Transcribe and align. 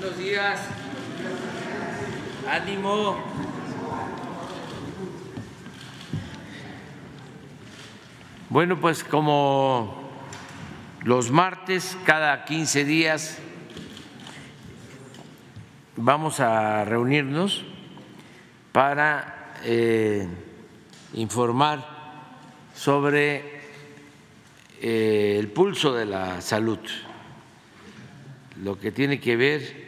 Buenos 0.00 0.18
días. 0.18 0.60
Ánimo. 2.48 3.16
Bueno, 8.48 8.80
pues 8.80 9.02
como 9.02 10.08
los 11.02 11.32
martes, 11.32 11.98
cada 12.06 12.44
15 12.44 12.84
días, 12.84 13.38
vamos 15.96 16.38
a 16.38 16.84
reunirnos 16.84 17.64
para 18.70 19.56
eh, 19.64 20.28
informar 21.14 21.84
sobre 22.72 23.62
eh, 24.80 25.38
el 25.40 25.48
pulso 25.48 25.92
de 25.92 26.06
la 26.06 26.40
salud 26.40 26.78
lo 28.62 28.78
que 28.78 28.90
tiene 28.90 29.20
que 29.20 29.36
ver 29.36 29.87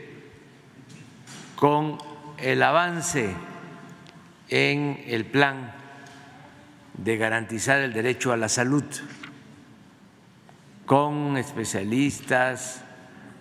con 1.61 1.99
el 2.39 2.63
avance 2.63 3.37
en 4.49 5.05
el 5.07 5.27
plan 5.27 5.75
de 6.95 7.19
garantizar 7.19 7.83
el 7.83 7.93
derecho 7.93 8.33
a 8.33 8.39
la 8.39 8.49
salud, 8.49 8.83
con 10.87 11.37
especialistas, 11.37 12.83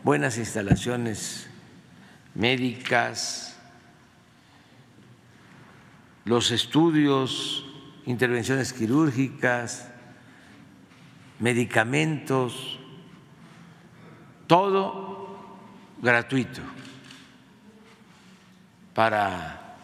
buenas 0.03 0.37
instalaciones 0.37 1.49
médicas, 2.35 3.57
los 6.25 6.51
estudios, 6.51 7.65
intervenciones 8.05 8.73
quirúrgicas, 8.73 9.89
medicamentos, 11.39 12.79
todo 14.45 15.37
gratuito 16.01 16.61
para 18.99 19.77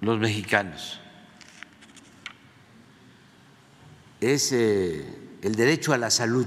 los 0.00 0.18
mexicanos. 0.18 0.98
Es 4.18 4.52
eh, 4.52 5.04
el 5.42 5.54
derecho 5.54 5.92
a 5.92 5.98
la 5.98 6.08
salud. 6.08 6.46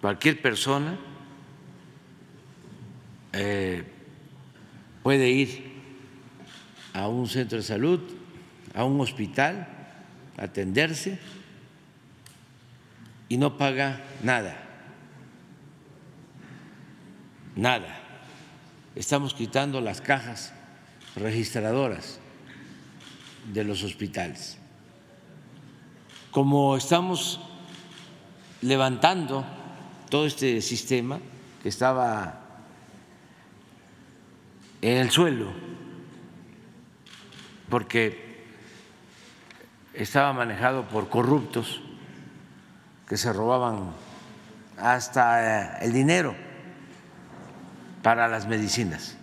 Cualquier 0.00 0.42
persona 0.42 0.98
eh, 3.32 3.84
puede 5.04 5.30
ir 5.30 5.70
a 6.94 7.06
un 7.06 7.28
centro 7.28 7.58
de 7.58 7.62
salud, 7.62 8.00
a 8.74 8.82
un 8.82 9.00
hospital, 9.00 9.68
atenderse 10.36 11.20
y 13.28 13.36
no 13.36 13.56
paga 13.56 14.00
nada, 14.24 14.69
nada. 17.56 17.98
Estamos 18.94 19.34
quitando 19.34 19.80
las 19.80 20.00
cajas 20.00 20.52
registradoras 21.16 22.18
de 23.52 23.64
los 23.64 23.82
hospitales. 23.82 24.58
Como 26.30 26.76
estamos 26.76 27.40
levantando 28.62 29.44
todo 30.08 30.26
este 30.26 30.60
sistema 30.60 31.18
que 31.62 31.68
estaba 31.68 32.40
en 34.82 34.98
el 34.98 35.10
suelo, 35.10 35.52
porque 37.68 38.44
estaba 39.94 40.32
manejado 40.32 40.88
por 40.88 41.08
corruptos, 41.08 41.80
que 43.08 43.16
se 43.16 43.32
robaban 43.32 43.92
hasta 44.78 45.78
eh, 45.78 45.78
el 45.82 45.92
dinero 45.92 46.49
para 48.02 48.28
las 48.28 48.46
medicinas. 48.46 49.16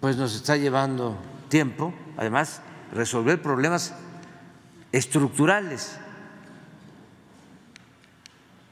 Pues 0.00 0.16
nos 0.16 0.34
está 0.34 0.56
llevando 0.56 1.16
tiempo, 1.48 1.94
además, 2.16 2.60
resolver 2.92 3.40
problemas 3.40 3.94
estructurales, 4.90 5.98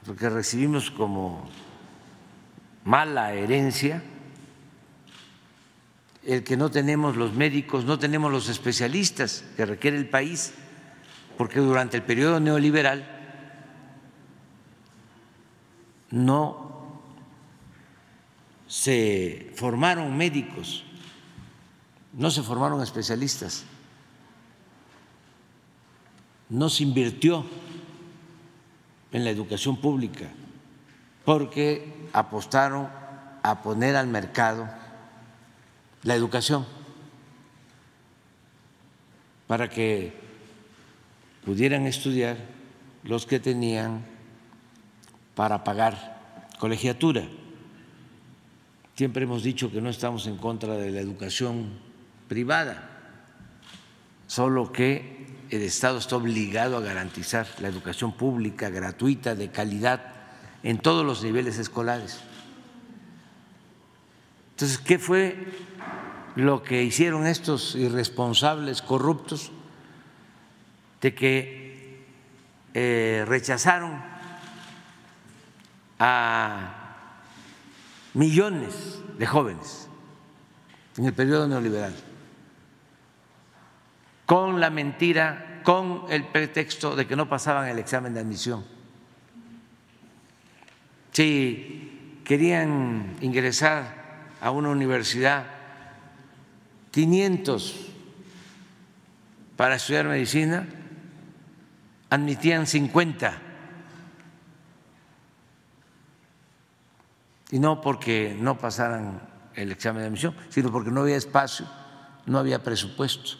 porque 0.04 0.28
recibimos 0.28 0.90
como 0.90 1.48
mala 2.84 3.32
herencia 3.32 4.02
el 6.24 6.44
que 6.44 6.56
no 6.56 6.70
tenemos 6.70 7.16
los 7.16 7.32
médicos, 7.32 7.84
no 7.84 7.98
tenemos 7.98 8.30
los 8.30 8.48
especialistas 8.48 9.44
que 9.56 9.64
requiere 9.64 9.96
el 9.96 10.08
país 10.08 10.52
porque 11.38 11.60
durante 11.60 11.96
el 11.96 12.02
periodo 12.02 12.38
neoliberal 12.40 13.06
no 16.10 16.79
se 18.70 19.50
formaron 19.56 20.16
médicos, 20.16 20.84
no 22.12 22.30
se 22.30 22.40
formaron 22.40 22.80
especialistas, 22.82 23.64
no 26.48 26.68
se 26.68 26.84
invirtió 26.84 27.44
en 29.10 29.24
la 29.24 29.30
educación 29.30 29.76
pública, 29.76 30.28
porque 31.24 32.08
apostaron 32.12 32.88
a 33.42 33.60
poner 33.60 33.96
al 33.96 34.06
mercado 34.06 34.68
la 36.04 36.14
educación 36.14 36.64
para 39.48 39.68
que 39.68 40.14
pudieran 41.44 41.88
estudiar 41.88 42.36
los 43.02 43.26
que 43.26 43.40
tenían 43.40 44.04
para 45.34 45.64
pagar 45.64 46.46
colegiatura. 46.60 47.24
Siempre 49.00 49.22
hemos 49.22 49.42
dicho 49.42 49.72
que 49.72 49.80
no 49.80 49.88
estamos 49.88 50.26
en 50.26 50.36
contra 50.36 50.74
de 50.74 50.90
la 50.90 51.00
educación 51.00 51.70
privada, 52.28 52.90
solo 54.26 54.72
que 54.72 55.26
el 55.48 55.62
Estado 55.62 55.96
está 55.96 56.16
obligado 56.16 56.76
a 56.76 56.82
garantizar 56.82 57.46
la 57.62 57.68
educación 57.68 58.12
pública, 58.12 58.68
gratuita, 58.68 59.34
de 59.34 59.50
calidad, 59.50 60.02
en 60.62 60.76
todos 60.76 61.06
los 61.06 61.24
niveles 61.24 61.56
escolares. 61.56 62.20
Entonces, 64.50 64.76
¿qué 64.76 64.98
fue 64.98 65.46
lo 66.36 66.62
que 66.62 66.82
hicieron 66.82 67.26
estos 67.26 67.76
irresponsables 67.76 68.82
corruptos? 68.82 69.50
de 71.00 71.14
que 71.14 72.04
eh, 72.74 73.24
rechazaron 73.26 73.98
a 75.98 76.79
millones 78.14 79.00
de 79.18 79.26
jóvenes 79.26 79.88
en 80.96 81.06
el 81.06 81.12
periodo 81.12 81.46
neoliberal, 81.46 81.94
con 84.26 84.60
la 84.60 84.70
mentira, 84.70 85.60
con 85.62 86.04
el 86.10 86.24
pretexto 86.26 86.96
de 86.96 87.06
que 87.06 87.16
no 87.16 87.28
pasaban 87.28 87.68
el 87.68 87.78
examen 87.78 88.14
de 88.14 88.20
admisión. 88.20 88.64
Si 91.12 92.20
querían 92.24 93.16
ingresar 93.20 94.00
a 94.40 94.50
una 94.50 94.70
universidad 94.70 95.46
500 96.90 97.86
para 99.56 99.76
estudiar 99.76 100.06
medicina, 100.06 100.66
admitían 102.08 102.66
50. 102.66 103.49
Y 107.50 107.58
no 107.58 107.80
porque 107.80 108.36
no 108.38 108.58
pasaran 108.58 109.28
el 109.54 109.72
examen 109.72 110.02
de 110.02 110.06
admisión, 110.08 110.34
sino 110.48 110.70
porque 110.70 110.90
no 110.90 111.02
había 111.02 111.16
espacio, 111.16 111.66
no 112.26 112.38
había 112.38 112.62
presupuesto. 112.62 113.32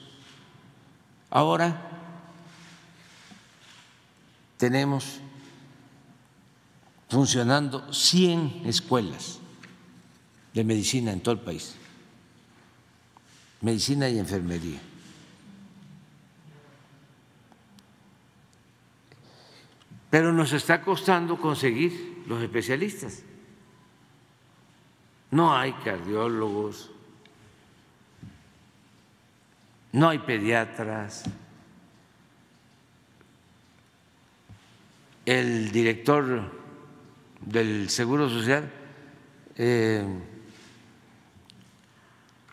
Ahora 1.31 1.89
tenemos 4.57 5.21
funcionando 7.09 7.93
100 7.93 8.63
escuelas 8.67 9.39
de 10.53 10.65
medicina 10.65 11.13
en 11.13 11.21
todo 11.21 11.35
el 11.35 11.41
país, 11.41 11.77
medicina 13.61 14.09
y 14.09 14.19
enfermería. 14.19 14.81
pero 20.11 20.33
nos 20.33 20.53
está 20.53 20.83
costando 20.83 21.41
conseguir 21.41 22.25
los 22.27 22.43
especialistas. 22.43 23.23
No 25.31 25.57
hay 25.57 25.73
cardiólogos, 25.75 26.91
no 29.93 30.09
hay 30.09 30.19
pediatras. 30.19 31.25
El 35.25 35.71
director 35.71 36.51
del 37.41 37.89
Seguro 37.91 38.29
Social 38.29 38.71
eh, 39.57 40.05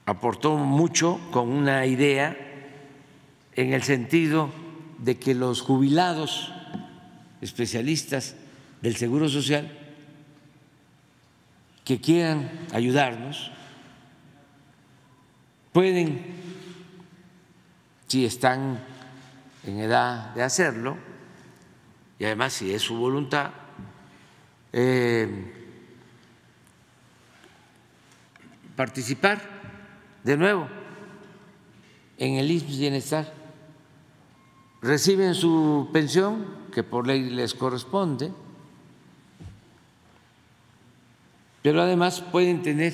aportó 0.06 0.58
mucho 0.58 1.20
con 1.32 1.50
una 1.50 1.86
idea 1.86 2.38
en 3.56 3.74
el 3.74 3.84
sentido 3.84 4.52
de 5.00 5.18
que 5.18 5.34
los 5.34 5.62
jubilados 5.62 6.54
especialistas 7.42 8.36
del 8.82 8.96
Seguro 8.96 9.30
Social 9.30 9.77
que 11.88 12.02
quieran 12.02 12.52
ayudarnos, 12.74 13.50
pueden, 15.72 16.36
si 18.08 18.26
están 18.26 18.84
en 19.64 19.80
edad 19.80 20.36
de 20.36 20.44
hacerlo, 20.44 20.98
y 22.20 22.26
además 22.26 22.52
si 22.52 22.74
es 22.74 22.82
su 22.82 22.98
voluntad, 22.98 23.52
eh, 24.74 25.54
participar 28.76 29.42
de 30.26 30.36
nuevo 30.36 30.68
en 32.18 32.34
el 32.34 32.52
ISMS 32.52 32.80
Bienestar. 32.80 33.34
Reciben 34.82 35.34
su 35.34 35.90
pensión, 35.94 36.48
que 36.74 36.84
por 36.84 37.08
ley 37.08 37.30
les 37.30 37.54
corresponde, 37.54 38.34
pero 41.62 41.82
además 41.82 42.22
pueden 42.22 42.62
tener 42.62 42.94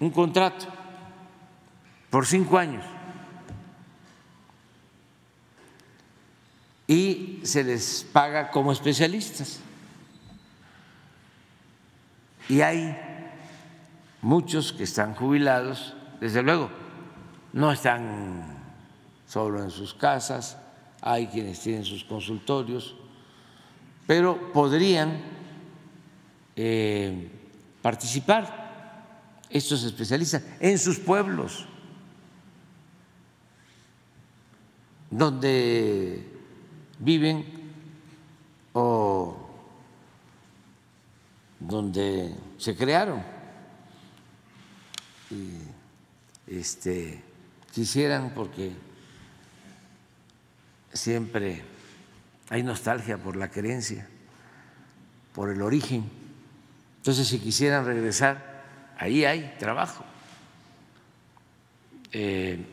un 0.00 0.10
contrato 0.10 0.66
por 2.10 2.26
cinco 2.26 2.58
años 2.58 2.84
y 6.86 7.40
se 7.44 7.64
les 7.64 8.06
paga 8.12 8.50
como 8.50 8.72
especialistas. 8.72 9.60
Y 12.48 12.60
hay 12.60 12.96
muchos 14.20 14.72
que 14.72 14.84
están 14.84 15.14
jubilados, 15.14 15.94
desde 16.20 16.42
luego, 16.42 16.70
no 17.52 17.72
están 17.72 18.58
solo 19.26 19.62
en 19.62 19.70
sus 19.70 19.94
casas, 19.94 20.58
hay 21.00 21.26
quienes 21.26 21.60
tienen 21.60 21.84
sus 21.84 22.04
consultorios, 22.04 22.96
pero 24.06 24.52
podrían 24.52 25.22
eh, 26.56 27.30
participar 27.84 29.44
estos 29.50 29.84
especialistas 29.84 30.42
en 30.58 30.78
sus 30.78 30.98
pueblos, 30.98 31.66
donde 35.10 36.26
viven 36.98 37.44
o 38.72 39.36
donde 41.60 42.34
se 42.56 42.74
crearon 42.74 43.22
este, 46.46 47.22
quisieran, 47.70 48.32
porque 48.34 48.72
siempre 50.90 51.62
hay 52.48 52.62
nostalgia 52.62 53.18
por 53.18 53.36
la 53.36 53.50
creencia, 53.50 54.08
por 55.34 55.50
el 55.50 55.60
origen. 55.60 56.23
Entonces, 57.04 57.28
si 57.28 57.38
quisieran 57.38 57.84
regresar, 57.84 58.64
ahí 58.96 59.26
hay 59.26 59.56
trabajo. 59.58 60.06
Eh, 62.12 62.64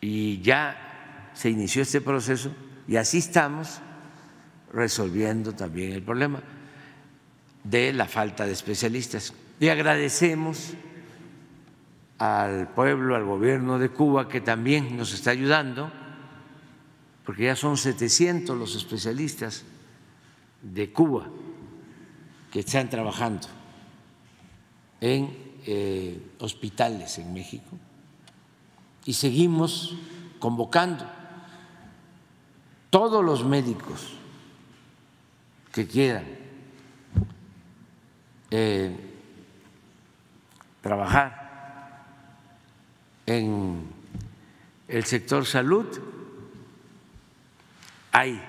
y 0.00 0.40
ya 0.40 1.30
se 1.34 1.50
inició 1.50 1.82
este 1.82 2.00
proceso 2.00 2.52
y 2.86 2.94
así 2.94 3.18
estamos 3.18 3.80
resolviendo 4.72 5.52
también 5.52 5.94
el 5.94 6.02
problema 6.04 6.40
de 7.64 7.92
la 7.92 8.06
falta 8.06 8.46
de 8.46 8.52
especialistas. 8.52 9.34
Y 9.58 9.68
agradecemos 9.68 10.74
al 12.18 12.68
pueblo, 12.68 13.16
al 13.16 13.24
gobierno 13.24 13.80
de 13.80 13.88
Cuba, 13.88 14.28
que 14.28 14.40
también 14.40 14.96
nos 14.96 15.12
está 15.12 15.32
ayudando, 15.32 15.90
porque 17.26 17.46
ya 17.46 17.56
son 17.56 17.76
700 17.76 18.56
los 18.56 18.76
especialistas 18.76 19.64
de 20.62 20.92
Cuba 20.92 21.26
que 22.50 22.60
están 22.60 22.88
trabajando 22.88 23.48
en 25.00 25.36
eh, 25.66 26.34
hospitales 26.38 27.18
en 27.18 27.34
México. 27.34 27.78
Y 29.04 29.14
seguimos 29.14 29.96
convocando 30.38 31.04
todos 32.90 33.24
los 33.24 33.44
médicos 33.44 34.14
que 35.72 35.86
quieran 35.86 36.26
eh, 38.50 38.94
trabajar 40.82 42.04
en 43.24 43.88
el 44.88 45.04
sector 45.04 45.46
salud, 45.46 45.86
hay 48.12 48.42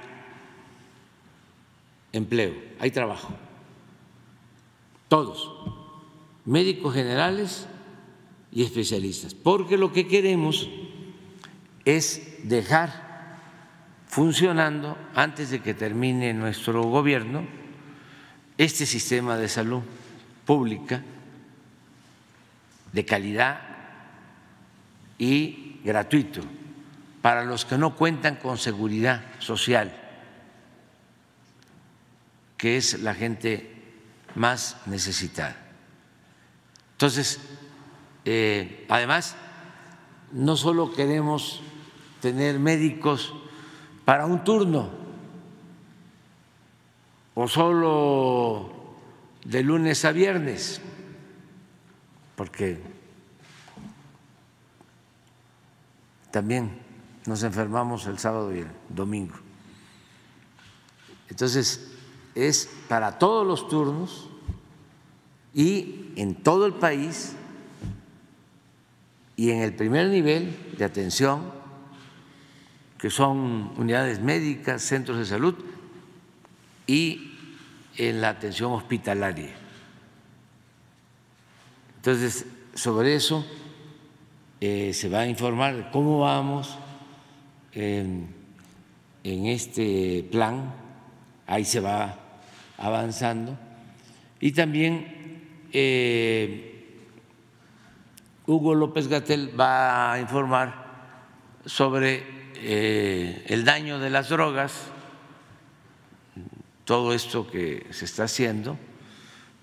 empleo, 2.13 2.54
hay 2.80 2.92
trabajo. 2.92 3.33
Todos, 5.10 5.51
médicos 6.45 6.94
generales 6.94 7.68
y 8.51 8.63
especialistas, 8.63 9.33
porque 9.33 9.77
lo 9.77 9.92
que 9.92 10.07
queremos 10.07 10.69
es 11.86 12.39
dejar 12.44 13.38
funcionando 14.07 14.98
antes 15.15 15.50
de 15.50 15.60
que 15.60 15.74
termine 15.74 16.33
nuestro 16.33 16.83
gobierno 16.83 17.45
este 18.57 18.86
sistema 18.86 19.38
de 19.38 19.50
salud 19.50 19.81
pública 20.45 21.04
de 22.92 23.06
calidad 23.06 23.59
y 25.18 25.80
gratuito 25.83 26.42
para 27.21 27.44
los 27.44 27.66
que 27.66 27.77
no 27.77 27.95
cuentan 27.95 28.36
con 28.36 28.57
seguridad 28.57 29.24
social, 29.39 30.03
que 32.63 32.77
es 32.77 33.01
la 33.01 33.13
gente 33.13 33.75
más 34.36 34.77
necesitada. 34.86 35.54
Entonces, 36.94 37.42
eh, 38.24 38.86
además, 38.88 39.36
no 40.31 40.56
solo 40.56 40.94
queremos 40.94 41.62
tener 42.21 42.60
médicos 42.60 43.33
para 44.06 44.25
un 44.25 44.45
turno 44.45 44.89
o 47.33 47.50
solo 47.50 48.95
de 49.44 49.62
lunes 49.62 50.06
a 50.06 50.13
viernes, 50.13 50.80
porque 52.38 52.80
también 56.31 56.80
nos 57.25 57.44
enfermamos 57.44 58.06
el 58.06 58.19
sábado 58.19 58.56
y 58.56 58.59
el 58.59 58.71
domingo. 58.88 59.36
Entonces, 61.28 61.93
es 62.35 62.69
para 62.87 63.19
todos 63.19 63.45
los 63.45 63.68
turnos 63.68 64.30
y 65.54 66.11
en 66.16 66.35
todo 66.35 66.66
el 66.66 66.73
país 66.73 67.35
y 69.35 69.52
en 69.52 69.61
el 69.61 69.73
primer 69.73 70.09
nivel 70.09 70.56
de 70.78 70.85
atención, 70.85 71.52
que 72.97 73.09
son 73.09 73.71
unidades 73.78 74.21
médicas, 74.21 74.81
centros 74.81 75.18
de 75.18 75.25
salud, 75.25 75.56
y 76.87 77.31
en 77.97 78.21
la 78.21 78.30
atención 78.30 78.71
hospitalaria. 78.71 79.54
Entonces, 81.97 82.45
sobre 82.73 83.16
eso 83.16 83.45
eh, 84.59 84.94
se 84.94 85.09
va 85.09 85.21
a 85.21 85.28
informar 85.28 85.90
cómo 85.92 86.19
vamos 86.19 86.78
en, 87.73 88.33
este 89.23 90.28
plan, 90.31 90.73
ahí 91.47 91.66
se 91.66 91.80
va 91.80 92.22
avanzando. 92.83 93.57
Y 94.42 94.52
también 94.52 95.68
eh, 95.71 96.99
Hugo 98.45 98.75
López 98.75 99.07
Gatel 99.07 99.57
va 99.57 100.11
a 100.11 100.19
informar 100.19 100.83
sobre 101.66 102.52
eh, 102.56 103.45
el 103.47 103.63
daño 103.63 103.99
de 103.99 104.09
las 104.09 104.28
drogas, 104.28 104.73
todo 106.83 107.13
esto 107.13 107.49
que 107.49 107.87
se 107.92 108.04
está 108.04 108.25
haciendo 108.25 108.78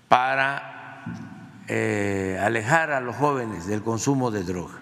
para 0.07 1.05
eh, 1.67 2.39
alejar 2.41 2.89
a 2.91 3.01
los 3.01 3.15
jóvenes 3.15 3.67
del 3.67 3.83
consumo 3.83 4.31
de 4.31 4.43
droga. 4.43 4.79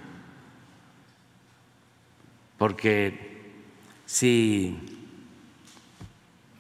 Porque 2.57 3.51
si 4.05 4.79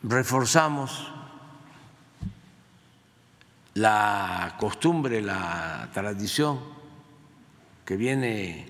reforzamos 0.03 1.13
la 3.79 4.57
costumbre, 4.59 5.21
la 5.21 5.89
tradición 5.93 6.59
que 7.85 7.95
viene 7.95 8.67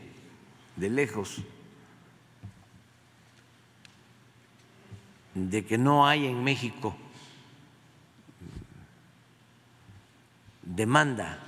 de 0.75 0.89
lejos, 0.91 1.41
de 5.33 5.65
que 5.65 5.79
no 5.79 6.05
hay 6.05 6.27
en 6.27 6.43
México 6.43 6.95
demanda 10.61 11.39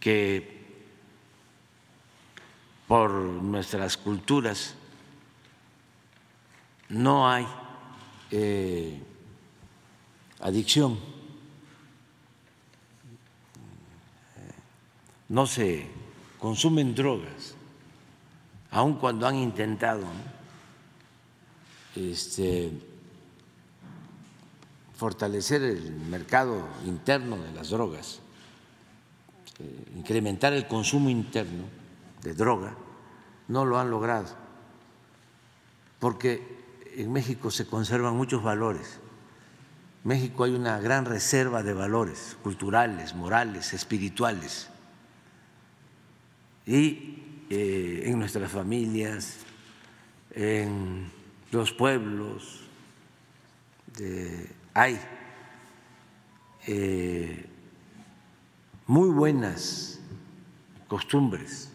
que 0.00 0.66
por 2.88 3.10
nuestras 3.12 3.96
culturas 3.96 4.74
no 6.88 7.30
hay 7.30 7.46
eh, 8.32 9.00
adicción, 10.40 11.15
no 15.28 15.46
se 15.46 15.86
consumen 16.38 16.94
drogas, 16.94 17.54
aun 18.70 18.94
cuando 18.94 19.26
han 19.26 19.36
intentado 19.36 20.04
este, 21.94 22.70
fortalecer 24.96 25.62
el 25.62 25.92
mercado 25.92 26.66
interno 26.84 27.36
de 27.36 27.52
las 27.52 27.70
drogas, 27.70 28.20
eh, 29.58 29.92
incrementar 29.96 30.52
el 30.52 30.66
consumo 30.68 31.10
interno 31.10 31.64
de 32.22 32.34
droga, 32.34 32.74
no 33.48 33.64
lo 33.64 33.78
han 33.78 33.90
logrado, 33.90 34.28
porque 35.98 36.56
en 36.96 37.12
México 37.12 37.50
se 37.50 37.66
conservan 37.66 38.16
muchos 38.16 38.42
valores. 38.42 38.98
En 40.04 40.08
México 40.08 40.44
hay 40.44 40.52
una 40.52 40.80
gran 40.80 41.04
reserva 41.04 41.62
de 41.62 41.74
valores 41.74 42.36
culturales, 42.42 43.14
morales, 43.14 43.72
espirituales. 43.74 44.68
Y 46.66 47.44
eh, 47.48 48.02
en 48.06 48.18
nuestras 48.18 48.50
familias, 48.50 49.38
en 50.32 51.10
los 51.52 51.72
pueblos, 51.72 52.62
hay 54.74 54.98
eh, 56.66 57.46
muy 58.86 59.08
buenas 59.08 60.00
costumbres 60.88 61.70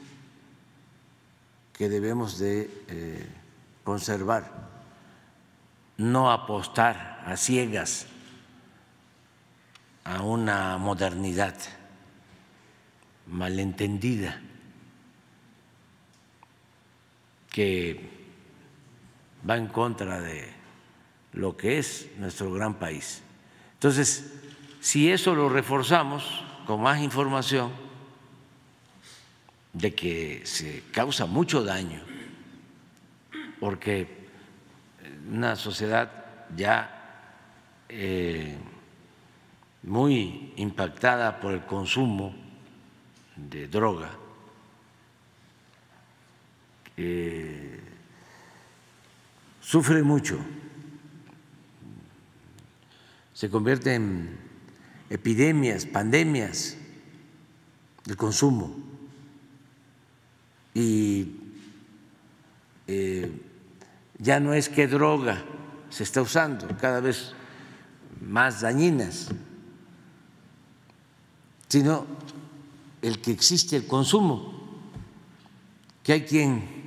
que 1.73 1.89
debemos 1.89 2.37
de 2.37 2.69
eh, 2.89 3.25
conservar, 3.83 4.69
no 5.97 6.31
apostar 6.31 7.23
a 7.25 7.37
ciegas 7.37 8.05
a 10.03 10.21
una 10.21 10.77
modernidad 10.77 11.55
malentendida 13.27 14.41
que 17.51 18.09
va 19.47 19.57
en 19.57 19.67
contra 19.67 20.19
de 20.21 20.49
lo 21.33 21.55
que 21.55 21.77
es 21.77 22.09
nuestro 22.17 22.51
gran 22.51 22.75
país. 22.75 23.21
Entonces, 23.73 24.33
si 24.79 25.11
eso 25.11 25.35
lo 25.35 25.49
reforzamos 25.49 26.43
con 26.65 26.81
más 26.81 27.01
información 27.01 27.71
de 29.73 29.93
que 29.93 30.41
se 30.45 30.83
causa 30.91 31.25
mucho 31.25 31.63
daño, 31.63 32.01
porque 33.59 34.07
una 35.31 35.55
sociedad 35.55 36.09
ya 36.55 37.01
eh, 37.89 38.57
muy 39.83 40.53
impactada 40.57 41.39
por 41.39 41.53
el 41.53 41.65
consumo 41.65 42.33
de 43.35 43.67
droga, 43.67 44.09
sufre 49.61 50.03
mucho 50.03 50.37
se 53.41 53.49
convierte 53.49 53.95
en 53.95 54.37
epidemias, 55.09 55.87
pandemias 55.87 56.77
del 58.05 58.15
consumo. 58.15 58.71
Y 60.75 61.37
eh, 62.85 63.31
ya 64.19 64.39
no 64.39 64.53
es 64.53 64.69
que 64.69 64.87
droga 64.87 65.43
se 65.89 66.03
está 66.03 66.21
usando, 66.21 66.67
cada 66.79 66.99
vez 66.99 67.33
más 68.21 68.61
dañinas, 68.61 69.29
sino 71.67 72.05
el 73.01 73.21
que 73.21 73.31
existe 73.31 73.75
el 73.75 73.87
consumo, 73.87 74.53
que 76.03 76.13
hay 76.13 76.21
quien 76.25 76.80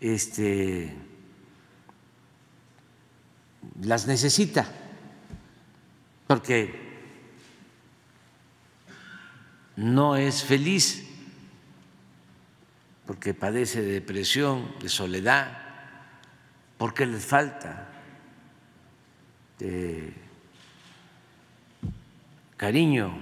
este, 0.00 0.94
las 3.80 4.06
necesita 4.06 4.66
porque 6.26 6.86
no 9.76 10.16
es 10.16 10.42
feliz, 10.42 11.06
porque 13.06 13.34
padece 13.34 13.82
de 13.82 13.92
depresión, 13.92 14.74
de 14.80 14.88
soledad, 14.88 15.62
porque 16.78 17.06
les 17.06 17.24
falta 17.24 17.88
de 19.58 20.12
cariño, 22.56 23.16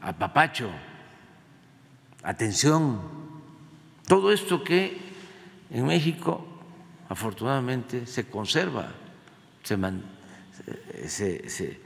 apapacho, 0.00 0.70
atención, 2.22 3.00
todo 4.06 4.30
esto 4.30 4.62
que 4.62 5.03
en 5.74 5.84
México 5.86 6.46
afortunadamente 7.08 8.06
se 8.06 8.26
conserva, 8.26 8.92
se, 9.62 11.50
se, 11.50 11.80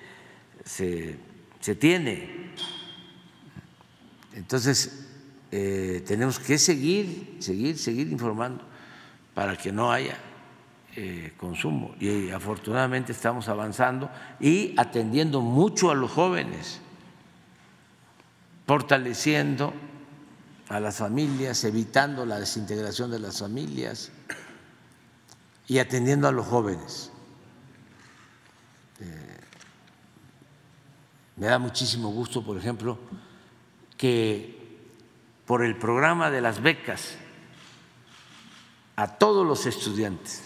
se, 1.61 1.75
tiene. 1.75 2.52
Entonces, 4.35 5.09
eh, 5.50 6.02
tenemos 6.07 6.38
que 6.38 6.59
seguir, 6.59 7.37
seguir, 7.40 7.78
seguir 7.78 8.09
informando 8.12 8.62
para 9.35 9.57
que 9.57 9.73
no 9.73 9.90
haya 9.90 10.18
eh, 10.95 11.33
consumo. 11.38 11.95
Y 11.99 12.28
afortunadamente 12.30 13.12
estamos 13.12 13.49
avanzando 13.49 14.11
y 14.38 14.75
atendiendo 14.76 15.40
mucho 15.40 15.90
a 15.90 15.95
los 15.95 16.11
jóvenes, 16.11 16.80
fortaleciendo 18.66 19.73
a 20.68 20.80
las 20.80 20.96
familias, 20.96 21.64
evitando 21.64 22.26
la 22.26 22.38
desintegración 22.38 23.10
de 23.10 23.18
las 23.18 23.38
familias 23.38 24.10
y 25.66 25.78
atendiendo 25.78 26.28
a 26.28 26.32
los 26.32 26.46
jóvenes. 26.46 27.10
Me 31.37 31.46
da 31.46 31.58
muchísimo 31.58 32.10
gusto, 32.10 32.44
por 32.44 32.58
ejemplo, 32.58 32.98
que 33.96 34.58
por 35.46 35.64
el 35.64 35.76
programa 35.78 36.30
de 36.30 36.40
las 36.40 36.60
becas 36.60 37.14
a 38.96 39.16
todos 39.16 39.46
los 39.46 39.64
estudiantes 39.66 40.42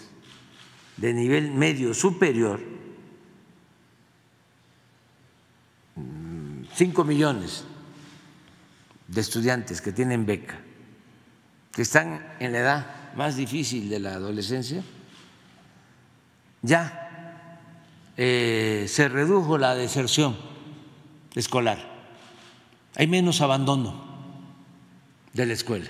de 0.97 1.13
nivel 1.13 1.51
medio 1.51 1.93
superior, 1.93 2.61
cinco 6.75 7.03
millones 7.03 7.65
de 9.07 9.21
estudiantes 9.21 9.81
que 9.81 9.91
tienen 9.91 10.25
beca, 10.25 10.59
que 11.71 11.81
están 11.81 12.35
en 12.39 12.51
la 12.51 12.59
edad 12.59 13.13
más 13.15 13.35
difícil 13.35 13.89
de 13.89 13.99
la 13.99 14.13
adolescencia, 14.13 14.83
ya 16.61 17.59
eh, 18.15 18.85
se 18.87 19.09
redujo 19.09 19.57
la 19.57 19.75
deserción 19.75 20.37
escolar, 21.35 21.79
hay 22.95 23.07
menos 23.07 23.41
abandono 23.41 24.03
de 25.33 25.45
la 25.45 25.53
escuela. 25.53 25.89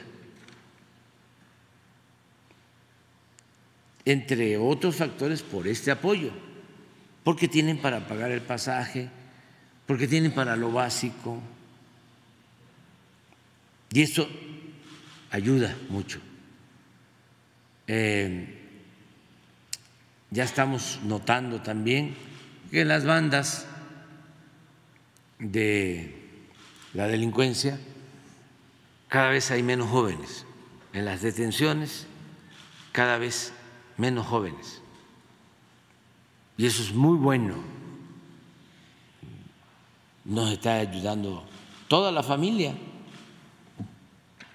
Entre 4.06 4.58
otros 4.58 4.98
factores 4.98 5.42
por 5.44 5.68
este 5.68 5.92
apoyo, 5.92 6.32
porque 7.24 7.48
tienen 7.48 7.78
para 7.78 8.06
pagar 8.08 8.32
el 8.32 8.42
pasaje, 8.42 9.10
porque 9.86 10.08
tienen 10.08 10.34
para 10.34 10.56
lo 10.56 10.72
básico. 10.72 11.40
Y 13.94 14.02
eso 14.02 14.28
ayuda 15.30 15.78
mucho. 15.90 16.20
Eh, 17.86 18.60
ya 20.32 20.44
estamos 20.44 21.00
notando 21.04 21.62
también 21.62 22.16
que 22.72 22.86
las 22.86 23.06
bandas 23.06 23.68
de 25.38 26.40
la 26.96 27.08
delincuencia, 27.08 27.80
cada 29.10 29.30
vez 29.30 29.52
hay 29.52 29.62
menos 29.62 29.92
jóvenes. 29.92 30.48
En 30.92 31.06
las 31.06 31.22
detenciones, 31.22 32.08
cada 32.92 33.20
vez 33.20 33.54
menos 33.98 34.26
jóvenes. 34.26 34.82
Y 36.58 36.66
eso 36.66 36.82
es 36.82 36.94
muy 36.94 37.18
bueno. 37.18 37.56
Nos 40.26 40.52
está 40.52 40.76
ayudando 40.78 41.46
toda 41.88 42.12
la 42.12 42.24
familia. 42.24 42.74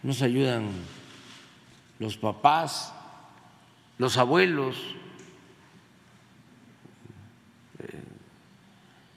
Nos 0.09 0.23
ayudan 0.23 0.71
los 1.99 2.17
papás, 2.17 2.95
los 3.99 4.17
abuelos, 4.17 4.75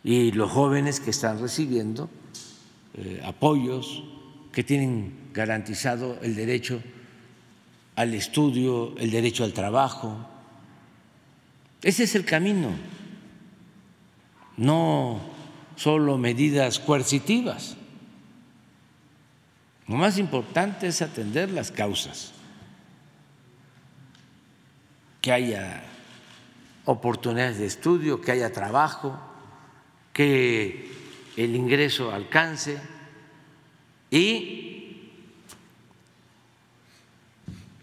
y 0.03 0.33
los 0.33 0.51
jóvenes 0.51 0.99
que 0.99 1.11
están 1.11 1.39
recibiendo 1.39 2.09
eh, 2.95 3.21
apoyos, 3.23 4.03
que 4.51 4.65
tienen 4.65 5.29
garantizado 5.33 6.17
el 6.23 6.35
derecho 6.35 6.83
al 7.95 8.13
estudio, 8.13 8.93
el 8.97 9.11
derecho 9.11 9.45
al 9.45 9.53
trabajo, 9.53 10.27
Ese 11.83 12.03
es 12.03 12.15
el 12.15 12.25
camino, 12.25 12.71
no 14.57 15.21
solo 15.77 16.17
medidas 16.17 16.79
coercitivas. 16.79 17.77
Lo 19.87 19.95
más 19.95 20.17
importante 20.17 20.87
es 20.87 21.01
atender 21.01 21.51
las 21.51 21.71
causas, 21.71 22.33
que 25.21 25.31
haya 25.31 25.83
oportunidades 26.85 27.59
de 27.59 27.65
estudio, 27.65 28.21
que 28.21 28.31
haya 28.31 28.51
trabajo, 28.51 29.19
que 30.13 30.91
el 31.37 31.55
ingreso 31.55 32.11
alcance. 32.11 32.81
Y 34.09 35.11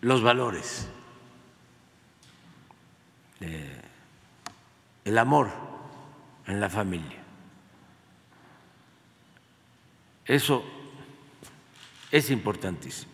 los 0.00 0.23
valores, 0.23 0.88
el 5.05 5.19
amor 5.19 5.50
en 6.47 6.61
la 6.61 6.69
familia. 6.69 7.19
Eso 10.26 10.64
es 12.11 12.31
importantísimo 12.31 13.12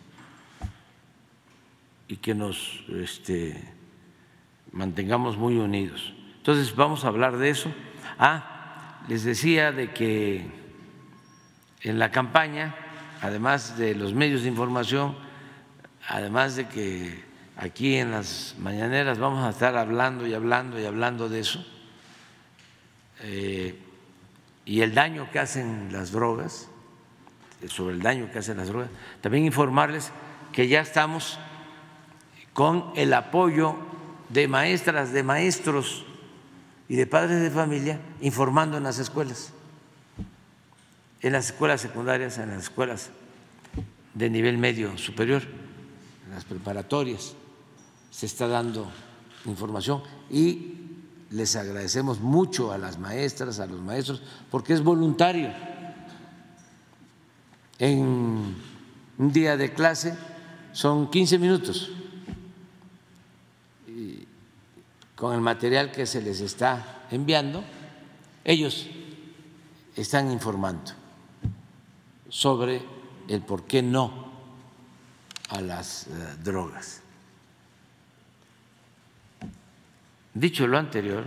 y 2.07 2.17
que 2.17 2.35
nos 2.35 2.83
este, 2.89 3.61
mantengamos 4.71 5.37
muy 5.37 5.57
unidos. 5.57 6.13
Entonces 6.37 6.75
vamos 6.75 7.03
a 7.03 7.07
hablar 7.07 7.37
de 7.37 7.49
eso. 7.49 7.73
Ah, 8.19 9.01
les 9.07 9.23
decía 9.23 9.71
de 9.71 9.91
que 9.91 10.45
en 11.81 11.99
la 11.99 12.11
campaña, 12.11 12.75
además 13.21 13.77
de 13.77 13.95
los 13.95 14.13
medios 14.13 14.43
de 14.43 14.49
información, 14.49 15.15
además 16.07 16.55
de 16.55 16.67
que 16.67 17.23
aquí 17.57 17.95
en 17.95 18.11
las 18.11 18.55
mañaneras 18.59 19.17
vamos 19.17 19.43
a 19.43 19.49
estar 19.49 19.75
hablando 19.75 20.27
y 20.27 20.33
hablando 20.33 20.79
y 20.79 20.85
hablando 20.85 21.29
de 21.29 21.39
eso, 21.39 21.65
eh, 23.21 23.79
y 24.65 24.81
el 24.81 24.93
daño 24.93 25.29
que 25.31 25.39
hacen 25.39 25.89
las 25.91 26.11
drogas, 26.11 26.69
sobre 27.67 27.95
el 27.95 28.01
daño 28.01 28.29
que 28.31 28.39
hacen 28.39 28.57
las 28.57 28.67
drogas. 28.67 28.89
También 29.21 29.45
informarles 29.45 30.11
que 30.51 30.67
ya 30.67 30.81
estamos 30.81 31.39
con 32.53 32.91
el 32.95 33.13
apoyo 33.13 33.75
de 34.29 34.47
maestras, 34.47 35.11
de 35.11 35.23
maestros 35.23 36.05
y 36.87 36.95
de 36.95 37.07
padres 37.07 37.41
de 37.41 37.51
familia 37.51 37.99
informando 38.21 38.77
en 38.77 38.83
las 38.83 38.99
escuelas, 38.99 39.51
en 41.21 41.33
las 41.33 41.47
escuelas 41.47 41.81
secundarias, 41.81 42.37
en 42.37 42.49
las 42.49 42.63
escuelas 42.63 43.09
de 44.13 44.29
nivel 44.29 44.57
medio 44.57 44.97
superior, 44.97 45.43
en 46.25 46.33
las 46.33 46.45
preparatorias. 46.45 47.35
Se 48.11 48.25
está 48.25 48.47
dando 48.47 48.89
información 49.45 50.01
y 50.29 50.75
les 51.31 51.55
agradecemos 51.55 52.21
mucho 52.21 52.71
a 52.71 52.77
las 52.77 52.97
maestras, 52.97 53.59
a 53.59 53.65
los 53.65 53.81
maestros, 53.81 54.23
porque 54.49 54.73
es 54.73 54.81
voluntario 54.81 55.51
en 57.79 58.55
un 59.17 59.31
día 59.31 59.57
de 59.57 59.73
clase 59.73 60.17
son 60.71 61.09
15 61.09 61.39
minutos 61.39 61.91
con 65.15 65.33
el 65.33 65.41
material 65.41 65.91
que 65.91 66.05
se 66.05 66.21
les 66.21 66.41
está 66.41 67.05
enviando, 67.09 67.63
ellos 68.43 68.87
están 69.95 70.31
informando 70.31 70.91
sobre 72.29 72.83
el 73.27 73.41
por 73.41 73.63
qué 73.63 73.81
no 73.81 74.25
a 75.49 75.61
las 75.61 76.07
eh, 76.07 76.09
drogas. 76.43 77.01
Dicho 80.33 80.67
lo 80.67 80.77
anterior, 80.77 81.23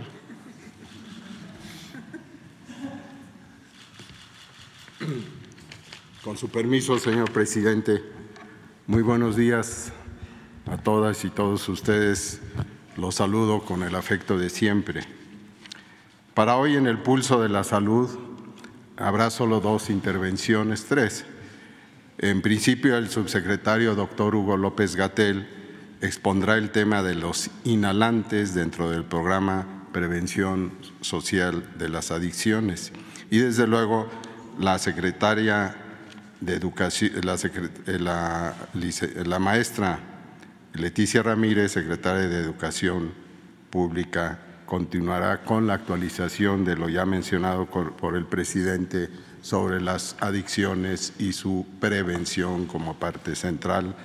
Con 6.23 6.35
su 6.35 6.49
permiso, 6.49 6.99
señor 6.99 7.31
presidente, 7.31 8.03
muy 8.87 9.01
buenos 9.03 9.37
días 9.37 9.93
a 10.65 10.75
todas 10.75 11.23
y 11.23 11.29
todos 11.29 11.69
ustedes. 11.69 12.41
Los 12.97 13.15
saludo 13.15 13.61
con 13.61 13.83
el 13.83 13.95
afecto 13.95 14.37
de 14.37 14.49
siempre. 14.49 15.03
Para 16.33 16.57
hoy 16.57 16.75
en 16.75 16.87
el 16.87 16.97
pulso 16.97 17.41
de 17.41 17.47
la 17.47 17.63
salud 17.63 18.09
habrá 18.97 19.29
solo 19.29 19.61
dos 19.61 19.89
intervenciones, 19.89 20.87
tres. 20.89 21.23
En 22.17 22.41
principio, 22.41 22.97
el 22.97 23.09
subsecretario 23.09 23.95
doctor 23.95 24.35
Hugo 24.35 24.57
López 24.57 24.97
Gatel 24.97 25.47
expondrá 26.01 26.57
el 26.57 26.71
tema 26.71 27.01
de 27.01 27.15
los 27.15 27.49
inhalantes 27.63 28.53
dentro 28.53 28.89
del 28.89 29.05
programa 29.05 29.85
Prevención 29.93 30.73
Social 30.99 31.77
de 31.77 31.87
las 31.87 32.11
Adicciones. 32.11 32.91
Y 33.31 33.37
desde 33.37 33.67
luego, 33.67 34.09
la 34.59 34.79
secretaria 34.79 35.85
de 36.41 36.55
Educación, 36.55 37.11
eh, 37.15 37.99
la, 37.99 38.55
la, 39.25 39.39
maestra 39.39 39.99
Leticia 40.73 41.23
Ramírez, 41.23 41.73
secretaria 41.73 42.27
de 42.27 42.39
Educación 42.39 43.11
Pública, 43.69 44.39
continuará 44.65 45.43
con 45.43 45.67
la 45.67 45.73
actualización 45.73 46.63
de 46.63 46.75
lo 46.75 46.89
ya 46.89 47.05
mencionado 47.05 47.65
por 47.65 48.15
el 48.15 48.25
presidente 48.25 49.09
sobre 49.41 49.81
las 49.81 50.15
adicciones 50.19 51.13
y 51.17 51.33
su 51.33 51.65
prevención 51.79 52.65
como 52.65 52.95
parte 52.95 53.35
central. 53.35 53.95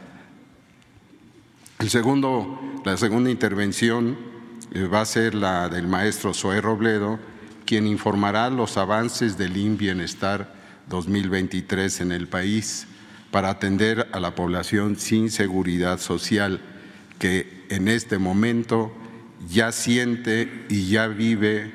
El 1.79 1.91
segundo, 1.91 2.81
la 2.85 2.97
segunda 2.97 3.31
intervención 3.31 4.17
eh, 4.73 4.87
va 4.87 5.01
a 5.01 5.07
ser 5.07 5.35
la 5.35 5.69
del 5.69 5.87
maestro 5.87 6.33
Zoé 6.33 6.61
Robledo, 6.61 7.19
quien 7.67 7.87
informará 7.87 8.49
los 8.49 8.77
avances 8.77 9.37
del 9.37 9.57
IN 9.57 9.77
Bienestar 9.77 10.64
2023 10.89 12.01
en 12.01 12.13
el 12.13 12.29
país 12.29 12.87
para 13.31 13.51
atender 13.51 14.09
a 14.13 14.21
la 14.21 14.35
población 14.35 14.97
sin 14.97 15.31
seguridad 15.31 15.99
social 15.99 16.61
que 17.19 17.65
en 17.69 17.89
este 17.89 18.19
momento 18.19 18.93
ya 19.49 19.73
siente 19.73 20.67
y 20.69 20.89
ya 20.89 21.09
vive 21.09 21.73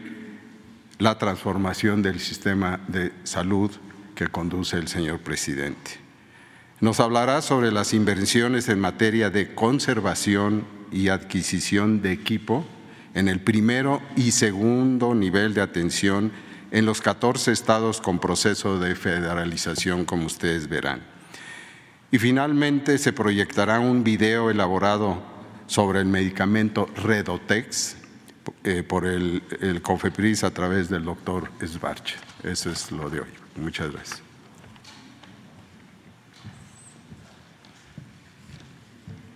la 0.98 1.18
transformación 1.18 2.02
del 2.02 2.20
sistema 2.20 2.80
de 2.88 3.12
salud 3.24 3.72
que 4.16 4.28
conduce 4.28 4.78
el 4.78 4.88
señor 4.88 5.20
presidente. 5.20 5.92
Nos 6.82 7.00
hablará 7.00 7.42
sobre 7.42 7.72
las 7.72 7.94
inversiones 7.94 8.70
en 8.70 8.80
materia 8.80 9.30
de 9.30 9.54
conservación 9.54 10.66
y 10.92 11.10
adquisición 11.10 12.02
de 12.02 12.12
equipo 12.12 12.66
en 13.14 13.28
el 13.28 13.42
primero 13.42 14.02
y 14.16 14.32
segundo 14.32 15.14
nivel 15.14 15.54
de 15.54 15.62
atención 15.62 16.32
en 16.72 16.86
los 16.86 17.02
14 17.02 17.52
estados 17.52 18.02
con 18.02 18.20
proceso 18.20 18.80
de 18.80 18.96
federalización, 18.96 20.06
como 20.06 20.26
ustedes 20.26 20.68
verán. 20.68 21.02
Y 22.12 22.20
finalmente 22.20 22.98
se 22.98 23.14
proyectará 23.14 23.80
un 23.80 24.04
video 24.04 24.50
elaborado 24.50 25.22
sobre 25.68 26.00
el 26.00 26.08
medicamento 26.08 26.90
Redotex 26.96 27.98
eh, 28.64 28.84
por 28.84 29.06
el, 29.06 29.44
COFEPRIS 29.82 30.44
a 30.44 30.52
través 30.52 30.90
del 30.90 31.06
doctor 31.06 31.52
Sbarch. 31.64 32.16
Eso 32.44 32.72
es 32.72 32.92
lo 32.92 33.10
de 33.10 33.22
hoy. 33.22 33.30
Muchas 33.56 33.92
gracias. 33.92 34.22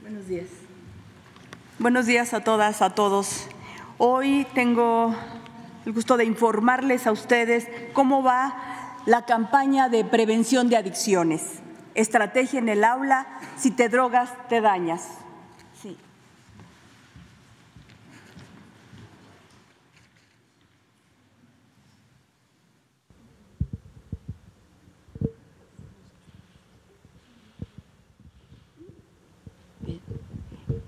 Buenos 0.02 0.28
días. 0.28 0.48
Buenos 1.78 2.06
días 2.08 2.34
a 2.34 2.44
todas, 2.44 2.82
a 2.82 2.92
todos. 2.92 3.48
Hoy 3.98 4.48
tengo 4.56 5.16
el 5.86 5.94
gusto 5.94 6.18
de 6.18 6.26
informarles 6.26 7.08
a 7.08 7.12
ustedes 7.12 7.68
cómo 7.94 8.24
va 8.24 8.56
la 9.06 9.26
campaña 9.26 9.90
de 9.90 10.06
prevención 10.06 10.70
de 10.70 10.78
adicciones. 10.78 11.62
Estrategia 11.96 12.60
en 12.60 12.70
el 12.70 12.84
aula, 12.84 13.28
si 13.58 13.72
te 13.72 13.90
drogas, 13.90 14.32
te 14.48 14.62
dañas. 14.62 15.10
Sí. 15.82 15.98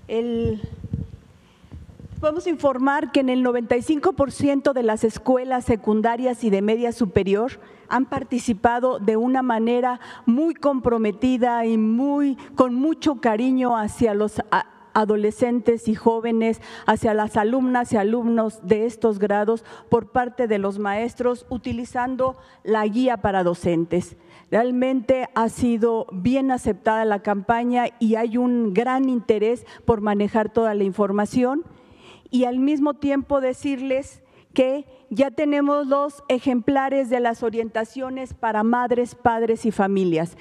El 0.08 0.62
Podemos 2.26 2.48
informar 2.48 3.12
que 3.12 3.20
en 3.20 3.28
el 3.28 3.44
95% 3.44 4.72
de 4.72 4.82
las 4.82 5.04
escuelas 5.04 5.64
secundarias 5.64 6.42
y 6.42 6.50
de 6.50 6.60
media 6.60 6.90
superior 6.90 7.60
han 7.88 8.06
participado 8.06 8.98
de 8.98 9.16
una 9.16 9.42
manera 9.42 10.00
muy 10.26 10.54
comprometida 10.54 11.64
y 11.66 11.78
muy 11.78 12.34
con 12.56 12.74
mucho 12.74 13.20
cariño 13.20 13.76
hacia 13.76 14.12
los 14.12 14.42
adolescentes 14.92 15.86
y 15.86 15.94
jóvenes, 15.94 16.60
hacia 16.84 17.14
las 17.14 17.36
alumnas 17.36 17.92
y 17.92 17.96
alumnos 17.96 18.58
de 18.66 18.86
estos 18.86 19.20
grados 19.20 19.64
por 19.88 20.10
parte 20.10 20.48
de 20.48 20.58
los 20.58 20.80
maestros 20.80 21.46
utilizando 21.48 22.36
la 22.64 22.84
guía 22.88 23.18
para 23.18 23.44
docentes. 23.44 24.16
Realmente 24.50 25.28
ha 25.36 25.48
sido 25.48 26.08
bien 26.10 26.50
aceptada 26.50 27.04
la 27.04 27.22
campaña 27.22 27.84
y 28.00 28.16
hay 28.16 28.36
un 28.36 28.74
gran 28.74 29.08
interés 29.08 29.64
por 29.84 30.00
manejar 30.00 30.52
toda 30.52 30.74
la 30.74 30.82
información 30.82 31.62
y 32.30 32.44
al 32.44 32.58
mismo 32.58 32.94
tiempo 32.94 33.40
decirles 33.40 34.22
que 34.56 34.84
ya 35.10 35.30
tenemos 35.30 35.86
los 35.86 36.24
ejemplares 36.28 37.10
de 37.10 37.20
las 37.20 37.42
orientaciones 37.42 38.32
para 38.32 38.62
madres, 38.62 39.14
padres 39.14 39.66
y 39.66 39.70
familias. 39.70 40.38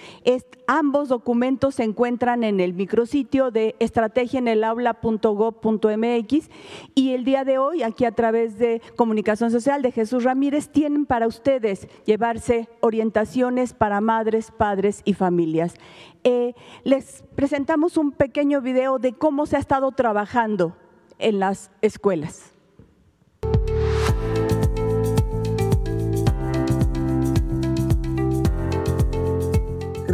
ambos 0.67 1.09
documentos 1.09 1.75
se 1.75 1.83
encuentran 1.83 2.45
en 2.45 2.61
el 2.61 2.73
micrositio 2.73 3.51
de 3.51 3.75
estrategiaenelaula.gov.mx 3.79 6.49
y 6.95 7.11
el 7.11 7.25
día 7.25 7.43
de 7.43 7.57
hoy, 7.57 7.83
aquí 7.83 8.05
a 8.05 8.13
través 8.13 8.57
de 8.57 8.81
Comunicación 8.95 9.51
Social 9.51 9.81
de 9.81 9.91
Jesús 9.91 10.23
Ramírez, 10.23 10.69
tienen 10.69 11.05
para 11.05 11.27
ustedes 11.27 11.89
llevarse 12.05 12.69
orientaciones 12.79 13.73
para 13.73 13.99
madres, 13.99 14.49
padres 14.49 15.01
y 15.03 15.13
familias. 15.13 15.75
Eh, 16.23 16.53
les 16.85 17.25
presentamos 17.35 17.97
un 17.97 18.13
pequeño 18.13 18.61
video 18.61 18.97
de 18.97 19.11
cómo 19.11 19.45
se 19.45 19.57
ha 19.57 19.59
estado 19.59 19.91
trabajando 19.91 20.77
en 21.19 21.39
las 21.39 21.71
escuelas. 21.81 22.55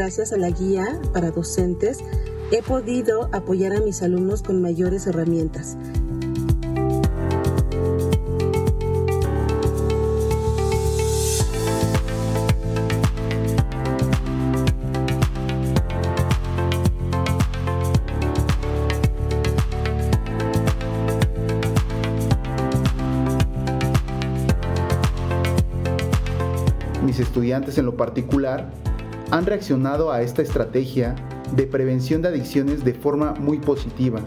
gracias 0.01 0.33
a 0.33 0.37
la 0.37 0.49
guía 0.49 0.99
para 1.13 1.29
docentes, 1.29 1.99
he 2.51 2.63
podido 2.63 3.29
apoyar 3.33 3.73
a 3.73 3.81
mis 3.81 4.01
alumnos 4.01 4.41
con 4.41 4.59
mayores 4.59 5.05
herramientas. 5.05 5.77
Estudiantes 27.31 27.77
en 27.77 27.85
lo 27.85 27.95
particular 27.95 28.69
han 29.31 29.45
reaccionado 29.45 30.11
a 30.11 30.21
esta 30.21 30.41
estrategia 30.41 31.15
de 31.55 31.65
prevención 31.65 32.21
de 32.21 32.27
adicciones 32.27 32.83
de 32.83 32.93
forma 32.93 33.31
muy 33.35 33.57
positiva 33.57 34.19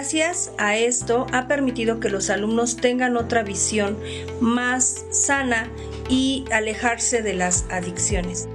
Gracias 0.00 0.50
a 0.56 0.78
esto 0.78 1.26
ha 1.30 1.46
permitido 1.46 2.00
que 2.00 2.08
los 2.08 2.30
alumnos 2.30 2.76
tengan 2.76 3.18
otra 3.18 3.42
visión 3.42 3.98
más 4.40 5.04
sana 5.10 5.70
y 6.08 6.46
alejarse 6.50 7.20
de 7.20 7.34
las 7.34 7.66
adicciones. 7.68 8.48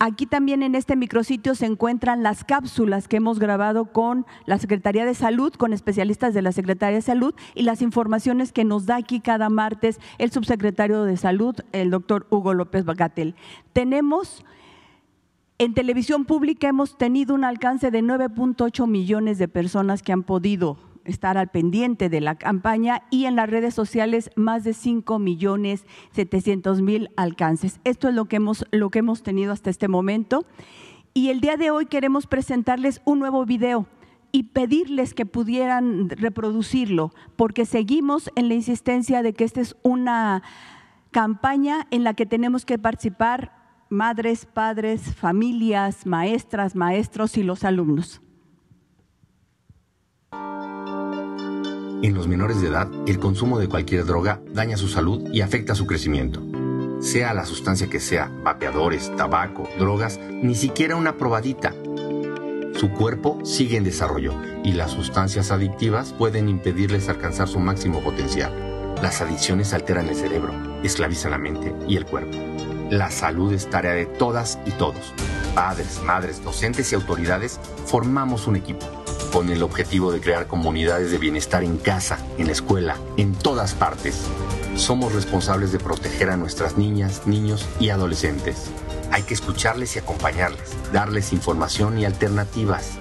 Aquí 0.01 0.27
también 0.27 0.63
en 0.63 0.77
este 0.77 0.95
micrositio 0.95 1.57
se 1.57 1.67
encuentran 1.67 2.23
las 2.23 2.45
cápsulas 2.45 3.09
que 3.09 3.17
hemos 3.17 3.41
grabado 3.41 3.87
con 3.87 4.27
la 4.47 4.59
Secretaría 4.59 5.05
de 5.05 5.15
Salud, 5.15 5.53
con 5.53 5.73
especialistas 5.73 6.35
de 6.35 6.43
la 6.43 6.53
Secretaría 6.53 6.97
de 6.97 7.03
Salud 7.03 7.35
y 7.57 7.65
las 7.65 7.83
informaciones 7.83 8.53
que 8.53 8.63
nos 8.63 8.87
da 8.87 8.95
aquí 8.95 9.19
cada 9.19 9.49
martes 9.49 9.99
el 10.19 10.31
subsecretario 10.31 11.03
de 11.03 11.17
Salud, 11.17 11.57
el 11.73 11.91
doctor 11.91 12.29
Hugo 12.31 12.55
López 12.55 12.85
Bacatel. 12.85 13.35
Tenemos 13.73 14.45
en 15.59 15.75
televisión 15.75 16.25
pública 16.25 16.69
hemos 16.69 16.97
tenido 16.97 17.35
un 17.35 17.43
alcance 17.43 17.91
de 17.91 18.01
9.8 18.01 18.87
millones 18.87 19.39
de 19.39 19.49
personas 19.49 20.05
que 20.05 20.13
han 20.13 20.23
podido 20.23 20.79
estar 21.05 21.39
al 21.39 21.49
pendiente 21.49 22.09
de 22.09 22.21
la 22.21 22.37
campaña 22.37 23.03
y 23.11 23.25
en 23.25 23.37
las 23.37 23.49
redes 23.49 23.75
sociales 23.75 24.31
más 24.37 24.65
de 24.65 24.75
5 24.75 25.19
millones 25.19 25.85
700 26.13 26.83
mil 26.83 27.11
alcances. 27.17 27.81
Esto 27.85 28.09
es 28.09 28.15
lo 28.15 28.27
que, 28.27 28.37
hemos, 28.37 28.65
lo 28.71 28.91
que 28.91 29.01
hemos 29.01 29.23
tenido 29.23 29.53
hasta 29.53 29.71
este 29.71 29.89
momento. 29.89 30.45
Y 31.15 31.31
el 31.31 31.41
día 31.41 31.57
de 31.57 31.71
hoy 31.71 31.87
queremos 31.87 32.27
presentarles 32.27 33.01
un 33.05 33.19
nuevo 33.19 33.45
video 33.45 33.87
y 34.31 34.45
pedirles 34.45 35.15
que 35.15 35.27
pudieran 35.27 36.11
reproducirlo, 36.11 37.13
porque 37.37 37.65
seguimos 37.65 38.31
en 38.37 38.49
la 38.49 38.55
insistencia 38.55 39.23
de 39.23 39.33
que 39.33 39.45
esta 39.45 39.61
es 39.61 39.77
una 39.83 40.43
campaña 41.11 41.87
en 41.91 42.05
la 42.05 42.15
que 42.15 42.27
tenemos 42.27 42.65
que 42.65 42.79
participar 42.79 43.53
madres, 43.89 44.47
padres, 44.47 45.15
familias, 45.15 46.07
maestras, 46.07 46.75
maestros 46.77 47.37
y 47.39 47.43
los 47.43 47.65
alumnos. 47.65 48.21
En 52.01 52.15
los 52.15 52.29
menores 52.29 52.61
de 52.61 52.69
edad, 52.69 52.89
el 53.09 53.19
consumo 53.19 53.59
de 53.59 53.69
cualquier 53.69 54.05
droga 54.05 54.41
daña 54.55 54.77
su 54.77 54.87
salud 54.87 55.31
y 55.33 55.41
afecta 55.41 55.75
su 55.75 55.85
crecimiento. 55.85 56.41
Sea 57.01 57.35
la 57.35 57.45
sustancia 57.45 57.91
que 57.91 57.99
sea, 57.99 58.31
vapeadores, 58.45 59.11
tabaco, 59.17 59.69
drogas, 59.81 60.21
ni 60.31 60.55
siquiera 60.55 60.95
una 60.95 61.17
probadita. 61.17 61.75
Su 62.75 62.91
cuerpo 62.91 63.45
sigue 63.45 63.79
en 63.79 63.83
desarrollo 63.83 64.33
y 64.63 64.73
las 64.73 64.93
sustancias 64.93 65.51
adictivas 65.51 66.13
pueden 66.13 66.49
impedirles 66.49 67.09
alcanzar 67.09 67.49
su 67.49 67.59
máximo 67.59 68.01
potencial. 68.01 68.95
Las 69.03 69.21
adicciones 69.21 69.73
alteran 69.73 70.09
el 70.09 70.15
cerebro, 70.15 70.55
esclavizan 70.85 71.33
la 71.33 71.39
mente 71.39 71.75
y 71.89 71.97
el 71.97 72.07
cuerpo. 72.07 72.39
La 72.91 73.11
salud 73.11 73.53
es 73.53 73.69
tarea 73.69 73.95
de 73.95 74.07
todas 74.07 74.61
y 74.67 74.71
todos. 74.71 75.13
Padres, 75.53 76.01
madres, 76.05 76.45
docentes 76.45 76.93
y 76.93 76.95
autoridades 76.95 77.59
formamos 77.87 78.47
un 78.47 78.55
equipo 78.55 78.98
con 79.33 79.51
el 79.51 79.63
objetivo 79.63 80.13
de 80.13 80.21
crear 80.21 80.47
comunidades 80.47 81.11
de 81.11 81.19
bienestar 81.19 81.63
en 81.65 81.79
casa, 81.79 82.19
en 82.39 82.47
la 82.47 82.53
escuela, 82.53 82.97
en 83.17 83.35
todas 83.35 83.75
partes. 83.75 84.27
Somos 84.77 85.13
responsables 85.13 85.73
de 85.73 85.79
proteger 85.79 86.31
a 86.31 86.37
nuestras 86.37 86.77
niñas, 86.77 87.27
niños 87.27 87.67
y 87.81 87.91
adolescentes. 87.91 88.71
Hay 89.11 89.23
que 89.23 89.35
escucharles 89.35 89.97
y 89.97 89.99
acompañarles, 89.99 90.77
darles 90.93 91.33
información 91.33 91.99
y 91.99 92.05
alternativas. 92.05 92.99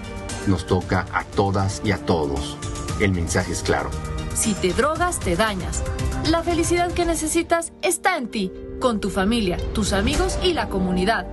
Nos 0.48 0.66
toca 0.66 1.06
a 1.14 1.24
todas 1.24 1.82
y 1.84 1.92
a 1.92 1.98
todos. 1.98 2.58
El 3.00 3.12
mensaje 3.12 3.52
es 3.52 3.62
claro. 3.62 3.90
Si 4.34 4.54
te 4.54 4.74
drogas, 4.74 5.20
te 5.20 5.36
dañas. 5.36 5.84
La 6.30 6.44
felicidad 6.44 6.92
que 6.92 7.06
necesitas 7.06 7.74
está 7.82 8.18
en 8.18 8.30
ti, 8.30 8.52
con 8.80 9.00
tu 9.00 9.10
familia, 9.10 9.58
tus 9.74 9.94
amigos 9.94 10.38
y 10.44 10.54
la 10.54 10.70
comunidad. 10.70 11.28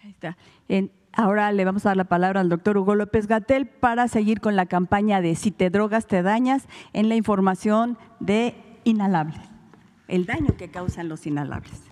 Ahí 0.00 0.10
está. 0.10 0.36
En 0.68 0.97
Ahora 1.18 1.50
le 1.50 1.64
vamos 1.64 1.84
a 1.84 1.88
dar 1.88 1.96
la 1.96 2.04
palabra 2.04 2.40
al 2.40 2.48
doctor 2.48 2.78
Hugo 2.78 2.94
López 2.94 3.26
Gatel 3.26 3.66
para 3.66 4.06
seguir 4.06 4.40
con 4.40 4.54
la 4.54 4.66
campaña 4.66 5.20
de 5.20 5.34
Si 5.34 5.50
te 5.50 5.68
drogas, 5.68 6.06
te 6.06 6.22
dañas 6.22 6.68
en 6.92 7.08
la 7.08 7.16
información 7.16 7.98
de 8.20 8.54
inhalables, 8.84 9.40
el 10.06 10.26
daño 10.26 10.56
que 10.56 10.70
causan 10.70 11.08
los 11.08 11.26
inhalables. 11.26 11.82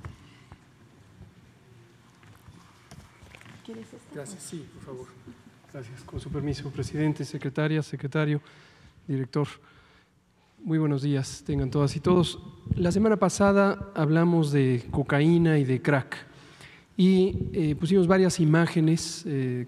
Gracias, 4.15 4.43
sí, 4.45 4.65
por 4.75 4.85
favor. 4.85 5.07
Gracias. 5.73 6.05
Con 6.05 6.21
su 6.21 6.31
permiso, 6.31 6.71
presidente, 6.71 7.25
secretaria, 7.25 7.83
secretario, 7.83 8.41
director. 9.09 9.49
Muy 10.63 10.79
buenos 10.79 11.03
días, 11.03 11.43
tengan 11.45 11.73
todas 11.73 11.97
y 11.97 12.01
todos. 12.01 12.39
La 12.77 12.93
semana 12.93 13.17
pasada 13.17 13.91
hablamos 13.97 14.53
de 14.53 14.87
cocaína 14.93 15.59
y 15.59 15.65
de 15.65 15.83
crack 15.83 16.36
y 16.97 17.37
eh, 17.53 17.77
pusimos 17.79 18.07
varias 18.07 18.41
imágenes 18.41 19.25
eh, 19.27 19.67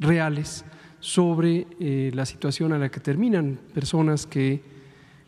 reales 0.00 0.64
sobre 0.98 1.66
eh, 1.78 2.10
la 2.14 2.26
situación 2.26 2.72
a 2.72 2.78
la 2.78 2.90
que 2.90 3.00
terminan 3.00 3.58
personas 3.72 4.26
que 4.26 4.60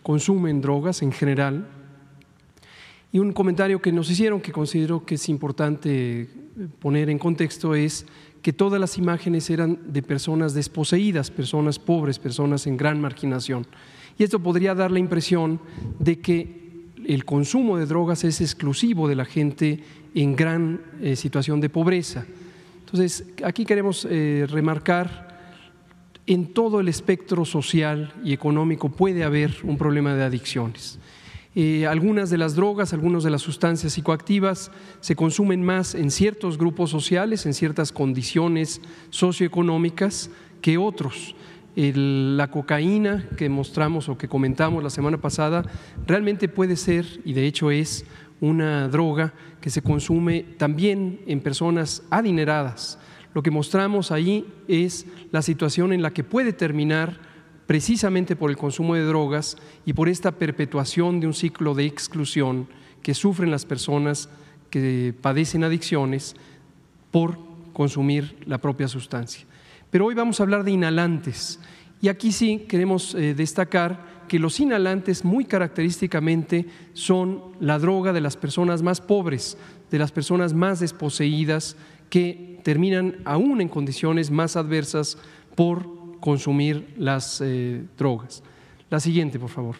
consumen 0.02 0.60
drogas 0.60 1.02
en 1.02 1.12
general. 1.12 1.66
Y 3.12 3.20
un 3.20 3.32
comentario 3.32 3.80
que 3.80 3.92
nos 3.92 4.10
hicieron 4.10 4.40
que 4.40 4.52
considero 4.52 5.04
que 5.04 5.14
es 5.14 5.28
importante 5.28 6.28
poner 6.80 7.08
en 7.08 7.18
contexto 7.18 7.74
es 7.74 8.06
que 8.42 8.52
todas 8.52 8.80
las 8.80 8.98
imágenes 8.98 9.48
eran 9.50 9.78
de 9.86 10.02
personas 10.02 10.52
desposeídas, 10.52 11.30
personas 11.30 11.78
pobres, 11.78 12.18
personas 12.18 12.66
en 12.66 12.76
gran 12.76 13.00
marginación. 13.00 13.66
Y 14.18 14.24
esto 14.24 14.40
podría 14.40 14.74
dar 14.74 14.90
la 14.90 14.98
impresión 14.98 15.60
de 15.98 16.18
que 16.18 16.64
el 17.06 17.24
consumo 17.24 17.78
de 17.78 17.86
drogas 17.86 18.24
es 18.24 18.40
exclusivo 18.40 19.08
de 19.08 19.14
la 19.14 19.24
gente 19.24 19.80
en 20.14 20.36
gran 20.36 20.80
eh, 21.00 21.16
situación 21.16 21.60
de 21.60 21.68
pobreza. 21.68 22.24
Entonces, 22.80 23.24
aquí 23.44 23.64
queremos 23.64 24.06
eh, 24.08 24.46
remarcar, 24.48 25.34
en 26.26 26.54
todo 26.54 26.80
el 26.80 26.88
espectro 26.88 27.44
social 27.44 28.14
y 28.24 28.32
económico 28.32 28.88
puede 28.88 29.24
haber 29.24 29.56
un 29.62 29.76
problema 29.76 30.14
de 30.14 30.24
adicciones. 30.24 30.98
Eh, 31.56 31.86
algunas 31.86 32.30
de 32.30 32.38
las 32.38 32.54
drogas, 32.54 32.92
algunas 32.92 33.22
de 33.22 33.30
las 33.30 33.42
sustancias 33.42 33.92
psicoactivas 33.92 34.70
se 35.00 35.14
consumen 35.14 35.62
más 35.62 35.94
en 35.94 36.10
ciertos 36.10 36.58
grupos 36.58 36.90
sociales, 36.90 37.46
en 37.46 37.54
ciertas 37.54 37.92
condiciones 37.92 38.80
socioeconómicas 39.10 40.30
que 40.60 40.78
otros. 40.78 41.34
la 41.76 42.50
cocaína 42.52 43.28
que 43.36 43.48
mostramos 43.48 44.08
o 44.08 44.16
que 44.16 44.28
comentamos 44.28 44.82
la 44.82 44.90
semana 44.90 45.18
pasada 45.20 45.64
realmente 46.06 46.48
puede 46.48 46.76
ser, 46.76 47.04
y 47.24 47.32
de 47.32 47.46
hecho 47.48 47.72
es, 47.72 48.04
una 48.40 48.88
droga 48.88 49.34
que 49.60 49.70
se 49.70 49.82
consume 49.82 50.42
también 50.58 51.20
en 51.26 51.40
personas 51.40 52.02
adineradas. 52.10 52.98
Lo 53.34 53.42
que 53.42 53.50
mostramos 53.50 54.12
ahí 54.12 54.46
es 54.68 55.06
la 55.32 55.42
situación 55.42 55.92
en 55.92 56.02
la 56.02 56.12
que 56.12 56.24
puede 56.24 56.52
terminar 56.52 57.18
precisamente 57.66 58.36
por 58.36 58.50
el 58.50 58.56
consumo 58.56 58.94
de 58.94 59.04
drogas 59.04 59.56
y 59.84 59.92
por 59.92 60.08
esta 60.08 60.32
perpetuación 60.32 61.20
de 61.20 61.26
un 61.26 61.34
ciclo 61.34 61.74
de 61.74 61.86
exclusión 61.86 62.68
que 63.02 63.14
sufren 63.14 63.50
las 63.50 63.64
personas 63.64 64.28
que 64.70 65.14
padecen 65.20 65.64
adicciones 65.64 66.36
por 67.10 67.38
consumir 67.72 68.36
la 68.46 68.58
propia 68.58 68.88
sustancia. 68.88 69.46
Pero 69.90 70.06
hoy 70.06 70.14
vamos 70.14 70.40
a 70.40 70.42
hablar 70.42 70.64
de 70.64 70.72
inhalantes 70.72 71.60
y 72.00 72.08
aquí 72.08 72.32
sí 72.32 72.66
queremos 72.68 73.14
eh, 73.14 73.34
destacar 73.34 74.13
que 74.28 74.38
los 74.38 74.58
inhalantes 74.60 75.24
muy 75.24 75.44
característicamente 75.44 76.66
son 76.92 77.42
la 77.60 77.78
droga 77.78 78.12
de 78.12 78.20
las 78.20 78.36
personas 78.36 78.82
más 78.82 79.00
pobres, 79.00 79.56
de 79.90 79.98
las 79.98 80.12
personas 80.12 80.54
más 80.54 80.80
desposeídas, 80.80 81.76
que 82.10 82.60
terminan 82.62 83.16
aún 83.24 83.60
en 83.60 83.68
condiciones 83.68 84.30
más 84.30 84.56
adversas 84.56 85.18
por 85.54 86.18
consumir 86.20 86.94
las 86.96 87.40
eh, 87.40 87.84
drogas. 87.98 88.42
La 88.90 89.00
siguiente, 89.00 89.38
por 89.38 89.50
favor. 89.50 89.76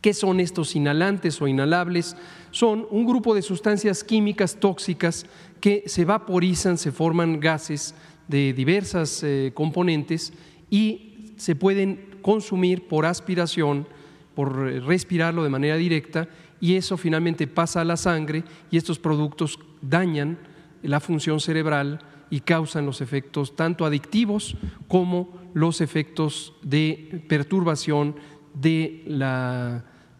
¿Qué 0.00 0.14
son 0.14 0.38
estos 0.40 0.76
inhalantes 0.76 1.40
o 1.40 1.48
inhalables? 1.48 2.16
Son 2.50 2.86
un 2.90 3.06
grupo 3.06 3.34
de 3.34 3.42
sustancias 3.42 4.04
químicas 4.04 4.56
tóxicas 4.60 5.26
que 5.60 5.84
se 5.86 6.04
vaporizan, 6.04 6.78
se 6.78 6.92
forman 6.92 7.40
gases 7.40 7.94
de 8.28 8.52
diversas 8.52 9.22
eh, 9.22 9.52
componentes 9.54 10.32
y 10.70 11.32
se 11.36 11.56
pueden 11.56 12.05
consumir 12.26 12.88
por 12.88 13.06
aspiración, 13.06 13.86
por 14.34 14.68
eh, 14.68 14.80
respirarlo 14.80 15.44
de 15.44 15.48
manera 15.48 15.76
directa 15.76 16.28
y 16.60 16.74
eso 16.74 16.96
finalmente 16.96 17.46
pasa 17.46 17.82
a 17.82 17.84
la 17.84 17.96
sangre 17.96 18.42
y 18.68 18.76
estos 18.76 18.98
productos 18.98 19.60
dañan 19.80 20.36
la 20.82 20.98
función 20.98 21.38
cerebral 21.38 22.00
y 22.28 22.40
causan 22.40 22.84
los 22.84 23.00
efectos 23.00 23.54
tanto 23.54 23.84
adictivos 23.84 24.56
como 24.88 25.28
los 25.54 25.80
efectos 25.80 26.52
de 26.62 27.22
perturbación 27.28 28.16
del 28.52 29.22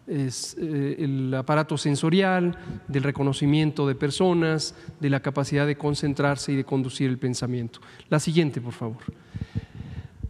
eh, 0.07 1.31
aparato 1.37 1.77
sensorial, 1.77 2.57
del 2.87 3.03
reconocimiento 3.03 3.85
de 3.85 3.95
personas, 3.95 4.75
de 5.01 5.09
la 5.09 5.19
capacidad 5.19 5.67
de 5.67 5.77
concentrarse 5.77 6.53
y 6.53 6.55
de 6.55 6.63
conducir 6.63 7.09
el 7.09 7.17
pensamiento. 7.17 7.81
La 8.07 8.21
siguiente, 8.21 8.61
por 8.61 8.71
favor. 8.71 9.03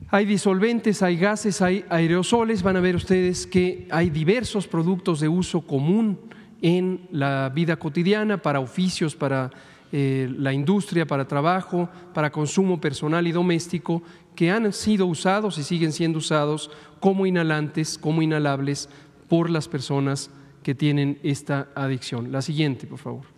Hay 0.09 0.25
disolventes, 0.25 1.03
hay 1.03 1.17
gases, 1.17 1.61
hay 1.61 1.83
aerosoles. 1.89 2.63
Van 2.63 2.77
a 2.77 2.79
ver 2.79 2.95
ustedes 2.95 3.45
que 3.45 3.89
hay 3.91 4.09
diversos 4.09 4.65
productos 4.65 5.19
de 5.19 5.27
uso 5.27 5.61
común 5.61 6.17
en 6.61 7.09
la 7.11 7.51
vida 7.53 7.75
cotidiana 7.75 8.37
para 8.41 8.61
oficios, 8.61 9.17
para 9.17 9.51
eh, 9.91 10.33
la 10.37 10.53
industria 10.53 11.05
para 11.05 11.27
trabajo, 11.27 11.89
para 12.13 12.31
consumo 12.31 12.79
personal 12.79 13.27
y 13.27 13.33
doméstico, 13.33 14.01
que 14.33 14.49
han 14.49 14.71
sido 14.71 15.07
usados 15.07 15.57
y 15.57 15.63
siguen 15.63 15.91
siendo 15.91 16.19
usados 16.19 16.71
como 17.01 17.25
inhalantes, 17.25 17.97
como 17.97 18.21
inhalables 18.21 18.87
por 19.27 19.49
las 19.49 19.67
personas 19.67 20.29
que 20.63 20.73
tienen 20.73 21.19
esta 21.21 21.67
adicción. 21.75 22.31
La 22.31 22.41
siguiente, 22.41 22.87
por 22.87 22.99
favor. 22.99 23.37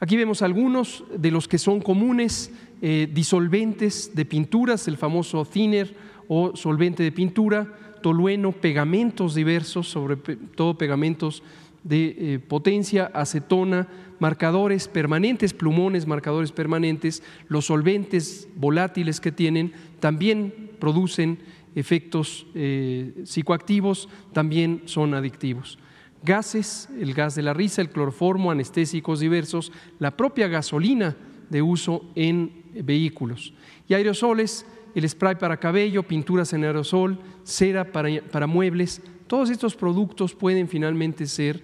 Aquí 0.00 0.18
vemos 0.18 0.42
algunos 0.42 1.02
de 1.16 1.30
los 1.30 1.48
que 1.48 1.56
son 1.56 1.80
comunes, 1.80 2.52
eh, 2.82 3.08
disolventes 3.12 4.12
de 4.14 4.24
pinturas, 4.24 4.88
el 4.88 4.96
famoso 4.96 5.44
thinner 5.44 5.94
o 6.28 6.56
solvente 6.56 7.02
de 7.02 7.12
pintura, 7.12 7.72
tolueno, 8.02 8.52
pegamentos 8.52 9.34
diversos, 9.34 9.88
sobre 9.88 10.16
todo 10.16 10.76
pegamentos 10.76 11.42
de 11.82 12.16
eh, 12.18 12.38
potencia, 12.38 13.10
acetona, 13.14 13.88
marcadores 14.18 14.88
permanentes, 14.88 15.52
plumones, 15.52 16.06
marcadores 16.06 16.52
permanentes, 16.52 17.22
los 17.48 17.66
solventes 17.66 18.48
volátiles 18.56 19.20
que 19.20 19.32
tienen 19.32 19.72
también 20.00 20.70
producen 20.78 21.38
efectos 21.74 22.46
eh, 22.54 23.12
psicoactivos, 23.24 24.08
también 24.32 24.82
son 24.86 25.14
adictivos. 25.14 25.78
Gases, 26.22 26.88
el 26.98 27.12
gas 27.12 27.34
de 27.34 27.42
la 27.42 27.52
risa, 27.52 27.82
el 27.82 27.90
cloroformo, 27.90 28.50
anestésicos 28.50 29.20
diversos, 29.20 29.72
la 29.98 30.16
propia 30.16 30.48
gasolina 30.48 31.16
de 31.54 31.62
uso 31.62 32.04
en 32.16 32.50
vehículos. 32.74 33.54
Y 33.88 33.94
aerosoles, 33.94 34.66
el 34.92 35.08
spray 35.08 35.36
para 35.36 35.60
cabello, 35.60 36.02
pinturas 36.02 36.52
en 36.52 36.64
aerosol, 36.64 37.20
cera 37.44 37.92
para, 37.92 38.08
para 38.22 38.48
muebles, 38.48 39.00
todos 39.28 39.50
estos 39.50 39.76
productos 39.76 40.34
pueden 40.34 40.66
finalmente 40.66 41.26
ser 41.26 41.62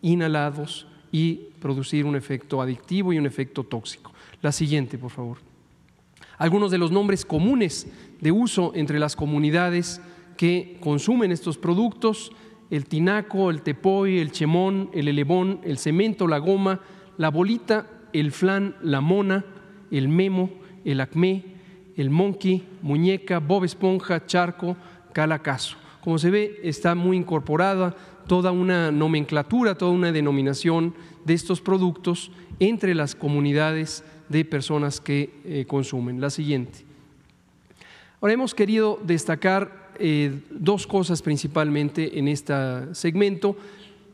inhalados 0.00 0.86
y 1.10 1.48
producir 1.58 2.04
un 2.04 2.14
efecto 2.14 2.62
adictivo 2.62 3.12
y 3.12 3.18
un 3.18 3.26
efecto 3.26 3.64
tóxico. 3.64 4.12
La 4.42 4.52
siguiente, 4.52 4.96
por 4.96 5.10
favor. 5.10 5.38
Algunos 6.38 6.70
de 6.70 6.78
los 6.78 6.92
nombres 6.92 7.24
comunes 7.24 7.88
de 8.20 8.30
uso 8.30 8.70
entre 8.76 9.00
las 9.00 9.16
comunidades 9.16 10.00
que 10.36 10.78
consumen 10.78 11.32
estos 11.32 11.58
productos, 11.58 12.30
el 12.70 12.86
tinaco, 12.86 13.50
el 13.50 13.62
tepoy, 13.62 14.20
el 14.20 14.30
chemón, 14.30 14.88
el 14.94 15.08
elebón, 15.08 15.60
el 15.64 15.78
cemento, 15.78 16.28
la 16.28 16.38
goma, 16.38 16.80
la 17.18 17.28
bolita, 17.28 17.88
el 18.12 18.32
flan, 18.32 18.76
la 18.82 19.00
mona, 19.00 19.44
el 19.90 20.08
memo, 20.08 20.50
el 20.84 21.00
acme, 21.00 21.44
el 21.96 22.10
monkey, 22.10 22.66
muñeca, 22.82 23.38
bob 23.38 23.64
esponja, 23.64 24.24
charco, 24.26 24.76
calacaso. 25.12 25.76
Como 26.02 26.18
se 26.18 26.30
ve, 26.30 26.60
está 26.62 26.94
muy 26.94 27.16
incorporada 27.16 27.94
toda 28.26 28.50
una 28.50 28.90
nomenclatura, 28.90 29.76
toda 29.76 29.92
una 29.92 30.12
denominación 30.12 30.94
de 31.24 31.34
estos 31.34 31.60
productos 31.60 32.30
entre 32.58 32.94
las 32.94 33.14
comunidades 33.14 34.04
de 34.28 34.44
personas 34.44 35.00
que 35.00 35.30
eh, 35.44 35.64
consumen. 35.66 36.20
La 36.20 36.30
siguiente. 36.30 36.84
Ahora 38.20 38.34
hemos 38.34 38.54
querido 38.54 39.00
destacar 39.04 39.90
eh, 39.98 40.40
dos 40.50 40.86
cosas 40.86 41.22
principalmente 41.22 42.18
en 42.18 42.28
este 42.28 42.54
segmento. 42.92 43.56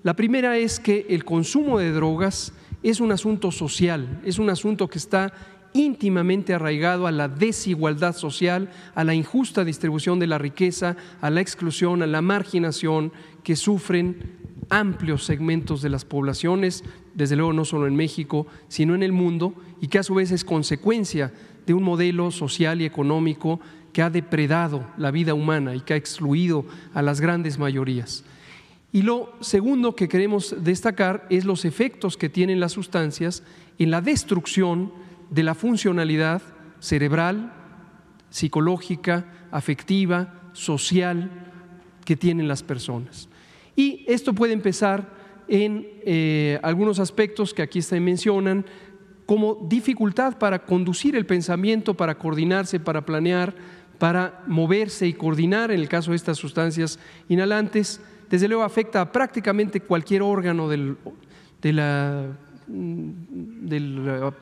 La 0.02 0.14
primera 0.14 0.56
es 0.56 0.80
que 0.80 1.06
el 1.08 1.24
consumo 1.24 1.78
de 1.78 1.92
drogas 1.92 2.52
es 2.82 3.00
un 3.00 3.12
asunto 3.12 3.50
social, 3.50 4.20
es 4.24 4.38
un 4.38 4.50
asunto 4.50 4.88
que 4.88 4.98
está 4.98 5.32
íntimamente 5.72 6.54
arraigado 6.54 7.06
a 7.06 7.12
la 7.12 7.28
desigualdad 7.28 8.14
social, 8.14 8.70
a 8.94 9.04
la 9.04 9.14
injusta 9.14 9.64
distribución 9.64 10.18
de 10.18 10.26
la 10.26 10.38
riqueza, 10.38 10.96
a 11.20 11.30
la 11.30 11.40
exclusión, 11.40 12.02
a 12.02 12.06
la 12.06 12.22
marginación 12.22 13.12
que 13.42 13.56
sufren 13.56 14.38
amplios 14.70 15.24
segmentos 15.24 15.82
de 15.82 15.88
las 15.88 16.04
poblaciones, 16.04 16.84
desde 17.14 17.36
luego 17.36 17.52
no 17.52 17.64
solo 17.64 17.86
en 17.86 17.96
México, 17.96 18.46
sino 18.68 18.94
en 18.94 19.02
el 19.02 19.12
mundo, 19.12 19.54
y 19.80 19.88
que 19.88 19.98
a 19.98 20.02
su 20.02 20.14
vez 20.14 20.30
es 20.30 20.44
consecuencia 20.44 21.32
de 21.66 21.74
un 21.74 21.82
modelo 21.82 22.30
social 22.30 22.80
y 22.80 22.84
económico 22.84 23.60
que 23.92 24.02
ha 24.02 24.10
depredado 24.10 24.86
la 24.96 25.10
vida 25.10 25.34
humana 25.34 25.74
y 25.74 25.80
que 25.80 25.94
ha 25.94 25.96
excluido 25.96 26.64
a 26.94 27.02
las 27.02 27.20
grandes 27.20 27.58
mayorías. 27.58 28.24
Y 28.90 29.02
lo 29.02 29.32
segundo 29.40 29.94
que 29.94 30.08
queremos 30.08 30.54
destacar 30.60 31.26
es 31.30 31.44
los 31.44 31.64
efectos 31.64 32.16
que 32.16 32.28
tienen 32.28 32.60
las 32.60 32.72
sustancias 32.72 33.42
en 33.78 33.90
la 33.90 34.00
destrucción 34.00 34.92
de 35.30 35.42
la 35.42 35.54
funcionalidad 35.54 36.40
cerebral, 36.80 37.52
psicológica, 38.30 39.26
afectiva, 39.50 40.50
social 40.52 41.30
que 42.04 42.16
tienen 42.16 42.48
las 42.48 42.62
personas. 42.62 43.28
Y 43.76 44.04
esto 44.08 44.32
puede 44.32 44.54
empezar 44.54 45.16
en 45.48 45.86
eh, 46.04 46.58
algunos 46.62 46.98
aspectos 46.98 47.54
que 47.54 47.62
aquí 47.62 47.82
se 47.82 48.00
mencionan, 48.00 48.64
como 49.26 49.66
dificultad 49.68 50.38
para 50.38 50.64
conducir 50.64 51.14
el 51.14 51.26
pensamiento, 51.26 51.94
para 51.94 52.16
coordinarse, 52.16 52.80
para 52.80 53.04
planear, 53.04 53.54
para 53.98 54.42
moverse 54.46 55.06
y 55.06 55.12
coordinar 55.12 55.70
en 55.70 55.80
el 55.80 55.88
caso 55.88 56.12
de 56.12 56.16
estas 56.16 56.38
sustancias 56.38 56.98
inhalantes. 57.28 58.00
Desde 58.30 58.48
luego 58.48 58.62
afecta 58.62 59.00
a 59.00 59.12
prácticamente 59.12 59.80
cualquier 59.80 60.22
órgano 60.22 60.68
del, 60.68 60.96
del 61.60 62.34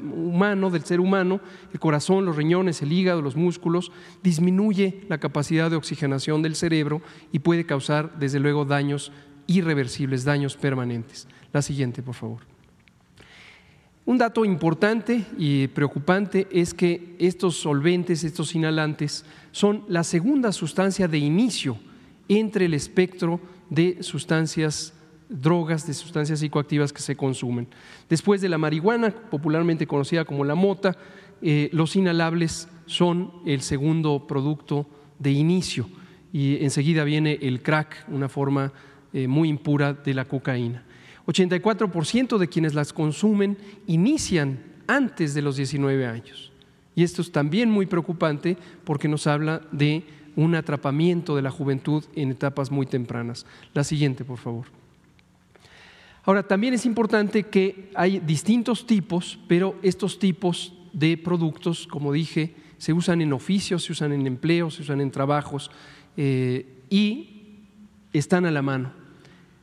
humano, 0.01 0.71
del 0.71 0.85
ser 0.85 1.01
humano, 1.01 1.41
el 1.73 1.79
corazón, 1.79 2.25
los 2.25 2.37
riñones, 2.37 2.83
el 2.83 2.93
hígado, 2.93 3.23
los 3.23 3.37
músculos, 3.37 3.93
disminuye 4.23 5.03
la 5.09 5.19
capacidad 5.19 5.71
de 5.71 5.77
oxigenación 5.77 6.43
del 6.43 6.57
cerebro 6.57 7.03
y 7.33 7.39
puede 7.39 7.65
causar, 7.65 8.19
desde 8.19 8.41
luego, 8.41 8.65
daños 8.65 9.13
irreversibles, 9.47 10.25
daños 10.25 10.57
permanentes. 10.57 11.29
La 11.53 11.63
siguiente, 11.63 12.03
por 12.03 12.15
favor. 12.15 12.41
Un 14.05 14.19
dato 14.19 14.45
importante 14.45 15.25
y 15.37 15.67
preocupante 15.69 16.47
es 16.53 16.75
que 16.75 17.17
estos 17.19 17.57
solventes, 17.57 18.23
estos 18.23 18.55
inhalantes, 18.55 19.25
son 19.51 19.85
la 19.89 20.05
segunda 20.05 20.53
sustancia 20.53 21.09
de 21.09 21.19
inicio 21.19 21.77
entre 22.29 22.67
el 22.67 22.75
espectro 22.75 23.41
de 23.71 24.03
sustancias 24.03 24.93
drogas, 25.29 25.87
de 25.87 25.95
sustancias 25.95 26.41
psicoactivas 26.41 26.93
que 26.93 27.03
se 27.03 27.17
consumen. 27.17 27.69
Después 28.09 28.41
de 28.41 28.49
la 28.49 28.59
marihuana, 28.59 29.11
popularmente 29.11 29.87
conocida 29.87 30.25
como 30.25 30.45
la 30.45 30.55
mota, 30.55 30.97
eh, 31.43 31.69
los 31.73 31.97
inhalables 31.97 32.69
son 32.87 33.33
el 33.45 33.61
segundo 33.61 34.27
producto 34.27 34.87
de 35.19 35.33
inicio 35.33 35.89
y 36.33 36.63
enseguida 36.65 37.05
viene 37.05 37.39
el 37.43 37.63
crack, 37.63 38.05
una 38.09 38.29
forma 38.29 38.73
eh, 39.13 39.27
muy 39.27 39.49
impura 39.49 39.93
de 39.93 40.15
la 40.15 40.27
cocaína. 40.27 40.85
84% 41.27 42.39
de 42.39 42.49
quienes 42.49 42.75
las 42.75 42.93
consumen 42.93 43.59
inician 43.87 44.61
antes 44.87 45.35
de 45.35 45.43
los 45.43 45.57
19 45.57 46.07
años. 46.07 46.53
Y 46.95 47.03
esto 47.03 47.21
es 47.21 47.33
también 47.33 47.71
muy 47.71 47.87
preocupante 47.87 48.57
porque 48.85 49.09
nos 49.09 49.27
habla 49.27 49.61
de 49.73 50.05
un 50.37 50.55
atrapamiento 50.55 51.35
de 51.35 51.43
la 51.43 51.51
juventud 51.51 52.05
en 52.15 52.31
etapas 52.31 52.71
muy 52.71 52.87
tempranas. 52.87 53.47
La 53.75 53.83
siguiente, 53.83 54.25
por 54.25 54.39
favor. 54.39 54.67
Ahora, 56.25 56.43
también 56.43 56.75
es 56.75 56.85
importante 56.87 57.45
que 57.45 57.91
hay 57.95 58.21
distintos 58.21 58.87
tipos, 58.87 59.39
pero 59.49 59.77
estos 59.83 60.19
tipos 60.19 60.75
de 60.93 61.17
productos, 61.17 61.87
como 61.87 62.13
dije, 62.13 62.55
se 62.79 62.93
usan 62.93 63.21
en 63.23 63.33
oficios, 63.33 63.85
se 63.85 63.93
usan 63.93 64.13
en 64.13 64.27
empleos, 64.27 64.75
se 64.75 64.83
usan 64.83 65.01
en 65.01 65.11
trabajos 65.11 65.71
eh, 66.17 66.67
y 66.91 67.61
están 68.13 68.45
a 68.45 68.51
la 68.51 68.63
mano. 68.63 68.93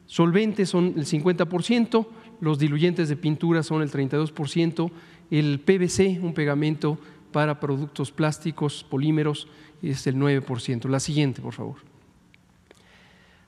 Solventes 0.05 0.69
son 0.69 0.93
el 0.97 1.05
50%, 1.05 2.07
los 2.39 2.59
diluyentes 2.59 3.09
de 3.09 3.15
pintura 3.15 3.63
son 3.63 3.81
el 3.81 3.91
32%, 3.91 4.91
el 5.31 5.59
PVC, 5.59 6.19
un 6.21 6.33
pegamento 6.33 6.97
para 7.31 7.59
productos 7.59 8.11
plásticos, 8.11 8.83
polímeros, 8.83 9.47
es 9.91 10.07
el 10.07 10.15
9%. 10.15 10.89
La 10.89 10.99
siguiente, 10.99 11.41
por 11.41 11.53
favor. 11.53 11.75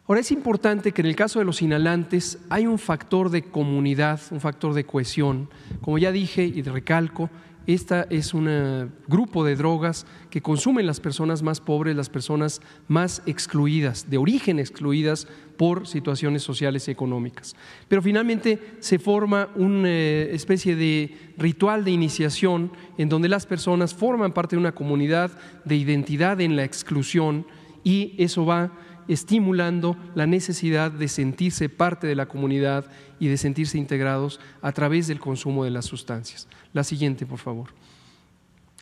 Ahora 0.08 0.21
es 0.21 0.32
importante 0.32 0.91
que 0.91 1.02
en 1.02 1.08
el 1.08 1.15
caso 1.15 1.39
de 1.39 1.45
los 1.45 1.63
inhalantes 1.63 2.38
hay 2.50 2.67
un 2.67 2.78
factor 2.78 3.32
de 3.32 3.43
comunidad, 3.43 4.21
un 4.30 4.39
factor 4.39 4.76
de 4.76 4.86
cohesión. 4.86 5.50
Como 5.82 5.98
ya 5.98 6.12
dije 6.12 6.43
y 6.43 6.62
recalco, 6.62 7.32
esta 7.67 8.06
es 8.10 8.34
un 8.34 8.91
grupo 9.08 9.43
de 9.43 9.56
drogas 9.56 10.06
que 10.30 10.41
consumen 10.41 10.86
las 10.86 10.99
personas 10.99 11.41
más 11.41 11.60
pobres, 11.60 11.95
las 11.95 12.10
personas 12.10 12.62
más 12.88 13.21
excluidas, 13.25 14.10
de 14.10 14.17
origen 14.17 14.60
excluidas 14.60 15.28
por 15.58 15.88
situaciones 15.88 16.43
sociales 16.43 16.88
y 16.88 16.91
económicas. 16.91 17.56
Pero 17.88 18.01
finalmente 18.01 18.60
se 18.80 18.99
forma 18.99 19.49
una 19.56 19.89
especie 19.89 20.75
de 20.75 21.17
ritual 21.38 21.84
de 21.84 21.91
iniciación 21.91 22.71
en 22.97 23.10
donde 23.10 23.30
las 23.30 23.45
personas 23.45 23.93
forman 23.93 24.34
parte 24.34 24.56
de 24.56 24.60
una 24.60 24.75
comunidad 24.75 25.32
de 25.63 25.75
identidad 25.75 26.41
en 26.41 26.56
la 26.56 26.63
exclusión 26.63 27.45
y 27.84 28.13
eso 28.17 28.45
va 28.45 28.71
estimulando 29.08 29.95
la 30.15 30.25
necesidad 30.25 30.91
de 30.91 31.08
sentirse 31.08 31.69
parte 31.69 32.08
de 32.08 32.15
la 32.15 32.28
comunidad 32.28 32.86
y 33.19 33.28
de 33.28 33.38
sentirse 33.38 33.78
integrados 33.78 34.39
a 34.62 34.71
través 34.71 35.08
del 35.08 35.19
consumo 35.19 35.63
de 35.63 35.71
las 35.71 35.86
sustancias. 35.86 36.47
La 36.73 36.84
siguiente, 36.84 37.25
por 37.25 37.39
favor. 37.39 37.69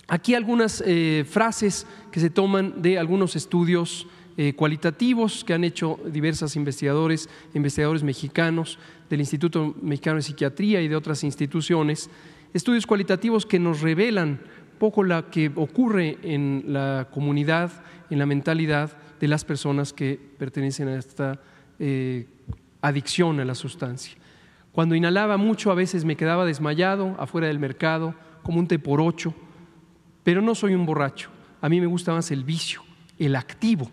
Aquí 0.08 0.36
algunas 0.36 0.84
eh, 0.86 1.26
frases 1.30 1.88
que 2.12 2.20
se 2.20 2.30
toman 2.30 2.82
de 2.82 3.00
algunos 3.00 3.36
estudios 3.36 4.08
eh, 4.36 4.54
cualitativos 4.54 5.44
que 5.44 5.54
han 5.54 5.64
hecho 5.64 6.00
diversos 6.06 6.56
investigadores, 6.56 7.30
investigadores 7.54 8.04
mexicanos 8.04 8.80
del 9.10 9.20
Instituto 9.20 9.76
Mexicano 9.82 10.16
de 10.18 10.24
Psiquiatría 10.24 10.82
y 10.82 10.88
de 10.88 10.96
otras 10.96 11.24
instituciones, 11.24 12.10
estudios 12.54 12.88
cualitativos 12.88 13.46
que 13.46 13.60
nos 13.60 13.82
revelan 13.82 14.40
poco 14.80 15.04
lo 15.04 15.30
que 15.30 15.52
ocurre 15.56 16.18
en 16.24 16.66
la 16.68 17.08
comunidad, 17.12 17.72
en 18.10 18.20
la 18.20 18.26
mentalidad 18.26 18.98
de 19.20 19.28
las 19.28 19.46
personas 19.46 19.94
que 19.94 20.20
pertenecen 20.38 20.88
a 20.88 20.98
esta 20.98 21.40
eh, 21.80 22.28
adicción 22.82 23.40
a 23.40 23.46
la 23.46 23.56
sustancia. 23.56 24.18
Cuando 24.74 24.96
inhalaba 24.96 25.38
mucho 25.38 25.72
a 25.72 25.76
veces 25.76 26.04
me 26.04 26.18
quedaba 26.18 26.46
desmayado 26.46 27.16
afuera 27.20 27.48
del 27.48 27.60
mercado, 27.60 28.16
como 28.42 28.60
un 28.60 28.68
té 28.68 28.80
por 28.80 29.00
ocho, 29.00 29.34
pero 30.24 30.42
no 30.42 30.56
soy 30.56 30.74
un 30.74 30.86
borracho. 30.86 31.30
A 31.62 31.70
mí 31.70 31.80
me 31.80 31.86
gusta 31.86 32.12
más 32.12 32.32
el 32.32 32.44
vicio, 32.44 32.82
el 33.20 33.36
activo, 33.36 33.90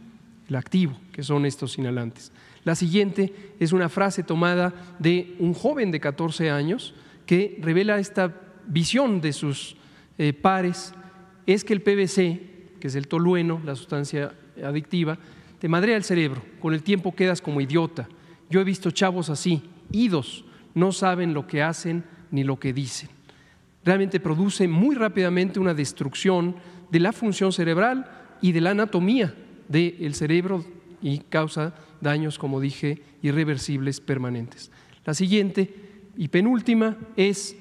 el 0.48 0.56
activo, 0.56 0.96
que 1.12 1.22
son 1.22 1.44
estos 1.44 1.76
inhalantes. 1.76 2.32
La 2.64 2.74
siguiente 2.74 3.54
es 3.60 3.72
una 3.72 3.90
frase 3.90 4.22
tomada 4.22 4.72
de 4.98 5.36
un 5.38 5.52
joven 5.52 5.90
de 5.90 6.00
14 6.00 6.50
años 6.50 6.94
que 7.26 7.58
revela 7.60 7.98
esta 7.98 8.34
visión 8.66 9.20
de 9.20 9.34
sus 9.34 9.76
eh, 10.16 10.32
pares, 10.32 10.94
es 11.46 11.62
que 11.62 11.74
el 11.74 11.82
PVC, 11.82 12.78
que 12.80 12.88
es 12.88 12.94
el 12.94 13.06
tolueno, 13.06 13.60
la 13.64 13.76
sustancia 13.76 14.32
adictiva, 14.64 15.18
te 15.58 15.68
madrea 15.68 15.96
el 15.96 16.04
cerebro, 16.04 16.42
con 16.58 16.72
el 16.72 16.82
tiempo 16.82 17.14
quedas 17.14 17.42
como 17.42 17.60
idiota. 17.60 18.08
Yo 18.48 18.60
he 18.60 18.64
visto 18.64 18.90
chavos 18.90 19.28
así, 19.28 19.62
idos, 19.92 20.44
no 20.74 20.92
saben 20.92 21.34
lo 21.34 21.46
que 21.46 21.62
hacen 21.62 22.04
ni 22.30 22.44
lo 22.44 22.58
que 22.58 22.72
dicen. 22.72 23.08
Realmente 23.84 24.20
produce 24.20 24.68
muy 24.68 24.94
rápidamente 24.94 25.58
una 25.58 25.74
destrucción 25.74 26.56
de 26.90 27.00
la 27.00 27.12
función 27.12 27.52
cerebral 27.52 28.10
y 28.42 28.52
de 28.52 28.60
la 28.60 28.70
anatomía 28.70 29.34
del 29.68 30.14
cerebro 30.14 30.64
y 31.02 31.18
causa 31.18 31.74
daños, 32.00 32.38
como 32.38 32.60
dije, 32.60 33.02
irreversibles 33.22 34.00
permanentes. 34.00 34.70
La 35.04 35.14
siguiente 35.14 35.72
y 36.16 36.28
penúltima 36.28 36.96
es, 37.16 37.56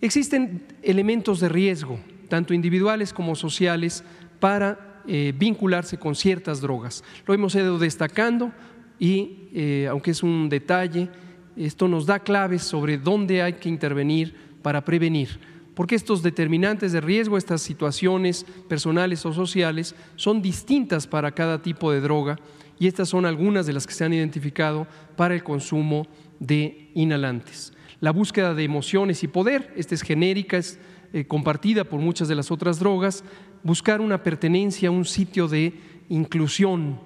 existen 0.00 0.66
elementos 0.82 1.40
de 1.40 1.48
riesgo, 1.48 1.98
tanto 2.28 2.52
individuales 2.52 3.12
como 3.12 3.34
sociales, 3.34 4.04
para 4.40 5.02
eh, 5.06 5.32
vincularse 5.36 5.98
con 5.98 6.14
ciertas 6.14 6.60
drogas. 6.60 7.04
Lo 7.26 7.34
hemos 7.34 7.54
ido 7.54 7.78
destacando 7.78 8.52
y, 8.98 9.48
eh, 9.54 9.86
aunque 9.90 10.10
es 10.10 10.22
un 10.22 10.48
detalle, 10.48 11.08
esto 11.56 11.88
nos 11.88 12.06
da 12.06 12.18
claves 12.18 12.62
sobre 12.62 12.98
dónde 12.98 13.42
hay 13.42 13.54
que 13.54 13.68
intervenir 13.68 14.34
para 14.62 14.84
prevenir, 14.84 15.38
porque 15.74 15.94
estos 15.94 16.22
determinantes 16.22 16.92
de 16.92 17.00
riesgo, 17.00 17.36
estas 17.36 17.62
situaciones 17.62 18.44
personales 18.68 19.24
o 19.26 19.32
sociales, 19.32 19.94
son 20.16 20.40
distintas 20.40 21.06
para 21.06 21.32
cada 21.32 21.62
tipo 21.62 21.90
de 21.92 22.00
droga 22.00 22.38
y 22.78 22.86
estas 22.86 23.08
son 23.08 23.26
algunas 23.26 23.66
de 23.66 23.72
las 23.72 23.86
que 23.86 23.94
se 23.94 24.04
han 24.04 24.12
identificado 24.12 24.86
para 25.16 25.34
el 25.34 25.42
consumo 25.42 26.06
de 26.40 26.90
inhalantes. 26.94 27.72
La 28.00 28.10
búsqueda 28.10 28.54
de 28.54 28.64
emociones 28.64 29.22
y 29.22 29.28
poder, 29.28 29.72
esta 29.76 29.94
es 29.94 30.02
genérica, 30.02 30.56
es 30.56 30.78
eh, 31.12 31.26
compartida 31.26 31.84
por 31.84 32.00
muchas 32.00 32.28
de 32.28 32.34
las 32.34 32.50
otras 32.50 32.78
drogas, 32.78 33.24
buscar 33.62 34.00
una 34.00 34.22
pertenencia, 34.22 34.90
un 34.90 35.04
sitio 35.04 35.48
de 35.48 35.72
inclusión, 36.08 36.98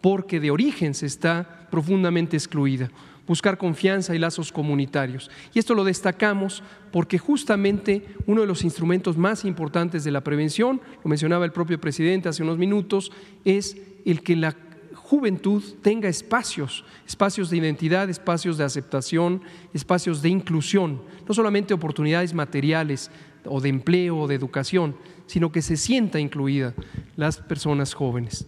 porque 0.00 0.40
de 0.40 0.50
origen 0.50 0.94
se 0.94 1.06
está 1.06 1.68
profundamente 1.70 2.36
excluida. 2.36 2.90
Buscar 3.26 3.56
confianza 3.56 4.14
y 4.14 4.18
lazos 4.18 4.50
comunitarios. 4.50 5.30
Y 5.54 5.58
esto 5.58 5.74
lo 5.74 5.84
destacamos 5.84 6.62
porque 6.90 7.18
justamente 7.18 8.06
uno 8.26 8.40
de 8.40 8.46
los 8.46 8.64
instrumentos 8.64 9.16
más 9.16 9.44
importantes 9.44 10.04
de 10.04 10.10
la 10.10 10.22
prevención, 10.22 10.80
lo 11.04 11.08
mencionaba 11.08 11.44
el 11.44 11.52
propio 11.52 11.80
presidente 11.80 12.28
hace 12.28 12.42
unos 12.42 12.58
minutos, 12.58 13.12
es 13.44 13.76
el 14.04 14.22
que 14.22 14.36
la 14.36 14.56
juventud 15.12 15.62
tenga 15.82 16.08
espacios, 16.08 16.84
espacios 17.06 17.50
de 17.50 17.58
identidad, 17.58 18.08
espacios 18.08 18.56
de 18.56 18.64
aceptación, 18.64 19.42
espacios 19.74 20.22
de 20.22 20.30
inclusión, 20.30 21.02
no 21.28 21.34
solamente 21.34 21.74
oportunidades 21.74 22.32
materiales 22.32 23.10
o 23.44 23.60
de 23.60 23.68
empleo 23.68 24.16
o 24.16 24.26
de 24.26 24.34
educación, 24.34 24.96
sino 25.26 25.52
que 25.52 25.60
se 25.60 25.76
sienta 25.76 26.18
incluida 26.18 26.74
las 27.16 27.38
personas 27.38 27.94
jóvenes. 27.94 28.46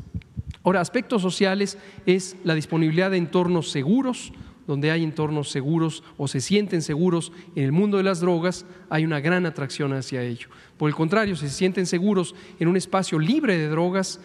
Ahora, 0.63 0.81
aspectos 0.81 1.21
sociales 1.21 1.77
es 2.07 2.37
la 2.45 2.55
disponibilidad 2.55 3.11
de 3.11 3.19
entornos 3.19 3.71
seguros, 3.71 4.33
donde 4.67 4.91
hay 4.91 5.05
entornos 5.05 5.51
seguros 5.51 6.03
o 6.17 6.29
se 6.29 6.41
sienten 6.41 6.83
seguros 6.83 7.33
en 7.55 7.65
el 7.65 7.73
mundo 7.73 7.97
de 7.97 8.03
las 8.03 8.21
drogas, 8.21 8.67
hay 8.89 9.05
una 9.05 9.21
gran 9.21 9.47
atracción 9.47 9.93
hacia 9.93 10.23
ello. 10.23 10.49
Por 10.77 10.89
el 10.89 10.95
contrario, 10.95 11.37
si 11.37 11.49
se 11.49 11.55
sienten 11.55 11.87
seguros 11.87 12.35
en 12.59 12.69
un 12.69 12.77
espacio 12.77 13.19
libre 13.19 13.59
de 13.59 13.69
drogas, 13.69 14.21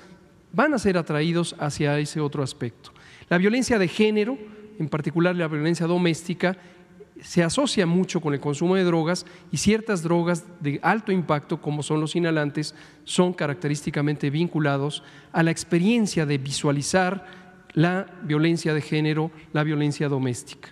van 0.51 0.73
a 0.73 0.79
ser 0.79 0.97
atraídos 0.97 1.55
hacia 1.59 1.99
ese 1.99 2.19
otro 2.19 2.43
aspecto. 2.43 2.91
La 3.29 3.37
violencia 3.37 3.77
de 3.77 3.87
género, 3.87 4.37
en 4.79 4.89
particular 4.89 5.35
la 5.35 5.47
violencia 5.47 5.85
doméstica, 5.85 6.57
se 7.21 7.43
asocia 7.43 7.85
mucho 7.85 8.21
con 8.21 8.33
el 8.33 8.39
consumo 8.39 8.75
de 8.75 8.83
drogas 8.83 9.25
y 9.51 9.57
ciertas 9.57 10.03
drogas 10.03 10.45
de 10.61 10.79
alto 10.81 11.11
impacto, 11.11 11.61
como 11.61 11.83
son 11.83 11.99
los 11.99 12.15
inhalantes, 12.15 12.75
son 13.03 13.33
característicamente 13.33 14.29
vinculados 14.29 15.03
a 15.31 15.43
la 15.43 15.51
experiencia 15.51 16.25
de 16.25 16.37
visualizar 16.37 17.48
la 17.73 18.05
violencia 18.23 18.73
de 18.73 18.81
género, 18.81 19.31
la 19.53 19.63
violencia 19.63 20.09
doméstica. 20.09 20.69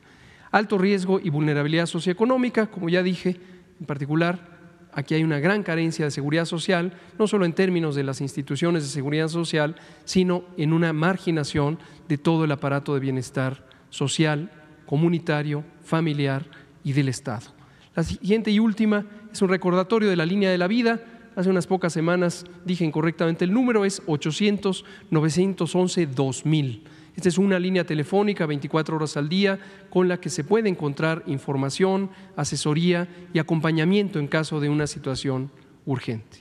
Alto 0.52 0.78
riesgo 0.78 1.20
y 1.20 1.30
vulnerabilidad 1.30 1.86
socioeconómica, 1.86 2.68
como 2.68 2.90
ya 2.90 3.04
dije, 3.04 3.40
en 3.80 3.86
particular, 3.86 4.58
aquí 4.94 5.14
hay 5.14 5.24
una 5.24 5.40
gran 5.40 5.62
carencia 5.62 6.06
de 6.06 6.12
seguridad 6.12 6.46
social, 6.46 6.94
no 7.20 7.28
solo 7.28 7.46
en 7.46 7.54
términos 7.54 7.96
de 7.96 8.04
las 8.04 8.22
instituciones 8.22 8.84
de 8.84 8.90
seguridad 8.90 9.28
social, 9.28 9.76
sino 10.06 10.46
en 10.58 10.74
una 10.74 10.94
marginación 10.94 11.78
de 12.08 12.18
todo 12.18 12.46
el 12.46 12.52
aparato 12.52 12.94
de 12.94 13.00
bienestar 13.00 13.68
social, 13.90 14.52
comunitario, 14.86 15.64
familiar 15.84 16.46
y 16.84 16.94
del 16.94 17.10
Estado. 17.10 17.54
La 17.96 18.04
siguiente 18.04 18.52
y 18.52 18.60
última 18.60 19.06
es 19.32 19.42
un 19.42 19.50
recordatorio 19.50 20.10
de 20.10 20.16
la 20.16 20.26
línea 20.26 20.50
de 20.50 20.58
la 20.58 20.68
vida. 20.68 21.02
Hace 21.38 21.50
unas 21.52 21.68
pocas 21.68 21.94
semanas 21.94 22.44
dije 22.66 22.84
incorrectamente 22.84 23.46
el 23.46 23.54
número, 23.54 23.86
es 23.86 24.04
800-911-2000. 24.08 26.82
Esta 27.16 27.30
es 27.30 27.38
una 27.38 27.60
línea 27.60 27.86
telefónica 27.86 28.48
24 28.48 28.96
horas 28.96 29.18
al 29.18 29.30
día 29.30 29.60
con 29.92 30.08
la 30.08 30.20
que 30.20 30.32
se 30.32 30.44
puede 30.44 30.68
encontrar 30.68 31.22
información, 31.28 32.10
asesoría 32.36 33.08
y 33.36 33.40
acompañamiento 33.40 34.18
en 34.18 34.26
caso 34.26 34.60
de 34.60 34.70
una 34.70 34.88
situación 34.88 35.52
urgente. 35.86 36.40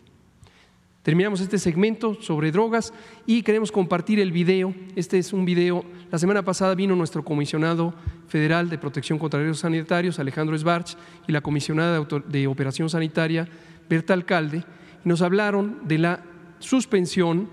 Terminamos 1.03 1.43
este 1.43 1.59
segmento 1.59 2.17
sobre 2.23 2.51
drogas 2.51 2.95
y 3.27 3.43
queremos 3.43 3.71
compartir 3.71 4.19
el 4.19 4.33
video. 4.33 4.75
Este 4.97 5.19
es 5.19 5.35
un 5.35 5.45
video. 5.45 5.85
La 6.11 6.19
semana 6.19 6.43
pasada 6.43 6.75
vino 6.75 6.97
nuestro 6.97 7.23
comisionado 7.23 7.93
federal 8.29 8.71
de 8.71 8.79
protección 8.79 9.19
contra 9.19 9.41
riesgos 9.41 9.61
sanitarios, 9.61 10.19
Alejandro 10.19 10.57
Esbarch, 10.57 10.97
y 11.29 11.33
la 11.33 11.43
comisionada 11.43 12.03
de 12.29 12.47
operación 12.47 12.89
sanitaria, 12.89 13.47
Berta 13.91 14.15
Alcalde, 14.15 14.65
y 15.05 15.09
nos 15.09 15.23
hablaron 15.23 15.81
de 15.87 15.99
la 15.99 16.25
suspensión 16.59 17.49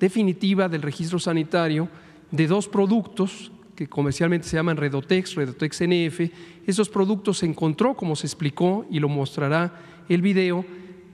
definitiva 0.00 0.68
del 0.68 0.82
registro 0.82 1.18
sanitario 1.18 1.88
de 2.30 2.46
dos 2.46 2.68
productos 2.68 3.52
que 3.74 3.88
comercialmente 3.88 4.48
se 4.48 4.56
llaman 4.56 4.76
Redotex, 4.76 5.34
Redotex 5.34 5.82
NF. 5.82 6.20
Esos 6.66 6.88
productos 6.88 7.38
se 7.38 7.46
encontró, 7.46 7.94
como 7.94 8.16
se 8.16 8.26
explicó 8.26 8.86
y 8.90 9.00
lo 9.00 9.08
mostrará 9.08 9.74
el 10.08 10.22
video, 10.22 10.64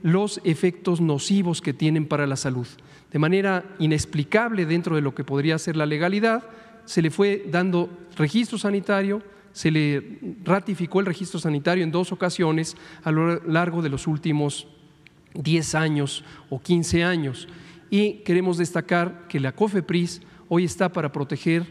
los 0.01 0.41
efectos 0.43 1.01
nocivos 1.01 1.61
que 1.61 1.73
tienen 1.73 2.07
para 2.07 2.25
la 2.25 2.35
salud. 2.35 2.67
De 3.11 3.19
manera 3.19 3.63
inexplicable 3.79 4.65
dentro 4.65 4.95
de 4.95 5.01
lo 5.01 5.13
que 5.13 5.23
podría 5.23 5.59
ser 5.59 5.75
la 5.75 5.85
legalidad, 5.85 6.43
se 6.85 7.01
le 7.01 7.11
fue 7.11 7.45
dando 7.49 7.89
registro 8.17 8.57
sanitario, 8.57 9.21
se 9.51 9.69
le 9.69 10.19
ratificó 10.43 10.99
el 10.99 11.05
registro 11.05 11.39
sanitario 11.39 11.83
en 11.83 11.91
dos 11.91 12.11
ocasiones 12.11 12.75
a 13.03 13.11
lo 13.11 13.43
largo 13.43 13.81
de 13.81 13.89
los 13.89 14.07
últimos 14.07 14.67
10 15.33 15.75
años 15.75 16.23
o 16.49 16.61
15 16.61 17.03
años. 17.03 17.47
Y 17.89 18.23
queremos 18.23 18.57
destacar 18.57 19.27
que 19.27 19.39
la 19.39 19.51
COFEPRIS 19.51 20.21
hoy 20.49 20.65
está 20.65 20.91
para 20.91 21.11
proteger 21.11 21.65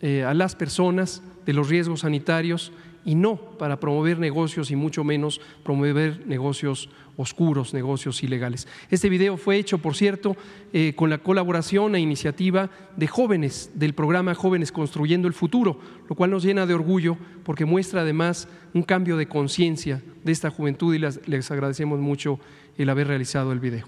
eh, 0.00 0.24
a 0.24 0.34
las 0.34 0.54
personas 0.54 1.22
de 1.44 1.52
los 1.52 1.68
riesgos 1.68 2.00
sanitarios 2.00 2.72
y 3.04 3.14
no 3.14 3.36
para 3.36 3.80
promover 3.80 4.18
negocios 4.18 4.70
y 4.70 4.76
mucho 4.76 5.04
menos 5.04 5.40
promover 5.64 6.26
negocios 6.26 6.90
oscuros, 7.20 7.74
negocios 7.74 8.22
ilegales. 8.22 8.66
Este 8.90 9.08
video 9.08 9.36
fue 9.36 9.56
hecho, 9.56 9.78
por 9.78 9.94
cierto, 9.94 10.36
eh, 10.72 10.94
con 10.96 11.10
la 11.10 11.18
colaboración 11.18 11.94
e 11.94 12.00
iniciativa 12.00 12.70
de 12.96 13.06
jóvenes 13.06 13.70
del 13.74 13.94
programa 13.94 14.34
Jóvenes 14.34 14.72
Construyendo 14.72 15.28
el 15.28 15.34
Futuro, 15.34 15.78
lo 16.08 16.16
cual 16.16 16.30
nos 16.30 16.42
llena 16.42 16.66
de 16.66 16.74
orgullo 16.74 17.16
porque 17.44 17.64
muestra 17.64 18.02
además 18.02 18.48
un 18.74 18.82
cambio 18.82 19.16
de 19.16 19.28
conciencia 19.28 20.02
de 20.24 20.32
esta 20.32 20.50
juventud 20.50 20.94
y 20.94 20.98
les 20.98 21.50
agradecemos 21.50 22.00
mucho 22.00 22.38
el 22.76 22.88
haber 22.88 23.08
realizado 23.08 23.52
el 23.52 23.60
video. 23.60 23.86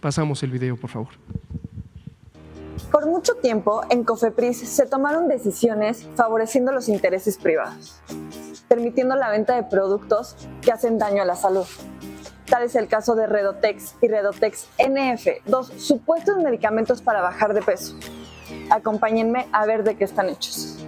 Pasamos 0.00 0.42
el 0.42 0.50
video, 0.50 0.76
por 0.76 0.90
favor. 0.90 1.08
Por 2.90 3.06
mucho 3.06 3.34
tiempo, 3.36 3.82
en 3.90 4.04
Cofepris 4.04 4.58
se 4.58 4.86
tomaron 4.86 5.28
decisiones 5.28 6.06
favoreciendo 6.16 6.72
los 6.72 6.88
intereses 6.88 7.38
privados 7.38 8.00
permitiendo 8.68 9.14
la 9.16 9.30
venta 9.30 9.54
de 9.54 9.62
productos 9.64 10.36
que 10.60 10.72
hacen 10.72 10.98
daño 10.98 11.22
a 11.22 11.24
la 11.24 11.36
salud. 11.36 11.66
Tal 12.54 12.62
es 12.62 12.76
el 12.76 12.86
caso 12.86 13.16
de 13.16 13.26
Redotex 13.26 13.96
y 14.00 14.06
Redotex 14.06 14.68
NF, 14.78 15.44
dos 15.44 15.72
supuestos 15.76 16.36
medicamentos 16.36 17.02
para 17.02 17.20
bajar 17.20 17.52
de 17.52 17.60
peso. 17.60 17.96
Acompáñenme 18.70 19.48
a 19.50 19.66
ver 19.66 19.82
de 19.82 19.96
qué 19.96 20.04
están 20.04 20.28
hechos. 20.28 20.78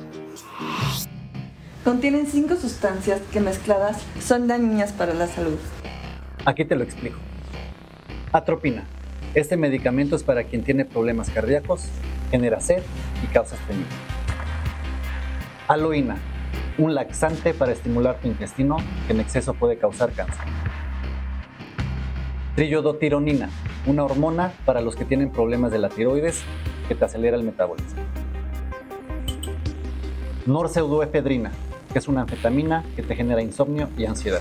Contienen 1.83 2.29
cinco 2.29 2.55
sustancias 2.55 3.21
que 3.33 3.41
mezcladas 3.41 4.01
son 4.21 4.47
dañinas 4.47 4.93
para 4.93 5.13
la 5.13 5.27
salud. 5.27 5.59
Aquí 6.45 6.65
te 6.65 6.77
lo 6.77 6.85
explico. 6.85 7.19
Atropina. 8.31 8.85
Este 9.35 9.57
medicamento 9.57 10.15
es 10.15 10.23
para 10.23 10.45
quien 10.45 10.63
tiene 10.63 10.85
problemas 10.85 11.31
cardíacos, 11.31 11.89
genera 12.31 12.61
sed 12.61 12.85
y 13.25 13.27
causa 13.27 13.57
estreñimiento. 13.57 13.97
Aloína 15.67 16.17
un 16.79 16.95
laxante 16.95 17.55
para 17.55 17.73
estimular 17.73 18.21
tu 18.21 18.29
intestino 18.29 18.77
que 19.09 19.15
en 19.15 19.21
exceso 19.21 19.53
puede 19.55 19.79
causar 19.79 20.13
cáncer. 20.13 20.45
Trillodotironina, 22.57 23.51
una 23.87 24.03
hormona 24.03 24.51
para 24.65 24.81
los 24.81 24.97
que 24.97 25.05
tienen 25.05 25.31
problemas 25.31 25.71
de 25.71 25.79
la 25.79 25.91
tiroides 25.91 26.43
que 26.89 26.95
te 26.95 27.05
acelera 27.05 27.37
el 27.37 27.43
metabolismo. 27.43 28.01
Norpseudoefedrina, 30.47 31.53
que 31.93 31.99
es 31.99 32.09
una 32.09 32.23
anfetamina 32.23 32.83
que 32.97 33.03
te 33.03 33.15
genera 33.15 33.43
insomnio 33.43 33.91
y 33.99 34.07
ansiedad. 34.07 34.41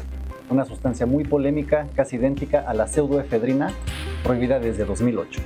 Una 0.49 0.63
sustancia 0.63 1.05
muy 1.05 1.25
polémica, 1.25 1.89
casi 1.93 2.15
idéntica 2.15 2.61
a 2.65 2.73
la 2.73 2.87
pseudoefedrina, 2.87 3.73
prohibida 4.23 4.61
desde 4.61 4.85
2008. 4.85 5.41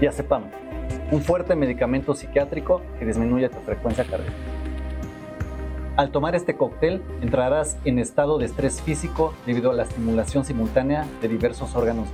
Diazepam, 0.00 0.42
un 1.12 1.22
fuerte 1.22 1.54
medicamento 1.54 2.16
psiquiátrico 2.16 2.82
que 2.98 3.06
disminuye 3.06 3.48
tu 3.48 3.60
frecuencia 3.60 4.02
cardíaca. 4.02 4.57
Al 5.98 6.12
tomar 6.12 6.36
este 6.36 6.54
cóctel 6.56 7.02
entrarás 7.22 7.76
en 7.84 7.98
estado 7.98 8.38
de 8.38 8.46
estrés 8.46 8.80
físico 8.80 9.34
debido 9.46 9.72
a 9.72 9.74
la 9.74 9.82
estimulación 9.82 10.44
simultánea 10.44 11.04
de 11.20 11.26
diversos 11.26 11.74
órganos. 11.74 12.06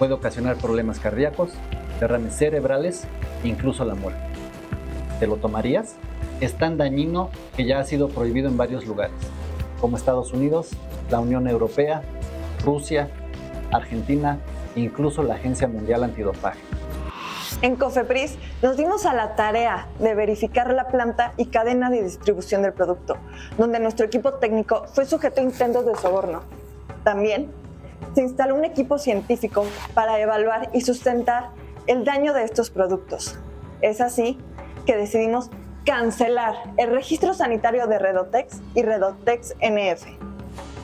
Puede 0.00 0.14
ocasionar 0.14 0.56
problemas 0.56 0.98
cardíacos, 0.98 1.52
derrames 2.00 2.34
cerebrales 2.34 3.04
e 3.44 3.48
incluso 3.48 3.84
la 3.84 3.94
muerte. 3.94 4.20
¿Te 5.20 5.28
lo 5.28 5.36
tomarías? 5.36 5.94
Es 6.40 6.58
tan 6.58 6.76
dañino 6.76 7.30
que 7.56 7.64
ya 7.64 7.78
ha 7.78 7.84
sido 7.84 8.08
prohibido 8.08 8.48
en 8.48 8.56
varios 8.56 8.84
lugares, 8.84 9.14
como 9.80 9.96
Estados 9.96 10.32
Unidos, 10.32 10.70
la 11.08 11.20
Unión 11.20 11.46
Europea, 11.46 12.02
Rusia, 12.64 13.10
Argentina 13.70 14.40
e 14.74 14.80
incluso 14.80 15.22
la 15.22 15.34
Agencia 15.36 15.68
Mundial 15.68 16.02
Antidopaje. 16.02 16.58
En 17.62 17.76
Cofepris 17.76 18.38
nos 18.62 18.78
dimos 18.78 19.04
a 19.04 19.12
la 19.12 19.36
tarea 19.36 19.86
de 19.98 20.14
verificar 20.14 20.72
la 20.72 20.88
planta 20.88 21.34
y 21.36 21.46
cadena 21.46 21.90
de 21.90 22.02
distribución 22.02 22.62
del 22.62 22.72
producto, 22.72 23.18
donde 23.58 23.78
nuestro 23.80 24.06
equipo 24.06 24.32
técnico 24.34 24.86
fue 24.94 25.04
sujeto 25.04 25.42
a 25.42 25.44
intentos 25.44 25.84
de 25.84 25.94
soborno. 25.94 26.40
También 27.04 27.50
se 28.14 28.22
instaló 28.22 28.54
un 28.54 28.64
equipo 28.64 28.98
científico 28.98 29.66
para 29.92 30.18
evaluar 30.18 30.70
y 30.72 30.80
sustentar 30.80 31.50
el 31.86 32.06
daño 32.06 32.32
de 32.32 32.44
estos 32.44 32.70
productos. 32.70 33.38
Es 33.82 34.00
así 34.00 34.38
que 34.86 34.96
decidimos 34.96 35.50
cancelar 35.84 36.54
el 36.78 36.90
registro 36.90 37.34
sanitario 37.34 37.86
de 37.86 37.98
Redotex 37.98 38.62
y 38.74 38.82
Redotex 38.82 39.54
NF. 39.60 40.06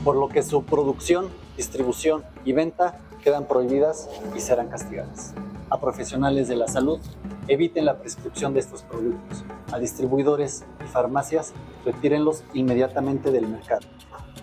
Por 0.05 0.17
lo 0.17 0.29
que 0.29 0.43
su 0.43 0.63
producción, 0.63 1.31
distribución 1.57 2.23
y 2.45 2.53
venta 2.53 2.99
quedan 3.25 3.47
prohibidas 3.47 4.11
y 4.35 4.41
serán 4.41 4.69
castigadas 4.69 5.33
a 5.71 5.81
profesionales 5.81 6.49
de 6.49 6.57
la 6.57 6.69
salud, 6.69 7.01
eviten 7.49 7.85
la 7.85 7.99
prescripción 7.99 8.55
de 8.55 8.61
estos 8.61 8.83
productos. 8.83 9.45
A 9.73 9.79
distribuidores 9.79 10.65
y 10.85 10.89
farmacias, 10.89 11.53
retírenlos 11.85 12.45
inmediatamente 12.55 13.31
del 13.31 13.49
mercado. 13.49 13.87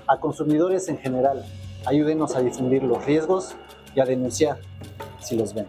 A 0.07 0.19
consumidores 0.19 0.89
en 0.89 0.97
general, 0.97 1.45
ayúdenos 1.85 2.35
a 2.35 2.41
difundir 2.41 2.83
los 2.83 3.05
riesgos 3.05 3.55
y 3.95 3.99
a 3.99 4.05
denunciar 4.05 4.59
si 5.19 5.37
los 5.37 5.53
ven. 5.53 5.67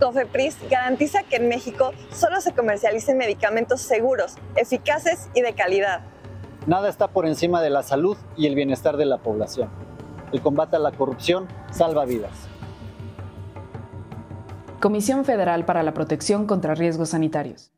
Cofepris 0.00 0.56
garantiza 0.70 1.22
que 1.24 1.36
en 1.36 1.48
México 1.48 1.92
solo 2.10 2.40
se 2.40 2.52
comercialicen 2.52 3.18
medicamentos 3.18 3.82
seguros, 3.82 4.36
eficaces 4.56 5.28
y 5.34 5.42
de 5.42 5.52
calidad. 5.52 6.00
Nada 6.66 6.88
está 6.88 7.08
por 7.08 7.26
encima 7.26 7.62
de 7.62 7.70
la 7.70 7.82
salud 7.82 8.16
y 8.36 8.46
el 8.46 8.54
bienestar 8.54 8.96
de 8.96 9.06
la 9.06 9.18
población. 9.18 9.70
El 10.32 10.40
combate 10.40 10.76
a 10.76 10.78
la 10.78 10.92
corrupción 10.92 11.48
salva 11.70 12.04
vidas. 12.04 12.49
Comisión 14.80 15.24
Federal 15.26 15.66
para 15.66 15.82
la 15.82 15.92
Protección 15.92 16.46
contra 16.46 16.74
Riesgos 16.74 17.10
Sanitarios. 17.10 17.70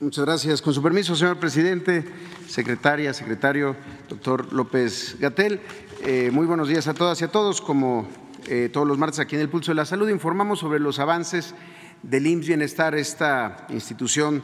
Muchas 0.00 0.24
gracias. 0.24 0.62
Con 0.62 0.74
su 0.74 0.82
permiso, 0.82 1.16
señor 1.16 1.40
presidente, 1.40 2.04
secretaria, 2.46 3.12
secretario, 3.12 3.74
doctor 4.08 4.52
López 4.52 5.16
Gatel. 5.18 5.60
Eh, 6.04 6.30
muy 6.32 6.46
buenos 6.46 6.68
días 6.68 6.86
a 6.86 6.94
todas 6.94 7.20
y 7.20 7.24
a 7.24 7.28
todos. 7.28 7.60
Como 7.60 8.06
eh, 8.46 8.68
todos 8.72 8.86
los 8.86 8.96
martes 8.96 9.18
aquí 9.18 9.34
en 9.34 9.42
el 9.42 9.48
Pulso 9.48 9.72
de 9.72 9.76
la 9.76 9.86
Salud, 9.86 10.08
informamos 10.08 10.60
sobre 10.60 10.78
los 10.78 11.00
avances 11.00 11.54
del 12.02 12.26
IMSS 12.26 12.46
Bienestar, 12.46 12.94
esta 12.94 13.66
institución 13.70 14.42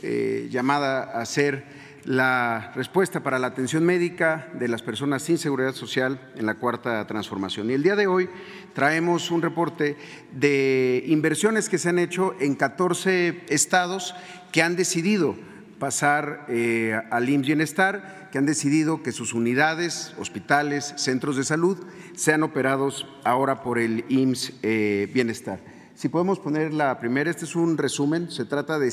eh, 0.00 0.48
llamada 0.50 1.02
a 1.02 1.26
ser 1.26 1.83
la 2.04 2.72
respuesta 2.74 3.22
para 3.22 3.38
la 3.38 3.48
atención 3.48 3.84
médica 3.84 4.48
de 4.54 4.68
las 4.68 4.82
personas 4.82 5.22
sin 5.22 5.38
seguridad 5.38 5.72
social 5.72 6.20
en 6.36 6.46
la 6.46 6.54
cuarta 6.54 7.06
transformación. 7.06 7.70
Y 7.70 7.74
el 7.74 7.82
día 7.82 7.96
de 7.96 8.06
hoy 8.06 8.28
traemos 8.74 9.30
un 9.30 9.42
reporte 9.42 9.96
de 10.32 11.02
inversiones 11.06 11.68
que 11.68 11.78
se 11.78 11.88
han 11.88 11.98
hecho 11.98 12.34
en 12.40 12.54
14 12.54 13.44
estados 13.48 14.14
que 14.52 14.62
han 14.62 14.76
decidido 14.76 15.36
pasar 15.78 16.46
eh, 16.48 16.98
al 17.10 17.28
IMSS 17.28 17.46
Bienestar, 17.46 18.28
que 18.30 18.38
han 18.38 18.46
decidido 18.46 19.02
que 19.02 19.12
sus 19.12 19.34
unidades, 19.34 20.14
hospitales, 20.18 20.94
centros 20.96 21.36
de 21.36 21.44
salud 21.44 21.78
sean 22.14 22.42
operados 22.42 23.06
ahora 23.24 23.62
por 23.62 23.78
el 23.78 24.04
IMSS 24.08 24.52
eh, 24.62 25.10
Bienestar. 25.12 25.60
Si 25.94 26.08
podemos 26.08 26.40
poner 26.40 26.74
la 26.74 26.98
primera, 26.98 27.30
este 27.30 27.44
es 27.44 27.54
un 27.54 27.78
resumen, 27.78 28.28
se 28.28 28.44
trata 28.44 28.80
de 28.80 28.90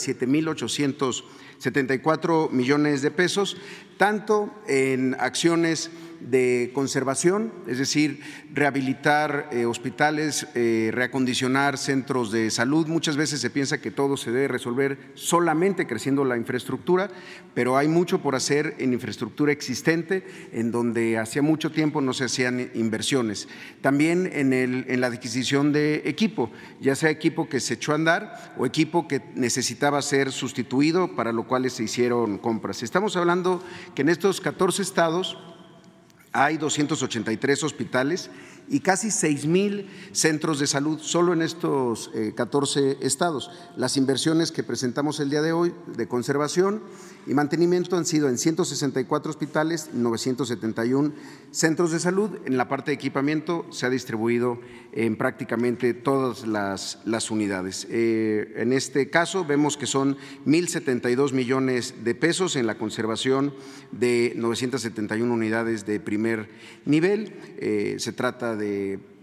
7.874 1.61 2.49
millones 2.51 3.01
de 3.01 3.11
pesos, 3.11 3.57
tanto 3.97 4.49
en 4.67 5.15
acciones 5.19 5.91
de 6.29 6.71
conservación, 6.73 7.51
es 7.67 7.77
decir, 7.77 8.21
rehabilitar 8.53 9.49
eh, 9.51 9.65
hospitales, 9.65 10.47
eh, 10.55 10.91
reacondicionar 10.93 11.77
centros 11.77 12.31
de 12.31 12.49
salud. 12.51 12.87
Muchas 12.87 13.17
veces 13.17 13.41
se 13.41 13.49
piensa 13.49 13.81
que 13.81 13.91
todo 13.91 14.17
se 14.17 14.31
debe 14.31 14.47
resolver 14.47 14.97
solamente 15.13 15.87
creciendo 15.87 16.25
la 16.25 16.37
infraestructura, 16.37 17.09
pero 17.53 17.77
hay 17.77 17.87
mucho 17.87 18.21
por 18.21 18.35
hacer 18.35 18.75
en 18.79 18.93
infraestructura 18.93 19.51
existente, 19.51 20.25
en 20.51 20.71
donde 20.71 21.17
hacía 21.17 21.41
mucho 21.41 21.71
tiempo 21.71 22.01
no 22.01 22.13
se 22.13 22.25
hacían 22.25 22.71
inversiones. 22.73 23.47
También 23.81 24.29
en, 24.33 24.53
el, 24.53 24.85
en 24.87 25.01
la 25.01 25.07
adquisición 25.07 25.71
de 25.71 26.03
equipo, 26.05 26.51
ya 26.79 26.95
sea 26.95 27.09
equipo 27.09 27.49
que 27.49 27.59
se 27.59 27.75
echó 27.75 27.93
a 27.93 27.95
andar 27.95 28.53
o 28.57 28.65
equipo 28.65 29.07
que 29.07 29.21
necesitaba 29.35 30.01
ser 30.01 30.31
sustituido, 30.31 31.15
para 31.15 31.31
lo 31.31 31.47
cual 31.47 31.69
se 31.69 31.83
hicieron 31.83 32.37
compras. 32.37 32.83
Estamos 32.83 33.15
hablando 33.15 33.63
que 33.95 34.01
en 34.01 34.09
estos 34.09 34.41
14 34.41 34.81
estados, 34.81 35.37
hay 36.33 36.57
283 36.57 37.63
hospitales 37.63 38.29
y 38.71 38.79
casi 38.79 39.11
6 39.11 39.47
mil 39.47 39.89
centros 40.13 40.59
de 40.59 40.65
salud 40.65 40.99
solo 41.01 41.33
en 41.33 41.41
estos 41.41 42.09
14 42.35 42.79
eh, 42.79 42.97
estados. 43.01 43.51
Las 43.75 43.97
inversiones 43.97 44.53
que 44.53 44.63
presentamos 44.63 45.19
el 45.19 45.29
día 45.29 45.41
de 45.41 45.51
hoy 45.51 45.73
de 45.97 46.07
conservación 46.07 46.81
y 47.27 47.33
mantenimiento 47.33 47.97
han 47.97 48.05
sido 48.05 48.29
en 48.29 48.37
164 48.37 49.29
hospitales, 49.29 49.89
971 49.93 51.11
centros 51.51 51.91
de 51.91 51.99
salud. 51.99 52.31
En 52.45 52.55
la 52.55 52.69
parte 52.69 52.91
de 52.91 52.95
equipamiento 52.95 53.65
se 53.71 53.85
ha 53.85 53.89
distribuido 53.89 54.59
en 54.93 55.17
prácticamente 55.17 55.93
todas 55.93 56.47
las, 56.47 57.29
unidades. 57.29 57.87
Eh, 57.89 58.53
en 58.55 58.71
este 58.71 59.09
caso 59.09 59.43
vemos 59.43 59.75
que 59.75 59.85
son 59.85 60.15
1.072 60.45 61.33
millones 61.33 61.93
de 62.03 62.15
pesos 62.15 62.55
en 62.55 62.67
la 62.67 62.77
conservación 62.77 63.53
de 63.91 64.33
971 64.37 65.31
unidades 65.31 65.85
de 65.85 65.99
primer 65.99 66.49
nivel. 66.85 67.35
Eh, 67.57 67.97
se 67.99 68.13
trata 68.13 68.55
de 68.55 68.60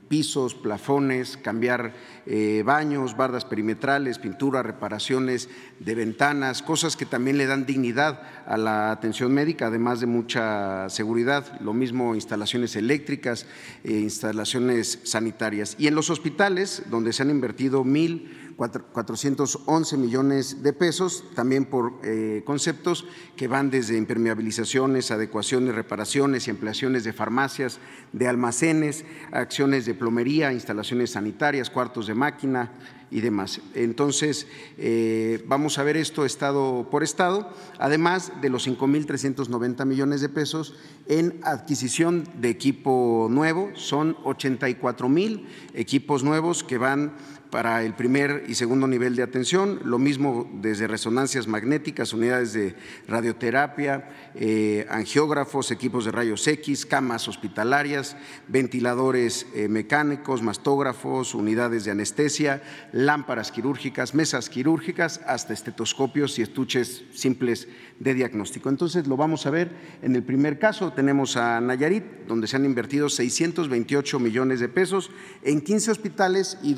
pisos, 0.09 0.55
plafones, 0.55 1.37
cambiar 1.37 1.93
eh, 2.27 2.63
baños, 2.65 3.17
bardas 3.17 3.45
perimetrales, 3.45 4.19
pintura, 4.19 4.63
reparaciones 4.63 5.49
de 5.79 5.95
ventanas, 5.95 6.63
cosas 6.63 6.97
que 6.97 7.07
también 7.07 7.39
le 7.39 7.47
dan 7.47 7.67
dignidad 7.67 8.23
a 8.47 8.57
la 8.57 8.91
atención 8.91 9.33
médica, 9.33 9.67
además 9.67 10.01
de 10.01 10.07
mucha 10.07 10.89
seguridad. 10.89 11.61
Lo 11.61 11.75
mismo 11.75 12.15
instalaciones 12.15 12.75
eléctricas, 12.77 13.47
eh, 13.85 13.93
instalaciones 13.93 15.01
sanitarias. 15.05 15.77
Y 15.79 15.87
en 15.87 15.95
los 15.95 16.11
hospitales, 16.11 16.85
donde 16.91 17.13
se 17.13 17.23
han 17.23 17.31
invertido 17.31 17.85
mil 17.85 18.38
411 18.59 19.97
millones 19.97 20.65
de 20.65 20.73
pesos, 20.73 21.23
también 21.37 21.65
por 21.65 22.01
eh, 22.03 22.43
conceptos 22.45 23.07
que 23.37 23.47
van 23.47 23.71
desde 23.71 23.97
impermeabilizaciones, 23.97 25.13
adecuaciones, 25.13 25.77
reparaciones 25.77 26.49
y 26.49 26.51
ampliaciones 26.51 27.05
de 27.05 27.13
farmacias, 27.13 27.79
de 28.13 28.27
almacenes, 28.27 29.05
acciones 29.31 29.87
de 29.87 29.95
plomería, 29.95 30.53
instalaciones 30.53 31.13
sanitarias, 31.13 31.71
cuartos 31.71 32.09
de 32.09 32.15
máquina 32.15 32.73
y 33.11 33.21
demás. 33.21 33.61
Entonces, 33.75 34.47
eh, 34.77 35.45
vamos 35.47 35.79
a 35.79 35.85
ver 35.85 35.97
esto 35.97 36.25
estado 36.25 36.89
por 36.91 37.03
estado, 37.03 37.49
además 37.79 38.33
de 38.43 38.51
los 38.51 38.67
5.390 38.67 39.87
millones 39.87 40.21
de 40.21 40.29
pesos 40.29 40.75
en 41.07 41.41
adquisición 41.43 42.25
de 42.41 42.51
equipo 42.51 43.29
nuevo, 43.31 43.71
son 43.75 44.17
84 44.25 45.09
mil 45.09 45.47
equipos 45.75 46.23
nuevos 46.23 46.65
que 46.65 46.77
van 46.77 47.13
para 47.51 47.83
el 47.83 47.95
primer 47.95 48.45
y 48.47 48.55
segundo 48.55 48.87
nivel 48.87 49.17
de 49.17 49.23
atención, 49.23 49.81
lo 49.85 49.99
mismo 49.99 50.51
desde 50.61 50.87
resonancias 50.87 51.47
magnéticas, 51.47 52.13
unidades 52.13 52.53
de 52.53 52.75
radioterapia, 53.07 54.11
eh, 54.35 54.87
angiógrafos, 54.91 55.71
equipos 55.71 56.05
de 56.05 56.13
rayos 56.13 56.47
X, 56.47 56.85
camas 56.85 57.27
hospitalarias, 57.29 58.17
ventiladores 58.49 59.47
eh, 59.55 59.69
mecánicos, 59.69 60.43
mastógrafos, 60.43 61.35
unidades 61.35 61.85
de 61.85 61.93
anestesia, 61.93 62.63
lámparas 62.93 63.51
quirúrgicas, 63.51 64.15
mesas 64.15 64.51
quirúrgicas, 64.51 65.21
hasta 65.27 65.55
estetoscopios 65.55 66.39
y 66.39 66.43
estuches 66.43 67.05
simples 67.15 67.69
de 67.99 68.15
diagnóstico. 68.15 68.69
Entonces 68.69 69.07
lo 69.07 69.17
vamos 69.17 69.47
a 69.47 69.51
ver 69.51 69.71
en 70.03 70.15
el 70.15 70.23
primer 70.23 70.59
caso, 70.59 70.93
tenemos 70.93 71.37
a 71.37 71.61
Nayarit, 71.61 72.05
donde 72.27 72.47
se 72.47 72.57
han 72.57 72.65
invertido 72.65 73.09
628 73.09 74.19
millones 74.19 74.61
de 74.61 74.69
pesos 74.69 75.11
en 75.43 75.61
15 75.61 75.91
hospitales 75.91 76.59
y 76.63 76.75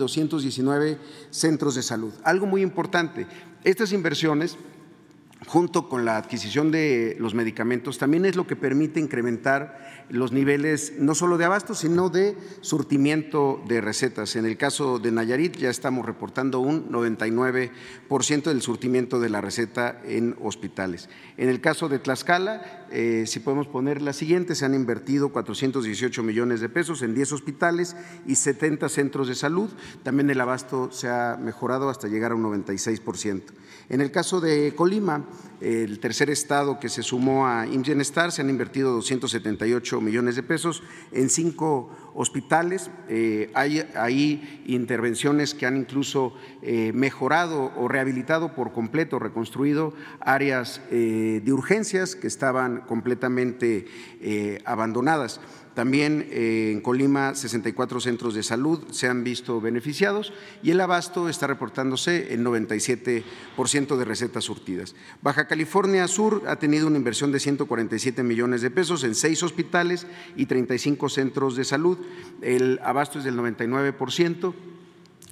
219 0.65 0.99
centros 1.31 1.75
de 1.75 1.83
salud. 1.83 2.13
Algo 2.25 2.47
muy 2.47 2.63
importante, 2.63 3.27
estas 3.65 3.93
inversiones 3.93 4.57
junto 5.47 5.89
con 5.89 6.05
la 6.05 6.17
adquisición 6.17 6.71
de 6.71 7.17
los 7.19 7.35
medicamentos, 7.35 7.99
también 7.99 8.25
es 8.25 8.37
lo 8.37 8.47
que 8.47 8.57
permite 8.57 9.01
incrementar 9.01 10.05
los 10.11 10.33
niveles 10.33 10.95
no 10.99 11.15
solo 11.15 11.39
de 11.39 11.45
abasto, 11.45 11.75
sino 11.75 12.11
de 12.11 12.37
surtimiento 12.61 13.63
de 13.67 13.81
recetas. 13.81 14.37
En 14.37 14.45
el 14.45 14.57
caso 14.57 14.99
de 14.99 15.13
Nayarit 15.13 15.57
ya 15.57 15.71
estamos 15.71 16.05
reportando 16.05 16.61
un 16.61 16.91
99% 16.91 18.43
del 18.43 18.61
surtimiento 18.61 19.21
de 19.21 19.31
la 19.31 19.41
receta 19.41 20.01
en 20.05 20.37
hospitales. 20.43 21.09
En 21.37 21.49
el 21.49 21.61
caso 21.61 21.89
de 21.89 22.01
Tlaxcala, 22.01 22.80
eh, 22.91 23.24
si 23.26 23.41
podemos 23.41 23.68
poner 23.68 24.03
la 24.03 24.12
siguiente, 24.12 24.55
se 24.55 24.64
han 24.64 24.74
invertido 24.74 25.30
418 25.30 26.22
millones 26.22 26.61
de 26.61 26.68
pesos 26.68 27.03
en 27.03 27.14
10 27.14 27.32
hospitales 27.32 27.97
y 28.26 28.34
70 28.34 28.88
centros 28.88 29.28
de 29.28 29.34
salud. 29.34 29.70
También 30.03 30.28
el 30.30 30.41
abasto 30.41 30.91
se 30.91 31.09
ha 31.09 31.38
mejorado 31.41 31.88
hasta 31.88 32.09
llegar 32.09 32.32
a 32.32 32.34
un 32.34 32.43
96%. 32.43 33.43
En 33.88 34.01
el 34.01 34.11
caso 34.11 34.41
de 34.41 34.74
Colima, 34.74 35.24
el 35.61 36.01
tercer 36.01 36.30
estado 36.30 36.80
que 36.80 36.88
se 36.88 37.03
sumó 37.03 37.47
a 37.47 37.66
IMSS 37.66 38.34
se 38.34 38.43
han 38.43 38.51
invertido 38.51 38.93
278 38.93 40.01
millones 40.01 40.36
de 40.36 40.43
pesos 40.43 40.82
en 41.12 41.28
cinco 41.28 41.91
hospitales. 42.15 42.91
Eh, 43.09 43.51
hay 43.55 44.63
intervenciones 44.67 45.55
que 45.55 45.67
han 45.67 45.77
incluso 45.77 46.35
eh, 46.63 46.93
mejorado 46.95 47.73
o 47.77 47.89
rehabilitado 47.89 48.55
por 48.55 48.73
completo, 48.73 49.19
reconstruido 49.19 49.95
áreas 50.21 50.81
eh, 50.91 51.41
de 51.45 51.53
urgencias 51.53 52.17
que 52.17 52.27
estaban 52.27 52.83
completamente 52.83 53.87
abandonadas. 54.65 55.41
También 55.81 56.28
eh, 56.31 56.72
en 56.74 56.83
Colima 56.83 57.35
64 57.35 58.01
centros 58.01 58.35
de 58.35 58.43
salud 58.43 58.85
se 58.91 59.09
han 59.09 59.24
visto 59.24 59.62
beneficiados 59.62 60.31
y 60.62 60.72
el 60.72 60.81
abasto 60.83 61.31
está 61.31 61.47
reportándose 61.47 62.35
en 62.35 62.45
97% 62.45 63.97
de 63.97 64.05
recetas 64.05 64.45
surtidas. 64.45 64.95
Baja 65.22 65.47
California 65.47 66.07
Sur 66.07 66.43
ha 66.49 66.57
tenido 66.57 66.87
una 66.87 66.99
inversión 66.99 67.33
de 67.33 67.41
147 67.41 68.22
millones 68.22 68.61
de 68.61 68.70
pesos 68.70 69.05
en 69.05 69.14
seis 69.14 69.43
hospitales 69.43 70.07
y 70.37 70.45
35 70.45 71.09
centros 71.09 71.57
de 71.57 71.64
salud. 71.64 71.97
El 72.43 72.78
abasto 72.85 73.18
es 73.18 73.24
del 73.24 73.39
99%. 73.39 74.53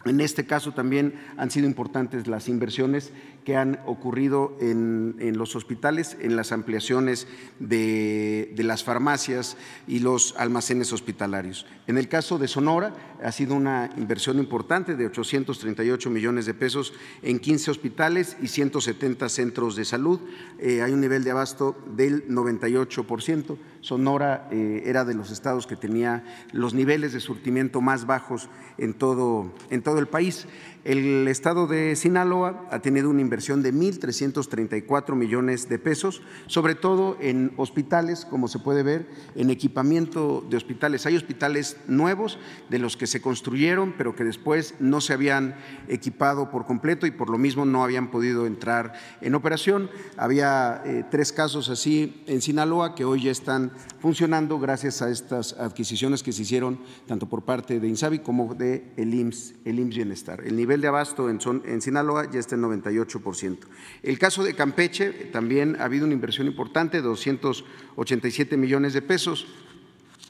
En 0.07 0.20
este 0.22 0.46
caso 0.46 0.72
también 0.72 1.20
han 1.36 1.51
sido 1.51 1.66
importantes 1.66 2.26
las 2.26 2.49
inversiones 2.49 3.12
que 3.49 3.57
han 3.57 3.80
ocurrido 3.86 4.55
en, 4.61 5.16
los 5.38 5.57
hospitales, 5.57 6.18
en 6.20 6.36
las 6.36 6.53
ampliaciones 6.53 7.26
de, 7.59 8.53
las 8.59 8.84
farmacias 8.84 9.57
y 9.86 10.01
los 10.01 10.34
almacenes 10.36 10.92
hospitalarios. 10.92 11.64
En 11.86 11.96
el 11.96 12.11
caso 12.11 12.36
de 12.36 12.46
Sonora, 12.46 12.94
ha 13.24 13.32
sido 13.32 13.55
una 13.55 13.88
inversión 13.96 14.38
importante 14.38 14.96
de 14.96 15.07
838 15.07 16.11
millones 16.11 16.44
de 16.44 16.53
pesos 16.53 16.92
en 17.22 17.38
15 17.38 17.70
hospitales 17.70 18.36
y 18.42 18.49
170 18.49 19.30
centros 19.30 19.76
de 19.76 19.86
salud. 19.86 20.20
Eh, 20.59 20.82
hay 20.82 20.92
un 20.92 21.01
nivel 21.01 21.24
de 21.24 21.30
abasto 21.30 21.74
del 21.96 22.28
98%. 22.28 23.57
Sonora 23.80 24.46
eh, 24.53 24.82
era 24.84 25.07
de 25.07 25.14
los 25.14 25.30
estados 25.30 25.66
que 25.66 25.76
tenía 25.76 26.22
los 26.53 26.74
niveles 26.74 27.14
de 27.14 27.20
surtimiento 27.20 27.80
más 27.80 28.05
bajos 28.05 28.51
en 28.76 28.92
todo, 28.92 29.55
en 29.70 29.82
todo 29.82 30.01
el 30.01 30.07
país. 30.07 30.46
El 30.89 31.28
estado 31.28 31.66
de 31.66 31.95
Sinaloa 31.97 32.66
ha 32.70 32.78
tenido 32.78 33.11
una 33.11 33.20
inversión 33.20 33.62
de 33.62 33.74
1.334 33.74 35.14
millones 35.16 35.68
de 35.68 35.78
pesos, 35.78 36.22
sobre 36.47 36.76
todo 36.76 37.18
en 37.20 37.53
hospitales, 37.59 38.24
como 38.24 38.49
se 38.49 38.59
puede 38.59 38.82
ver, 38.82 39.07
en 39.34 39.51
equipamiento 39.51 40.43
de 40.49 40.57
hospitales. 40.57 41.05
Hay 41.05 41.14
hospitales 41.14 41.76
nuevos 41.89 42.39
de 42.70 42.78
los 42.78 42.97
que 42.97 43.07
se 43.07 43.20
construyeron, 43.20 43.97
pero 43.99 44.16
que 44.16 44.24
después 44.24 44.76
no 44.80 45.03
se 45.03 45.12
habían 45.12 45.57
equipado 45.89 46.51
por 46.51 46.64
completo 46.64 47.07
y 47.07 47.11
por 47.11 47.28
lo 47.28 47.36
mismo 47.36 47.66
no 47.66 47.84
habían 47.84 48.11
podido 48.11 48.47
entrar 48.47 48.95
en 49.20 49.34
operación. 49.34 49.91
Había 50.16 50.80
eh, 50.86 51.05
tres 51.11 51.34
casos 51.34 51.68
así 51.68 52.22
en 52.26 52.41
Sinaloa 52.41 52.95
que 52.95 53.05
hoy 53.05 53.24
ya 53.24 53.30
están 53.30 53.72
funcionando 54.01 54.59
gracias 54.59 55.03
a 55.03 55.11
estas 55.11 55.53
adquisiciones 55.53 56.22
que 56.22 56.32
se 56.32 56.41
hicieron 56.41 56.80
tanto 57.07 57.28
por 57.28 57.45
parte 57.45 57.78
de 57.78 57.89
INSABI 57.89 58.20
como 58.20 58.55
de 58.55 58.91
el 58.97 59.12
IMSS, 59.12 59.55
el 59.66 59.80
IMSS 59.80 59.97
Bienestar. 59.97 60.41
El 60.47 60.57
nivel 60.57 60.78
de 60.81 60.89
abasto 60.89 61.29
en, 61.29 61.41
Sinaloa 61.83 62.31
ya 62.31 62.41
está 62.41 62.55
en 62.55 62.62
98%. 62.62 63.59
El 64.03 64.18
caso 64.18 64.45
de 64.45 64.55
Campeche 64.55 65.11
también 65.33 65.76
ha 65.81 65.85
habido 65.85 66.05
una 66.05 66.14
inversión 66.14 66.47
importante, 66.47 67.01
287 67.01 68.57
millones 68.57 68.93
de 68.93 69.03
pesos 69.03 69.47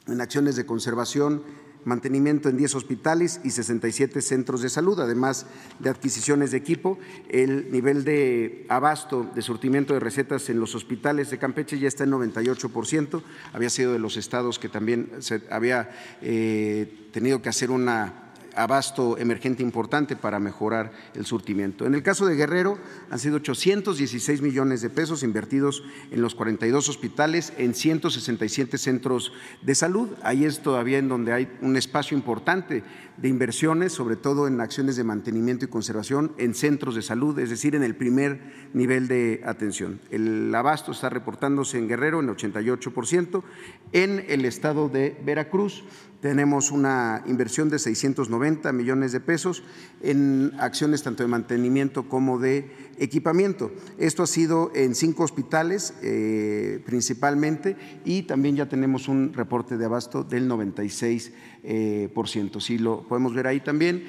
en 0.07 0.21
acciones 0.21 0.55
de 0.55 0.65
conservación 0.65 1.43
mantenimiento 1.85 2.49
en 2.49 2.57
10 2.57 2.75
hospitales 2.75 3.39
y 3.43 3.51
67 3.51 4.21
centros 4.21 4.61
de 4.61 4.69
salud, 4.69 4.99
además 4.99 5.45
de 5.79 5.89
adquisiciones 5.89 6.51
de 6.51 6.57
equipo. 6.57 6.97
El 7.29 7.71
nivel 7.71 8.03
de 8.03 8.65
abasto 8.69 9.29
de 9.33 9.41
surtimiento 9.41 9.93
de 9.93 9.99
recetas 9.99 10.49
en 10.49 10.59
los 10.59 10.75
hospitales 10.75 11.29
de 11.29 11.37
Campeche 11.37 11.79
ya 11.79 11.87
está 11.87 12.03
en 12.03 12.11
98%. 12.11 13.21
Había 13.53 13.69
sido 13.69 13.93
de 13.93 13.99
los 13.99 14.17
estados 14.17 14.59
que 14.59 14.69
también 14.69 15.11
se 15.19 15.41
había 15.49 15.89
eh, 16.21 17.09
tenido 17.11 17.41
que 17.41 17.49
hacer 17.49 17.71
una 17.71 18.28
abasto 18.55 19.17
emergente 19.17 19.63
importante 19.63 20.15
para 20.15 20.39
mejorar 20.39 20.91
el 21.15 21.25
surtimiento. 21.25 21.85
En 21.85 21.93
el 21.93 22.03
caso 22.03 22.25
de 22.25 22.35
Guerrero 22.35 22.77
han 23.09 23.19
sido 23.19 23.37
816 23.37 24.41
millones 24.41 24.81
de 24.81 24.89
pesos 24.89 25.23
invertidos 25.23 25.83
en 26.11 26.21
los 26.21 26.35
42 26.35 26.89
hospitales, 26.89 27.53
en 27.57 27.73
167 27.73 28.77
centros 28.77 29.31
de 29.61 29.75
salud. 29.75 30.09
Ahí 30.23 30.45
es 30.45 30.59
todavía 30.59 30.97
en 30.97 31.09
donde 31.09 31.33
hay 31.33 31.49
un 31.61 31.77
espacio 31.77 32.17
importante 32.17 32.83
de 33.17 33.27
inversiones, 33.27 33.91
sobre 33.91 34.15
todo 34.15 34.47
en 34.47 34.61
acciones 34.61 34.95
de 34.95 35.03
mantenimiento 35.03 35.65
y 35.65 35.67
conservación 35.67 36.31
en 36.37 36.53
centros 36.53 36.95
de 36.95 37.01
salud, 37.01 37.37
es 37.39 37.49
decir, 37.49 37.75
en 37.75 37.83
el 37.83 37.95
primer 37.95 38.69
nivel 38.73 39.07
de 39.07 39.41
atención. 39.45 39.99
El 40.09 40.53
abasto 40.55 40.91
está 40.91 41.09
reportándose 41.09 41.77
en 41.77 41.87
Guerrero 41.87 42.19
en 42.19 42.29
88%, 42.29 43.43
en 43.91 44.25
el 44.29 44.45
estado 44.45 44.87
de 44.87 45.17
Veracruz 45.25 45.83
tenemos 46.21 46.71
una 46.71 47.23
inversión 47.27 47.69
de 47.69 47.79
690 47.79 48.71
millones 48.73 49.11
de 49.11 49.19
pesos 49.19 49.63
en 50.01 50.53
acciones 50.59 51.03
tanto 51.03 51.23
de 51.23 51.29
mantenimiento 51.29 52.09
como 52.09 52.39
de 52.39 52.71
equipamiento. 52.97 53.71
Esto 53.97 54.23
ha 54.23 54.27
sido 54.27 54.71
en 54.75 54.95
cinco 54.95 55.23
hospitales 55.23 55.93
eh, 56.01 56.81
principalmente 56.85 57.77
y 58.03 58.23
también 58.23 58.55
ya 58.55 58.67
tenemos 58.67 59.07
un 59.07 59.33
reporte 59.33 59.77
de 59.77 59.85
abasto 59.85 60.23
del 60.23 60.49
96%. 60.49 61.31
Eh, 61.61 62.09
por 62.13 62.29
ciento. 62.29 62.61
Si 62.61 62.77
lo 62.77 63.05
podemos 63.05 63.33
ver 63.33 63.45
ahí 63.45 63.59
también, 63.59 64.07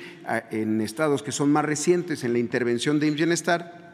en 0.53 0.81
estados 0.81 1.25
que 1.25 1.33
son 1.33 1.51
más 1.51 1.65
recientes 1.65 2.23
en 2.23 2.33
la 2.33 2.39
intervención 2.39 3.01
de 3.01 3.11
Bienestar, 3.11 3.90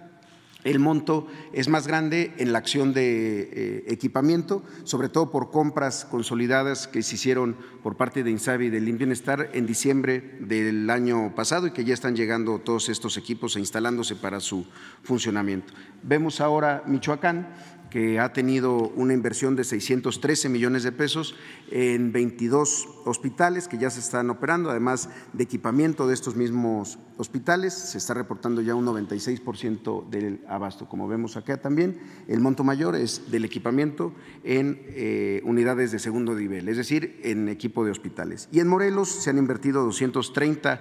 el 0.66 0.80
monto 0.80 1.28
es 1.52 1.68
más 1.68 1.86
grande 1.86 2.34
en 2.38 2.52
la 2.52 2.58
acción 2.58 2.92
de 2.92 3.48
eh, 3.52 3.84
equipamiento, 3.86 4.64
sobre 4.82 5.08
todo 5.08 5.30
por 5.30 5.52
compras 5.52 6.04
consolidadas 6.04 6.88
que 6.88 7.04
se 7.04 7.14
hicieron 7.14 7.56
por 7.84 7.96
parte 7.96 8.24
de 8.24 8.32
Insabi 8.32 8.66
y 8.66 8.70
del 8.70 8.92
Bienestar 8.96 9.50
en 9.52 9.64
diciembre 9.64 10.38
del 10.40 10.90
año 10.90 11.34
pasado 11.36 11.68
y 11.68 11.70
que 11.70 11.84
ya 11.84 11.94
están 11.94 12.16
llegando 12.16 12.58
todos 12.58 12.88
estos 12.88 13.16
equipos 13.16 13.54
e 13.54 13.60
instalándose 13.60 14.16
para 14.16 14.40
su 14.40 14.66
funcionamiento. 15.04 15.72
Vemos 16.02 16.40
ahora 16.40 16.82
Michoacán 16.86 17.46
que 17.90 18.18
ha 18.20 18.32
tenido 18.32 18.88
una 18.96 19.14
inversión 19.14 19.56
de 19.56 19.64
613 19.64 20.48
millones 20.48 20.82
de 20.82 20.92
pesos 20.92 21.34
en 21.70 22.12
22 22.12 22.88
hospitales 23.04 23.68
que 23.68 23.78
ya 23.78 23.90
se 23.90 24.00
están 24.00 24.30
operando, 24.30 24.70
además 24.70 25.08
de 25.32 25.44
equipamiento 25.44 26.06
de 26.06 26.14
estos 26.14 26.36
mismos 26.36 26.98
hospitales, 27.16 27.72
se 27.72 27.98
está 27.98 28.14
reportando 28.14 28.60
ya 28.60 28.74
un 28.74 28.86
96% 28.86 30.08
del 30.08 30.40
abasto. 30.48 30.88
Como 30.88 31.08
vemos 31.08 31.36
acá 31.36 31.58
también, 31.58 31.98
el 32.28 32.40
monto 32.40 32.64
mayor 32.64 32.96
es 32.96 33.30
del 33.30 33.44
equipamiento 33.44 34.12
en 34.44 34.82
eh, 34.88 35.40
unidades 35.44 35.92
de 35.92 35.98
segundo 35.98 36.34
nivel, 36.34 36.68
es 36.68 36.76
decir, 36.76 37.20
en 37.22 37.48
equipo 37.48 37.84
de 37.84 37.90
hospitales. 37.90 38.48
Y 38.52 38.60
en 38.60 38.68
Morelos 38.68 39.08
se 39.08 39.30
han 39.30 39.38
invertido 39.38 39.84
230 39.84 40.80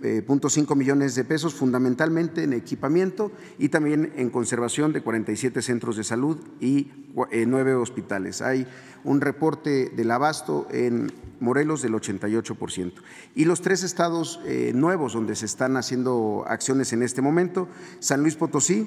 .5 0.00 0.72
eh, 0.72 0.74
millones 0.76 1.14
de 1.14 1.24
pesos, 1.24 1.54
fundamentalmente 1.54 2.44
en 2.44 2.52
equipamiento 2.52 3.32
y 3.58 3.68
también 3.68 4.12
en 4.16 4.30
conservación 4.30 4.92
de 4.92 5.02
47 5.02 5.62
centros 5.62 5.96
de 5.96 6.04
salud 6.04 6.38
y 6.60 6.90
eh, 7.30 7.46
nueve 7.46 7.74
hospitales. 7.74 8.42
Hay 8.42 8.66
un 9.04 9.20
reporte 9.20 9.90
del 9.90 10.10
abasto 10.10 10.66
en 10.70 11.12
Morelos 11.40 11.82
del 11.82 11.94
88%. 11.94 12.92
Y 13.34 13.44
los 13.44 13.60
tres 13.60 13.82
estados 13.82 14.40
eh, 14.44 14.72
nuevos 14.74 15.12
donde 15.12 15.36
se 15.36 15.46
están 15.46 15.76
haciendo 15.76 16.44
acciones 16.46 16.92
en 16.92 17.02
este 17.02 17.22
momento, 17.22 17.68
San 18.00 18.22
Luis 18.22 18.36
Potosí, 18.36 18.86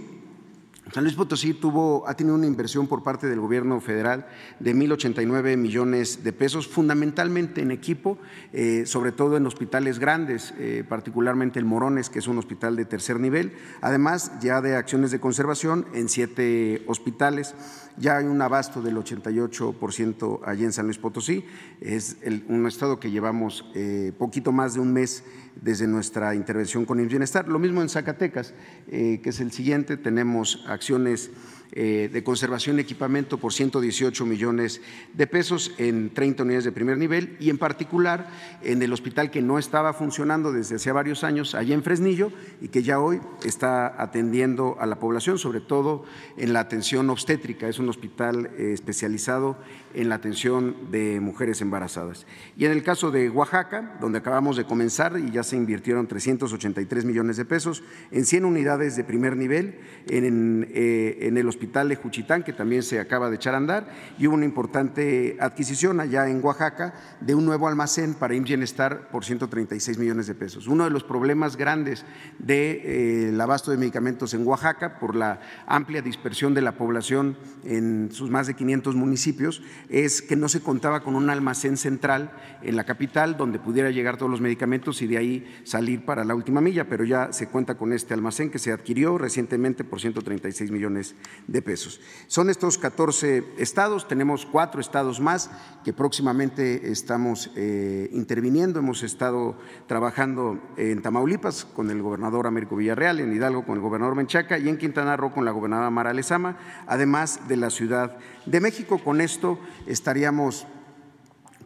San 0.92 1.04
Luis 1.04 1.16
Potosí 1.16 1.54
tuvo, 1.54 2.08
ha 2.08 2.16
tenido 2.16 2.36
una 2.36 2.48
inversión 2.48 2.88
por 2.88 3.04
parte 3.04 3.28
del 3.28 3.40
gobierno 3.40 3.80
federal 3.80 4.26
de 4.60 4.76
1.089 4.76 5.56
millones 5.56 6.24
de 6.24 6.34
pesos, 6.34 6.68
fundamentalmente 6.68 7.62
en 7.62 7.70
equipo, 7.70 8.18
eh, 8.54 8.88
sobre 8.88 9.12
todo 9.12 9.38
en 9.38 9.46
hospitales 9.46 10.00
grandes, 10.00 10.54
eh, 10.58 10.84
particularmente 10.88 11.60
el 11.60 11.66
Morones, 11.66 12.10
que 12.10 12.18
es 12.18 12.28
un 12.28 12.40
hospital 12.40 12.76
de 12.76 12.86
tercer 12.86 13.20
nivel, 13.20 13.54
además 13.82 14.32
ya 14.42 14.62
de 14.62 14.76
acciones 14.76 15.12
de 15.12 15.20
conservación 15.20 15.86
en 15.94 16.10
siete 16.10 16.84
hospitales. 16.88 17.54
Ya 17.98 18.18
hay 18.18 18.26
un 18.26 18.42
abasto 18.42 18.82
del 18.82 18.96
88% 18.96 20.40
allí 20.46 20.64
en 20.64 20.72
San 20.72 20.86
Luis 20.86 20.98
Potosí. 20.98 21.46
Es 21.82 22.16
un 22.48 22.66
estado 22.66 23.00
que 23.00 23.12
llevamos 23.12 23.66
eh, 23.76 24.14
poquito 24.18 24.54
más 24.54 24.74
de 24.74 24.80
un 24.80 24.94
mes 24.94 25.24
desde 25.62 25.86
nuestra 25.86 26.34
intervención 26.34 26.86
con 26.86 27.02
el 27.02 27.10
bienestar. 27.10 27.50
Lo 27.50 27.60
mismo 27.60 27.82
en 27.82 27.90
Zacatecas, 27.90 28.54
que 28.88 29.22
es 29.22 29.40
el 29.42 29.52
siguiente. 29.52 29.98
Tenemos 29.98 30.64
acciones 30.80 31.30
de 31.72 32.24
conservación 32.24 32.78
y 32.78 32.82
equipamiento 32.82 33.38
por 33.38 33.54
118 33.54 34.26
millones 34.26 34.82
de 35.14 35.28
pesos 35.28 35.72
en 35.78 36.10
30 36.14 36.44
unidades 36.44 36.66
de 36.66 36.72
primer 36.72 36.98
nivel 36.98 37.38
y 37.40 37.50
en 37.50 37.58
particular 37.58 38.30
en 38.64 38.82
el 38.82 38.92
hospital 38.92 39.32
que 39.32 39.42
no 39.42 39.60
estaba 39.60 39.94
funcionando 39.94 40.52
desde 40.52 40.76
hace 40.76 40.92
varios 40.92 41.24
años 41.24 41.56
allá 41.56 41.76
en 41.76 41.84
Fresnillo 41.84 42.32
y 42.62 42.70
que 42.70 42.84
ya 42.84 43.00
hoy 43.00 43.22
está 43.44 44.02
atendiendo 44.02 44.78
a 44.80 44.86
la 44.86 45.00
población, 45.00 45.38
sobre 45.38 45.62
todo 45.62 46.06
en 46.38 46.54
la 46.54 46.62
atención 46.62 47.10
obstétrica. 47.10 47.68
Es 47.68 47.80
un 47.80 47.90
hospital 47.90 48.52
eh, 48.58 48.72
especializado 48.74 49.58
en 49.94 50.10
la 50.10 50.16
atención 50.16 50.76
de 50.92 51.20
mujeres 51.20 51.62
embarazadas. 51.62 52.26
Y 52.58 52.66
en 52.66 52.72
el 52.72 52.84
caso 52.84 53.12
de 53.12 53.30
Oaxaca, 53.30 53.98
donde 54.00 54.20
acabamos 54.20 54.58
de 54.58 54.66
comenzar 54.66 55.20
y 55.20 55.32
ya 55.32 55.44
se 55.44 55.56
invirtieron 55.56 56.08
383 56.08 57.06
millones 57.06 57.38
de 57.38 57.46
pesos 57.46 57.84
en 58.12 58.26
100 58.26 58.46
unidades 58.46 58.96
de 58.96 59.04
primer 59.04 59.36
nivel 59.36 59.80
en, 60.08 60.68
eh, 60.72 61.18
en 61.22 61.38
el 61.38 61.48
hospital 61.48 61.59
Hospital 61.60 61.89
de 61.89 61.97
Juchitán, 61.97 62.43
que 62.43 62.53
también 62.53 62.84
se 62.84 63.01
acaba 63.01 63.30
de 63.30 63.36
echar 63.36 63.53
a 63.53 63.57
andar, 63.57 63.89
y 64.18 64.28
hubo 64.28 64.36
una 64.36 64.45
importante 64.45 65.36
adquisición 65.41 65.99
allá 65.99 66.30
en 66.30 66.41
Oaxaca 66.41 66.93
de 67.20 67.36
un 67.36 67.45
nuevo 67.45 67.68
almacén 67.68 68.14
para 68.14 68.34
Bienestar 68.39 69.10
por 69.12 69.26
136 69.26 69.97
millones 69.97 70.28
de 70.28 70.36
pesos. 70.36 70.68
Uno 70.68 70.86
de 70.86 70.89
los 70.89 71.03
problemas 71.03 71.57
grandes 71.57 72.05
del 72.38 72.80
eh, 72.82 73.38
abasto 73.41 73.72
de 73.72 73.78
medicamentos 73.78 74.34
en 74.34 74.47
Oaxaca, 74.47 74.99
por 74.99 75.18
la 75.18 75.41
amplia 75.68 76.01
dispersión 76.01 76.53
de 76.53 76.62
la 76.62 76.78
población 76.78 77.38
en 77.66 78.10
sus 78.14 78.30
más 78.30 78.47
de 78.47 78.53
500 78.53 78.95
municipios, 78.95 79.62
es 79.89 80.22
que 80.22 80.38
no 80.38 80.47
se 80.47 80.62
contaba 80.62 81.03
con 81.03 81.16
un 81.16 81.30
almacén 81.30 81.76
central 81.76 82.32
en 82.62 82.78
la 82.78 82.86
capital 82.86 83.36
donde 83.36 83.60
pudiera 83.60 83.91
llegar 83.91 84.16
todos 84.16 84.32
los 84.32 84.39
medicamentos 84.39 85.01
y 85.01 85.07
de 85.07 85.18
ahí 85.18 85.62
salir 85.66 86.05
para 86.05 86.24
la 86.24 86.36
última 86.36 86.62
milla, 86.62 86.88
pero 86.88 87.03
ya 87.03 87.34
se 87.34 87.47
cuenta 87.47 87.76
con 87.76 87.91
este 87.91 88.14
almacén 88.14 88.49
que 88.49 88.60
se 88.60 88.72
adquirió 88.72 89.18
recientemente 89.18 89.84
por 89.84 89.99
136 89.99 90.72
millones 90.72 91.16
de 91.52 91.62
pesos. 91.62 92.00
Son 92.28 92.50
estos 92.50 92.78
14 92.78 93.43
estados, 93.58 94.08
tenemos 94.08 94.45
cuatro 94.45 94.80
estados 94.80 95.20
más 95.20 95.50
que 95.84 95.93
próximamente 95.93 96.91
estamos 96.91 97.52
eh, 97.56 98.10
interviniendo. 98.14 98.80
Hemos 98.80 99.04
estado 99.04 99.58
trabajando 99.88 100.60
en 100.78 101.02
Tamaulipas 101.02 101.66
con 101.66 101.89
el 101.89 102.02
gobernador 102.02 102.45
Américo 102.45 102.76
Villarreal, 102.76 103.20
en 103.20 103.34
Hidalgo 103.34 103.66
con 103.66 103.76
el 103.76 103.82
gobernador 103.82 104.16
Menchaca 104.16 104.58
y 104.60 104.70
en 104.70 104.78
Quintana 104.78 105.18
Roo 105.18 105.32
con 105.32 105.45
la 105.45 105.52
gobernadora 105.52 105.89
Mara 105.89 106.14
Lezama, 106.14 106.58
además 106.86 107.47
de 107.47 107.58
la 107.58 107.70
Ciudad 107.70 108.18
de 108.45 108.60
México. 108.60 109.00
Con 109.00 109.20
esto 109.20 109.60
estaríamos 109.88 110.68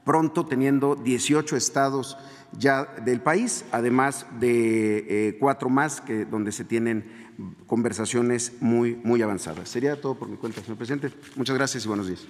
pronto 0.05 0.45
teniendo 0.45 0.95
18 0.95 1.55
estados 1.55 2.17
ya 2.57 2.85
del 3.03 3.21
país, 3.21 3.65
además 3.71 4.27
de 4.39 5.05
eh, 5.09 5.37
cuatro 5.39 5.69
más 5.69 6.01
que, 6.01 6.25
donde 6.25 6.51
se 6.51 6.63
tienen 6.63 7.22
conversaciones 7.67 8.53
muy, 8.59 8.95
muy 9.03 9.21
avanzadas. 9.21 9.69
Sería 9.69 9.99
todo 9.99 10.15
por 10.15 10.27
mi 10.27 10.37
cuenta, 10.37 10.61
señor 10.61 10.77
presidente. 10.77 11.11
Muchas 11.35 11.55
gracias 11.55 11.85
y 11.85 11.87
buenos 11.87 12.07
días. 12.07 12.25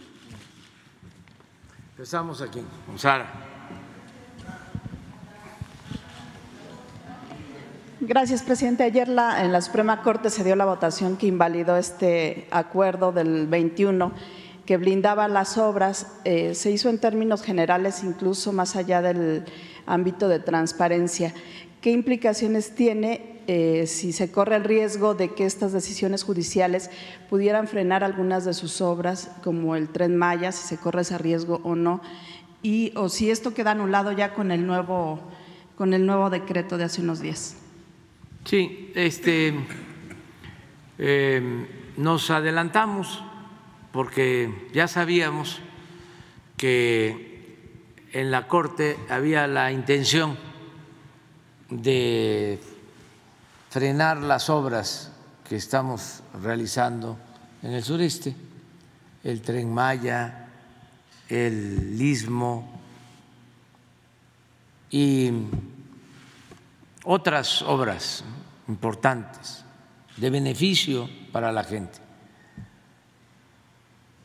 Empezamos 1.91 2.41
aquí 2.41 2.59
con 2.85 2.97
Sara. 2.97 3.31
Gracias, 8.01 8.43
presidente. 8.43 8.83
Ayer 8.83 9.07
la, 9.07 9.45
en 9.45 9.53
la 9.53 9.61
Suprema 9.61 10.01
Corte 10.01 10.29
se 10.29 10.43
dio 10.43 10.57
la 10.57 10.65
votación 10.65 11.15
que 11.15 11.27
invalidó 11.27 11.77
este 11.77 12.47
acuerdo 12.51 13.13
del 13.13 13.47
21 13.47 14.11
que 14.65 14.77
blindaba 14.77 15.27
las 15.27 15.57
obras. 15.57 16.07
Eh, 16.25 16.55
se 16.55 16.71
hizo 16.71 16.89
en 16.89 16.99
términos 16.99 17.43
generales, 17.43 18.03
incluso 18.03 18.51
más 18.51 18.75
allá 18.75 19.01
del 19.01 19.45
ámbito 19.85 20.27
de 20.27 20.39
transparencia. 20.39 21.33
¿Qué 21.81 21.91
implicaciones 21.91 22.75
tiene 22.75 23.32
eh, 23.47 23.85
si 23.87 24.11
se 24.11 24.31
corre 24.31 24.55
el 24.55 24.63
riesgo 24.63 25.13
de 25.13 25.33
que 25.33 25.45
estas 25.45 25.73
decisiones 25.73 26.23
judiciales 26.23 26.89
pudieran 27.29 27.67
frenar 27.67 28.03
algunas 28.03 28.45
de 28.45 28.53
sus 28.53 28.81
obras, 28.81 29.31
como 29.43 29.75
el 29.75 29.89
tren 29.89 30.15
Maya, 30.15 30.51
si 30.51 30.67
se 30.67 30.77
corre 30.77 31.01
ese 31.01 31.17
riesgo 31.17 31.61
o 31.63 31.75
no? 31.75 32.01
Y, 32.61 32.93
o 32.95 33.09
si 33.09 33.29
esto 33.29 33.53
queda 33.53 33.71
anulado 33.71 34.11
ya 34.11 34.33
con 34.33 34.51
el 34.51 34.65
nuevo, 34.65 35.19
con 35.77 35.93
el 35.93 36.05
nuevo 36.05 36.29
decreto 36.29 36.77
de 36.77 36.85
hace 36.85 37.01
unos 37.01 37.19
días. 37.19 37.57
Sí, 38.45 38.91
este, 38.95 39.53
eh, 40.97 41.67
nos 41.97 42.29
adelantamos 42.29 43.23
porque 43.91 44.69
ya 44.73 44.87
sabíamos 44.87 45.59
que 46.57 47.33
en 48.13 48.31
la 48.31 48.47
Corte 48.47 48.97
había 49.09 49.47
la 49.47 49.71
intención 49.71 50.37
de 51.69 52.59
frenar 53.73 54.17
las 54.17 54.51
obras 54.51 55.09
que 55.49 55.55
estamos 55.55 56.21
realizando 56.43 57.17
en 57.63 57.71
el 57.71 57.83
sureste, 57.83 58.35
el 59.23 59.41
tren 59.41 59.73
Maya, 59.73 60.47
el 61.27 61.99
istmo 61.99 62.69
y 64.91 65.31
otras 67.05 67.63
obras 67.63 68.23
importantes 68.67 69.65
de 70.17 70.29
beneficio 70.29 71.09
para 71.31 71.51
la 71.51 71.63
gente 71.63 71.97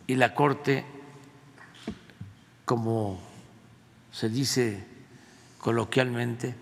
y 0.06 0.14
la 0.16 0.34
Corte, 0.34 0.84
como 2.66 3.18
se 4.12 4.28
dice 4.28 4.84
coloquialmente, 5.56 6.54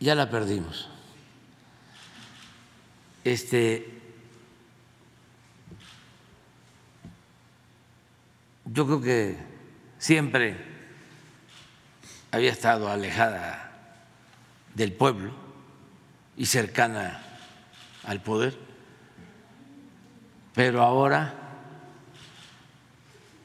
ya 0.00 0.14
la 0.14 0.28
perdimos. 0.28 0.90
Este, 3.24 3.88
yo 8.66 8.86
creo 8.86 9.00
que 9.00 9.36
siempre 9.98 10.56
había 12.30 12.52
estado 12.52 12.90
alejada 12.90 13.72
del 14.74 14.92
pueblo 14.92 15.32
y 16.36 16.46
cercana 16.46 17.22
al 18.04 18.22
poder, 18.22 18.58
pero 20.54 20.82
ahora 20.82 21.44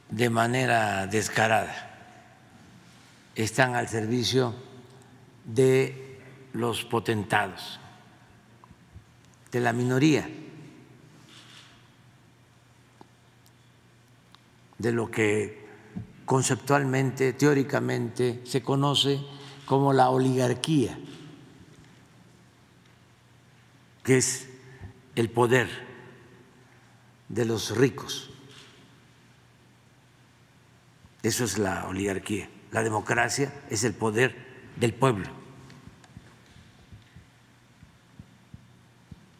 de 0.09 0.29
manera 0.29 1.07
descarada. 1.07 1.85
Están 3.35 3.75
al 3.75 3.87
servicio 3.87 4.53
de 5.45 6.19
los 6.53 6.83
potentados, 6.83 7.79
de 9.51 9.59
la 9.59 9.73
minoría, 9.73 10.29
de 14.77 14.91
lo 14.91 15.09
que 15.09 15.67
conceptualmente, 16.25 17.33
teóricamente, 17.33 18.41
se 18.45 18.61
conoce 18.61 19.19
como 19.65 19.93
la 19.93 20.09
oligarquía, 20.09 20.97
que 24.03 24.17
es 24.17 24.47
el 25.15 25.29
poder 25.29 25.67
de 27.27 27.45
los 27.45 27.75
ricos 27.75 28.29
eso 31.23 31.43
es 31.43 31.57
la 31.57 31.87
oligarquía. 31.87 32.49
La 32.71 32.83
democracia 32.83 33.51
es 33.69 33.83
el 33.83 33.93
poder 33.93 34.35
del 34.77 34.93
pueblo. 34.93 35.27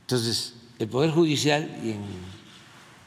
Entonces, 0.09 0.55
el 0.79 0.87
Poder 0.87 1.11
Judicial 1.11 1.69
y 1.83 1.91
en 1.91 2.01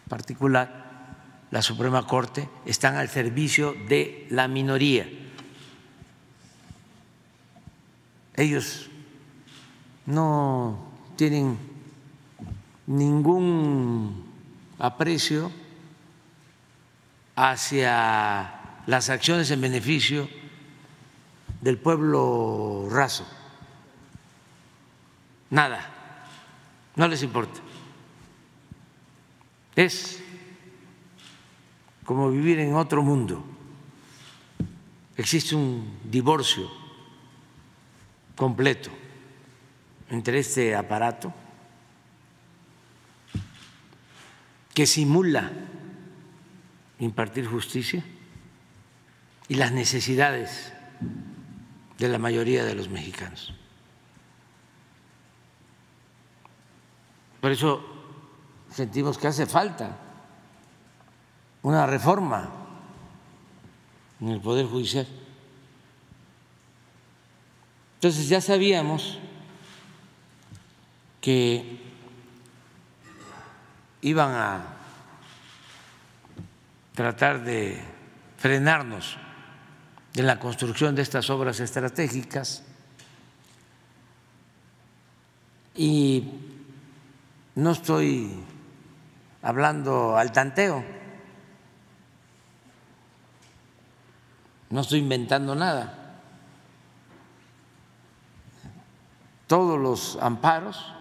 particular 0.08 1.48
la 1.50 1.60
Suprema 1.60 2.06
Corte 2.06 2.48
están 2.64 2.94
al 2.94 3.08
servicio 3.08 3.74
de 3.88 4.28
la 4.30 4.46
minoría. 4.46 5.08
Ellos 8.36 8.88
no 10.06 10.92
tienen 11.16 11.58
ningún 12.86 14.24
aprecio 14.78 15.50
hacia 17.34 18.80
las 18.86 19.10
acciones 19.10 19.50
en 19.50 19.60
beneficio 19.60 20.28
del 21.62 21.78
pueblo 21.78 22.86
raso. 22.92 23.26
Nada, 25.50 25.91
no 26.96 27.08
les 27.08 27.22
importa. 27.22 27.60
Es 29.74 30.22
como 32.04 32.30
vivir 32.30 32.58
en 32.58 32.74
otro 32.74 33.02
mundo. 33.02 33.44
Existe 35.16 35.54
un 35.54 35.98
divorcio 36.04 36.70
completo 38.36 38.90
entre 40.10 40.38
este 40.38 40.74
aparato 40.74 41.32
que 44.74 44.86
simula 44.86 45.50
impartir 46.98 47.46
justicia 47.46 48.04
y 49.48 49.54
las 49.54 49.72
necesidades 49.72 50.72
de 51.98 52.08
la 52.08 52.18
mayoría 52.18 52.64
de 52.64 52.74
los 52.74 52.88
mexicanos. 52.88 53.54
Por 57.42 57.50
eso 57.50 57.82
sentimos 58.70 59.18
que 59.18 59.26
hace 59.26 59.46
falta 59.46 59.96
una 61.62 61.86
reforma 61.86 62.48
en 64.20 64.28
el 64.28 64.40
Poder 64.40 64.66
Judicial. 64.66 65.08
Entonces 67.96 68.28
ya 68.28 68.40
sabíamos 68.40 69.18
que 71.20 71.80
iban 74.02 74.30
a 74.30 74.64
tratar 76.94 77.42
de 77.42 77.82
frenarnos 78.38 79.16
en 80.14 80.28
la 80.28 80.38
construcción 80.38 80.94
de 80.94 81.02
estas 81.02 81.28
obras 81.28 81.58
estratégicas 81.58 82.62
y 85.74 86.51
no 87.54 87.70
estoy 87.70 88.44
hablando 89.42 90.16
al 90.16 90.32
tanteo, 90.32 90.84
no 94.70 94.80
estoy 94.80 95.00
inventando 95.00 95.54
nada. 95.54 95.98
Todos 99.46 99.78
los 99.78 100.16
amparos 100.22 100.92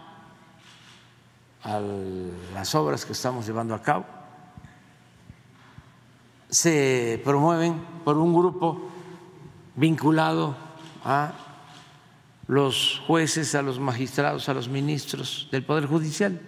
a 1.62 1.80
las 2.52 2.74
obras 2.74 3.06
que 3.06 3.12
estamos 3.12 3.46
llevando 3.46 3.74
a 3.74 3.80
cabo 3.80 4.04
se 6.50 7.18
promueven 7.24 7.82
por 8.04 8.18
un 8.18 8.34
grupo 8.34 8.90
vinculado 9.74 10.54
a 11.02 11.32
los 12.52 13.00
jueces, 13.06 13.54
a 13.54 13.62
los 13.62 13.80
magistrados, 13.80 14.46
a 14.50 14.52
los 14.52 14.68
ministros 14.68 15.48
del 15.50 15.64
Poder 15.64 15.86
Judicial. 15.86 16.38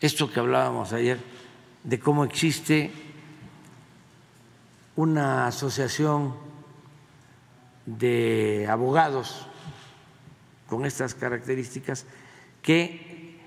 Esto 0.00 0.28
que 0.32 0.40
hablábamos 0.40 0.92
ayer 0.92 1.20
de 1.84 2.00
cómo 2.00 2.24
existe 2.24 2.90
una 4.96 5.46
asociación 5.46 6.34
de 7.86 8.66
abogados 8.68 9.46
con 10.66 10.84
estas 10.84 11.14
características 11.14 12.04
que 12.62 13.38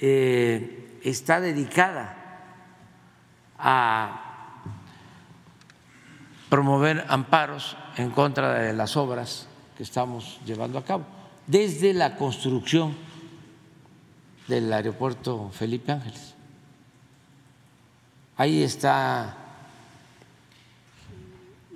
eh, 0.00 0.98
está 1.04 1.38
dedicada 1.38 2.16
a 3.56 4.64
promover 6.48 7.04
amparos 7.08 7.76
en 7.96 8.10
contra 8.10 8.54
de 8.60 8.72
las 8.72 8.96
obras 8.96 9.46
que 9.76 9.82
estamos 9.82 10.40
llevando 10.46 10.78
a 10.78 10.84
cabo, 10.84 11.04
desde 11.46 11.92
la 11.94 12.16
construcción 12.16 12.94
del 14.48 14.72
aeropuerto 14.72 15.50
Felipe 15.52 15.92
Ángeles. 15.92 16.34
Ahí 18.36 18.62
está 18.62 19.36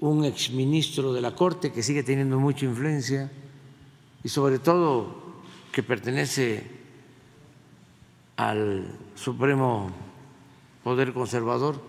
un 0.01 0.25
exministro 0.25 1.13
de 1.13 1.21
la 1.21 1.35
Corte 1.35 1.73
que 1.73 1.83
sigue 1.83 2.03
teniendo 2.03 2.39
mucha 2.39 2.65
influencia, 2.65 3.31
y 4.23 4.29
sobre 4.29 4.59
todo 4.59 5.43
que 5.73 5.83
pertenece 5.83 6.79
al 8.37 8.87
Supremo 9.15 9.91
Poder 10.83 11.13
Conservador, 11.13 11.81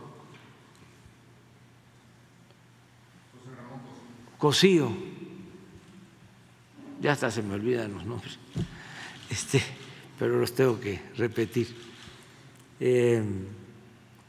Cosío, 4.39 4.89
ya 7.01 7.11
hasta 7.11 7.29
se 7.29 7.43
me 7.43 7.55
olvidan 7.55 7.93
los 7.93 8.05
nombres, 8.05 8.39
este, 9.29 9.61
pero 10.17 10.39
los 10.39 10.55
tengo 10.55 10.79
que 10.79 11.01
repetir. 11.17 11.75
Eh, 12.79 13.21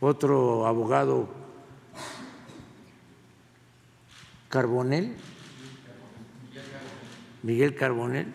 otro 0.00 0.66
abogado, 0.66 1.28
Carbonel, 4.48 5.14
Miguel 7.44 7.76
Carbonel, 7.76 8.32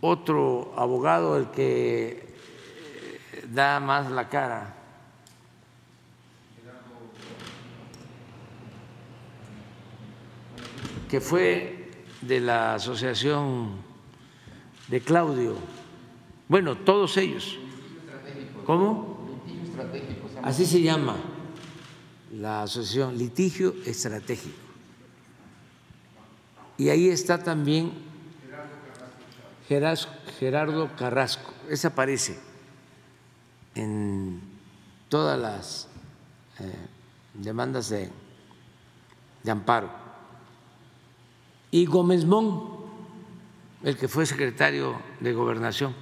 otro 0.00 0.72
abogado, 0.76 1.36
el 1.36 1.50
que 1.50 2.36
eh, 3.32 3.46
da 3.52 3.80
más 3.80 4.08
la 4.08 4.28
cara, 4.28 4.81
que 11.08 11.20
fue 11.20 11.90
de 12.20 12.40
la 12.40 12.74
asociación 12.74 13.72
de 14.88 15.00
Claudio, 15.00 15.56
bueno, 16.48 16.76
todos 16.76 17.16
ellos. 17.16 17.58
¿Cómo? 18.66 19.40
Así 20.42 20.66
se 20.66 20.82
llama 20.82 21.16
la 22.32 22.62
asociación 22.62 23.16
Litigio 23.16 23.74
Estratégico. 23.86 24.56
Y 26.78 26.88
ahí 26.88 27.08
está 27.08 27.42
también 27.42 27.92
Gerardo 29.68 30.90
Carrasco. 30.96 31.52
Ese 31.68 31.86
aparece 31.86 32.38
en 33.74 34.40
todas 35.08 35.38
las 35.38 35.88
eh, 36.58 36.72
demandas 37.34 37.88
de, 37.88 38.10
de 39.42 39.50
amparo. 39.50 40.01
Y 41.72 41.86
Gómez 41.86 42.26
Mon, 42.26 42.68
el 43.82 43.96
que 43.96 44.06
fue 44.06 44.26
secretario 44.26 45.00
de 45.20 45.32
Gobernación 45.32 45.94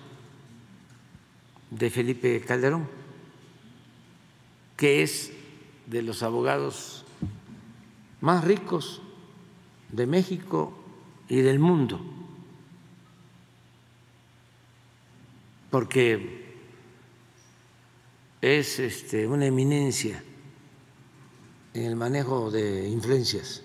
de 1.70 1.90
Felipe 1.90 2.40
Calderón, 2.40 2.88
que 4.76 5.02
es 5.02 5.32
de 5.86 6.02
los 6.02 6.24
abogados 6.24 7.04
más 8.20 8.42
ricos 8.44 9.00
de 9.90 10.06
México 10.06 10.76
y 11.28 11.36
del 11.36 11.60
mundo, 11.60 12.00
porque 15.70 16.56
es 18.40 18.80
este, 18.80 19.28
una 19.28 19.46
eminencia 19.46 20.20
en 21.74 21.84
el 21.84 21.94
manejo 21.94 22.50
de 22.50 22.88
influencias. 22.88 23.62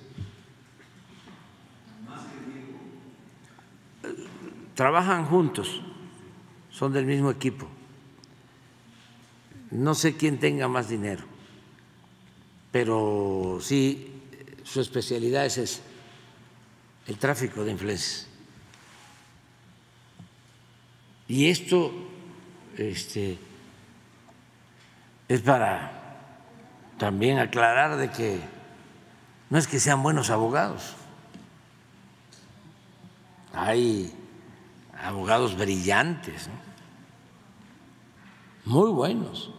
Trabajan 4.75 5.25
juntos, 5.25 5.81
son 6.69 6.91
del 6.91 7.05
mismo 7.05 7.31
equipo. 7.31 7.67
No 9.71 9.95
sé 9.95 10.17
quién 10.17 10.37
tenga 10.37 10.67
más 10.67 10.89
dinero, 10.89 11.23
pero 12.71 13.57
sí 13.61 14.21
su 14.63 14.81
especialidad 14.81 15.45
es 15.45 15.81
el 17.07 17.17
tráfico 17.17 17.63
de 17.63 17.71
influencias. 17.71 18.27
Y 21.27 21.49
esto 21.49 21.91
este, 22.77 23.37
es 25.29 25.41
para 25.41 26.19
también 26.97 27.39
aclarar 27.39 27.97
de 27.97 28.11
que 28.11 28.39
no 29.49 29.57
es 29.57 29.67
que 29.67 29.79
sean 29.79 30.03
buenos 30.03 30.29
abogados, 30.29 30.95
hay 33.53 34.13
abogados 35.01 35.57
brillantes, 35.57 36.49
muy 38.65 38.91
buenos 38.91 39.51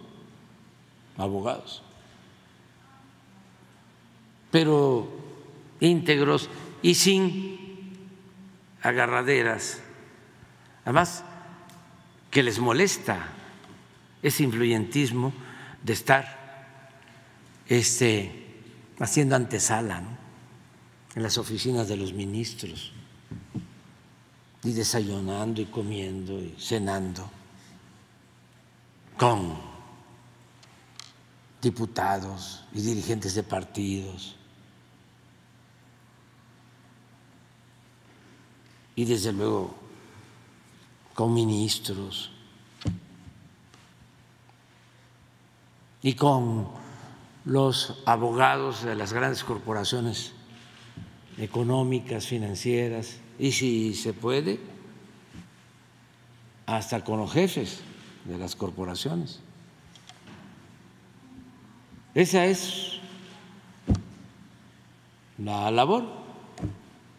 abogados, 1.16 1.82
pero 4.50 5.08
íntegros 5.80 6.48
y 6.82 6.94
sin 6.94 7.98
agarraderas. 8.82 9.80
Además, 10.84 11.24
que 12.30 12.42
les 12.42 12.58
molesta 12.58 13.28
ese 14.22 14.42
influyentismo 14.44 15.32
de 15.82 15.92
estar 15.92 16.36
este, 17.68 18.62
haciendo 18.98 19.36
antesala 19.36 20.02
en 21.14 21.22
las 21.22 21.38
oficinas 21.38 21.88
de 21.88 21.96
los 21.96 22.12
ministros 22.12 22.92
y 24.66 24.72
desayunando 24.72 25.60
y 25.60 25.66
comiendo 25.66 26.32
y 26.40 26.52
cenando 26.58 27.30
con 29.16 29.56
diputados 31.62 32.64
y 32.72 32.80
dirigentes 32.80 33.36
de 33.36 33.44
partidos. 33.44 34.34
Y 38.96 39.04
desde 39.04 39.32
luego 39.32 39.72
con 41.14 41.32
ministros 41.32 42.32
y 46.02 46.14
con 46.14 46.66
los 47.44 48.02
abogados 48.04 48.82
de 48.82 48.96
las 48.96 49.12
grandes 49.12 49.44
corporaciones 49.44 50.32
económicas, 51.38 52.26
financieras, 52.26 53.20
y 53.38 53.52
si 53.52 53.94
se 53.94 54.12
puede, 54.12 54.60
hasta 56.66 57.04
con 57.04 57.18
los 57.18 57.32
jefes 57.32 57.80
de 58.24 58.38
las 58.38 58.56
corporaciones. 58.56 59.40
Esa 62.14 62.46
es 62.46 62.98
la 65.38 65.70
labor. 65.70 66.04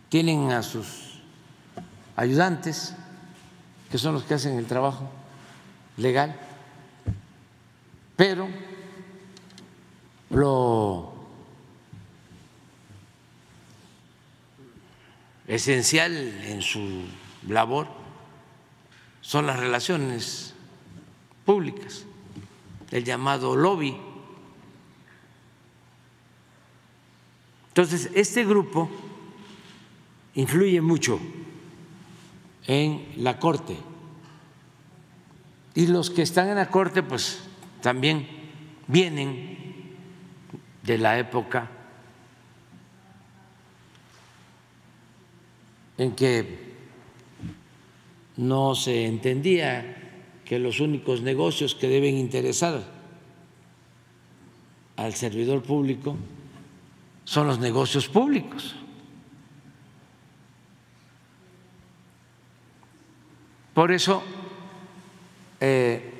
Tienen 0.09 0.51
a 0.51 0.63
sus 0.63 1.19
ayudantes, 2.15 2.95
que 3.91 3.97
son 3.97 4.15
los 4.15 4.23
que 4.23 4.33
hacen 4.33 4.57
el 4.57 4.65
trabajo 4.65 5.09
legal, 5.97 6.35
pero 8.15 8.47
lo 10.29 11.16
esencial 15.47 16.13
en 16.45 16.61
su 16.61 17.05
labor 17.47 17.87
son 19.21 19.47
las 19.47 19.59
relaciones 19.59 20.53
públicas, 21.45 22.05
el 22.91 23.03
llamado 23.03 23.55
lobby. 23.55 23.97
Entonces, 27.69 28.09
este 28.13 28.43
grupo 28.45 28.89
influye 30.35 30.81
mucho 30.81 31.19
en 32.65 33.05
la 33.17 33.39
Corte. 33.39 33.77
Y 35.75 35.87
los 35.87 36.09
que 36.09 36.23
están 36.23 36.49
en 36.49 36.55
la 36.55 36.69
Corte, 36.69 37.03
pues 37.03 37.43
también 37.81 38.27
vienen 38.87 39.95
de 40.83 40.97
la 40.97 41.19
época 41.19 41.69
en 45.97 46.11
que 46.13 46.67
no 48.37 48.75
se 48.75 49.05
entendía 49.05 49.95
que 50.45 50.59
los 50.59 50.79
únicos 50.79 51.21
negocios 51.21 51.75
que 51.75 51.87
deben 51.87 52.15
interesar 52.15 52.81
al 54.95 55.13
servidor 55.13 55.61
público 55.63 56.15
son 57.25 57.47
los 57.47 57.59
negocios 57.59 58.07
públicos. 58.07 58.75
Por 63.73 63.91
eso 63.91 64.23
eh, 65.59 66.13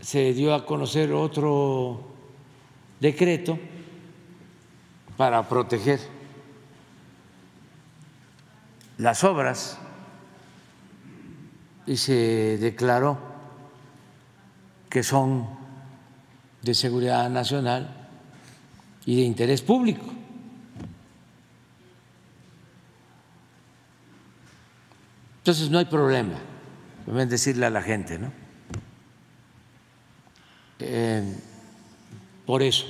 se 0.00 0.34
dio 0.34 0.54
a 0.54 0.66
conocer 0.66 1.12
otro 1.12 2.02
decreto 3.00 3.58
para 5.16 5.48
proteger 5.48 5.98
las 8.98 9.24
obras 9.24 9.78
y 11.86 11.96
se 11.96 12.58
declaró 12.58 13.18
que 14.88 15.02
son 15.02 15.48
de 16.62 16.74
seguridad 16.74 17.28
nacional 17.30 18.08
y 19.04 19.16
de 19.16 19.22
interés 19.22 19.62
público. 19.62 20.04
Entonces 25.38 25.70
no 25.70 25.78
hay 25.78 25.86
problema, 25.86 26.38
deben 27.04 27.28
decirle 27.28 27.66
a 27.66 27.70
la 27.70 27.82
gente, 27.82 28.16
¿no? 28.16 28.32
Eh, 30.78 31.36
por 32.46 32.62
eso, 32.62 32.86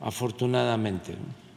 afortunadamente. 0.00 1.16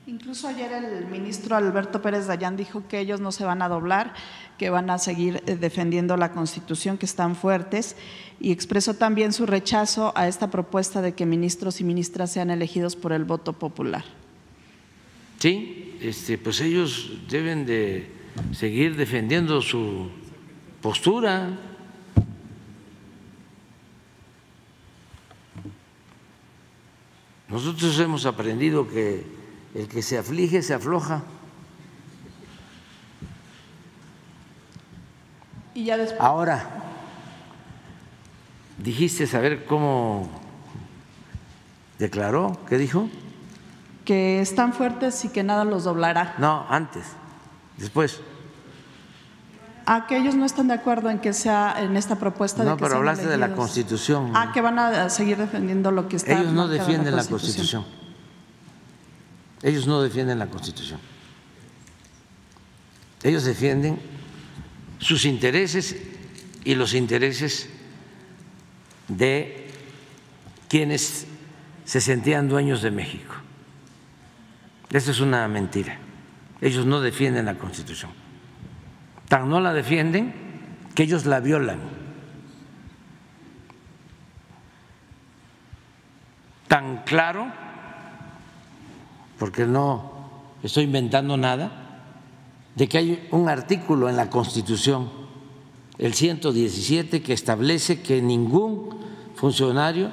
Incluso 0.09 0.47
ayer 0.47 0.71
el 0.71 1.05
ministro 1.05 1.55
Alberto 1.55 2.01
Pérez 2.01 2.25
Dayán 2.25 2.57
dijo 2.57 2.87
que 2.87 2.99
ellos 2.99 3.21
no 3.21 3.31
se 3.31 3.45
van 3.45 3.61
a 3.61 3.69
doblar, 3.69 4.15
que 4.57 4.71
van 4.71 4.89
a 4.89 4.97
seguir 4.97 5.43
eh, 5.45 5.55
defendiendo 5.55 6.17
la 6.17 6.31
Constitución, 6.31 6.97
que 6.97 7.05
están 7.05 7.35
fuertes, 7.35 7.95
y 8.39 8.51
expresó 8.51 8.95
también 8.95 9.33
su 9.33 9.45
rechazo 9.45 10.11
a 10.15 10.27
esta 10.27 10.49
propuesta 10.49 11.03
de 11.03 11.13
que 11.13 11.27
ministros 11.27 11.79
y 11.79 11.83
ministras 11.83 12.31
sean 12.31 12.49
elegidos 12.49 12.95
por 12.95 13.13
el 13.13 13.23
voto 13.23 13.53
popular. 13.53 14.03
Sí, 15.37 15.95
este, 16.01 16.39
pues 16.39 16.59
ellos 16.61 17.11
deben 17.29 17.67
de 17.67 18.09
seguir 18.51 18.95
defendiendo 18.95 19.61
su 19.61 20.09
postura. 20.81 21.55
Nosotros 27.47 27.99
hemos 27.99 28.25
aprendido 28.25 28.89
que 28.89 29.37
el 29.79 29.87
que 29.87 30.01
se 30.01 30.17
aflige 30.17 30.61
se 30.61 30.73
afloja. 30.73 31.21
Y 35.73 35.85
ya 35.85 35.95
después... 35.95 36.19
Ahora, 36.19 36.67
dijiste 38.77 39.25
saber 39.25 39.65
cómo 39.65 40.29
declaró, 41.97 42.59
¿qué 42.67 42.77
dijo? 42.77 43.09
Que 44.03 44.41
están 44.41 44.73
fuertes 44.73 45.23
y 45.23 45.29
que 45.29 45.43
nada 45.43 45.63
los 45.63 45.85
doblará. 45.85 46.35
No, 46.39 46.65
antes, 46.69 47.05
después. 47.77 48.19
A 49.85 50.07
que 50.07 50.17
ellos 50.17 50.35
no 50.35 50.45
están 50.45 50.67
de 50.67 50.73
acuerdo 50.73 51.09
en 51.09 51.19
que 51.19 51.31
sea 51.31 51.75
en 51.79 51.95
esta 51.95 52.17
propuesta 52.17 52.63
no, 52.63 52.71
de 52.71 52.77
que 52.77 52.83
pero 52.83 52.97
hablaste 52.97 53.27
de 53.27 53.37
la. 53.37 53.55
Constitución. 53.55 54.31
Ah, 54.35 54.51
que 54.53 54.61
van 54.61 54.77
a 54.77 55.09
seguir 55.09 55.37
defendiendo 55.37 55.91
lo 55.91 56.09
que 56.09 56.17
está 56.17 56.39
Ellos 56.39 56.51
no 56.51 56.67
defienden 56.67 57.15
la 57.15 57.23
Constitución. 57.23 57.85
Ellos 59.61 59.87
no 59.87 60.01
defienden 60.01 60.39
la 60.39 60.47
Constitución. 60.47 60.99
Ellos 63.23 63.43
defienden 63.43 63.99
sus 64.99 65.25
intereses 65.25 65.97
y 66.63 66.75
los 66.75 66.93
intereses 66.93 67.69
de 69.07 69.67
quienes 70.67 71.27
se 71.83 71.99
sentían 71.99 72.47
dueños 72.47 72.81
de 72.81 72.91
México. 72.91 73.33
Eso 74.91 75.11
es 75.11 75.19
una 75.19 75.47
mentira. 75.47 75.97
Ellos 76.61 76.85
no 76.85 77.01
defienden 77.01 77.45
la 77.45 77.55
Constitución. 77.55 78.11
Tan 79.27 79.49
no 79.49 79.59
la 79.59 79.73
defienden 79.73 80.33
que 80.95 81.03
ellos 81.03 81.25
la 81.25 81.39
violan. 81.39 81.79
Tan 86.67 87.03
claro, 87.03 87.51
porque 89.39 89.65
no 89.65 90.11
estoy 90.61 90.83
inventando 90.83 91.37
nada, 91.37 91.71
de 92.75 92.87
que 92.87 92.97
hay 92.97 93.27
un 93.31 93.49
artículo 93.49 94.09
en 94.09 94.17
la 94.17 94.29
Constitución, 94.29 95.09
el 95.97 96.13
117, 96.13 97.21
que 97.21 97.33
establece 97.33 98.01
que 98.01 98.21
ningún 98.21 98.99
funcionario 99.35 100.11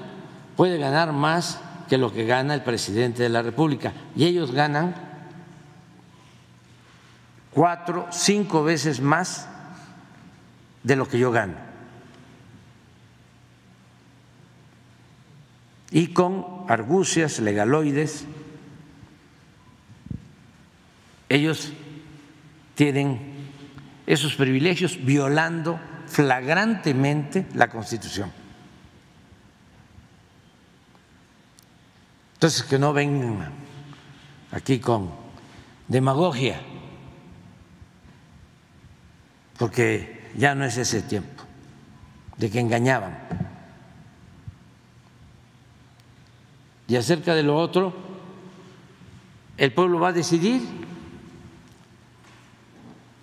puede 0.56 0.78
ganar 0.78 1.12
más 1.12 1.60
que 1.88 1.98
lo 1.98 2.12
que 2.12 2.24
gana 2.24 2.54
el 2.54 2.62
presidente 2.62 3.22
de 3.22 3.28
la 3.28 3.42
República. 3.42 3.92
Y 4.16 4.24
ellos 4.24 4.52
ganan 4.52 4.94
cuatro, 7.52 8.06
cinco 8.10 8.64
veces 8.64 9.00
más 9.00 9.48
de 10.82 10.96
lo 10.96 11.06
que 11.08 11.18
yo 11.18 11.30
gano. 11.30 11.54
Y 15.90 16.08
con 16.08 16.64
argucias 16.68 17.38
legaloides, 17.38 18.24
ellos 21.28 21.72
tienen 22.74 23.50
esos 24.06 24.36
privilegios 24.36 25.04
violando 25.04 25.80
flagrantemente 26.06 27.46
la 27.54 27.68
Constitución. 27.68 28.30
Entonces, 32.34 32.62
que 32.62 32.78
no 32.78 32.92
vengan 32.92 33.50
aquí 34.52 34.78
con 34.78 35.10
demagogia, 35.88 36.60
porque 39.58 40.30
ya 40.36 40.54
no 40.54 40.64
es 40.64 40.76
ese 40.76 41.02
tiempo 41.02 41.42
de 42.36 42.50
que 42.50 42.60
engañaban. 42.60 43.18
Y 46.88 46.96
acerca 46.96 47.34
de 47.34 47.42
lo 47.42 47.56
otro, 47.56 47.92
el 49.56 49.72
pueblo 49.72 49.98
va 49.98 50.08
a 50.08 50.12
decidir. 50.12 50.85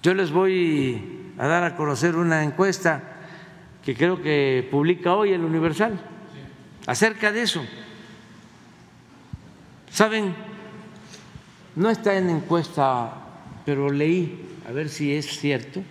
Yo 0.04 0.14
les 0.14 0.34
voy 0.34 1.32
a 1.38 1.48
dar 1.48 1.64
a 1.64 1.78
conocer 1.78 2.18
una 2.18 2.44
encuesta 2.44 3.02
que 3.86 3.96
creo 3.96 4.22
que 4.22 4.68
publica 4.70 5.14
hoy 5.14 5.32
el 5.32 5.46
Universal 5.46 5.98
acerca 6.86 7.32
de 7.32 7.44
eso. 7.44 7.66
¿Saben? 9.90 10.36
No 11.78 11.90
está 11.90 12.18
en 12.18 12.30
encuesta, 12.30 13.14
pero 13.66 13.90
leí, 13.90 14.46
a 14.68 14.74
ver 14.74 14.90
si 14.90 15.16
es 15.16 15.40
cierto, 15.40 15.82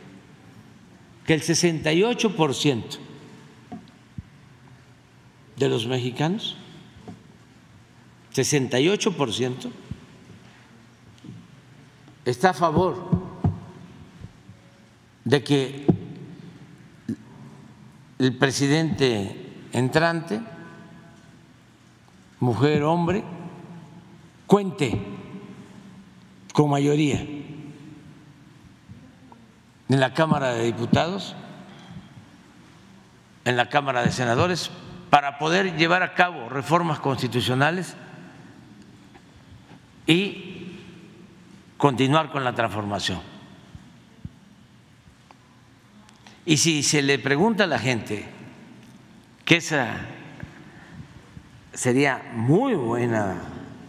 que 1.25 1.33
el 1.33 1.41
68% 1.41 2.99
de 5.57 5.69
los 5.71 5.87
mexicanos, 5.87 6.59
68%, 8.35 9.71
está 12.27 12.51
a 12.51 12.55
favor 12.55 13.22
de 15.25 15.45
que 15.45 15.87
el 18.19 18.37
presidente 18.37 19.67
entrante, 19.73 20.41
mujer, 22.41 22.83
hombre, 22.83 23.25
cuente 24.47 25.01
con 26.53 26.71
mayoría 26.71 27.21
en 29.89 30.01
la 30.01 30.15
Cámara 30.15 30.53
de 30.53 30.65
Diputados, 30.65 31.35
en 33.45 33.57
la 33.57 33.69
Cámara 33.69 34.03
de 34.03 34.13
Senadores, 34.13 34.71
para 35.11 35.39
poder 35.39 35.77
llevar 35.77 36.03
a 36.03 36.15
cabo 36.15 36.49
reformas 36.49 36.99
constitucionales 37.01 37.97
y 40.07 40.79
continuar 41.77 42.31
con 42.31 42.45
la 42.45 42.55
transformación. 42.55 43.32
Y 46.45 46.57
si 46.57 46.83
se 46.83 47.03
le 47.03 47.19
pregunta 47.19 47.65
a 47.65 47.67
la 47.69 47.79
gente 47.79 48.27
que 49.45 49.57
esa 49.57 50.01
sería 51.73 52.33
muy 52.35 52.75
buena 52.75 53.43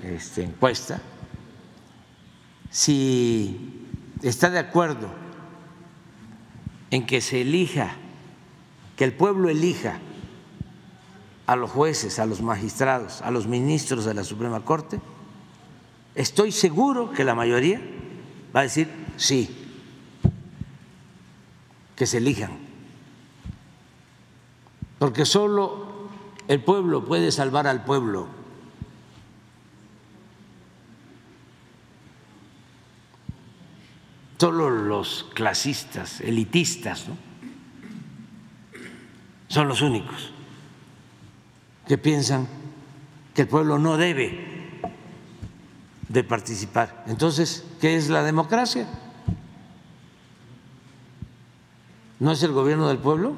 este, 0.04 0.44
encuesta, 0.44 1.02
si 2.70 3.88
está 4.22 4.50
de 4.50 4.60
acuerdo 4.60 5.10
en 6.92 7.06
que 7.06 7.22
se 7.22 7.42
elija, 7.42 7.96
que 8.96 9.04
el 9.04 9.14
pueblo 9.14 9.50
elija 9.50 10.00
a 11.48 11.56
los 11.56 11.72
jueces, 11.72 12.20
a 12.20 12.26
los 12.26 12.42
magistrados, 12.42 13.22
a 13.24 13.32
los 13.32 13.48
ministros 13.48 14.06
de 14.06 14.14
la 14.14 14.24
Suprema 14.24 14.64
Corte, 14.64 15.02
estoy 16.14 16.52
seguro 16.52 17.12
que 17.12 17.24
la 17.24 17.34
mayoría 17.34 17.82
va 18.56 18.62
a 18.62 18.64
decir 18.64 18.88
sí, 19.18 19.63
que 21.96 22.06
se 22.06 22.18
elijan, 22.18 22.58
porque 25.00 25.26
solo 25.26 26.10
el 26.48 26.62
pueblo 26.62 27.06
puede 27.06 27.32
salvar 27.32 27.68
al 27.68 27.84
pueblo. 27.84 28.28
Solo 34.40 34.70
los 34.70 35.28
clasistas, 35.34 36.20
elitistas, 36.20 37.06
son 39.48 39.68
los 39.70 39.82
únicos 39.82 40.34
que 41.88 41.98
piensan 41.98 42.48
que 43.34 43.44
el 43.44 43.48
pueblo 43.48 43.80
no 43.80 43.96
debe 43.96 44.82
de 46.10 46.24
participar. 46.24 47.06
Entonces, 47.08 47.64
¿qué 47.80 47.96
es 47.96 48.10
la 48.10 48.24
democracia? 48.24 48.88
¿No 52.24 52.32
es 52.32 52.42
el 52.42 52.54
gobierno 52.54 52.88
del 52.88 53.00
pueblo? 53.00 53.36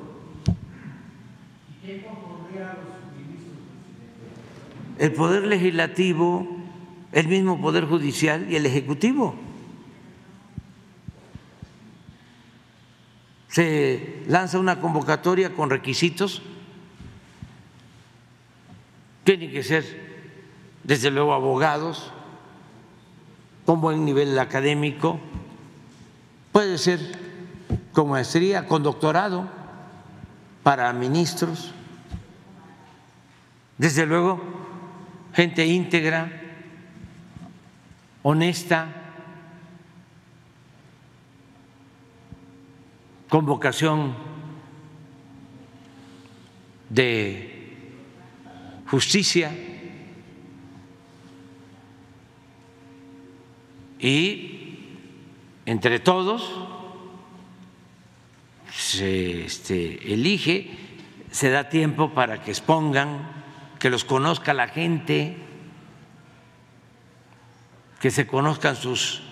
El 4.99 5.11
poder 5.13 5.47
legislativo, 5.47 6.47
el 7.11 7.27
mismo 7.27 7.59
poder 7.59 7.85
judicial 7.85 8.45
y 8.47 8.55
el 8.55 8.67
ejecutivo. 8.67 9.33
se 13.47 14.21
lanza 14.27 14.59
una 14.59 14.79
convocatoria 14.79 15.53
con 15.53 15.69
requisitos, 15.69 16.41
tienen 19.23 19.49
que 19.49 19.63
ser, 19.63 19.85
desde 20.83 21.09
luego, 21.09 21.33
abogados, 21.33 22.11
con 23.65 23.81
buen 23.81 24.03
nivel 24.05 24.37
académico, 24.37 25.19
puede 26.51 26.77
ser 26.77 27.24
con 27.95 28.09
maestría, 28.09 28.67
con 28.67 28.83
doctorado 28.83 29.47
para 30.63 30.91
ministros, 30.91 31.71
desde 33.77 34.05
luego, 34.05 34.41
gente 35.33 35.65
íntegra, 35.65 36.29
honesta, 38.21 38.87
con 43.29 43.45
vocación 43.45 44.13
de 46.89 48.01
justicia 48.87 49.51
y 53.99 54.79
entre 55.65 55.99
todos 55.99 56.75
se 58.85 59.45
este, 59.45 60.13
elige, 60.13 60.69
se 61.31 61.49
da 61.49 61.69
tiempo 61.69 62.13
para 62.13 62.43
que 62.43 62.51
expongan, 62.51 63.33
que 63.79 63.89
los 63.89 64.05
conozca 64.05 64.53
la 64.53 64.67
gente, 64.67 65.37
que 67.99 68.11
se 68.11 68.27
conozcan 68.27 68.75
sus 68.75 69.23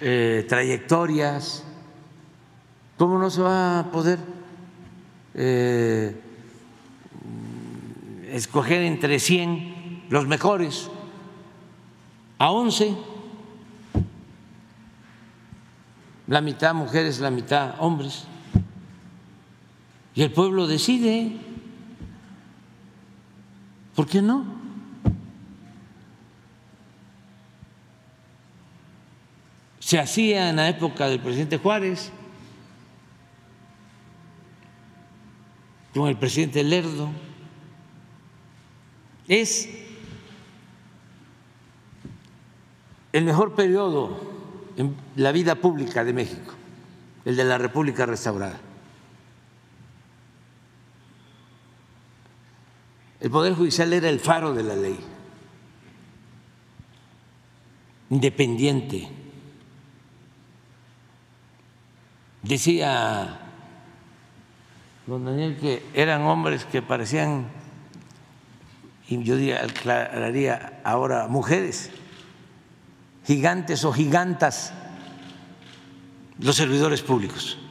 eh, 0.00 0.44
trayectorias. 0.48 1.64
¿Cómo 2.98 3.18
no 3.18 3.30
se 3.30 3.42
va 3.42 3.78
a 3.78 3.90
poder 3.92 4.18
eh, 5.34 6.20
escoger 8.32 8.82
entre 8.82 9.20
100 9.20 10.06
los 10.10 10.26
mejores 10.26 10.90
a 12.38 12.50
11? 12.50 12.96
La 16.26 16.40
mitad 16.40 16.74
mujeres, 16.74 17.20
la 17.20 17.30
mitad 17.30 17.76
hombres. 17.78 18.26
Y 20.14 20.22
el 20.22 20.32
pueblo 20.32 20.66
decide. 20.66 21.36
¿Por 23.94 24.06
qué 24.06 24.22
no? 24.22 24.44
Se 29.80 29.98
hacía 29.98 30.48
en 30.48 30.56
la 30.56 30.68
época 30.68 31.08
del 31.08 31.20
presidente 31.20 31.58
Juárez. 31.58 32.10
con 35.94 36.08
el 36.08 36.16
presidente 36.16 36.64
Lerdo, 36.64 37.10
es 39.28 39.68
el 43.12 43.24
mejor 43.24 43.54
periodo 43.54 44.18
en 44.76 44.96
la 45.16 45.32
vida 45.32 45.54
pública 45.56 46.02
de 46.02 46.12
México, 46.12 46.54
el 47.24 47.36
de 47.36 47.44
la 47.44 47.58
República 47.58 48.06
restaurada. 48.06 48.58
El 53.22 53.30
Poder 53.30 53.54
Judicial 53.54 53.92
era 53.92 54.08
el 54.08 54.18
faro 54.18 54.52
de 54.52 54.64
la 54.64 54.74
ley, 54.74 54.98
independiente. 58.10 59.08
Decía 62.42 63.38
don 65.06 65.24
Daniel, 65.24 65.56
que 65.56 65.84
eran 65.94 66.22
hombres 66.22 66.64
que 66.64 66.82
parecían, 66.82 67.46
y 69.06 69.22
yo 69.22 69.36
aclararía 69.56 70.80
ahora, 70.82 71.28
mujeres, 71.28 71.92
gigantes 73.24 73.84
o 73.84 73.92
gigantas, 73.92 74.74
los 76.40 76.56
servidores 76.56 77.02
públicos. 77.02 77.61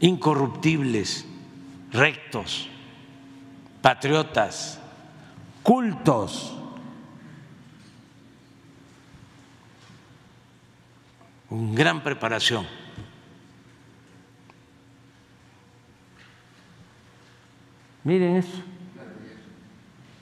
Incorruptibles, 0.00 1.26
rectos, 1.92 2.68
patriotas, 3.80 4.80
cultos. 5.62 6.54
gran 11.50 12.02
preparación. 12.02 12.66
Miren 18.02 18.36
eso. 18.36 18.62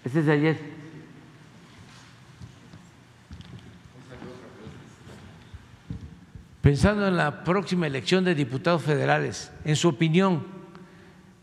Este 0.05 0.21
es 0.21 0.27
de 0.27 0.33
ayer. 0.33 0.72
Pensando 6.63 7.09
en 7.09 7.17
la 7.17 7.43
próxima 7.43 7.89
elección 7.89 8.25
de 8.25 8.37
diputados 8.37 8.83
federales, 8.83 9.53
en 9.65 9.75
su 9.77 9.89
opinión, 9.89 10.47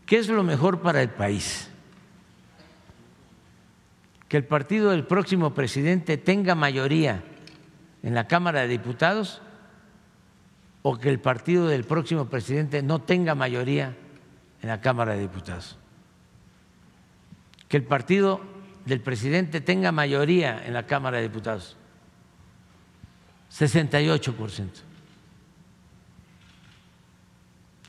¿qué 0.06 0.18
es 0.18 0.28
lo 0.28 0.42
mejor 0.42 0.80
para 0.80 1.02
el 1.02 1.10
país? 1.10 1.70
¿Que 4.28 4.38
el 4.38 4.44
partido 4.44 4.90
del 4.90 5.06
próximo 5.06 5.52
presidente 5.52 6.16
tenga 6.16 6.54
mayoría 6.54 7.22
en 8.02 8.14
la 8.14 8.26
Cámara 8.26 8.62
de 8.62 8.68
Diputados 8.68 9.42
o 10.82 10.96
que 10.98 11.10
el 11.10 11.20
partido 11.20 11.68
del 11.68 11.84
próximo 11.84 12.26
presidente 12.26 12.82
no 12.82 13.00
tenga 13.00 13.34
mayoría 13.34 13.94
en 14.62 14.68
la 14.68 14.80
Cámara 14.80 15.14
de 15.14 15.20
Diputados. 15.20 15.76
Que 17.68 17.76
el 17.76 17.84
partido 17.84 18.40
del 18.86 19.00
presidente 19.00 19.60
tenga 19.60 19.92
mayoría 19.92 20.64
en 20.64 20.72
la 20.72 20.86
Cámara 20.86 21.18
de 21.18 21.24
Diputados. 21.24 21.76
68%. 23.52 24.89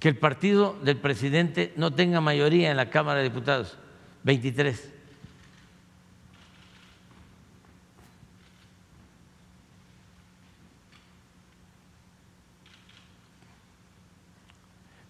Que 0.02 0.10
el 0.10 0.18
partido 0.18 0.78
del 0.84 0.98
presidente 0.98 1.72
no 1.78 1.94
tenga 1.94 2.20
mayoría 2.20 2.72
en 2.72 2.76
la 2.76 2.90
Cámara 2.90 3.20
de 3.20 3.30
Diputados. 3.30 3.78
23. 4.24 4.92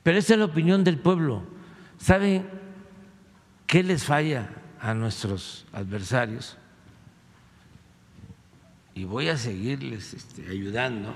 Pero 0.03 0.17
esa 0.17 0.33
es 0.33 0.39
la 0.39 0.45
opinión 0.45 0.83
del 0.83 0.97
pueblo. 0.97 1.43
¿Saben 1.97 2.47
qué 3.67 3.83
les 3.83 4.03
falla 4.03 4.49
a 4.79 4.93
nuestros 4.93 5.65
adversarios? 5.71 6.57
Y 8.93 9.03
voy 9.03 9.29
a 9.29 9.37
seguirles 9.37 10.13
este, 10.13 10.49
ayudando, 10.49 11.15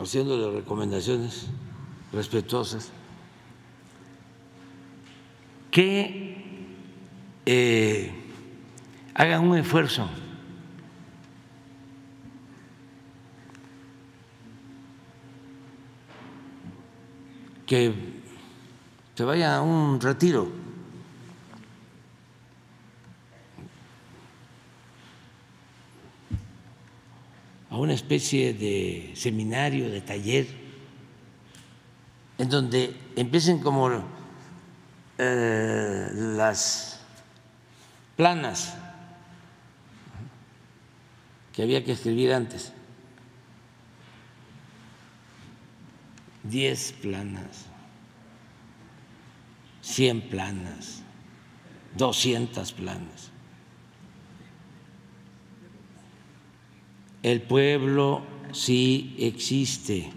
haciéndoles 0.00 0.54
recomendaciones 0.54 1.46
respetuosas, 2.12 2.90
que 5.70 6.36
eh, 7.46 8.12
hagan 9.14 9.46
un 9.46 9.58
esfuerzo 9.58 10.08
que 17.66 17.94
se 19.14 19.24
vaya 19.24 19.58
a 19.58 19.62
un 19.62 20.00
retiro. 20.00 20.59
A 27.70 27.76
una 27.76 27.94
especie 27.94 28.52
de 28.52 29.12
seminario, 29.14 29.88
de 29.88 30.00
taller, 30.00 30.46
en 32.36 32.48
donde 32.48 32.96
empiecen 33.14 33.60
como 33.60 34.02
eh, 35.18 36.08
las 36.12 37.00
planas 38.16 38.74
que 41.52 41.62
había 41.62 41.84
que 41.84 41.92
escribir 41.92 42.32
antes. 42.32 42.72
Diez 46.42 46.92
planas, 47.00 47.66
cien 49.82 50.22
planas, 50.22 51.02
doscientas 51.96 52.72
planas. 52.72 53.30
El 57.22 57.42
pueblo 57.42 58.22
sí 58.52 59.14
existe, 59.18 60.10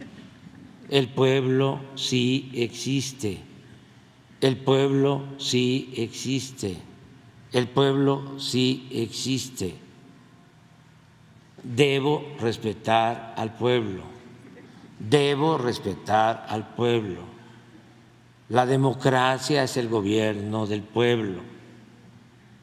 el 0.90 1.10
pueblo 1.10 1.82
sí 1.96 2.50
existe, 2.54 3.40
el 4.40 4.58
pueblo 4.58 5.24
sí 5.38 5.94
existe, 5.98 6.78
el 7.52 7.68
pueblo 7.68 8.40
sí 8.40 8.88
existe. 8.92 9.76
debo 11.64 12.24
respetar 12.40 13.34
al 13.38 13.56
pueblo, 13.56 14.04
debo 15.00 15.58
respetar 15.58 16.46
al 16.48 16.74
pueblo. 16.76 17.34
La 18.50 18.66
democracia 18.66 19.64
es 19.64 19.78
el 19.78 19.90
gobierno 19.90 20.68
del 20.68 20.84
pueblo. 20.84 21.42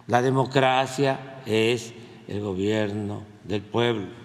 La 0.06 0.22
democracia 0.22 1.40
es 1.46 1.92
el 2.28 2.40
gobierno 2.40 3.22
del 3.44 3.62
pueblo. 3.62 4.19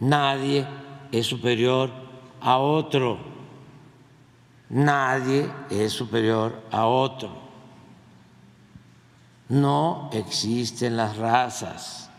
Nadie 0.00 0.66
es 1.12 1.26
superior 1.26 1.90
a 2.40 2.58
otro. 2.58 3.18
Nadie 4.70 5.50
es 5.68 5.92
superior 5.92 6.62
a 6.70 6.86
otro. 6.86 7.30
No 9.48 10.08
existen 10.12 10.96
las 10.96 11.16
razas. 11.16 12.10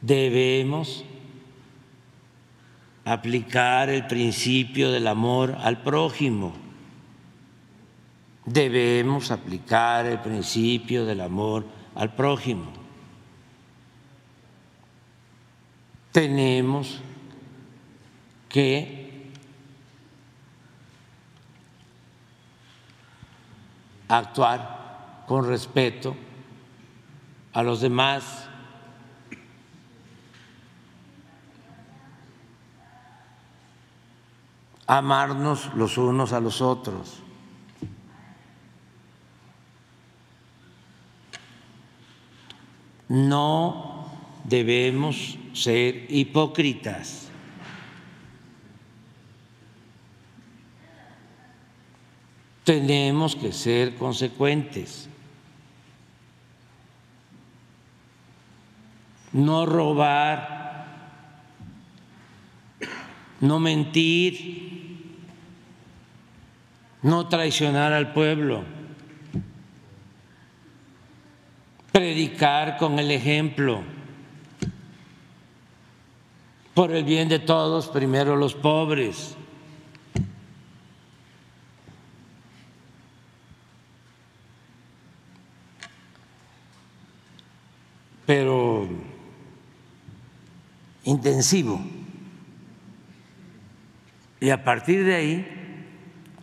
Debemos 0.00 1.04
aplicar 3.04 3.88
el 3.88 4.06
principio 4.06 4.92
del 4.92 5.06
amor 5.06 5.56
al 5.58 5.82
prójimo. 5.82 6.52
Debemos 8.44 9.30
aplicar 9.30 10.06
el 10.06 10.20
principio 10.20 11.04
del 11.04 11.22
amor 11.22 11.64
al 11.94 12.14
prójimo. 12.14 12.85
Tenemos 16.16 16.98
que 18.48 19.30
actuar 24.08 25.24
con 25.28 25.46
respeto 25.46 26.16
a 27.52 27.62
los 27.62 27.82
demás. 27.82 28.48
amarnos 34.86 35.74
los 35.74 35.98
unos 35.98 36.32
a 36.32 36.40
los 36.40 36.62
otros. 36.62 37.22
No 43.06 44.10
debemos 44.44 45.36
ser 45.56 46.06
hipócritas. 46.10 47.28
Tenemos 52.62 53.34
que 53.34 53.52
ser 53.52 53.94
consecuentes. 53.94 55.08
No 59.32 59.64
robar, 59.64 61.26
no 63.40 63.58
mentir, 63.58 65.24
no 67.02 67.28
traicionar 67.28 67.92
al 67.92 68.12
pueblo, 68.12 68.64
predicar 71.92 72.76
con 72.78 72.98
el 72.98 73.10
ejemplo, 73.10 73.95
por 76.76 76.92
el 76.92 77.04
bien 77.04 77.30
de 77.30 77.38
todos, 77.38 77.88
primero 77.88 78.36
los 78.36 78.54
pobres. 78.54 79.34
pero 88.26 88.88
intensivo. 91.04 91.80
Y 94.40 94.50
a 94.50 94.64
partir 94.64 95.04
de 95.04 95.14
ahí 95.14 95.46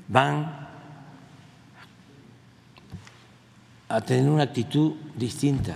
van 0.07 0.69
a 3.89 4.01
tener 4.01 4.31
una 4.31 4.43
actitud 4.43 4.93
distinta 5.15 5.75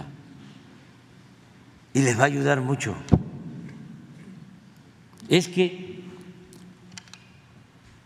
y 1.94 2.02
les 2.02 2.18
va 2.18 2.24
a 2.24 2.28
ayudar 2.28 2.62
mucho. 2.62 2.96
Es 5.30 5.48
que, 5.48 6.04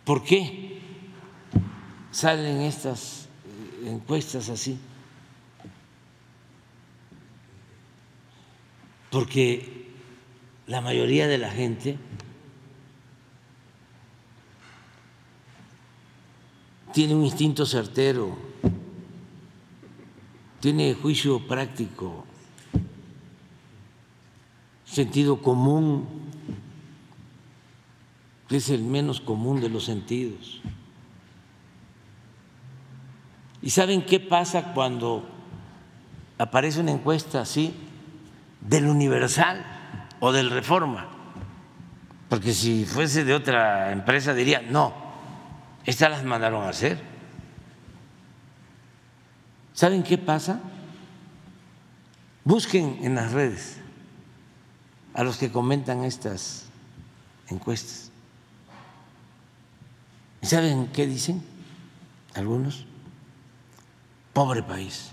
¿por 0.05 0.23
qué 0.23 0.79
salen 2.11 2.61
estas 2.61 3.27
encuestas 3.85 4.49
así? 4.49 4.79
porque 9.11 9.91
la 10.67 10.81
mayoría 10.81 11.27
de 11.27 11.37
la 11.37 11.51
gente 11.51 11.97
tiene 16.93 17.13
un 17.13 17.25
instinto 17.25 17.65
certero, 17.65 18.37
tiene 20.61 20.93
juicio 20.93 21.45
práctico, 21.45 22.25
sentido 24.85 25.41
común, 25.41 26.07
que 28.51 28.57
es 28.57 28.69
el 28.69 28.83
menos 28.83 29.21
común 29.21 29.61
de 29.61 29.69
los 29.69 29.85
sentidos. 29.85 30.61
¿Y 33.61 33.69
saben 33.69 34.05
qué 34.05 34.19
pasa 34.19 34.73
cuando 34.73 35.25
aparece 36.37 36.81
una 36.81 36.91
encuesta 36.91 37.39
así? 37.39 37.73
del 38.61 38.87
Universal 38.87 39.65
o 40.19 40.31
del 40.31 40.51
Reforma, 40.51 41.07
porque 42.29 42.53
si 42.53 42.85
fuese 42.85 43.23
de 43.23 43.33
otra 43.33 43.91
empresa 43.91 44.33
diría, 44.33 44.61
no, 44.61 44.93
estas 45.85 46.11
las 46.11 46.23
mandaron 46.23 46.63
a 46.63 46.69
hacer. 46.69 47.01
¿Saben 49.73 50.03
qué 50.03 50.17
pasa? 50.17 50.61
Busquen 52.43 52.99
en 53.01 53.15
las 53.15 53.31
redes 53.31 53.77
a 55.13 55.23
los 55.23 55.37
que 55.37 55.51
comentan 55.51 56.03
estas 56.03 56.67
encuestas. 57.47 58.10
¿Y 60.41 60.45
saben 60.45 60.87
qué 60.87 61.05
dicen 61.05 61.43
algunos? 62.33 62.85
Pobre 64.33 64.63
país. 64.63 65.11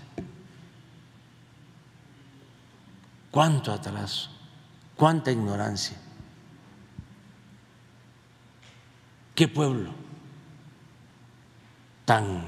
cuánto 3.31 3.71
atraso, 3.71 4.29
cuánta 4.95 5.31
ignorancia. 5.31 5.97
¿Qué 9.35 9.47
pueblo 9.47 9.91
tan 12.05 12.43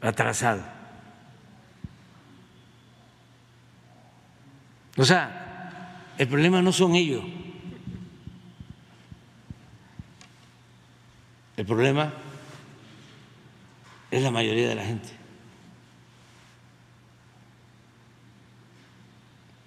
atrasado? 0.00 0.64
O 4.96 5.04
sea, 5.04 6.14
el 6.18 6.26
problema 6.26 6.62
no 6.62 6.72
son 6.72 6.94
ellos. 6.94 7.22
El 11.56 11.66
problema 11.66 12.12
es 14.10 14.22
la 14.22 14.30
mayoría 14.30 14.68
de 14.68 14.74
la 14.74 14.84
gente. 14.84 15.26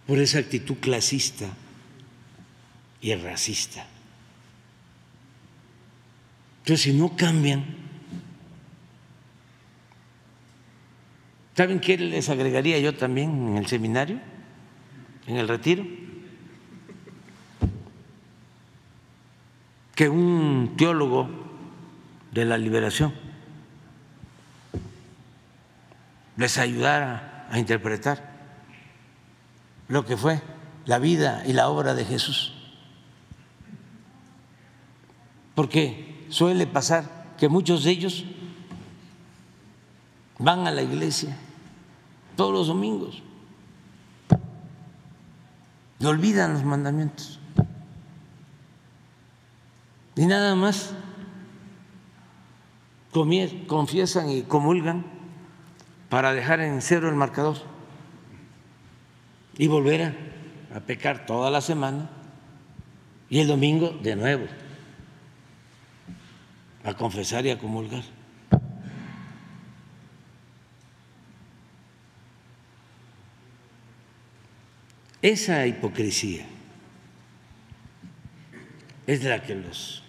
por 0.10 0.18
esa 0.18 0.40
actitud 0.40 0.78
clasista 0.78 1.46
y 3.00 3.14
racista. 3.14 3.86
Entonces, 6.62 6.82
si 6.82 6.94
no 6.94 7.16
cambian, 7.16 7.64
¿saben 11.56 11.80
qué 11.80 11.96
les 12.00 12.28
agregaría 12.28 12.80
yo 12.80 12.96
también 12.96 13.50
en 13.50 13.58
el 13.58 13.68
seminario, 13.68 14.20
en 15.28 15.38
el 15.38 15.48
retiro? 15.48 15.86
Que 19.94 20.10
un 20.10 20.74
teólogo 20.76 21.30
de 22.32 22.46
la 22.46 22.58
liberación 22.58 23.14
les 26.38 26.58
ayudara 26.58 27.48
a 27.52 27.60
interpretar 27.60 28.30
lo 29.90 30.06
que 30.06 30.16
fue 30.16 30.42
la 30.86 30.98
vida 30.98 31.44
y 31.46 31.54
la 31.54 31.68
obra 31.68 31.94
de 31.94 32.06
Jesús. 32.06 32.54
Porque 35.54 36.26
suele 36.30 36.66
pasar 36.66 37.36
que 37.38 37.50
muchos 37.50 37.84
de 37.84 37.92
ellos 37.92 38.24
van 40.38 40.66
a 40.66 40.72
la 40.72 40.82
iglesia 40.82 41.36
todos 42.38 42.54
los 42.54 42.68
domingos 42.68 43.22
y 46.00 46.06
olvidan 46.06 46.54
los 46.54 46.64
mandamientos. 46.64 47.40
Y 50.16 50.26
nada 50.26 50.56
más 50.56 50.94
confiesan 53.12 54.30
y 54.30 54.44
comulgan 54.44 55.06
para 56.10 56.34
dejar 56.34 56.60
en 56.60 56.82
cero 56.82 57.10
el 57.10 57.16
marcador 57.16 57.58
y 59.58 59.68
volver 59.68 60.16
a, 60.74 60.80
pecar 60.82 61.26
toda 61.26 61.52
la 61.52 61.62
semana 61.62 62.10
y 63.30 63.40
el 63.40 63.48
domingo 63.48 63.90
de 63.90 64.16
nuevo 64.16 64.46
a 66.84 66.94
confesar 66.94 67.46
y 67.46 67.52
a 67.52 67.60
comulgar. 67.60 68.04
Esa 75.22 75.68
hipocresía 75.68 76.46
es 79.06 79.24
la 79.24 79.42
que 79.42 79.56
los 79.56 80.04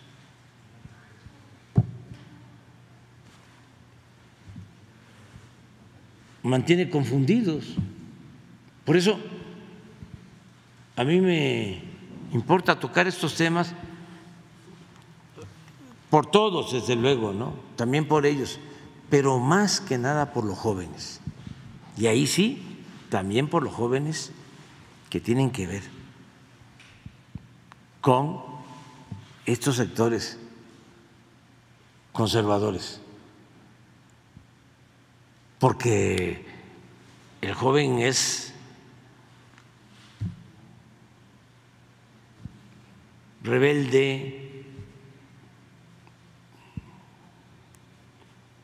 mantiene 6.43 6.91
confundidos. 6.91 7.75
Por 8.85 8.97
eso 8.97 9.19
a 10.97 11.05
mí 11.05 11.21
me 11.21 11.83
importa 12.33 12.79
tocar 12.79 13.07
estos 13.07 13.35
temas 13.35 13.75
por 16.11 16.27
todos, 16.27 16.73
desde 16.73 16.97
luego, 16.97 17.33
¿no? 17.33 17.55
También 17.77 18.07
por 18.07 18.27
ellos, 18.27 18.59
pero 19.09 19.39
más 19.39 19.81
que 19.81 19.97
nada 19.97 20.33
por 20.33 20.45
los 20.45 20.59
jóvenes. 20.59 21.21
Y 21.97 22.07
ahí 22.07 22.27
sí, 22.27 22.63
también 23.09 23.49
por 23.49 23.63
los 23.63 23.73
jóvenes 23.73 24.33
que 25.09 25.21
tienen 25.21 25.51
que 25.51 25.67
ver 25.67 25.83
con 28.01 28.41
estos 29.47 29.77
sectores 29.77 30.39
conservadores, 32.13 33.00
porque 35.61 36.43
el 37.43 37.53
joven 37.53 37.99
es 37.99 38.55
rebelde, 43.43 44.65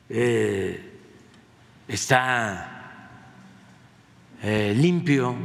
eh, 0.09 1.01
está 1.86 3.10
eh, 4.43 4.74
limpio, 4.74 5.36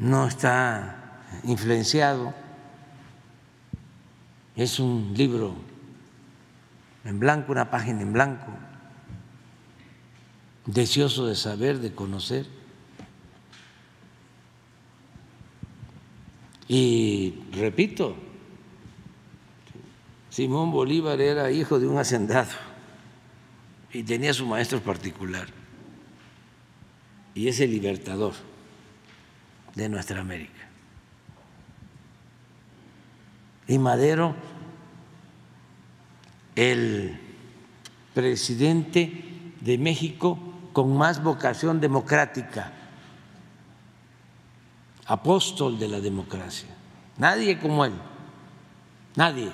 no 0.00 0.26
está 0.26 1.22
influenciado, 1.44 2.34
es 4.54 4.78
un 4.78 5.14
libro 5.16 5.56
en 7.04 7.18
blanco, 7.18 7.52
una 7.52 7.70
página 7.70 8.02
en 8.02 8.12
blanco, 8.12 8.67
deseoso 10.68 11.26
de 11.26 11.34
saber, 11.34 11.78
de 11.80 11.94
conocer. 11.94 12.46
Y 16.68 17.34
repito, 17.52 18.14
Simón 20.28 20.70
Bolívar 20.70 21.20
era 21.20 21.50
hijo 21.50 21.80
de 21.80 21.88
un 21.88 21.98
hacendado 21.98 22.50
y 23.92 24.02
tenía 24.02 24.34
su 24.34 24.44
maestro 24.44 24.80
particular 24.80 25.48
y 27.34 27.48
es 27.48 27.60
el 27.60 27.70
libertador 27.70 28.34
de 29.74 29.88
nuestra 29.88 30.20
América. 30.20 30.68
Y 33.66 33.78
Madero, 33.78 34.34
el 36.56 37.18
presidente 38.12 39.24
de 39.60 39.78
México 39.78 40.47
con 40.78 40.96
más 40.96 41.20
vocación 41.20 41.80
democrática, 41.80 42.70
apóstol 45.06 45.76
de 45.76 45.88
la 45.88 45.98
democracia. 45.98 46.68
Nadie 47.16 47.58
como 47.58 47.84
él, 47.84 47.94
nadie 49.16 49.50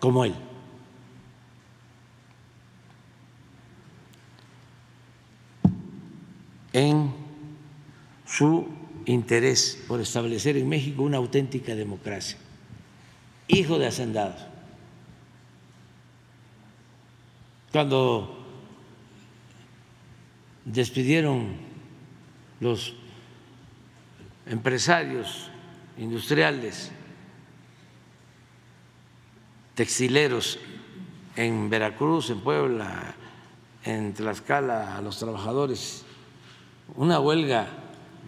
como 0.00 0.24
él. 0.24 0.34
En 6.72 7.14
su 8.26 8.66
interés 9.06 9.84
por 9.86 10.00
establecer 10.00 10.56
en 10.56 10.68
México 10.68 11.04
una 11.04 11.18
auténtica 11.18 11.76
democracia. 11.76 12.38
Hijo 13.46 13.78
de 13.78 13.86
hacendados. 13.86 14.42
Cuando 17.70 18.41
despidieron 20.64 21.56
los 22.60 22.94
empresarios 24.46 25.50
industriales, 25.98 26.90
textileros 29.74 30.58
en 31.36 31.70
Veracruz, 31.70 32.30
en 32.30 32.40
Puebla, 32.40 33.14
en 33.84 34.14
Tlaxcala, 34.14 34.96
a 34.96 35.02
los 35.02 35.18
trabajadores, 35.18 36.04
una 36.94 37.18
huelga 37.20 37.66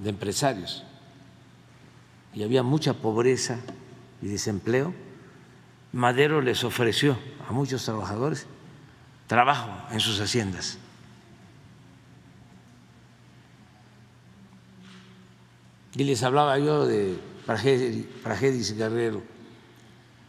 de 0.02 0.10
empresarios. 0.10 0.84
Y 2.34 2.42
había 2.42 2.62
mucha 2.62 2.94
pobreza 2.94 3.58
y 4.20 4.26
desempleo, 4.26 4.92
Madero 5.92 6.40
les 6.40 6.64
ofreció 6.64 7.16
a 7.48 7.52
muchos 7.52 7.84
trabajadores 7.84 8.46
trabajo 9.28 9.70
en 9.92 10.00
sus 10.00 10.20
haciendas. 10.20 10.78
Y 15.96 16.04
les 16.04 16.22
hablaba 16.22 16.58
yo 16.58 16.86
de 16.86 17.16
Pragedis 17.46 18.76
Guerrero, 18.76 19.22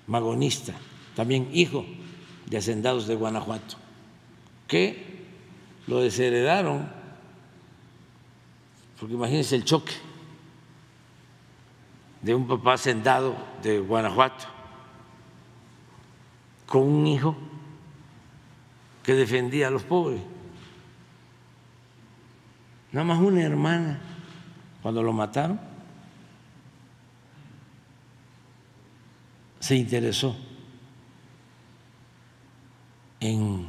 magonista, 0.08 0.74
también 1.16 1.50
hijo 1.52 1.86
de 2.46 2.58
hacendados 2.58 3.08
de 3.08 3.16
Guanajuato, 3.16 3.78
que 4.68 5.26
lo 5.88 6.02
desheredaron 6.02 6.90
porque 9.00 9.14
imagínense 9.14 9.56
el 9.56 9.66
choque 9.66 9.94
de 12.22 12.34
un 12.34 12.48
papá 12.48 12.78
sentado 12.78 13.36
de 13.62 13.80
Guanajuato 13.80 14.46
con 16.66 16.82
un 16.84 17.06
hijo 17.06 17.36
que 19.04 19.14
defendía 19.14 19.68
a 19.68 19.72
los 19.72 19.84
pobres. 19.84 20.22
Nada 22.92 23.06
más 23.06 23.20
una 23.20 23.44
hermana, 23.44 24.00
cuando 24.86 25.02
lo 25.02 25.14
mataron, 25.14 25.60
se 29.60 29.76
interesó 29.76 30.36
en 33.20 33.66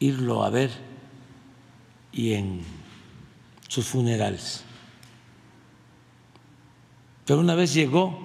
irlo 0.00 0.44
a 0.44 0.50
ver 0.50 0.70
y 2.12 2.34
en 2.34 2.60
sus 3.68 3.86
funerales. 3.86 4.64
Pero 7.24 7.40
una 7.40 7.54
vez 7.54 7.72
llegó 7.72 8.18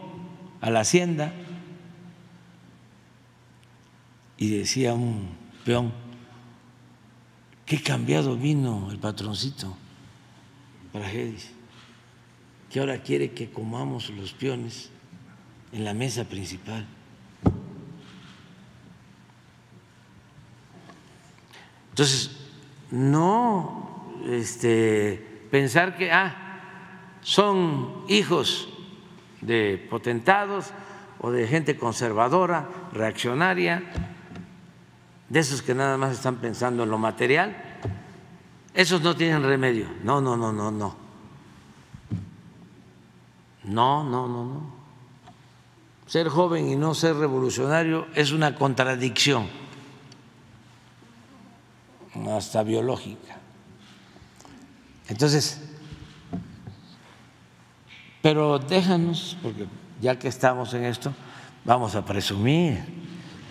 a 0.59 0.69
la 0.69 0.81
hacienda 0.81 1.31
y 4.35 4.49
decía 4.49 4.93
un 4.93 5.37
peón, 5.63 5.93
qué 7.65 7.81
cambiado 7.81 8.35
vino 8.35 8.91
el 8.91 8.99
patroncito 8.99 9.77
que 12.69 12.79
ahora 12.79 13.01
quiere 13.01 13.31
que 13.31 13.49
comamos 13.49 14.09
los 14.11 14.33
peones 14.33 14.89
en 15.71 15.83
la 15.83 15.93
mesa 15.93 16.25
principal. 16.25 16.85
Entonces, 21.89 22.31
no 22.91 24.13
este, 24.27 25.45
pensar 25.51 25.97
que 25.97 26.11
ah, 26.11 26.35
son 27.21 28.03
hijos 28.07 28.69
de 29.41 29.85
potentados 29.89 30.71
o 31.19 31.31
de 31.31 31.47
gente 31.47 31.77
conservadora, 31.77 32.69
reaccionaria, 32.91 33.83
de 35.29 35.39
esos 35.39 35.61
que 35.61 35.73
nada 35.73 35.97
más 35.97 36.13
están 36.13 36.37
pensando 36.37 36.83
en 36.83 36.89
lo 36.89 36.97
material, 36.97 37.72
esos 38.73 39.01
no 39.01 39.15
tienen 39.15 39.43
remedio. 39.43 39.87
No, 40.03 40.21
no, 40.21 40.35
no, 40.35 40.51
no, 40.51 40.71
no. 40.71 40.95
No, 43.63 44.03
no, 44.03 44.27
no, 44.27 44.43
no. 44.45 44.73
Ser 46.07 46.27
joven 46.29 46.69
y 46.69 46.75
no 46.75 46.93
ser 46.93 47.15
revolucionario 47.15 48.07
es 48.13 48.31
una 48.31 48.55
contradicción 48.55 49.47
hasta 52.29 52.61
biológica. 52.63 53.37
Entonces, 55.07 55.61
pero 58.21 58.59
déjanos, 58.59 59.37
porque 59.41 59.67
ya 60.01 60.17
que 60.19 60.27
estamos 60.27 60.73
en 60.73 60.85
esto, 60.85 61.13
vamos 61.65 61.95
a 61.95 62.05
presumir 62.05 62.83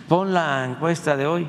pon 0.07 0.33
la 0.33 0.65
encuesta 0.65 1.15
de 1.17 1.25
hoy. 1.25 1.47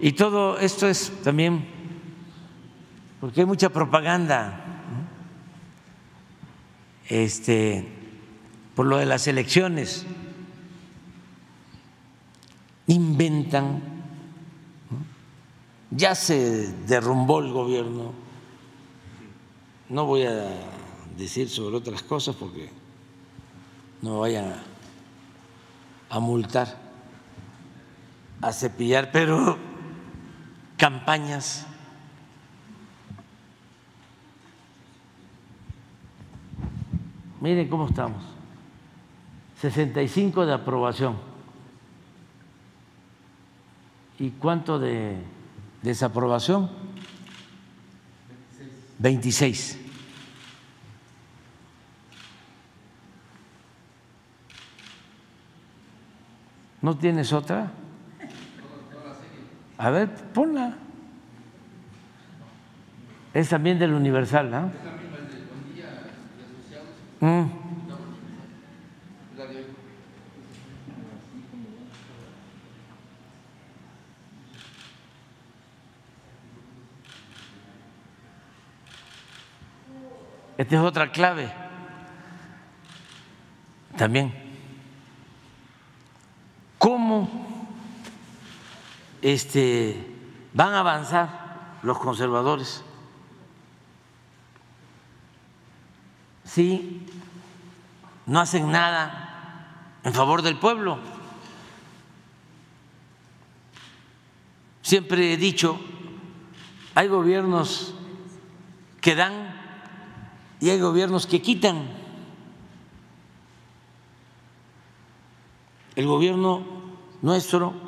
Y 0.00 0.12
todo 0.12 0.58
esto 0.58 0.86
es 0.86 1.10
también 1.24 1.66
porque 3.20 3.40
hay 3.40 3.46
mucha 3.46 3.68
propaganda 3.70 4.64
este, 7.08 7.88
por 8.76 8.86
lo 8.86 8.98
de 8.98 9.06
las 9.06 9.26
elecciones. 9.26 10.06
Inventan, 12.86 13.82
ya 15.90 16.14
se 16.14 16.72
derrumbó 16.86 17.40
el 17.40 17.52
gobierno, 17.52 18.12
no 19.88 20.06
voy 20.06 20.22
a 20.22 20.48
decir 21.16 21.48
sobre 21.48 21.76
otras 21.76 22.02
cosas 22.02 22.36
porque 22.36 22.70
no 24.00 24.12
me 24.12 24.18
vayan 24.20 24.54
a 26.08 26.20
multar, 26.20 26.78
a 28.40 28.52
cepillar, 28.52 29.10
pero 29.12 29.58
campañas 30.78 31.66
Miren 37.40 37.68
cómo 37.68 37.86
estamos. 37.86 38.22
65 39.60 40.46
de 40.46 40.52
aprobación. 40.52 41.16
¿Y 44.18 44.30
cuánto 44.30 44.78
de 44.78 45.16
desaprobación? 45.82 46.68
26. 48.98 49.78
¿No 56.82 56.96
tienes 56.96 57.32
otra? 57.32 57.70
A 59.78 59.90
ver, 59.90 60.08
ponla. 60.34 60.74
Es 63.32 63.48
también 63.48 63.78
del 63.78 63.92
Universal, 63.92 64.50
¿no? 64.50 64.72
Mm. 67.20 67.50
Esta 80.56 80.74
es 80.74 80.82
otra 80.82 81.12
clave 81.12 81.52
también. 83.96 84.32
¿Cómo 86.78 87.47
este, 89.22 90.14
van 90.52 90.74
a 90.74 90.80
avanzar 90.80 91.78
los 91.82 91.98
conservadores 91.98 92.84
si 96.44 97.06
no 98.26 98.40
hacen 98.40 98.70
nada 98.70 99.98
en 100.02 100.12
favor 100.12 100.42
del 100.42 100.58
pueblo. 100.58 100.98
Siempre 104.82 105.34
he 105.34 105.36
dicho, 105.36 105.78
hay 106.94 107.08
gobiernos 107.08 107.94
que 109.00 109.14
dan 109.14 109.54
y 110.60 110.70
hay 110.70 110.80
gobiernos 110.80 111.26
que 111.26 111.42
quitan. 111.42 111.88
El 115.94 116.06
gobierno 116.06 116.62
nuestro 117.20 117.87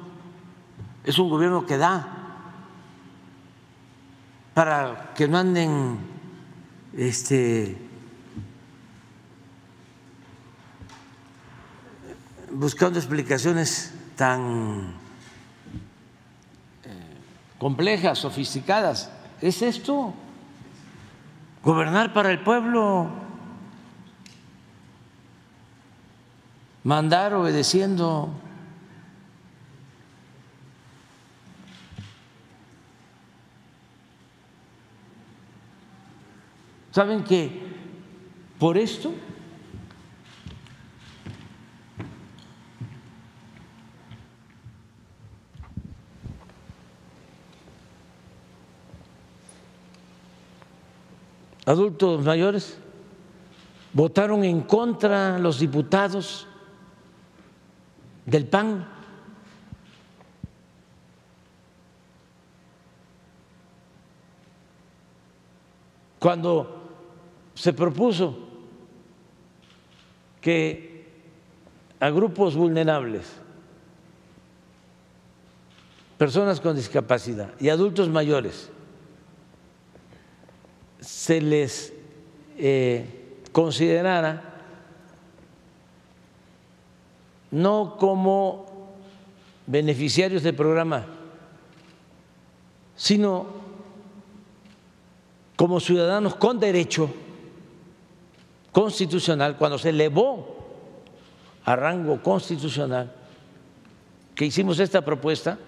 es 1.05 1.19
un 1.19 1.31
gobierno 1.31 1.67
que 1.67 1.79
da 1.79 2.17
para 4.55 5.13
que 5.15 5.27
no 5.29 5.39
anden 5.39 5.99
este, 6.97 7.79
buscando 12.51 12.99
explicaciones 12.99 13.95
tan 14.17 14.95
eh, 16.85 16.89
complejas, 17.59 18.19
sofisticadas. 18.19 19.11
Es 19.41 19.63
esto, 19.63 20.13
gobernar 21.63 22.13
para 22.13 22.31
el 22.31 22.41
pueblo, 22.43 23.09
mandar 26.85 27.35
obedeciendo. 27.35 28.29
¿Saben 36.93 37.23
que 37.25 37.51
por 38.59 38.77
esto 38.77 39.15
adultos 51.71 52.25
mayores, 52.25 52.79
votaron 53.93 54.43
en 54.43 54.63
contra 54.63 55.39
los 55.39 55.61
diputados 55.61 56.49
del 58.27 58.47
PAN. 58.47 58.89
Cuando 66.19 66.80
se 67.61 67.75
propuso 67.75 68.39
que 70.41 71.05
a 72.01 72.09
grupos 72.09 72.57
vulnerables, 72.57 73.27
personas 76.17 76.59
con 76.59 76.75
discapacidad 76.75 77.53
y 77.61 77.69
adultos 77.69 78.09
mayores 78.09 78.71
se 81.03 81.43
les 81.43 81.93
eh, 82.57 83.37
considerara 83.53 84.43
no 87.51 87.99
como 87.99 88.89
beneficiarios 89.67 90.43
del 90.43 90.55
programa, 90.55 91.05
sino 92.97 93.45
como 95.57 95.79
ciudadanos 95.79 96.37
con 96.37 96.59
derecho 96.59 97.13
constitucional, 98.73 99.57
cuando 99.57 99.79
se 99.79 99.91
elevó 99.91 100.57
a 101.65 101.77
rango 101.77 102.23
constitucional, 102.23 103.13
que 104.35 104.47
hicimos 104.47 104.79
esta 104.79 105.05
propuesta, 105.05 105.59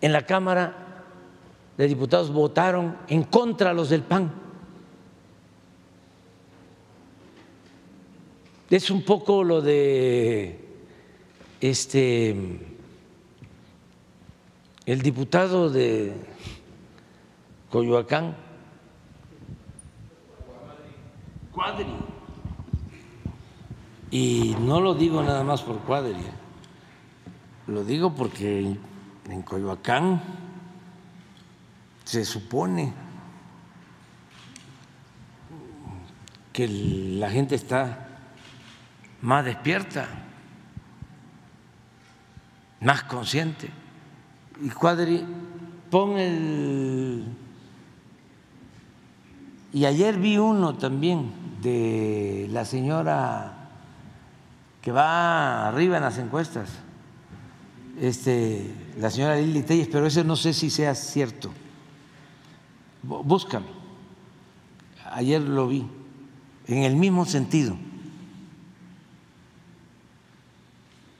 en 0.00 0.12
la 0.12 0.26
Cámara 0.26 0.74
de 1.76 1.86
diputados 1.86 2.30
votaron 2.30 2.98
en 3.08 3.22
contra 3.22 3.72
los 3.72 3.88
del 3.88 4.02
PAN. 4.02 4.32
Es 8.68 8.90
un 8.90 9.02
poco 9.04 9.44
lo 9.44 9.60
de 9.60 10.58
este 11.60 12.30
el 14.84 15.02
diputado 15.02 15.70
de 15.70 16.12
Coyoacán, 17.70 18.34
Cuadri. 21.52 21.94
Y 24.10 24.56
no 24.60 24.80
lo 24.80 24.94
digo 24.94 25.22
nada 25.22 25.44
más 25.44 25.62
por 25.62 25.78
Cuadri, 25.80 26.12
¿eh? 26.12 26.32
lo 27.66 27.84
digo 27.84 28.14
porque 28.14 28.76
en 29.28 29.42
Coyoacán 29.42 30.20
se 32.04 32.24
supone 32.24 32.92
que 36.52 36.68
la 36.68 37.30
gente 37.30 37.54
está 37.54 38.08
más 39.22 39.44
despierta, 39.44 40.08
más 42.80 43.04
consciente. 43.04 43.70
Y 44.60 44.68
Cuadri, 44.70 45.24
pon 45.90 46.18
el... 46.18 47.24
Y 49.72 49.86
ayer 49.86 50.18
vi 50.18 50.36
uno 50.36 50.74
también 50.74 51.41
de 51.62 52.48
la 52.50 52.64
señora 52.64 53.70
que 54.82 54.92
va 54.92 55.68
arriba 55.68 55.96
en 55.96 56.02
las 56.02 56.18
encuestas, 56.18 56.68
este, 58.00 58.74
la 58.98 59.10
señora 59.10 59.36
Lili 59.36 59.62
Telles, 59.62 59.88
pero 59.88 60.06
ese 60.06 60.24
no 60.24 60.36
sé 60.36 60.52
si 60.52 60.68
sea 60.68 60.94
cierto 60.94 61.52
búscame. 63.02 63.66
Ayer 65.10 65.42
lo 65.42 65.68
vi, 65.68 65.86
en 66.66 66.84
el 66.84 66.96
mismo 66.96 67.24
sentido. 67.24 67.76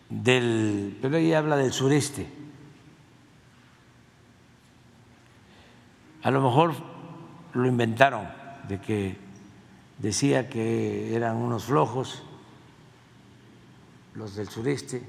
del, 0.09 0.99
pero 1.01 1.17
ella 1.17 1.39
habla 1.39 1.57
del 1.57 1.73
sureste. 1.73 2.27
A 6.23 6.31
lo 6.31 6.43
mejor 6.43 6.75
lo 7.55 7.67
inventaron, 7.67 8.29
de 8.69 8.79
que 8.79 9.17
decía 10.03 10.51
que 10.51 11.15
eran 11.15 11.37
unos 11.37 11.67
flojos 11.67 12.25
los 14.15 14.35
del 14.35 14.49
sureste. 14.49 15.03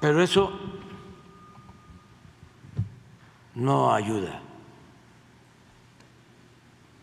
Pero 0.00 0.22
eso 0.22 0.50
no 3.54 3.92
ayuda. 3.94 4.47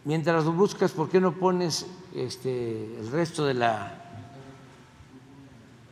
Mientras 0.06 0.46
lo 0.46 0.54
buscas, 0.54 0.92
¿por 0.92 1.10
qué 1.10 1.20
no 1.20 1.32
pones 1.34 1.88
este, 2.14 3.00
el 3.00 3.12
resto 3.12 3.44
de 3.44 3.56
la... 3.56 4.02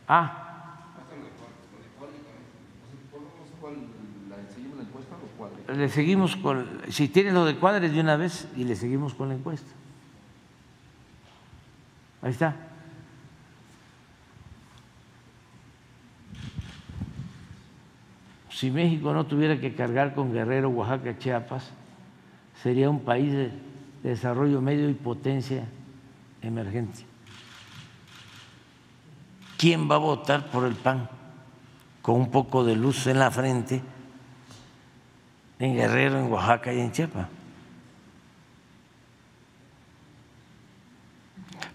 Ah. 0.06 0.40
Le 5.66 5.88
seguimos 5.88 6.36
con, 6.36 6.82
si 6.90 7.08
tienes 7.08 7.32
lo 7.32 7.44
de 7.44 7.56
cuadres 7.56 7.92
de 7.92 8.00
una 8.00 8.16
vez 8.16 8.46
y 8.56 8.62
le 8.62 8.76
seguimos 8.76 9.14
con 9.14 9.28
la 9.30 9.34
encuesta. 9.34 9.68
Ahí 12.22 12.30
está. 12.30 12.54
Si 18.50 18.70
México 18.70 19.12
no 19.12 19.26
tuviera 19.26 19.58
que 19.58 19.74
cargar 19.74 20.14
con 20.14 20.32
Guerrero, 20.32 20.68
Oaxaca, 20.68 21.18
Chiapas, 21.18 21.72
sería 22.62 22.88
un 22.88 23.00
país 23.00 23.32
de 23.32 23.73
desarrollo 24.04 24.60
medio 24.60 24.88
y 24.88 24.94
potencia 24.94 25.64
emergente. 26.42 27.04
¿Quién 29.56 29.90
va 29.90 29.94
a 29.94 29.98
votar 29.98 30.50
por 30.50 30.66
el 30.66 30.74
PAN 30.74 31.08
con 32.02 32.16
un 32.16 32.30
poco 32.30 32.64
de 32.64 32.76
luz 32.76 33.06
en 33.06 33.18
la 33.18 33.30
frente 33.30 33.82
en 35.58 35.74
Guerrero, 35.74 36.18
en 36.18 36.30
Oaxaca 36.30 36.72
y 36.72 36.80
en 36.80 36.92
Chiapas? 36.92 37.28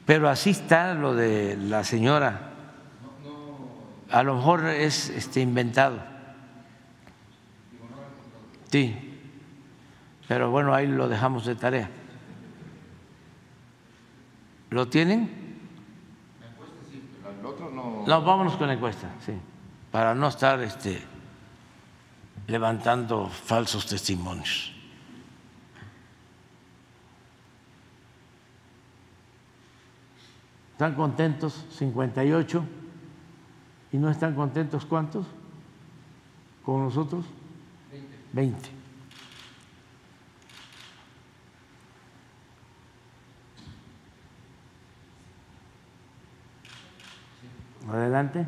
Pero 0.06 0.30
así 0.30 0.52
está 0.52 0.94
lo 0.94 1.16
de 1.16 1.58
la 1.58 1.84
señora. 1.84 2.52
A 4.12 4.24
lo 4.24 4.36
mejor 4.36 4.66
es 4.66 5.10
este, 5.10 5.42
inventado. 5.42 6.00
Sí, 8.72 8.96
pero 10.28 10.52
bueno, 10.52 10.76
ahí 10.76 10.86
lo 10.86 11.08
dejamos 11.08 11.46
de 11.46 11.56
tarea. 11.56 11.90
¿Lo 14.70 14.88
tienen? 14.88 15.30
No, 18.06 18.22
vámonos 18.24 18.56
con 18.56 18.68
la 18.68 18.74
encuesta, 18.74 19.10
sí, 19.26 19.34
para 19.92 20.14
no 20.14 20.28
estar 20.28 20.60
este, 20.62 21.02
levantando 22.48 23.28
falsos 23.28 23.86
testimonios. 23.86 24.74
¿Están 30.74 30.96
contentos 30.96 31.66
58? 31.72 32.64
¿Y 33.92 33.98
no 33.98 34.10
están 34.10 34.34
contentos 34.34 34.86
cuántos? 34.86 35.26
¿Con 36.64 36.84
nosotros? 36.84 37.26
20. 38.34 38.79
Adelante. 47.92 48.48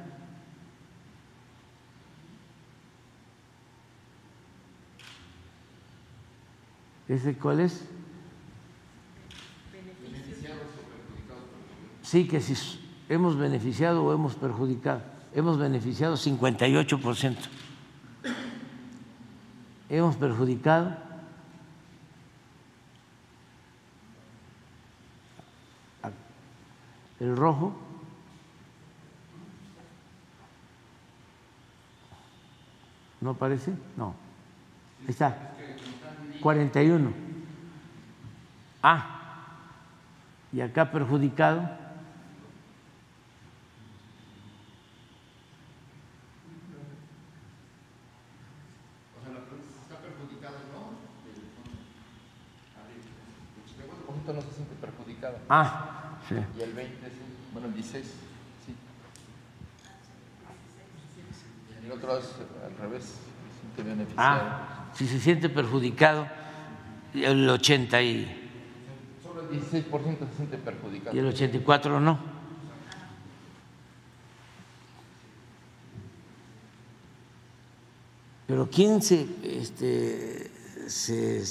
¿Ese 7.08 7.36
cuál 7.36 7.60
es? 7.62 7.86
Sí, 12.04 12.28
que 12.28 12.40
si 12.40 12.56
hemos 13.10 13.38
beneficiado 13.38 14.04
o 14.04 14.14
hemos 14.14 14.36
perjudicado. 14.36 15.02
Hemos 15.34 15.58
beneficiado 15.58 16.16
58%. 16.16 17.36
Hemos 19.90 20.16
perjudicado 20.16 20.96
el 27.20 27.36
rojo 27.36 27.91
¿No 33.22 33.30
aparece? 33.32 33.72
No. 33.96 34.16
Ahí 35.04 35.10
está. 35.10 35.54
41. 36.42 37.14
Ah. 38.84 39.18
Y 40.52 40.60
acá 40.60 40.92
perjudicado. 40.92 41.82
Ah, 55.54 56.18
sí. 56.30 56.36
Y 56.58 56.62
el 56.62 56.72
20, 56.72 57.12
bueno, 57.52 57.68
el 57.68 57.74
16, 57.74 58.06
sí. 58.06 58.76
Y 61.81 61.81
el 61.92 61.98
otro 61.98 62.18
es 62.18 62.26
al 62.66 62.78
revés, 62.78 63.04
se 63.04 63.60
siente 63.60 63.84
beneficiado. 63.84 64.42
Ah, 64.42 64.92
si 64.94 65.08
se 65.08 65.20
siente 65.20 65.50
perjudicado, 65.50 66.26
el 67.14 67.50
80 67.50 68.02
y, 68.02 68.50
Solo 69.22 69.42
el 69.42 69.62
16% 69.62 69.92
se 70.30 70.38
siente 70.38 70.58
perjudicado. 70.58 71.16
y 71.16 71.20
el 71.20 71.28
84 71.28 72.00
no. 72.00 72.20
Pero 78.48 78.70
¿quién 78.70 79.02
se, 79.02 79.28
este, 79.44 80.50
se, 80.88 81.44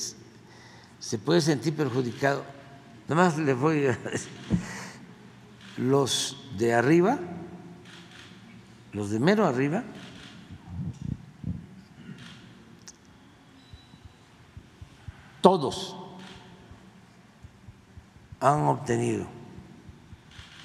se 0.98 1.18
puede 1.18 1.40
sentir 1.42 1.74
perjudicado? 1.74 2.44
Nada 3.08 3.24
más 3.24 3.38
les 3.38 3.58
voy 3.58 3.86
a 3.86 3.96
decir, 3.96 4.28
los 5.76 6.36
de 6.56 6.74
arriba, 6.74 7.18
los 8.92 9.10
de 9.10 9.18
mero 9.18 9.46
arriba, 9.46 9.82
todos 15.40 15.96
han 18.40 18.62
obtenido 18.62 19.26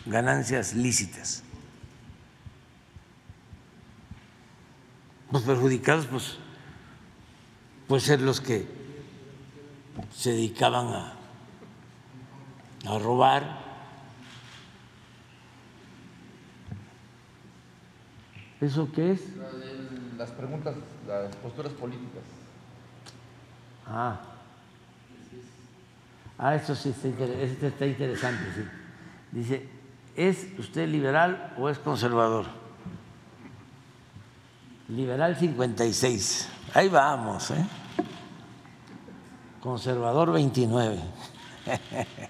ganancias 0.06 0.74
lícitas. 0.74 1.44
Los 5.32 5.42
perjudicados, 5.44 6.06
pues, 6.06 6.38
pueden 7.88 8.06
ser 8.06 8.22
los 8.22 8.40
que 8.40 8.68
se 10.14 10.32
dedicaban 10.32 10.88
a, 10.88 11.14
a 12.88 13.00
robar. 13.00 13.66
¿Eso 18.62 18.90
qué 18.94 19.12
es? 19.12 19.22
Las 20.18 20.32
preguntas, 20.32 20.76
las 21.08 21.36
posturas 21.36 21.74
políticas. 21.74 22.24
Ah. 23.86 24.35
Ah, 26.38 26.56
esto 26.56 26.76
sí 26.76 26.90
está, 26.90 27.08
inter- 27.08 27.40
este 27.42 27.68
está 27.68 27.86
interesante, 27.86 28.44
sí. 28.56 28.62
Dice, 29.32 29.68
¿es 30.16 30.48
usted 30.60 30.88
liberal 30.90 31.54
o 31.58 31.70
es 31.70 31.80
conservador? 31.80 32.46
Liberal 34.90 35.36
56. 35.36 36.50
Ahí 36.74 36.90
vamos, 36.90 37.52
¿eh? 37.52 37.66
Conservador 39.62 40.32
29. 40.32 41.00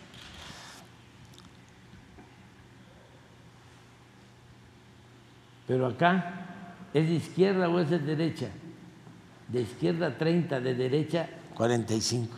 Pero 5.67 5.87
acá, 5.87 6.45
¿es 6.93 7.07
de 7.07 7.15
izquierda 7.15 7.69
o 7.69 7.79
es 7.79 7.89
de 7.89 7.99
derecha? 7.99 8.47
De 9.47 9.61
izquierda 9.61 10.15
30, 10.17 10.59
de 10.59 10.75
derecha 10.75 11.27
45. 11.55 12.35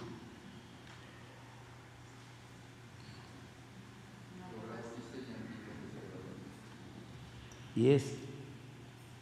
Y 7.77 7.91
es 7.91 8.17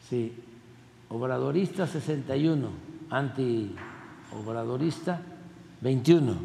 Sí, 0.10 0.34
obradorista 1.10 1.86
61, 1.88 2.70
anti-obradorista 3.10 5.20
21. 5.82 6.36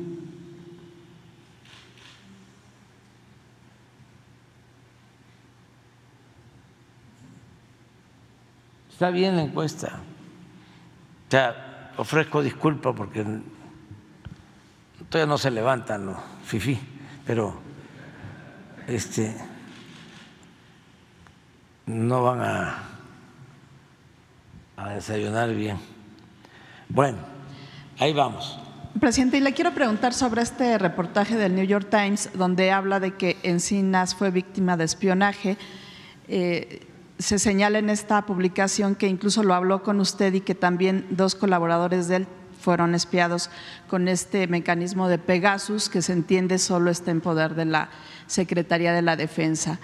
Está 8.90 9.10
bien 9.10 9.36
la 9.36 9.42
encuesta. 9.42 10.00
O 11.28 11.30
sea, 11.30 11.92
ofrezco 11.98 12.42
disculpa 12.42 12.94
porque 12.94 13.26
todavía 15.10 15.28
no 15.28 15.36
se 15.36 15.50
levantan 15.50 16.06
los 16.06 16.16
fifí, 16.44 16.80
pero 17.26 17.60
este 18.86 19.36
no 21.90 22.22
van 22.22 22.40
a, 22.40 22.78
a 24.76 24.90
desayunar 24.90 25.54
bien. 25.54 25.78
Bueno, 26.88 27.18
ahí 27.98 28.12
vamos. 28.12 28.58
Presidente, 28.98 29.38
y 29.38 29.40
le 29.40 29.52
quiero 29.54 29.72
preguntar 29.72 30.12
sobre 30.12 30.42
este 30.42 30.76
reportaje 30.76 31.36
del 31.36 31.54
New 31.54 31.64
York 31.64 31.88
Times 31.90 32.30
donde 32.34 32.72
habla 32.72 33.00
de 33.00 33.14
que 33.14 33.36
Encinas 33.42 34.14
fue 34.14 34.30
víctima 34.30 34.76
de 34.76 34.84
espionaje. 34.84 35.56
Eh, 36.28 36.86
se 37.18 37.38
señala 37.38 37.78
en 37.78 37.90
esta 37.90 38.24
publicación 38.26 38.94
que 38.94 39.06
incluso 39.06 39.42
lo 39.42 39.54
habló 39.54 39.82
con 39.82 40.00
usted 40.00 40.32
y 40.34 40.40
que 40.40 40.54
también 40.54 41.06
dos 41.10 41.34
colaboradores 41.34 42.08
de 42.08 42.16
él 42.16 42.26
fueron 42.60 42.94
espiados 42.94 43.50
con 43.88 44.08
este 44.08 44.46
mecanismo 44.46 45.08
de 45.08 45.18
Pegasus 45.18 45.88
que 45.88 46.02
se 46.02 46.12
entiende 46.12 46.58
solo 46.58 46.90
está 46.90 47.10
en 47.10 47.20
poder 47.20 47.54
de 47.54 47.64
la 47.64 47.90
Secretaría 48.26 48.92
de 48.92 49.02
la 49.02 49.16
Defensa. 49.16 49.78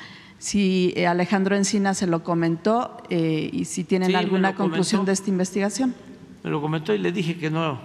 Si 0.47 0.93
eh, 0.95 1.09
Alejandro 1.09 1.57
Encina 1.57 1.93
se 1.93 2.07
lo 2.07 2.23
comentó 2.23 3.03
eh, 3.11 3.51
y 3.53 3.65
si 3.65 3.83
tienen 3.83 4.11
Sí, 4.11 4.15
alguna 4.15 4.55
conclusión 4.55 5.01
comentó. 5.01 5.07
de 5.07 5.13
esta 5.15 5.31
investigación. 5.31 5.93
Me 6.45 6.51
lo 6.51 6.61
comentó 6.61 6.95
y 6.95 6.99
le 6.99 7.11
dije 7.11 7.37
que 7.37 7.51
no 7.51 7.81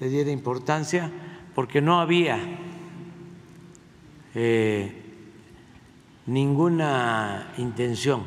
le 0.00 0.08
diera 0.08 0.32
importancia 0.32 1.08
porque 1.54 1.80
no 1.80 2.00
había 2.00 2.36
eh, 4.34 4.92
ninguna 6.26 7.54
intención 7.58 8.24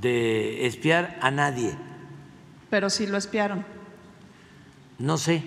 de 0.00 0.64
espiar 0.64 1.18
a 1.20 1.32
nadie. 1.32 1.74
Pero 2.70 2.88
sí 2.88 3.08
lo 3.08 3.16
espiaron. 3.16 3.64
No 5.00 5.18
sé, 5.18 5.42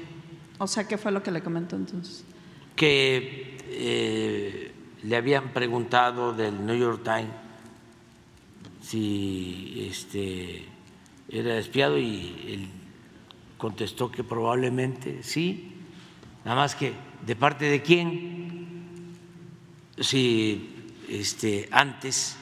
O 0.57 0.67
sea, 0.67 0.85
¿qué 0.89 0.97
fue 0.97 1.13
lo 1.13 1.23
que 1.23 1.31
le 1.31 1.41
comentó 1.41 1.77
entonces? 1.77 2.25
que 2.75 3.57
eh, 3.69 4.73
le 5.03 5.15
habían 5.15 5.53
preguntado 5.53 6.33
del 6.33 6.65
New 6.65 6.77
York 6.77 7.03
Times 7.03 7.31
si 8.81 9.87
este 9.89 10.65
era 11.29 11.57
espiado 11.57 11.97
y 11.97 12.45
él 12.47 12.67
contestó 13.57 14.11
que 14.11 14.23
probablemente 14.23 15.21
sí, 15.21 15.73
nada 16.43 16.55
más 16.55 16.75
que 16.75 16.93
de 17.25 17.35
parte 17.35 17.65
de 17.65 17.81
quién, 17.81 19.15
si 19.99 20.87
este 21.07 21.67
antes 21.71 22.37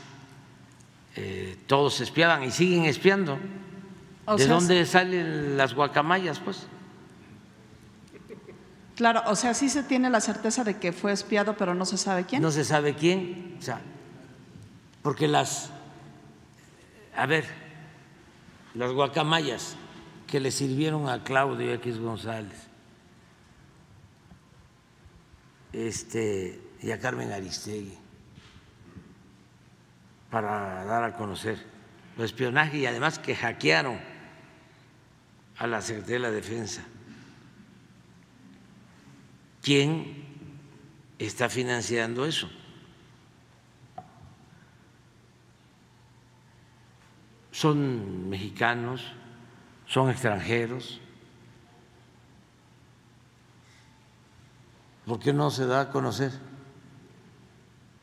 eh, 1.16 1.58
todos 1.66 2.00
espiaban 2.00 2.44
y 2.44 2.52
siguen 2.52 2.86
espiando. 2.86 3.40
O 4.26 4.36
¿De 4.36 4.44
sea, 4.44 4.54
dónde 4.54 4.86
salen 4.86 5.58
las 5.58 5.74
guacamayas, 5.74 6.40
pues? 6.40 6.68
Claro, 8.98 9.22
o 9.28 9.36
sea, 9.36 9.54
sí 9.54 9.70
se 9.70 9.84
tiene 9.84 10.10
la 10.10 10.20
certeza 10.20 10.64
de 10.64 10.78
que 10.78 10.92
fue 10.92 11.12
espiado, 11.12 11.56
pero 11.56 11.76
no 11.76 11.86
se 11.86 12.00
sabe 12.00 12.26
quién. 12.26 12.42
No 12.42 12.50
se 12.50 12.66
sabe 12.66 12.96
quién, 12.96 13.56
o 13.60 13.62
sea, 13.62 13.80
porque 15.04 15.28
las, 15.28 15.70
a 17.16 17.28
ver, 17.28 17.46
las 18.74 18.92
guacamayas 18.92 19.76
que 20.26 20.40
le 20.40 20.50
sirvieron 20.50 21.10
a 21.10 21.24
Claudio 21.24 21.74
X 21.76 22.00
González 22.00 22.58
este, 25.74 26.60
y 26.82 26.90
a 26.90 27.00
Carmen 27.00 27.32
Aristegui 27.32 28.00
para 30.32 30.86
dar 30.86 31.04
a 31.04 31.14
conocer 31.14 31.64
el 32.18 32.26
espionaje 32.26 32.80
y 32.80 32.88
además 32.88 33.20
que 33.20 33.36
hackearon 33.36 34.00
a 35.60 35.68
la 35.68 35.84
Secretaría 35.84 36.16
de 36.16 36.20
la 36.20 36.32
Defensa. 36.32 36.84
¿Quién 39.68 40.24
está 41.20 41.50
financiando 41.50 42.26
eso? 42.26 42.50
¿Son 47.52 48.30
mexicanos? 48.30 49.04
¿Son 49.86 50.10
extranjeros? 50.10 51.02
¿Por 55.06 55.20
qué 55.20 55.34
no 55.34 55.52
se 55.52 55.66
da 55.66 55.82
a 55.82 55.90
conocer 55.92 56.32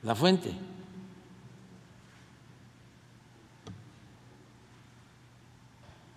la 0.03 0.15
fuente? 0.15 0.53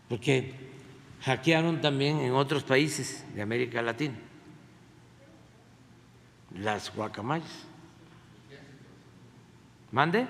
Porque 0.10 0.54
hackearon 1.22 1.80
también 1.80 2.20
en 2.20 2.34
otros 2.34 2.64
países 2.66 3.24
de 3.34 3.42
América 3.42 3.82
Latina 3.82 4.27
las 6.60 6.94
guacamayas. 6.94 7.66
¿Mande? 9.92 10.28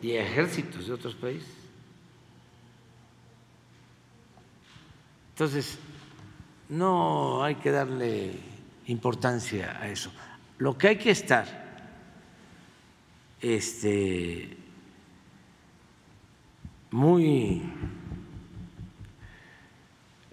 Y 0.00 0.12
ejércitos 0.12 0.86
de 0.86 0.92
otros 0.92 1.14
países. 1.14 1.48
Entonces, 5.30 5.78
no 6.68 7.42
hay 7.42 7.56
que 7.56 7.70
darle 7.70 8.32
importancia 8.86 9.78
a 9.80 9.88
eso. 9.88 10.12
Lo 10.58 10.76
que 10.76 10.88
hay 10.88 10.96
que 10.96 11.10
estar 11.10 11.46
este, 13.40 14.56
muy 16.90 17.62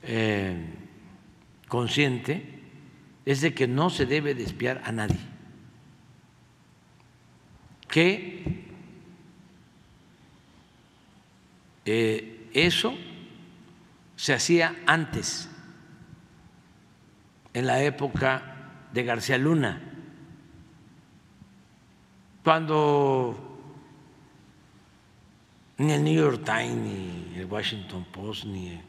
eh, 0.01 0.65
consciente 1.67 2.54
es 3.25 3.41
de 3.41 3.53
que 3.53 3.67
no 3.67 3.89
se 3.89 4.05
debe 4.05 4.35
de 4.35 4.43
espiar 4.43 4.81
a 4.85 4.91
nadie, 4.91 5.19
que 7.87 8.65
eh, 11.85 12.49
eso 12.53 12.95
se 14.15 14.33
hacía 14.33 14.75
antes, 14.85 15.49
en 17.53 17.67
la 17.67 17.81
época 17.81 18.87
de 18.91 19.03
García 19.03 19.37
Luna, 19.37 19.81
cuando 22.43 23.57
ni 25.77 25.91
el 25.91 26.03
New 26.03 26.13
York 26.13 26.43
Times, 26.45 26.75
ni 26.75 27.39
el 27.39 27.45
Washington 27.45 28.05
Post, 28.11 28.45
ni 28.45 28.69
el 28.69 28.81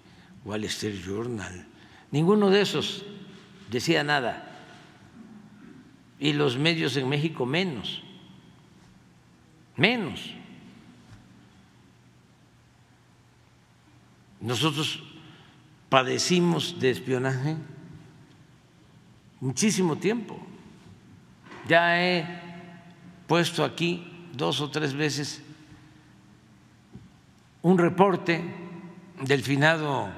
Wall 0.44 0.64
Street 0.64 1.00
Journal, 1.04 1.66
ninguno 2.10 2.50
de 2.50 2.60
esos 2.60 3.04
decía 3.70 4.04
nada. 4.04 4.52
Y 6.18 6.32
los 6.32 6.56
medios 6.56 6.96
en 6.96 7.08
México 7.08 7.44
menos, 7.44 8.02
menos. 9.76 10.34
Nosotros 14.40 15.02
padecimos 15.88 16.78
de 16.80 16.90
espionaje 16.90 17.56
muchísimo 19.40 19.96
tiempo. 19.96 20.38
Ya 21.68 22.00
he 22.00 22.26
puesto 23.26 23.64
aquí 23.64 24.28
dos 24.32 24.60
o 24.60 24.70
tres 24.70 24.94
veces 24.94 25.42
un 27.62 27.78
reporte 27.78 28.44
del 29.22 29.42
finado 29.42 30.08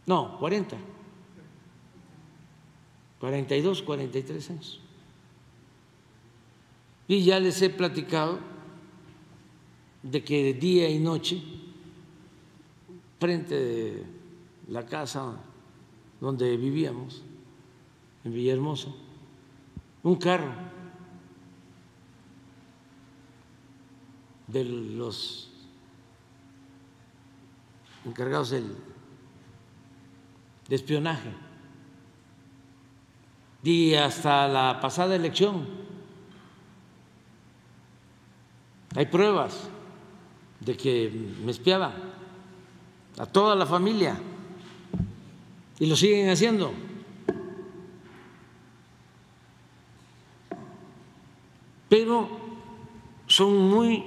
No, 0.06 0.38
40. 0.38 0.74
42, 3.20 3.82
43 3.82 4.50
años. 4.50 4.80
Y 7.10 7.24
ya 7.24 7.40
les 7.40 7.60
he 7.60 7.70
platicado 7.70 8.38
de 10.00 10.22
que 10.22 10.54
día 10.54 10.88
y 10.88 11.00
noche, 11.00 11.42
frente 13.18 14.04
la 14.68 14.86
casa 14.86 15.34
donde 16.20 16.56
vivíamos, 16.56 17.24
en 18.22 18.32
Villahermosa, 18.32 18.90
un 20.04 20.14
carro 20.14 20.52
de 24.46 24.64
los 24.64 25.50
encargados 28.04 28.50
del, 28.50 28.76
de 30.68 30.76
espionaje. 30.76 31.32
Y 33.64 33.94
hasta 33.94 34.46
la 34.46 34.78
pasada 34.80 35.16
elección 35.16 35.89
hay 38.94 39.06
pruebas 39.06 39.68
de 40.60 40.76
que 40.76 41.10
me 41.44 41.52
espiaban 41.52 41.92
a 43.18 43.26
toda 43.26 43.54
la 43.54 43.66
familia 43.66 44.18
y 45.78 45.86
lo 45.86 45.96
siguen 45.96 46.30
haciendo. 46.30 46.72
Pero 51.88 52.28
son 53.26 53.56
muy 53.68 54.04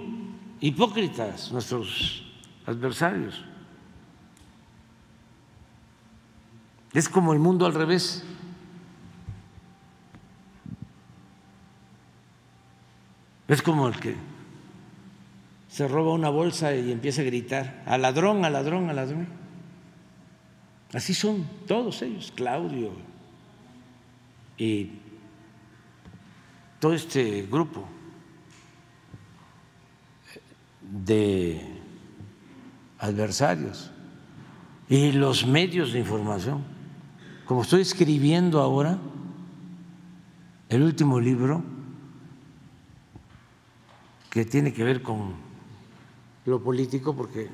hipócritas 0.62 1.52
nuestros 1.52 2.24
adversarios. 2.66 3.44
Es 6.94 7.10
como 7.10 7.34
el 7.34 7.40
mundo 7.40 7.66
al 7.66 7.74
revés. 7.74 8.24
Es 13.48 13.62
como 13.62 13.88
el 13.88 14.00
que 14.00 14.33
se 15.74 15.88
roba 15.88 16.14
una 16.14 16.30
bolsa 16.30 16.76
y 16.76 16.92
empieza 16.92 17.24
a 17.24 17.26
gritar, 17.26 17.82
al 17.88 18.04
ladrón, 18.04 18.46
al 18.46 18.54
ladrón, 18.54 18.92
al 18.92 18.96
ladrón. 18.96 19.28
Así 20.94 21.16
son 21.16 21.48
todos 21.66 22.04
ellos, 22.04 22.32
Claudio 22.36 22.92
y 24.56 24.92
todo 26.80 26.94
este 26.94 27.48
grupo 27.50 27.88
de 30.80 31.60
adversarios 33.00 33.90
y 34.88 35.12
los 35.12 35.48
medios 35.48 35.92
de 35.92 35.98
información. 36.02 36.64
Como 37.46 37.64
estoy 37.64 37.82
escribiendo 37.82 38.62
ahora 38.62 39.00
el 40.70 40.84
último 40.84 41.20
libro 41.20 41.64
que 44.30 44.46
tiene 44.46 44.72
que 44.72 44.84
ver 44.84 45.02
con 45.02 45.43
lo 46.46 46.62
político, 46.62 47.16
porque 47.16 47.50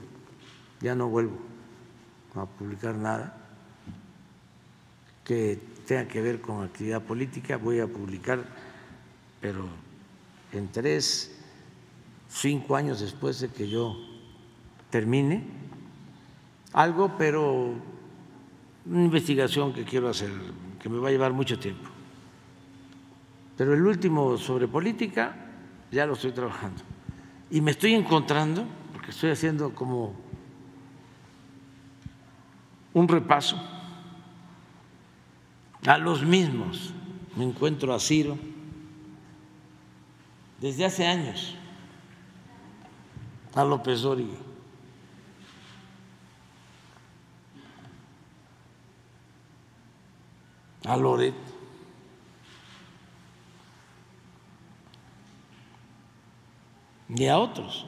ya 0.81 0.95
no 0.95 1.09
vuelvo 1.09 1.37
a 2.35 2.45
publicar 2.45 2.95
nada 2.95 3.35
que 5.23 5.59
tenga 5.85 6.07
que 6.07 6.21
ver 6.21 6.41
con 6.41 6.63
actividad 6.63 7.03
política, 7.03 7.57
voy 7.57 7.79
a 7.79 7.87
publicar, 7.87 8.43
pero 9.39 9.67
en 10.51 10.67
tres, 10.69 11.39
cinco 12.27 12.75
años 12.75 12.99
después 12.99 13.39
de 13.39 13.49
que 13.49 13.69
yo 13.69 13.95
termine, 14.89 15.45
algo, 16.73 17.15
pero 17.17 17.75
una 18.85 19.03
investigación 19.03 19.73
que 19.73 19.83
quiero 19.83 20.09
hacer, 20.09 20.31
que 20.81 20.89
me 20.89 20.97
va 20.97 21.09
a 21.09 21.11
llevar 21.11 21.33
mucho 21.33 21.59
tiempo. 21.59 21.89
Pero 23.57 23.73
el 23.73 23.85
último 23.85 24.37
sobre 24.37 24.67
política 24.67 25.35
ya 25.91 26.05
lo 26.05 26.13
estoy 26.13 26.31
trabajando. 26.31 26.81
Y 27.51 27.61
me 27.61 27.71
estoy 27.71 27.93
encontrando, 27.93 28.65
estoy 29.09 29.31
haciendo 29.31 29.73
como 29.73 30.13
un 32.93 33.07
repaso 33.07 33.59
a 35.85 35.97
los 35.97 36.23
mismos. 36.23 36.93
Me 37.35 37.43
encuentro 37.45 37.93
a 37.93 37.99
Ciro 37.99 38.37
desde 40.59 40.85
hace 40.85 41.07
años, 41.07 41.55
a 43.55 43.63
López 43.63 44.01
Dóriga 44.01 44.49
a 50.89 50.97
Loret. 50.97 51.35
Y 57.09 57.27
a 57.27 57.37
otros. 57.37 57.85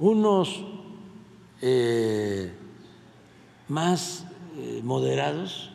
Unos 0.00 0.64
eh, 1.60 2.50
más 3.68 4.24
eh, 4.56 4.80
moderados 4.82 5.70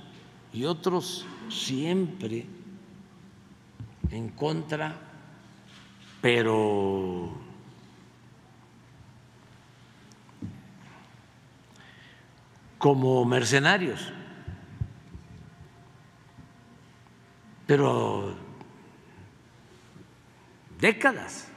y 0.52 0.66
otros 0.66 1.28
siempre 1.50 2.48
en 4.10 4.30
contra, 4.30 4.96
pero 6.22 7.30
como 12.80 13.26
mercenarios. 13.26 14.12
Pero 17.68 18.36
décadas. 20.80 21.55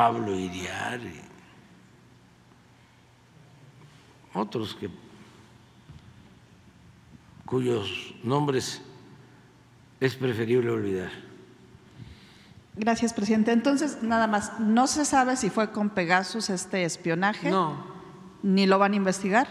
Pablo 0.00 0.34
Iriari, 0.34 1.20
otros 4.32 4.74
que 4.74 4.88
cuyos 7.44 8.14
nombres 8.24 8.80
es 10.00 10.14
preferible 10.14 10.70
olvidar. 10.70 11.10
Gracias, 12.76 13.12
presidente. 13.12 13.52
Entonces, 13.52 14.02
nada 14.02 14.26
más, 14.26 14.58
¿no 14.58 14.86
se 14.86 15.04
sabe 15.04 15.36
si 15.36 15.50
fue 15.50 15.70
con 15.70 15.90
Pegasus 15.90 16.48
este 16.48 16.84
espionaje? 16.84 17.50
No. 17.50 17.84
¿Ni 18.42 18.64
lo 18.64 18.78
van 18.78 18.94
a 18.94 18.96
investigar? 18.96 19.48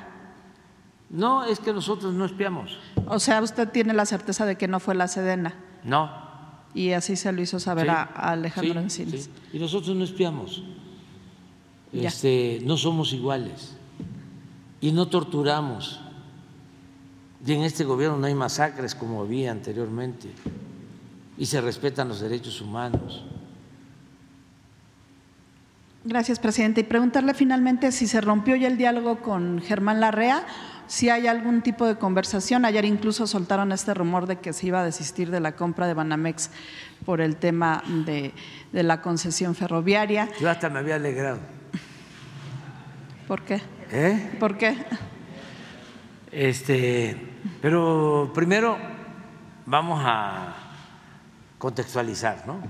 No, 1.11 1.45
es 1.45 1.59
que 1.59 1.71
nosotros 1.71 2.15
no 2.15 2.25
espiamos. 2.25 2.79
O 3.05 3.19
sea, 3.19 3.39
usted 3.43 3.69
tiene 3.69 3.93
la 3.93 4.07
certeza 4.07 4.47
de 4.47 4.55
que 4.55 4.67
no 4.67 4.79
fue 4.79 4.95
la 4.95 5.07
Sedena. 5.07 5.53
No. 5.83 6.28
Y 6.73 6.91
así 6.91 7.15
se 7.15 7.31
lo 7.31 7.41
hizo 7.41 7.59
saber 7.59 7.85
Sí, 7.85 7.91
a, 7.91 8.03
Alejandro 8.03 8.73
sí, 8.89 9.01
Encinas. 9.01 9.21
sí. 9.25 9.29
Y 9.53 9.59
nosotros 9.59 9.95
no 9.95 10.03
espiamos. 10.03 10.63
Este, 11.91 12.61
no 12.63 12.77
somos 12.77 13.13
iguales. 13.13 13.75
Y 14.81 14.91
no 14.91 15.07
torturamos. 15.07 15.99
Y 17.45 17.53
en 17.53 17.63
este 17.63 17.83
gobierno 17.83 18.17
no 18.17 18.27
hay 18.27 18.35
masacres 18.35 18.93
como 18.95 19.21
había 19.21 19.51
anteriormente. 19.51 20.29
Y 21.37 21.45
se 21.45 21.59
respetan 21.61 22.07
los 22.09 22.19
derechos 22.19 22.61
humanos. 22.61 23.23
Gracias, 26.05 26.39
presidente. 26.39 26.81
Y 26.81 26.83
preguntarle 26.85 27.33
finalmente 27.33 27.91
si 27.91 28.07
se 28.07 28.21
rompió 28.21 28.55
ya 28.55 28.67
el 28.67 28.77
diálogo 28.77 29.17
con 29.17 29.61
Germán 29.61 29.99
Larrea, 29.99 30.45
si 30.87 31.09
hay 31.09 31.27
algún 31.27 31.61
tipo 31.61 31.85
de 31.85 31.97
conversación. 31.97 32.63
Ayer 32.63 32.85
incluso 32.85 33.27
soltaron 33.27 33.73
este 33.73 33.93
rumor 33.93 34.25
de 34.25 34.39
que 34.39 34.53
se 34.53 34.67
iba 34.67 34.79
a 34.79 34.85
desistir 34.85 35.29
de 35.29 35.41
la 35.41 35.57
compra 35.57 35.87
de 35.87 35.93
Banamex 35.93 36.51
por 37.05 37.19
el 37.19 37.35
tema 37.35 37.83
de, 38.05 38.33
de 38.71 38.83
la 38.83 39.01
concesión 39.01 39.55
ferroviaria. 39.55 40.29
Yo 40.39 40.49
hasta 40.49 40.69
me 40.69 40.79
había 40.79 40.95
alegrado. 40.95 41.39
¿Por 43.27 43.43
qué? 43.43 43.61
¿Eh? 43.91 44.37
¿Por 44.39 44.57
qué? 44.57 44.77
Este, 46.31 47.15
pero 47.61 48.31
primero 48.33 48.77
vamos 49.65 50.01
a 50.03 50.55
contextualizar, 51.57 52.47
¿no? 52.47 52.61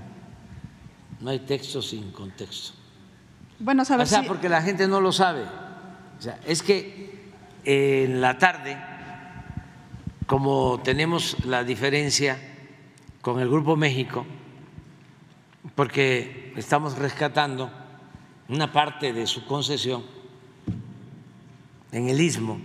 No 1.20 1.30
hay 1.30 1.40
texto 1.40 1.80
sin 1.80 2.10
contexto. 2.10 2.79
Bueno, 3.60 3.84
saber 3.84 4.06
O 4.06 4.08
sea, 4.08 4.22
si- 4.22 4.26
porque 4.28 4.48
la 4.48 4.62
gente 4.62 4.88
no 4.88 5.00
lo 5.00 5.12
sabe. 5.12 5.42
O 5.42 6.22
sea, 6.22 6.38
es 6.46 6.62
que 6.62 7.30
en 7.64 8.20
la 8.20 8.38
tarde, 8.38 8.76
como 10.26 10.80
tenemos 10.82 11.44
la 11.44 11.62
diferencia 11.64 12.38
con 13.20 13.38
el 13.40 13.48
Grupo 13.48 13.76
México, 13.76 14.26
porque 15.74 16.52
estamos 16.56 16.96
rescatando 16.98 17.70
una 18.48 18.72
parte 18.72 19.12
de 19.12 19.26
su 19.26 19.44
concesión 19.46 20.04
en 21.92 22.08
el 22.08 22.20
istmo, 22.20 22.58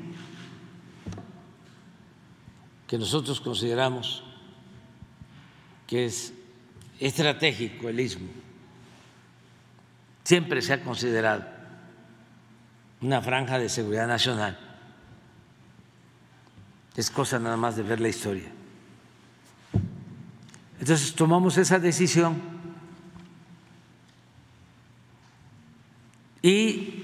que 2.88 2.98
nosotros 2.98 3.42
consideramos 3.42 4.24
que 5.88 6.06
es 6.06 6.34
estratégico 7.00 7.90
el 7.90 8.00
istmo 8.00 8.28
siempre 10.26 10.62
se 10.62 10.74
ha 10.74 10.84
considerado 10.84 11.46
una 13.02 13.22
franja 13.22 13.60
de 13.60 13.70
seguridad 13.70 14.08
nacional. 14.08 14.60
Es 16.96 17.12
cosa 17.12 17.40
nada 17.40 17.56
más 17.56 17.76
de 17.76 17.84
ver 17.84 18.02
la 18.02 18.10
historia. 18.10 18.52
Entonces 20.80 21.14
tomamos 21.14 21.58
esa 21.58 21.80
decisión 21.80 22.42
y 26.42 27.04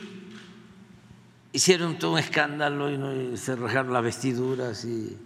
hicieron 1.54 1.98
todo 2.00 2.14
un 2.14 2.20
escándalo 2.20 2.90
y, 2.90 3.38
se 3.38 3.56
rajaron 3.56 3.94
las 3.94 4.04
vestiduras 4.04 4.86
y 4.86 5.18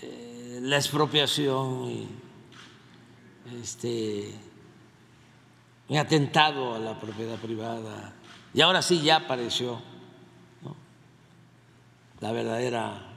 eh, 0.00 0.58
la 0.62 0.76
expropiación 0.76 1.90
y 1.90 2.08
este 3.62 4.32
un 5.92 5.98
atentado 5.98 6.74
a 6.74 6.78
la 6.78 6.98
propiedad 6.98 7.36
privada. 7.36 8.14
Y 8.54 8.62
ahora 8.62 8.80
sí 8.80 9.02
ya 9.02 9.16
apareció 9.16 9.78
la 12.20 12.32
verdadera 12.32 13.08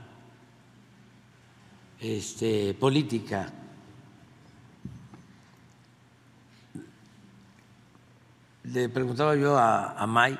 este, 2.01 2.73
política. 2.73 3.49
Le 8.65 8.89
preguntaba 8.89 9.37
yo 9.37 9.57
a, 9.57 9.93
a 9.93 10.05
May 10.05 10.37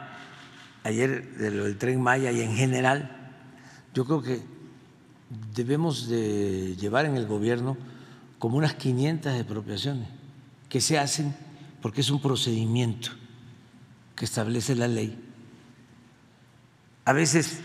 ayer 0.84 1.38
de 1.38 1.52
lo 1.52 1.64
del 1.64 1.78
tren 1.78 2.02
Maya 2.02 2.34
y 2.34 2.41
en 2.41 2.53
general, 2.53 3.32
yo 3.94 4.03
creo 4.03 4.22
que 4.22 4.41
debemos 5.56 6.10
de 6.10 6.76
llevar 6.76 7.06
en 7.06 7.16
el 7.16 7.28
gobierno 7.28 7.78
como 8.40 8.57
unas 8.57 8.74
500 8.74 9.36
expropiaciones 9.36 10.10
que 10.68 10.82
se 10.82 10.99
hacen 10.99 11.45
porque 11.86 12.02
es 12.02 12.10
un 12.10 12.20
procedimiento 12.20 13.12
que 14.16 14.26
establece 14.26 14.74
la 14.74 14.88
ley. 14.88 15.24
A 17.06 17.14
veces, 17.14 17.60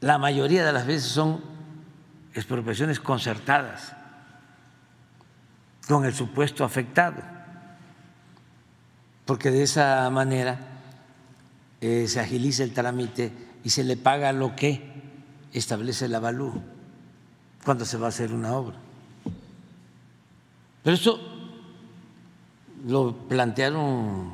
la 0.00 0.18
mayoría 0.18 0.66
de 0.66 0.72
las 0.72 0.88
veces 0.88 1.04
son 1.04 1.40
expropiaciones 2.34 2.98
concertadas 2.98 3.94
con 5.86 6.04
el 6.04 6.12
supuesto 6.12 6.64
afectado, 6.64 7.22
porque 9.24 9.52
de 9.52 9.62
esa 9.62 10.10
manera 10.10 10.58
eh, 11.80 12.08
se 12.08 12.18
agiliza 12.18 12.64
el 12.64 12.74
trámite 12.74 13.30
y 13.62 13.70
se 13.70 13.84
le 13.84 13.96
paga 13.96 14.32
lo 14.32 14.56
que 14.56 14.82
establece 15.52 16.06
el 16.06 16.16
avalúo 16.16 16.60
cuando 17.64 17.84
se 17.84 17.98
va 17.98 18.06
a 18.06 18.08
hacer 18.08 18.32
una 18.32 18.52
obra. 18.52 18.78
Pero 20.82 20.96
eso 20.96 21.33
lo 22.84 23.16
plantearon 23.28 24.32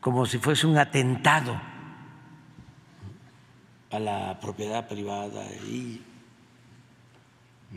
como 0.00 0.24
si 0.26 0.38
fuese 0.38 0.66
un 0.66 0.78
atentado 0.78 1.60
a 3.90 3.98
la 3.98 4.38
propiedad 4.40 4.88
privada 4.88 5.44
y 5.66 6.02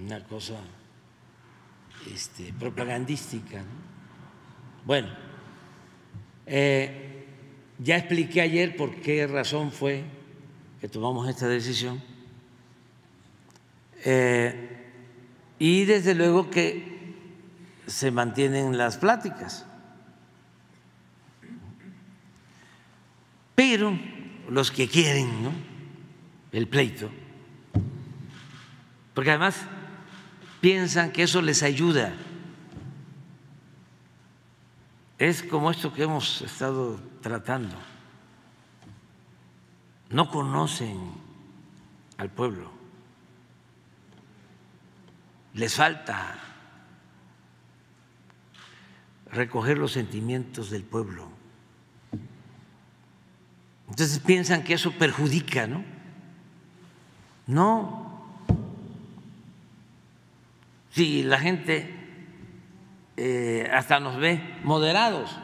una 0.01 0.23
cosa 0.23 0.55
este, 2.13 2.53
propagandística. 2.53 3.63
Bueno, 4.85 5.09
eh, 6.45 7.25
ya 7.79 7.97
expliqué 7.97 8.41
ayer 8.41 8.75
por 8.75 8.95
qué 9.01 9.27
razón 9.27 9.71
fue 9.71 10.03
que 10.79 10.87
tomamos 10.87 11.27
esta 11.29 11.47
decisión. 11.47 12.01
Eh, 14.03 14.69
y 15.59 15.85
desde 15.85 16.15
luego 16.15 16.49
que 16.49 16.90
se 17.91 18.11
mantienen 18.11 18.77
las 18.77 18.97
pláticas. 18.97 19.65
Pero 23.55 23.97
los 24.49 24.71
que 24.71 24.87
quieren 24.87 25.43
¿no? 25.43 25.51
el 26.51 26.67
pleito, 26.67 27.09
porque 29.13 29.29
además 29.29 29.55
piensan 30.61 31.11
que 31.11 31.23
eso 31.23 31.41
les 31.41 31.63
ayuda 31.63 32.13
es 35.21 35.43
como 35.43 35.69
esto 35.69 35.93
que 35.93 36.01
hemos 36.01 36.41
estado 36.41 36.99
tratando. 37.21 37.75
No 40.09 40.31
conocen 40.31 40.99
al 42.17 42.31
pueblo. 42.31 42.71
Les 45.53 45.75
falta 45.75 46.50
recoger 49.31 49.77
los 49.77 49.93
sentimientos 49.93 50.69
del 50.69 50.83
pueblo. 50.83 51.29
Entonces 53.89 54.19
piensan 54.19 54.63
que 54.63 54.73
eso 54.73 54.91
perjudica, 54.91 55.67
¿no? 55.67 55.83
No. 57.47 58.21
Si 60.91 61.23
la 61.23 61.39
gente 61.39 61.93
eh, 63.17 63.69
hasta 63.71 63.99
nos 63.99 64.17
ve 64.17 64.41
moderados, 64.63 65.37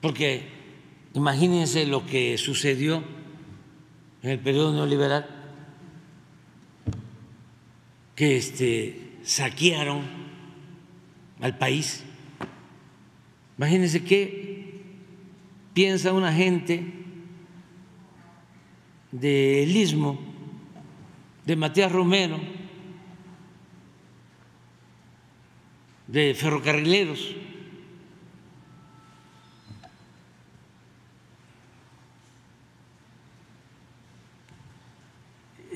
porque 0.00 0.48
imagínense 1.14 1.86
lo 1.86 2.04
que 2.04 2.36
sucedió 2.38 3.02
en 4.22 4.30
el 4.30 4.38
periodo 4.38 4.74
neoliberal, 4.74 5.26
que 8.14 8.36
este, 8.36 9.18
saquearon 9.22 10.02
al 11.40 11.58
país. 11.58 12.04
Imagínense 13.56 14.02
qué 14.02 14.82
piensa 15.72 16.12
una 16.12 16.32
gente 16.32 16.82
del 19.12 19.76
Istmo, 19.76 20.18
de 21.44 21.56
Matías 21.56 21.92
Romero, 21.92 22.38
de 26.08 26.34
ferrocarrileros. 26.34 27.36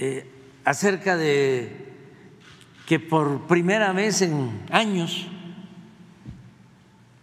Eh, 0.00 0.30
acerca 0.64 1.16
de 1.16 1.88
que 2.86 3.00
por 3.00 3.46
primera 3.48 3.92
vez 3.92 4.22
en 4.22 4.62
años 4.70 5.26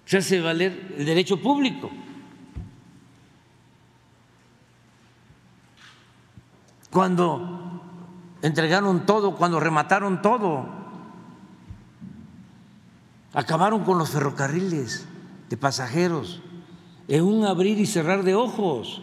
se 0.06 0.18
hace 0.18 0.40
valer 0.40 0.96
el 0.98 1.06
derecho 1.06 1.42
público. 1.42 1.90
Cuando 6.92 7.82
entregaron 8.42 9.06
todo, 9.06 9.36
cuando 9.36 9.60
remataron 9.60 10.22
todo, 10.22 10.68
acabaron 13.34 13.84
con 13.84 13.98
los 13.98 14.12
ferrocarriles 14.12 15.08
de 15.50 15.58
pasajeros 15.58 16.42
en 17.08 17.24
un 17.24 17.46
abrir 17.46 17.80
y 17.80 17.86
cerrar 17.86 18.24
de 18.24 18.36
ojos. 18.36 19.02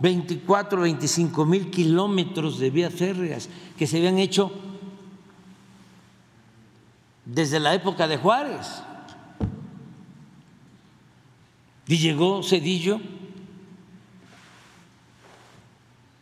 24, 0.00 0.80
25 0.80 1.46
mil 1.46 1.70
kilómetros 1.70 2.58
de 2.58 2.70
vías 2.70 2.92
férreas 2.92 3.48
que 3.78 3.86
se 3.86 3.98
habían 3.98 4.18
hecho 4.18 4.50
desde 7.24 7.60
la 7.60 7.74
época 7.74 8.08
de 8.08 8.16
Juárez. 8.16 8.82
Y 11.86 11.98
llegó 11.98 12.42
Cedillo 12.42 13.00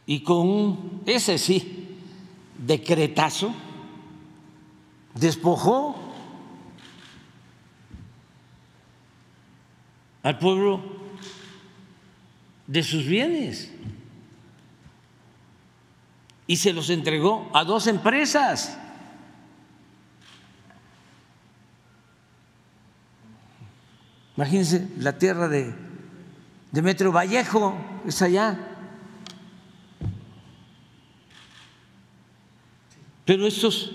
y 0.07 0.25
con 0.25 1.03
ese 1.07 1.39
sí, 1.39 1.97
decretazo, 2.59 3.55
despojó 5.15 5.95
al 10.25 10.37
pueblo 10.39 10.83
de 12.67 12.83
sus 12.83 13.07
bienes 13.07 13.71
y 16.49 16.57
se 16.57 16.73
los 16.73 16.91
entregó 16.91 17.49
a 17.55 17.63
dos 17.63 17.87
empresas. 17.87 18.80
Imagínense 24.41 24.89
la 24.97 25.19
tierra 25.19 25.49
de, 25.49 25.71
de 26.73 26.81
Metro 26.81 27.13
Vallejo, 27.13 27.75
es 28.07 28.23
allá. 28.23 28.59
Pero 33.27 33.47
estos 33.47 33.93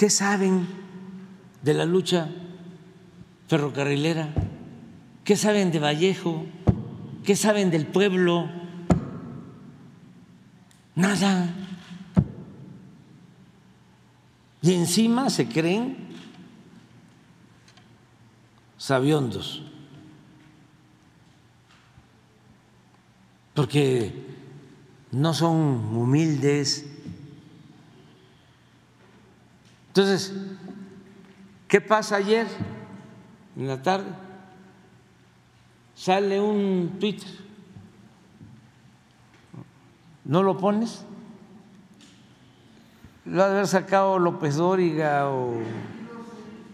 ¿Qué 0.00 0.08
saben 0.08 0.66
de 1.60 1.74
la 1.74 1.84
lucha 1.84 2.30
ferrocarrilera? 3.48 4.32
¿Qué 5.24 5.36
saben 5.36 5.70
de 5.70 5.78
Vallejo? 5.78 6.46
¿Qué 7.22 7.36
saben 7.36 7.70
del 7.70 7.86
pueblo? 7.86 8.48
Nada. 10.94 11.54
Y 14.62 14.72
encima 14.72 15.28
se 15.28 15.48
creen 15.48 16.09
sabiondos. 18.80 19.62
Porque 23.52 24.12
no 25.12 25.34
son 25.34 25.94
humildes, 25.94 26.86
Entonces, 29.88 30.32
¿Qué 31.70 31.80
pasa 31.80 32.16
ayer 32.16 32.48
en 33.56 33.68
la 33.68 33.80
tarde? 33.80 34.10
Sale 35.94 36.40
un 36.40 36.96
Twitter. 36.98 37.30
¿No 40.24 40.42
lo 40.42 40.58
pones? 40.58 41.04
Lo 43.24 43.44
ha 43.44 43.46
de 43.46 43.52
haber 43.52 43.68
sacado 43.68 44.18
López 44.18 44.56
Dóriga 44.56 45.28
o 45.28 45.60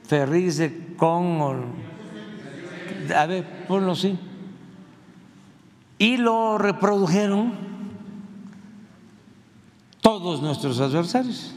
Ferriz 0.05 0.57
de 0.57 0.95
Con. 0.97 1.43
O, 1.43 1.57
a 3.15 3.27
ver, 3.27 3.67
ponlo 3.67 3.93
así. 3.93 4.19
Y 5.99 6.17
lo 6.17 6.59
reprodujeron 6.59 7.55
todos 10.01 10.43
nuestros 10.43 10.81
adversarios. 10.81 11.55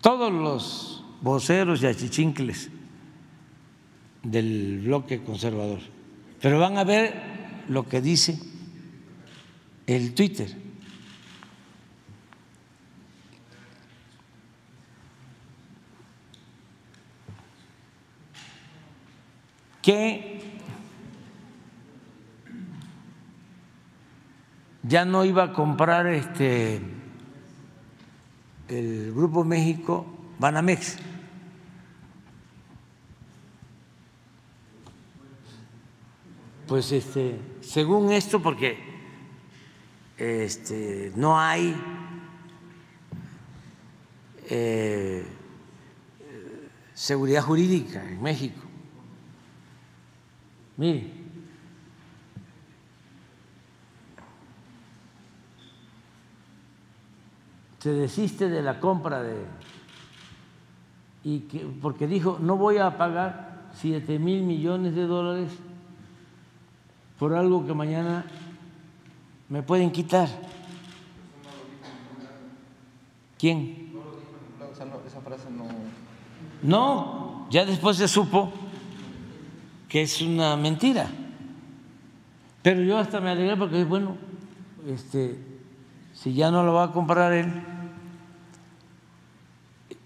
Todos 0.00 0.32
los 0.32 1.04
voceros 1.20 1.82
y 1.82 1.86
achichincles 1.86 2.70
del 4.22 4.80
bloque 4.84 5.22
conservador. 5.22 5.80
Pero 6.40 6.58
van 6.58 6.78
a 6.78 6.84
ver 6.84 7.14
lo 7.68 7.88
que 7.88 8.00
dice 8.00 8.38
el 9.86 10.14
Twitter. 10.14 10.63
Que 19.84 20.40
ya 24.82 25.04
no 25.04 25.26
iba 25.26 25.44
a 25.44 25.52
comprar 25.52 26.06
este 26.06 26.80
el 28.68 29.12
Grupo 29.14 29.44
México 29.44 30.06
Banamex. 30.38 30.96
Pues 36.66 36.90
este, 36.92 37.38
según 37.60 38.10
esto, 38.10 38.40
porque 38.40 38.78
este, 40.16 41.12
no 41.14 41.38
hay 41.38 41.76
eh, 44.48 45.26
seguridad 46.94 47.42
jurídica 47.42 48.02
en 48.02 48.22
México. 48.22 48.63
Mire, 50.76 51.10
se 57.78 57.90
desiste 57.90 58.48
de 58.48 58.62
la 58.62 58.80
compra 58.80 59.22
de 59.22 59.44
y 61.22 61.40
que, 61.40 61.60
porque 61.80 62.06
dijo 62.06 62.38
no 62.40 62.56
voy 62.56 62.78
a 62.78 62.98
pagar 62.98 63.68
siete 63.74 64.18
mil 64.18 64.42
millones 64.42 64.94
de 64.94 65.06
dólares 65.06 65.52
por 67.18 67.34
algo 67.34 67.66
que 67.66 67.74
mañana 67.74 68.24
me 69.48 69.62
pueden 69.62 69.92
quitar. 69.92 70.28
¿Quién? 73.38 73.92
Esa 75.06 75.20
frase 75.20 75.50
no. 75.50 75.66
No, 76.62 77.46
ya 77.50 77.64
después 77.64 77.98
se 77.98 78.08
supo 78.08 78.50
que 79.94 80.02
es 80.02 80.20
una 80.22 80.56
mentira. 80.56 81.06
Pero 82.64 82.82
yo 82.82 82.98
hasta 82.98 83.20
me 83.20 83.30
alegré 83.30 83.56
porque, 83.56 83.84
bueno, 83.84 84.16
este, 84.88 85.38
si 86.12 86.34
ya 86.34 86.50
no 86.50 86.64
lo 86.64 86.72
va 86.72 86.86
a 86.86 86.90
comprar 86.90 87.32
él, 87.32 87.62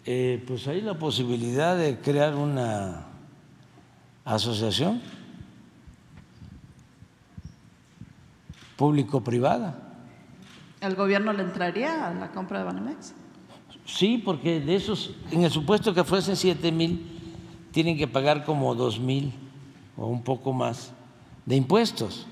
eh, 0.05 0.44
pues 0.47 0.69
hay 0.69 0.82
la 0.82 0.98
posibilidad 0.98 1.74
de 1.74 2.01
crear 2.01 2.35
una 2.35 3.06
asociación 4.27 5.01
público-privada. 8.77 10.02
¿El 10.82 10.97
gobierno 10.97 11.32
le 11.32 11.44
entraría 11.44 12.09
a 12.09 12.12
la 12.12 12.31
compra 12.32 12.59
de 12.59 12.65
Banamex? 12.66 13.15
Sí, 13.86 14.20
porque 14.23 14.60
de 14.60 14.77
esos, 14.77 15.15
en 15.31 15.44
el 15.44 15.51
supuesto 15.51 15.94
que 15.94 16.05
fuesen 16.05 16.36
siete 16.36 16.70
mil, 16.70 17.06
tienen 17.73 17.97
que 17.97 18.06
pagar 18.06 18.44
como 18.44 18.74
dos 18.74 19.01
mil 19.01 19.48
o 19.99 20.07
un 20.07 20.23
poco 20.23 20.53
más 20.53 20.93
de 21.45 21.57
impuestos. 21.57 22.27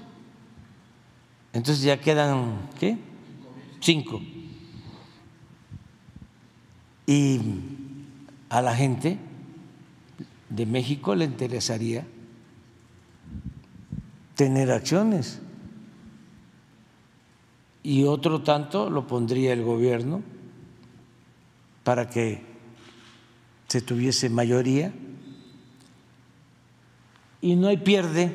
Entonces 1.52 1.82
ya 1.82 2.00
quedan, 2.00 2.68
¿qué? 2.78 2.96
Cinco. 3.80 4.20
Y 7.06 7.40
a 8.48 8.62
la 8.62 8.74
gente 8.74 9.18
de 10.48 10.66
México 10.66 11.14
le 11.14 11.24
interesaría 11.24 12.06
tener 14.34 14.70
acciones. 14.70 15.40
Y 17.82 18.04
otro 18.04 18.42
tanto 18.42 18.90
lo 18.90 19.06
pondría 19.06 19.52
el 19.52 19.62
gobierno 19.62 20.22
para 21.84 22.10
que 22.10 22.42
se 23.68 23.80
tuviese 23.80 24.28
mayoría 24.28 24.92
y 27.46 27.54
no 27.54 27.68
hay 27.68 27.76
pierde 27.76 28.32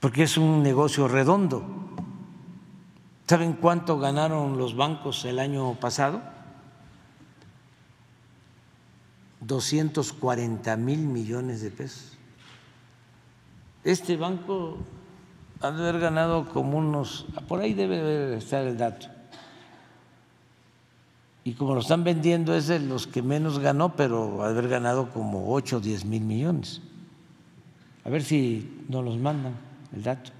porque 0.00 0.24
es 0.24 0.36
un 0.36 0.62
negocio 0.62 1.08
redondo. 1.08 1.64
¿Saben 3.26 3.54
cuánto 3.54 3.98
ganaron 3.98 4.58
los 4.58 4.76
bancos 4.76 5.24
el 5.24 5.38
año 5.38 5.80
pasado? 5.80 6.20
240 9.40 10.76
mil 10.76 10.98
millones 11.06 11.62
de 11.62 11.70
pesos. 11.70 12.18
Este 13.82 14.18
banco 14.18 14.76
ha 15.62 15.70
de 15.70 15.88
haber 15.88 16.00
ganado 16.00 16.50
como 16.50 16.76
unos, 16.76 17.24
por 17.48 17.60
ahí 17.60 17.72
debe 17.72 18.36
estar 18.36 18.66
el 18.66 18.76
dato. 18.76 19.06
Y 21.44 21.54
como 21.54 21.74
lo 21.74 21.80
están 21.80 22.04
vendiendo 22.04 22.54
es 22.54 22.66
de 22.66 22.78
los 22.80 23.06
que 23.06 23.22
menos 23.22 23.58
ganó, 23.58 23.96
pero 23.96 24.44
haber 24.44 24.68
ganado 24.68 25.10
como 25.10 25.52
8 25.54 25.78
o 25.78 25.80
10 25.80 26.04
mil 26.04 26.22
millones. 26.22 26.82
A 28.04 28.10
ver 28.10 28.22
si 28.22 28.84
nos 28.88 29.04
los 29.04 29.18
mandan 29.18 29.54
el 29.94 30.02
dato. 30.02 30.30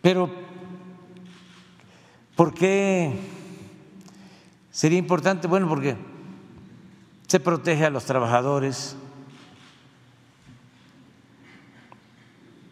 Pero, 0.00 0.30
¿por 2.36 2.52
qué 2.52 3.18
sería 4.70 4.98
importante? 4.98 5.48
Bueno, 5.48 5.68
porque 5.68 5.96
se 7.26 7.40
protege 7.40 7.86
a 7.86 7.90
los 7.90 8.04
trabajadores 8.04 8.96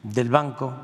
del 0.03 0.29
banco. 0.29 0.75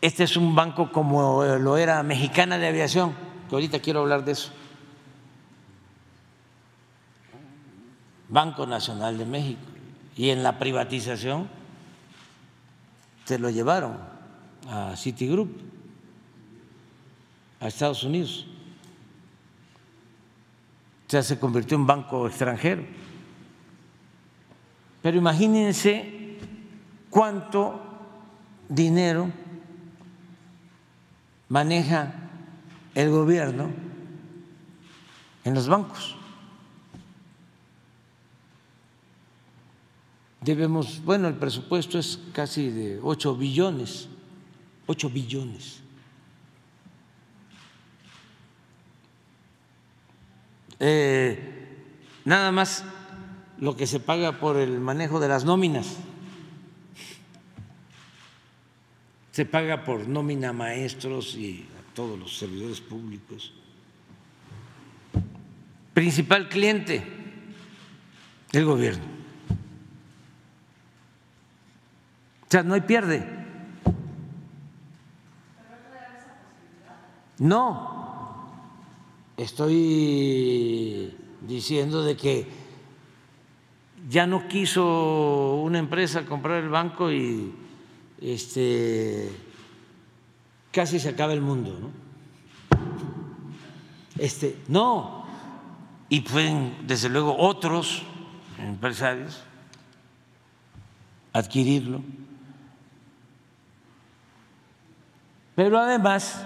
Este 0.00 0.24
es 0.24 0.36
un 0.36 0.54
banco 0.54 0.92
como 0.92 1.44
lo 1.44 1.76
era 1.78 2.02
Mexicana 2.02 2.58
de 2.58 2.68
Aviación, 2.68 3.14
que 3.48 3.54
ahorita 3.54 3.80
quiero 3.80 4.00
hablar 4.00 4.24
de 4.24 4.32
eso. 4.32 4.50
Banco 8.28 8.66
Nacional 8.66 9.18
de 9.18 9.24
México. 9.24 9.60
Y 10.16 10.30
en 10.30 10.42
la 10.42 10.58
privatización 10.58 11.48
se 13.24 13.38
lo 13.38 13.50
llevaron 13.50 13.98
a 14.68 14.96
Citigroup, 14.96 15.50
a 17.60 17.68
Estados 17.68 18.02
Unidos. 18.04 18.46
O 21.06 21.10
sea, 21.10 21.22
se 21.22 21.38
convirtió 21.38 21.76
en 21.76 21.86
banco 21.86 22.26
extranjero. 22.26 22.84
Pero 25.02 25.18
imagínense 25.18 26.38
cuánto 27.10 27.80
dinero 28.68 29.30
maneja 31.48 32.25
el 32.96 33.10
gobierno 33.10 33.70
en 35.44 35.54
los 35.54 35.68
bancos. 35.68 36.16
Debemos, 40.40 41.04
bueno, 41.04 41.28
el 41.28 41.34
presupuesto 41.34 41.98
es 41.98 42.18
casi 42.32 42.70
de 42.70 42.98
8 43.02 43.36
billones, 43.36 44.08
8 44.86 45.10
billones. 45.10 45.82
Eh, 50.80 51.76
nada 52.24 52.50
más 52.50 52.82
lo 53.58 53.76
que 53.76 53.86
se 53.86 54.00
paga 54.00 54.40
por 54.40 54.56
el 54.56 54.80
manejo 54.80 55.20
de 55.20 55.28
las 55.28 55.44
nóminas. 55.44 55.96
Se 59.32 59.44
paga 59.44 59.84
por 59.84 60.08
nómina 60.08 60.54
maestros 60.54 61.34
y 61.34 61.66
todos 61.96 62.18
los 62.18 62.36
servidores 62.36 62.80
públicos. 62.82 63.52
Principal 65.94 66.50
cliente, 66.50 67.02
el 68.52 68.64
gobierno. 68.66 69.02
O 72.42 72.50
sea, 72.50 72.62
no 72.62 72.74
hay 72.74 72.82
pierde. 72.82 73.26
No, 77.38 78.46
estoy 79.38 81.14
diciendo 81.46 82.02
de 82.02 82.16
que 82.16 82.46
ya 84.08 84.26
no 84.26 84.48
quiso 84.48 85.60
una 85.62 85.78
empresa 85.78 86.26
comprar 86.26 86.62
el 86.62 86.68
banco 86.68 87.10
y 87.10 87.54
este 88.20 89.45
casi 90.76 91.00
se 91.00 91.08
acaba 91.08 91.32
el 91.32 91.40
mundo, 91.40 91.74
¿no? 91.80 91.90
Este, 94.18 94.62
no, 94.68 95.24
y 96.10 96.20
pueden 96.20 96.86
desde 96.86 97.08
luego 97.08 97.34
otros 97.34 98.02
empresarios 98.58 99.42
adquirirlo. 101.32 102.02
Pero 105.54 105.78
además, 105.78 106.44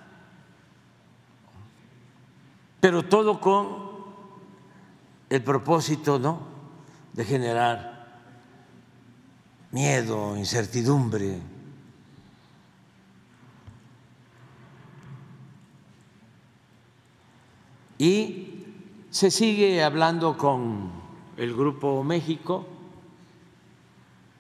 pero 2.82 3.04
todo 3.04 3.40
con 3.40 3.83
el 5.34 5.42
propósito 5.42 6.20
¿no? 6.20 6.42
de 7.12 7.26
generar 7.26 8.22
miedo, 9.72 10.38
incertidumbre. 10.38 11.40
Y 17.98 18.64
se 19.10 19.32
sigue 19.32 19.84
hablando 19.84 20.38
con 20.38 20.92
el 21.36 21.56
Grupo 21.56 22.04
México 22.04 22.68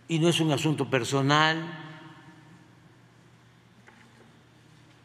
y 0.08 0.20
no 0.20 0.30
es 0.30 0.40
un 0.40 0.52
asunto 0.52 0.92
personal. 0.92 1.76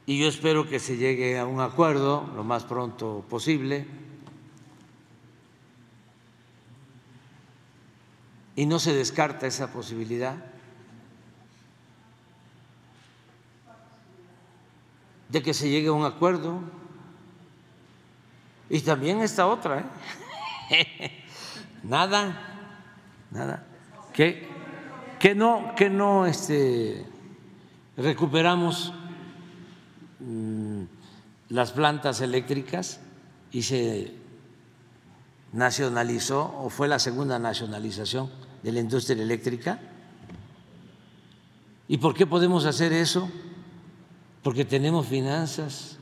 Y 0.04 0.18
yo 0.18 0.28
espero 0.28 0.68
que 0.68 0.80
se 0.80 0.98
llegue 0.98 1.38
a 1.38 1.46
un 1.46 1.62
acuerdo 1.62 2.30
lo 2.36 2.44
más 2.44 2.64
pronto 2.64 3.24
posible. 3.30 3.97
Y 8.58 8.66
no 8.66 8.80
se 8.80 8.92
descarta 8.92 9.46
esa 9.46 9.72
posibilidad. 9.72 10.34
de 15.28 15.42
que 15.42 15.54
se 15.54 15.68
llegue 15.68 15.88
a 15.88 15.92
un 15.92 16.04
acuerdo 16.04 16.58
y 18.70 18.80
también 18.80 19.20
esta 19.20 19.46
otra, 19.46 19.86
¿eh? 20.70 21.24
nada, 21.82 22.64
nada. 23.30 23.62
Que, 24.14 24.48
no, 25.36 25.74
que 25.76 25.90
no 25.90 26.26
este, 26.26 27.06
recuperamos 27.96 28.92
mm, 30.18 30.82
las 31.50 31.72
plantas 31.72 32.22
eléctricas 32.22 33.00
y 33.52 33.62
se 33.62 34.14
nacionalizó 35.52 36.54
o 36.58 36.70
fue 36.70 36.88
la 36.88 36.98
segunda 36.98 37.38
nacionalización 37.38 38.47
de 38.62 38.72
la 38.72 38.80
industria 38.80 39.22
eléctrica. 39.22 39.80
¿Y 41.88 41.98
por 41.98 42.14
qué 42.14 42.26
podemos 42.26 42.64
hacer 42.64 42.92
eso? 42.92 43.30
Porque 44.42 44.64
tenemos 44.64 45.06
finanzas 45.06 45.98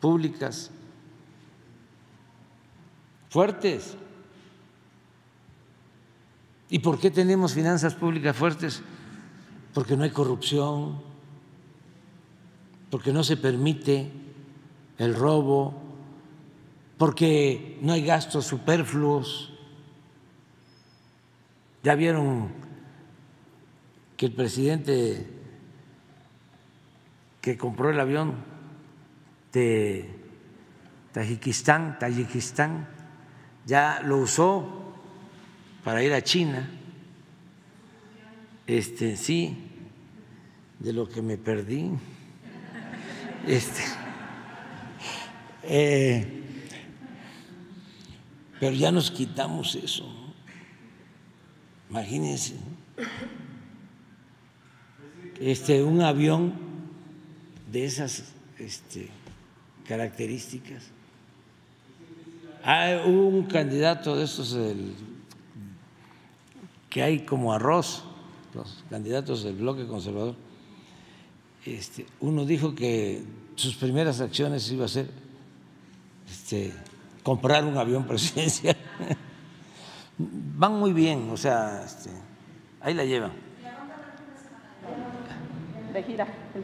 públicas 0.00 0.70
fuertes. 3.30 3.96
¿Y 6.68 6.78
por 6.80 6.98
qué 6.98 7.10
tenemos 7.10 7.52
finanzas 7.52 7.94
públicas 7.94 8.36
fuertes? 8.36 8.82
Porque 9.72 9.96
no 9.96 10.04
hay 10.04 10.10
corrupción, 10.10 11.00
porque 12.90 13.12
no 13.12 13.22
se 13.22 13.36
permite 13.36 14.10
el 14.98 15.14
robo, 15.14 15.74
porque 16.98 17.78
no 17.82 17.92
hay 17.92 18.02
gastos 18.04 18.46
superfluos. 18.46 19.52
Ya 21.86 21.94
vieron 21.94 22.48
que 24.16 24.26
el 24.26 24.32
presidente 24.32 25.24
que 27.40 27.56
compró 27.56 27.90
el 27.90 28.00
avión 28.00 28.34
de 29.52 30.10
Tajikistán, 31.12 31.96
Tayikistán, 32.00 32.88
ya 33.66 34.00
lo 34.04 34.18
usó 34.18 34.96
para 35.84 36.02
ir 36.02 36.12
a 36.12 36.22
China. 36.22 36.68
Este, 38.66 39.16
sí, 39.16 39.56
de 40.80 40.92
lo 40.92 41.08
que 41.08 41.22
me 41.22 41.38
perdí. 41.38 41.92
Este, 43.46 43.82
eh, 45.62 46.42
pero 48.58 48.74
ya 48.74 48.90
nos 48.90 49.12
quitamos 49.12 49.76
eso. 49.76 50.25
Imagínense. 51.96 52.54
Este, 55.40 55.82
un 55.82 56.02
avión 56.02 56.52
de 57.72 57.86
esas 57.86 58.34
este, 58.58 59.08
características 59.88 60.90
hay 62.62 62.96
un 63.08 63.44
candidato 63.44 64.14
de 64.16 64.24
estos 64.24 64.58
que 66.90 67.02
hay 67.02 67.20
como 67.20 67.54
arroz, 67.54 68.02
los 68.52 68.84
candidatos 68.90 69.44
del 69.44 69.54
bloque 69.54 69.86
conservador. 69.86 70.34
Este, 71.64 72.04
uno 72.20 72.44
dijo 72.44 72.74
que 72.74 73.22
sus 73.54 73.74
primeras 73.76 74.20
acciones 74.20 74.70
iba 74.70 74.84
a 74.84 74.88
ser 74.88 75.08
este, 76.28 76.74
comprar 77.22 77.64
un 77.64 77.78
avión 77.78 78.06
presidencial. 78.06 78.76
Van 80.18 80.72
muy 80.78 80.92
bien, 80.92 81.28
o 81.30 81.36
sea, 81.36 81.82
este, 81.84 82.10
ahí 82.80 82.94
la 82.94 83.04
llevan. 83.04 83.32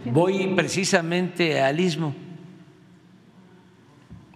Voy 0.07 0.55
precisamente 0.55 1.61
al 1.61 1.81
istmo. 1.81 2.15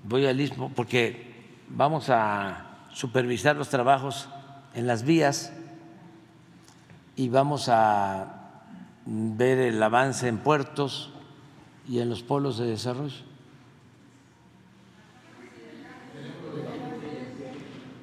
Voy 0.03 0.27
al 0.27 0.41
istmo 0.41 0.71
porque 0.75 1.35
vamos 1.69 2.09
a 2.11 2.87
supervisar 2.93 3.57
los 3.57 3.69
trabajos 3.69 4.29
en 4.75 4.87
las 4.87 5.03
vías 5.03 5.53
y 7.17 7.29
vamos 7.29 7.69
a 7.69 8.63
ver 9.07 9.59
el 9.59 9.83
avance 9.83 10.29
en 10.29 10.39
puertos 10.39 11.13
y 11.89 12.01
en 12.01 12.09
los 12.09 12.23
polos 12.23 12.59
de 12.59 12.67
desarrollo. 12.67 13.26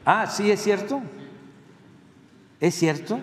Ah, 0.05 0.27
sí, 0.27 0.51
es 0.51 0.61
cierto. 0.61 1.01
¿Es 2.59 2.75
cierto? 2.75 3.19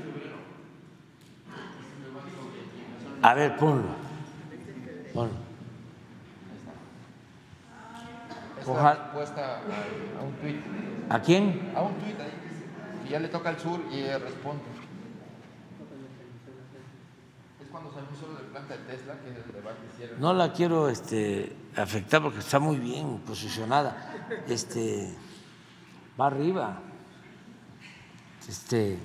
A 3.22 3.34
ver, 3.34 3.56
ponlo. 3.56 3.88
Ponlo. 5.12 5.50
respuesta 8.56 9.60
a, 10.18 10.22
un 10.22 10.32
tuit. 10.34 10.56
¿A 11.08 11.20
quién? 11.20 11.72
A 11.74 11.82
un 11.82 11.94
tuit 11.94 12.18
ahí 12.20 12.32
que 13.04 13.10
ya 13.10 13.18
le 13.18 13.28
toca 13.28 13.50
al 13.50 13.58
sur 13.58 13.80
y 13.90 14.06
responde. 14.06 14.62
Es 17.60 17.68
cuando 17.70 17.92
se 17.92 17.98
anunció 17.98 18.28
del 18.28 18.46
planta 18.46 18.76
de 18.76 18.84
Tesla 18.84 19.14
que 19.18 19.28
el 19.28 19.52
debate 19.52 19.78
hicieron. 19.92 20.20
No 20.20 20.32
la 20.32 20.52
quiero 20.52 20.88
este, 20.88 21.54
afectar 21.76 22.22
porque 22.22 22.38
está 22.38 22.58
muy 22.58 22.76
bien 22.76 23.18
posicionada. 23.18 24.14
Este, 24.46 25.14
va 26.18 26.26
arriba. 26.26 26.80
Este, 28.48 28.98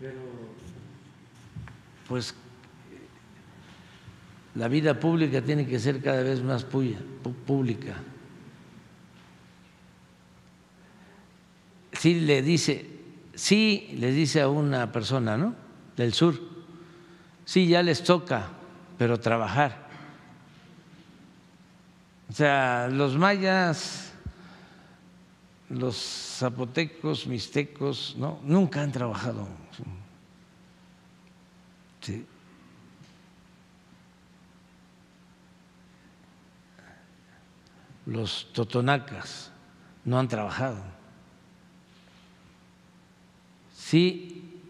pero, 0.00 0.20
pues 2.06 2.34
la 4.54 4.68
vida 4.68 4.98
pública 4.98 5.40
tiene 5.42 5.66
que 5.66 5.78
ser 5.78 6.02
cada 6.02 6.22
vez 6.22 6.42
más 6.42 6.64
pública. 6.64 7.96
Sí 11.92 12.20
le 12.20 12.42
dice, 12.42 12.88
sí 13.34 13.96
le 13.98 14.12
dice 14.12 14.40
a 14.40 14.48
una 14.48 14.92
persona, 14.92 15.36
¿no? 15.36 15.54
Del 15.96 16.12
sur, 16.12 16.38
sí 17.44 17.66
ya 17.66 17.82
les 17.82 18.02
toca, 18.02 18.48
pero 18.96 19.18
trabajar. 19.18 19.88
O 22.28 22.32
sea, 22.32 22.88
los 22.88 23.16
mayas, 23.16 24.07
los 25.70 25.96
zapotecos, 25.96 27.26
mixtecos, 27.26 28.14
¿no? 28.16 28.38
Nunca 28.42 28.82
han 28.82 28.92
trabajado. 28.92 29.46
Los 38.06 38.48
totonacas 38.52 39.50
no 40.04 40.18
han 40.18 40.28
trabajado. 40.28 40.98
sí, 43.74 44.60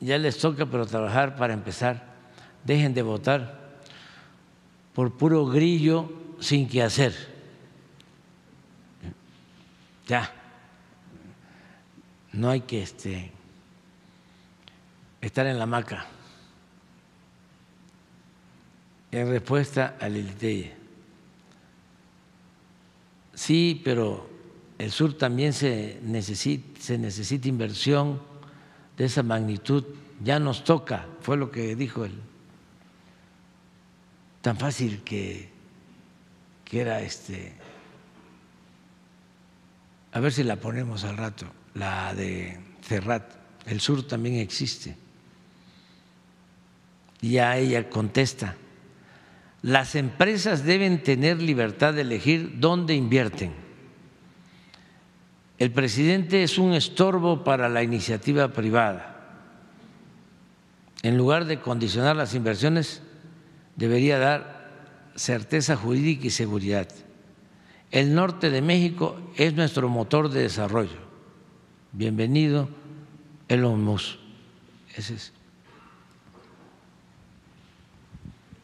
ya 0.00 0.18
les 0.18 0.36
toca, 0.36 0.66
pero 0.66 0.84
trabajar 0.84 1.36
para 1.36 1.54
empezar. 1.54 2.14
Dejen 2.64 2.92
de 2.92 3.00
votar 3.00 3.80
por 4.94 5.16
puro 5.16 5.46
grillo 5.46 6.12
sin 6.40 6.68
que 6.68 6.82
hacer. 6.82 7.29
Ya. 10.10 10.28
No 12.32 12.50
hay 12.50 12.62
que 12.62 12.82
este, 12.82 13.30
estar 15.20 15.46
en 15.46 15.56
la 15.56 15.66
maca. 15.66 16.04
En 19.12 19.28
respuesta 19.28 19.96
al 20.00 20.14
Liliteye. 20.14 20.74
Sí, 23.34 23.80
pero 23.84 24.28
el 24.78 24.90
sur 24.90 25.16
también 25.16 25.52
se 25.52 26.00
necesita, 26.02 26.80
se 26.80 26.98
necesita 26.98 27.46
inversión 27.46 28.20
de 28.96 29.04
esa 29.04 29.22
magnitud. 29.22 29.84
Ya 30.24 30.40
nos 30.40 30.64
toca, 30.64 31.06
fue 31.20 31.36
lo 31.36 31.52
que 31.52 31.76
dijo 31.76 32.04
él. 32.04 32.18
Tan 34.42 34.56
fácil 34.56 35.04
que, 35.04 35.50
que 36.64 36.80
era 36.80 37.00
este. 37.00 37.59
A 40.12 40.20
ver 40.20 40.32
si 40.32 40.42
la 40.42 40.56
ponemos 40.56 41.04
al 41.04 41.16
rato, 41.16 41.46
la 41.74 42.14
de 42.14 42.58
Cerrat. 42.82 43.24
El 43.66 43.80
sur 43.80 44.06
también 44.06 44.36
existe. 44.36 44.96
Y 47.20 47.32
ya 47.32 47.56
ella 47.56 47.88
contesta 47.88 48.56
las 49.62 49.94
empresas 49.94 50.64
deben 50.64 51.02
tener 51.02 51.42
libertad 51.42 51.92
de 51.92 52.00
elegir 52.00 52.60
dónde 52.60 52.94
invierten. 52.94 53.52
El 55.58 55.70
presidente 55.70 56.42
es 56.42 56.56
un 56.56 56.72
estorbo 56.72 57.44
para 57.44 57.68
la 57.68 57.82
iniciativa 57.82 58.48
privada. 58.48 59.16
En 61.02 61.18
lugar 61.18 61.44
de 61.44 61.60
condicionar 61.60 62.16
las 62.16 62.34
inversiones, 62.34 63.02
debería 63.76 64.18
dar 64.18 64.70
certeza 65.14 65.76
jurídica 65.76 66.26
y 66.26 66.30
seguridad. 66.30 66.88
El 67.90 68.14
norte 68.14 68.50
de 68.50 68.62
México 68.62 69.18
es 69.36 69.54
nuestro 69.54 69.88
motor 69.88 70.28
de 70.28 70.42
desarrollo. 70.42 70.98
Bienvenido, 71.92 72.68
Elon 73.48 73.82
Musk. 73.82 74.16
Ese 74.94 75.14
es. 75.14 75.32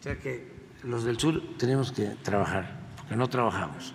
O 0.01 0.03
sea 0.03 0.19
que 0.19 0.49
los 0.85 1.03
del 1.03 1.19
sur 1.19 1.43
tenemos 1.59 1.91
que 1.91 2.07
trabajar, 2.23 2.79
porque 2.97 3.17
no 3.17 3.29
trabajamos. 3.29 3.95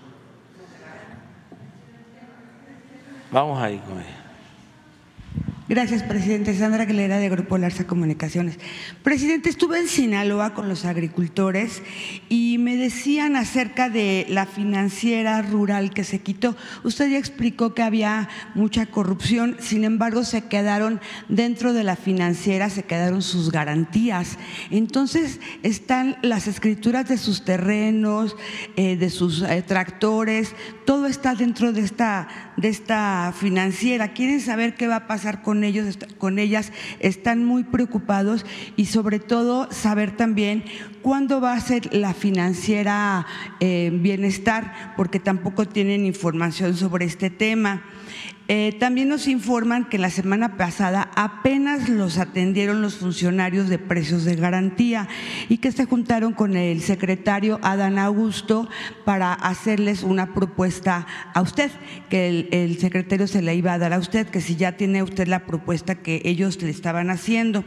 Vamos 3.32 3.62
ahí 3.62 3.78
con. 3.80 4.21
Gracias, 5.72 6.04
presidente. 6.04 6.54
Sandra 6.54 6.84
Aguilera, 6.84 7.18
de 7.18 7.30
Grupo 7.30 7.58
Larsa 7.58 7.88
Comunicaciones. 7.88 8.60
Presidente, 9.04 9.50
estuve 9.50 9.80
en 9.80 9.88
Sinaloa 9.88 10.54
con 10.54 10.68
los 10.68 10.84
agricultores 10.84 11.82
y 12.28 12.58
me 12.58 12.76
decían 12.76 13.38
acerca 13.38 13.90
de 13.90 14.26
la 14.28 14.46
financiera 14.46 15.42
rural 15.42 15.94
que 15.94 16.04
se 16.04 16.20
quitó. 16.20 16.58
Usted 16.84 17.12
ya 17.12 17.18
explicó 17.18 17.74
que 17.74 17.84
había 17.84 18.28
mucha 18.54 18.88
corrupción, 18.88 19.56
sin 19.62 19.86
embargo, 19.86 20.26
se 20.26 20.42
quedaron 20.42 21.00
dentro 21.30 21.72
de 21.72 21.86
la 21.86 21.96
financiera, 21.96 22.70
se 22.70 22.84
quedaron 22.84 23.22
sus 23.22 23.50
garantías. 23.50 24.40
Entonces, 24.72 25.40
están 25.64 26.18
las 26.22 26.48
escrituras 26.48 27.08
de 27.08 27.18
sus 27.18 27.46
terrenos, 27.46 28.36
eh, 28.76 28.98
de 28.98 29.10
sus 29.10 29.42
eh, 29.42 29.64
tractores, 29.66 30.54
todo 30.86 31.08
está 31.08 31.36
dentro 31.36 31.74
de 31.74 31.82
esta, 31.82 32.28
de 32.58 32.70
esta 32.70 33.34
financiera. 33.38 34.14
Quieren 34.14 34.42
saber 34.42 34.76
qué 34.76 34.88
va 34.88 34.96
a 34.98 35.08
pasar 35.08 35.42
con 35.42 35.64
ellos, 35.64 35.98
con 36.18 36.40
ellas, 36.40 36.72
están 37.00 37.44
muy 37.46 37.64
preocupados 37.64 38.46
y 38.76 38.86
sobre 38.86 39.20
todo 39.20 39.68
saber 39.72 40.16
también 40.16 40.64
cuándo 41.02 41.42
va 41.42 41.54
a 41.54 41.62
ser 41.62 41.94
la 41.94 42.14
financiera 42.14 43.26
eh, 43.60 43.92
bienestar, 43.94 44.94
porque 44.98 45.20
tampoco 45.20 45.68
tienen 45.68 46.06
información 46.06 46.76
sobre 46.76 47.06
este 47.06 47.30
tema. 47.30 47.84
Eh, 48.48 48.76
también 48.80 49.08
nos 49.08 49.28
informan 49.28 49.88
que 49.88 49.98
la 49.98 50.10
semana 50.10 50.58
pasada 50.58 51.10
apenas 51.16 51.88
los 51.88 52.18
atendieron 52.18 52.82
los 52.82 52.96
funcionarios 52.96 53.70
de 53.70 53.80
precios 53.80 54.26
de 54.26 54.36
garantía 54.36 55.08
y 55.48 55.60
que 55.60 55.72
se 55.72 55.86
juntaron 55.86 56.34
con 56.34 56.58
el 56.58 56.82
secretario 56.82 57.60
Adán 57.62 57.98
Augusto 57.98 58.68
para 59.06 59.34
hacerles 59.34 60.04
una 60.04 60.34
propuesta 60.34 61.08
a 61.34 61.42
usted, 61.42 61.72
que 62.10 62.28
el, 62.28 62.50
el 62.52 62.78
secretario 62.78 63.28
se 63.28 63.42
le 63.42 63.56
iba 63.56 63.74
a 63.74 63.78
dar 63.78 63.94
a 63.94 64.00
usted, 64.00 64.28
que 64.28 64.42
si 64.42 64.56
ya 64.58 64.74
tiene 64.74 65.02
usted 65.02 65.28
la 65.28 65.46
propuesta 65.46 65.96
que 65.96 66.22
ellos 66.26 66.62
le 66.62 66.72
estaban 66.72 67.10
haciendo. 67.10 67.64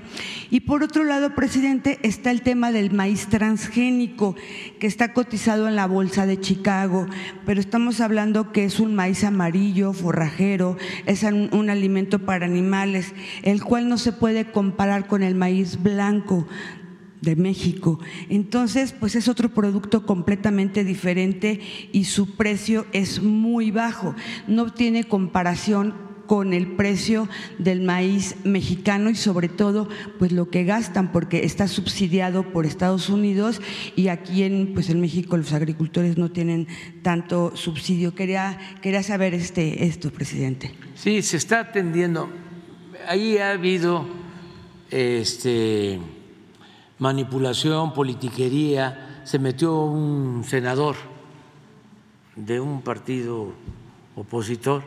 Y 0.51 0.61
por 0.61 0.83
otro 0.83 1.05
lado, 1.05 1.35
presidente, 1.35 1.99
está 2.03 2.31
el 2.31 2.43
tema 2.43 2.73
del 2.73 2.93
maíz 2.93 3.29
transgénico, 3.29 4.37
que 4.81 4.87
está 4.87 5.13
cotizado 5.13 5.69
en 5.69 5.77
la 5.77 5.87
bolsa 5.87 6.27
de 6.27 6.41
Chicago, 6.41 7.07
pero 7.47 7.61
estamos 7.61 8.01
hablando 8.01 8.53
que 8.53 8.65
es 8.65 8.81
un 8.81 8.95
maíz 8.95 9.25
amarillo, 9.25 9.93
forrajero, 9.93 10.74
es 11.07 11.23
un, 11.23 11.71
alimento 11.71 12.19
para 12.21 12.47
animales, 12.47 13.15
el 13.43 13.63
cual 13.63 13.89
no 13.89 13.99
se 13.99 14.13
puede 14.13 14.51
comparar 14.51 15.07
con 15.07 15.23
el 15.23 15.35
maíz 15.35 15.83
blanco 15.83 16.47
de 17.21 17.37
México. 17.37 17.99
Entonces, 18.29 18.93
pues 18.93 19.15
es 19.17 19.29
otro 19.29 19.49
producto 19.49 20.07
completamente 20.07 20.85
diferente 20.85 21.61
y 21.93 22.05
su 22.05 22.37
precio 22.37 22.87
es 22.93 23.23
muy 23.23 23.71
bajo. 23.71 24.15
No 24.47 24.73
tiene 24.73 25.05
comparación 25.05 26.14
con 26.27 26.53
el 26.53 26.77
precio 26.77 27.29
del 27.59 27.83
maíz 27.83 28.37
mexicano 28.45 29.11
y 29.11 29.15
sobre 29.15 29.49
todo 29.49 29.89
pues 30.19 30.33
lo 30.33 30.51
que 30.51 30.65
gastan 30.65 31.13
porque 31.13 31.45
está 31.45 31.69
subsidiado 31.69 32.53
por 32.53 32.67
Estados 32.67 33.09
Unidos 33.09 33.61
y 33.97 34.09
aquí 34.09 34.43
en 34.43 34.75
pues 34.75 34.91
en 34.91 35.01
México 35.01 35.37
los 35.37 35.53
agricultores 35.53 36.19
no 36.19 36.31
tienen 36.31 36.69
tanto 37.03 37.57
subsidio. 37.57 38.15
Quería 38.15 38.59
quería 38.81 39.03
saber 39.03 39.35
este 39.35 39.87
esto, 39.87 40.11
presidente. 40.11 40.75
Sí, 40.95 41.23
se 41.23 41.37
está 41.37 41.61
atendiendo. 41.61 42.29
Ahí 43.07 43.39
ha 43.39 43.51
habido 43.51 44.07
este 44.91 45.99
manipulación, 46.99 47.93
politiquería, 47.93 49.23
se 49.25 49.39
metió 49.39 49.85
un 49.85 50.45
senador 50.45 50.97
de 52.37 52.61
un 52.61 52.83
partido 52.83 53.53
opositor 54.17 54.83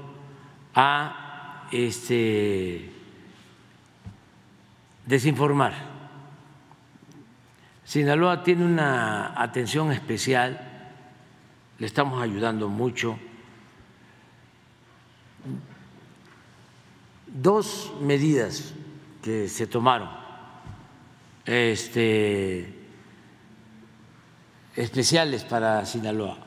a 0.73 1.27
este, 1.72 2.91
desinformar. 5.06 5.73
Sinaloa 7.84 8.44
tiene 8.44 8.65
una 8.65 9.41
atención 9.41 9.91
especial, 9.91 10.60
le 11.80 11.88
estamos 11.88 12.22
ayudando 12.22 12.68
mucho. 12.68 13.18
Dos 17.27 17.94
medidas 18.02 18.73
que 19.22 19.48
se 19.48 19.68
tomaron 19.68 20.10
este, 21.45 22.73
especiales 24.76 25.44
para 25.45 25.85
Sinaloa. 25.85 26.38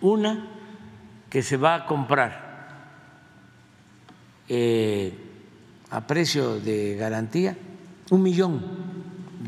Una, 0.00 0.46
que 1.30 1.42
se 1.42 1.56
va 1.56 1.74
a 1.74 1.86
comprar 1.86 2.47
eh, 4.48 5.12
a 5.90 6.06
precio 6.06 6.60
de 6.60 6.96
garantía 6.96 7.56
un 8.10 8.22
millón 8.22 8.64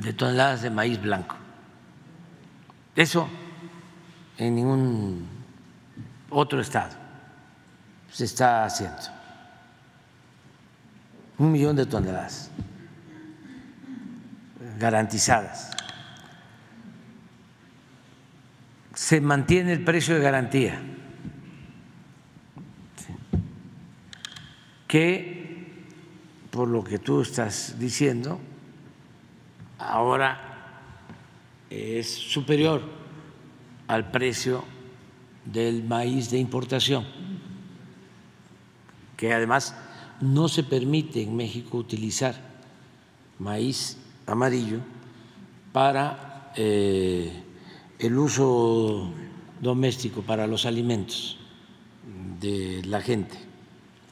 de 0.01 0.12
toneladas 0.12 0.62
de 0.62 0.70
maíz 0.70 1.01
blanco. 1.01 1.36
Eso 2.94 3.28
en 4.39 4.55
ningún 4.55 5.27
otro 6.31 6.60
estado 6.60 6.94
se 8.10 8.24
está 8.24 8.64
haciendo. 8.64 9.02
Un 11.39 11.52
millón 11.52 11.77
de 11.77 11.86
toneladas 11.86 12.51
garantizadas. 14.78 15.70
Se 18.94 19.20
mantiene 19.20 19.72
el 19.72 19.85
precio 19.85 20.14
de 20.14 20.20
garantía 20.20 20.82
que, 24.91 25.77
por 26.51 26.67
lo 26.67 26.83
que 26.83 26.99
tú 26.99 27.21
estás 27.21 27.79
diciendo, 27.79 28.41
ahora 29.79 30.83
es 31.71 32.12
superior 32.12 32.83
al 33.87 34.11
precio 34.11 34.65
del 35.45 35.85
maíz 35.85 36.29
de 36.33 36.39
importación, 36.39 37.07
que 39.17 39.33
además 39.33 39.77
no 40.21 40.49
se 40.49 40.65
permite 40.65 41.23
en 41.23 41.37
México 41.37 41.79
utilizar 41.79 42.35
maíz 43.39 43.97
amarillo 44.27 44.81
para 45.73 46.53
eh, 46.57 47.45
el 48.01 48.19
uso 48.19 49.09
doméstico, 49.61 50.23
para 50.23 50.49
los 50.49 50.67
alimentos 50.67 51.39
de 52.41 52.83
la 52.87 53.01
gente 53.01 53.49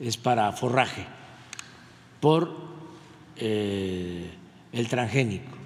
es 0.00 0.16
para 0.16 0.52
forraje, 0.52 1.04
por 2.20 2.54
eh, 3.36 4.30
el 4.72 4.88
transgénico, 4.88 5.56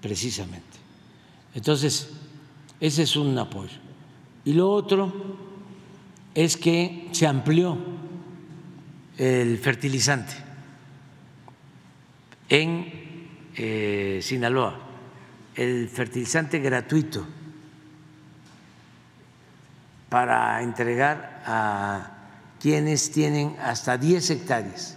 precisamente. 0.00 0.78
Entonces, 1.54 2.10
ese 2.80 3.02
es 3.02 3.16
un 3.16 3.38
apoyo. 3.38 3.78
Y 4.44 4.52
lo 4.52 4.70
otro 4.70 5.12
es 6.34 6.56
que 6.56 7.08
se 7.12 7.26
amplió 7.26 7.78
el 9.16 9.58
fertilizante 9.58 10.34
en 12.48 13.04
eh, 13.56 14.18
Sinaloa, 14.20 14.78
el 15.54 15.88
fertilizante 15.88 16.58
gratuito 16.58 17.24
para 20.08 20.62
entregar 20.62 21.42
a 21.46 22.13
quienes 22.64 23.10
tienen 23.10 23.58
hasta 23.60 23.98
10 23.98 24.30
hectáreas. 24.30 24.96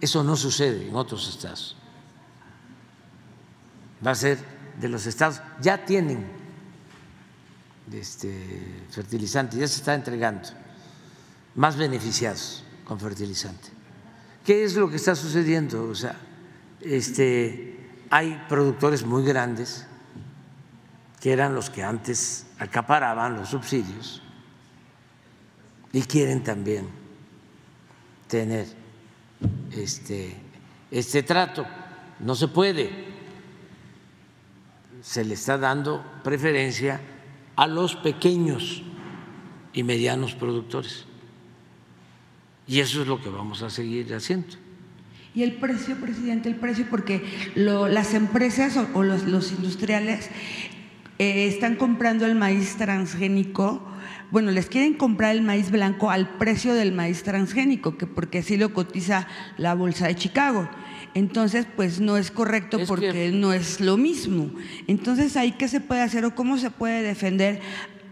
Eso 0.00 0.22
no 0.22 0.36
sucede 0.36 0.86
en 0.86 0.94
otros 0.94 1.28
estados. 1.28 1.76
Va 4.06 4.12
a 4.12 4.14
ser 4.14 4.38
de 4.80 4.88
los 4.88 5.04
estados, 5.04 5.42
ya 5.60 5.84
tienen 5.84 6.24
este 7.92 8.84
fertilizante, 8.88 9.56
ya 9.56 9.66
se 9.66 9.78
está 9.78 9.94
entregando, 9.94 10.48
más 11.56 11.76
beneficiados 11.76 12.62
con 12.84 13.00
fertilizante. 13.00 13.68
¿Qué 14.44 14.62
es 14.62 14.76
lo 14.76 14.88
que 14.88 14.94
está 14.94 15.16
sucediendo? 15.16 15.88
O 15.88 15.94
sea, 15.96 16.14
este, 16.80 17.80
hay 18.10 18.40
productores 18.48 19.04
muy 19.04 19.24
grandes 19.24 19.88
que 21.20 21.32
eran 21.32 21.52
los 21.52 21.68
que 21.68 21.82
antes 21.82 22.46
acaparaban 22.60 23.34
los 23.34 23.48
subsidios 23.48 24.22
y 25.96 26.02
quieren 26.02 26.44
también 26.44 26.88
tener 28.28 28.66
este, 29.72 30.36
este 30.90 31.22
trato. 31.22 31.66
No 32.20 32.34
se 32.34 32.48
puede. 32.48 32.90
Se 35.00 35.24
le 35.24 35.32
está 35.32 35.56
dando 35.56 36.04
preferencia 36.22 37.00
a 37.56 37.66
los 37.66 37.96
pequeños 37.96 38.82
y 39.72 39.84
medianos 39.84 40.34
productores. 40.34 41.06
Y 42.66 42.80
eso 42.80 43.00
es 43.00 43.08
lo 43.08 43.22
que 43.22 43.30
vamos 43.30 43.62
a 43.62 43.70
seguir 43.70 44.12
haciendo. 44.14 44.48
Y 45.34 45.44
el 45.44 45.54
precio, 45.54 45.96
presidente, 45.96 46.50
el 46.50 46.56
precio, 46.56 46.84
porque 46.90 47.24
las 47.54 48.12
empresas 48.12 48.76
o, 48.92 49.02
los, 49.02 49.50
industriales 49.50 50.28
eh, 51.18 51.46
están 51.46 51.76
comprando 51.76 52.26
el 52.26 52.34
maíz 52.34 52.76
transgénico, 52.76 53.95
bueno, 54.30 54.50
les 54.50 54.66
quieren 54.66 54.94
comprar 54.94 55.34
el 55.34 55.42
maíz 55.42 55.70
blanco 55.70 56.10
al 56.10 56.36
precio 56.38 56.74
del 56.74 56.92
maíz 56.92 57.22
transgénico, 57.22 57.96
que 57.96 58.06
porque 58.06 58.38
así 58.38 58.56
lo 58.56 58.72
cotiza 58.72 59.28
la 59.56 59.74
Bolsa 59.74 60.08
de 60.08 60.16
Chicago. 60.16 60.68
Entonces, 61.14 61.66
pues 61.76 62.00
no 62.00 62.16
es 62.16 62.30
correcto 62.30 62.78
porque 62.86 63.30
no 63.32 63.52
es 63.52 63.80
lo 63.80 63.96
mismo. 63.96 64.50
Entonces, 64.86 65.36
¿ahí 65.36 65.52
qué 65.52 65.68
se 65.68 65.80
puede 65.80 66.02
hacer 66.02 66.24
o 66.24 66.34
cómo 66.34 66.58
se 66.58 66.70
puede 66.70 67.02
defender 67.02 67.60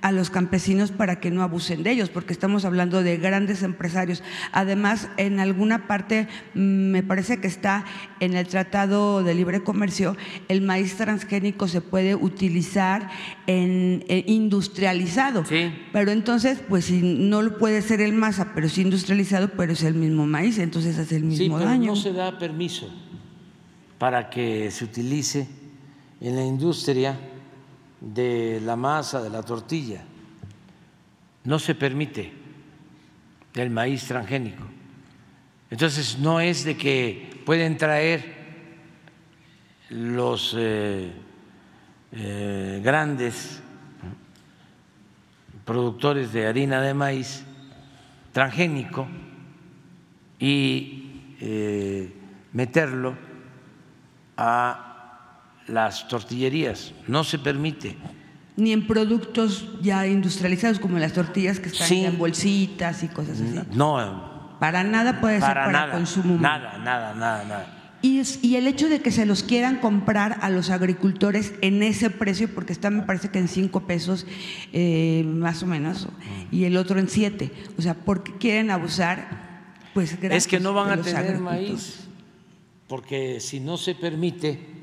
a 0.05 0.13
los 0.13 0.29
campesinos 0.29 0.91
para 0.91 1.19
que 1.19 1.31
no 1.31 1.43
abusen 1.43 1.83
de 1.83 1.91
ellos, 1.91 2.11
porque 2.11 2.35
estamos 2.35 2.67
hablando 2.67 3.03
de 3.03 3.17
grandes 3.17 3.63
empresarios. 3.63 4.23
Además, 4.53 5.09
en 5.17 5.41
alguna 5.41 5.87
parte 5.87 6.29
mm, 6.53 6.59
me 6.61 7.03
parece 7.03 7.41
que 7.41 7.47
está 7.47 7.87
en 8.21 8.35
el 8.35 8.47
Tratado 8.47 9.23
de 9.23 9.35
Libre 9.35 9.63
Comercio, 9.63 10.15
el 10.49 10.61
maíz 10.61 10.99
transgénico 10.99 11.69
se 11.69 11.81
puede 11.81 12.15
utilizar 12.17 13.09
en, 13.47 14.05
industrializado. 14.27 15.43
Pero 15.91 16.13
entonces, 16.13 16.61
pues 16.69 16.85
si 16.85 17.01
no 17.01 17.41
lo 17.41 17.57
puede 17.57 17.81
ser 17.81 18.03
el 18.03 18.13
masa, 18.13 18.53
pero 18.55 18.69
sí 18.69 18.83
industrializado, 18.83 19.53
pero 19.57 19.73
es 19.73 19.83
el 19.85 19.95
mismo 19.95 20.27
maíz, 20.27 20.59
entonces 20.59 20.99
hace 20.99 21.17
el 21.17 21.25
mismo 21.25 21.59
sí, 21.59 21.65
pero 21.65 21.79
No 21.79 21.97
se 21.97 22.13
da 22.13 22.39
permiso 22.39 22.93
para 23.97 24.29
que 24.29 24.71
se 24.71 24.85
utilice 24.85 25.49
en 26.21 26.37
la 26.37 26.45
industria 26.45 27.19
de 28.01 28.61
la 28.65 28.77
masa, 28.77 29.23
de 29.23 29.31
la 29.31 29.43
tortilla. 29.43 30.03
No 31.45 31.59
se 31.59 31.75
permite 31.75 32.33
el 33.55 33.71
maíz 33.71 34.07
transgénico. 34.07 34.65
Entonces 35.71 36.19
no 36.19 36.41
es 36.41 36.65
de 36.65 36.77
que 36.77 37.43
pueden 37.45 37.77
traer 37.77 38.35
los 39.91 40.55
eh, 40.57 41.13
eh, 42.13 42.81
grandes 42.83 43.61
productores 45.65 46.33
de 46.33 46.47
harina 46.47 46.81
de 46.81 46.95
maíz 46.95 47.45
transgénico 48.33 49.07
y 50.39 51.37
eh, 51.41 52.13
meterlo 52.53 53.17
a 54.37 54.94
las 55.67 56.09
tortillerías, 56.09 56.93
no 57.07 57.25
se 57.25 57.39
permite. 57.39 57.97
Ni 58.57 58.73
en 58.73 58.87
productos 58.87 59.67
ya 59.83 60.07
industrializados 60.07 60.79
como 60.79 60.99
las 60.99 61.13
tortillas 61.13 61.59
que 61.59 61.69
están 61.69 61.93
en 61.93 62.19
bolsitas 62.19 63.03
y 63.03 63.09
cosas 63.09 63.41
así. 63.41 63.59
No. 63.73 64.57
Para 64.61 64.85
nada 64.85 65.21
puede 65.21 65.41
ser 65.41 65.55
para 65.55 65.91
consumo 65.91 66.39
Nada, 66.41 66.79
nada, 66.79 67.15
nada, 67.15 67.45
nada. 67.45 67.99
Y, 68.01 68.21
y, 68.43 68.57
el 68.57 68.67
hecho 68.67 68.91
de 68.91 69.01
que 69.01 69.11
se 69.11 69.25
los 69.25 69.43
quieran 69.43 69.79
comprar 69.79 70.39
a 70.43 70.51
los 70.51 70.69
agricultores 70.69 71.55
en 71.63 71.83
ese 71.83 72.11
precio, 72.11 72.55
porque 72.55 72.75
está 72.75 72.91
me 72.91 73.03
parece 73.03 73.31
que 73.31 73.39
en 73.39 73.49
cinco 73.49 73.87
pesos 73.87 74.27
eh, 74.75 75.25
más 75.27 75.63
o 75.63 75.67
menos, 75.67 76.07
y 76.51 76.65
el 76.65 76.77
otro 76.77 77.01
en 77.01 77.09
siete. 77.09 77.51
O 77.79 77.83
sea, 77.83 77.95
porque 77.95 78.35
quieren 78.37 78.71
abusar, 78.71 79.73
pues 79.95 80.19
Es 80.21 80.47
que 80.47 80.61
no 80.61 80.75
van 80.75 80.99
a 80.99 81.03
tener 81.03 81.39
maíz, 81.39 82.01
porque 82.89 83.41
si 83.41 83.59
no 83.59 83.79
se 83.79 83.95
permite 83.95 84.74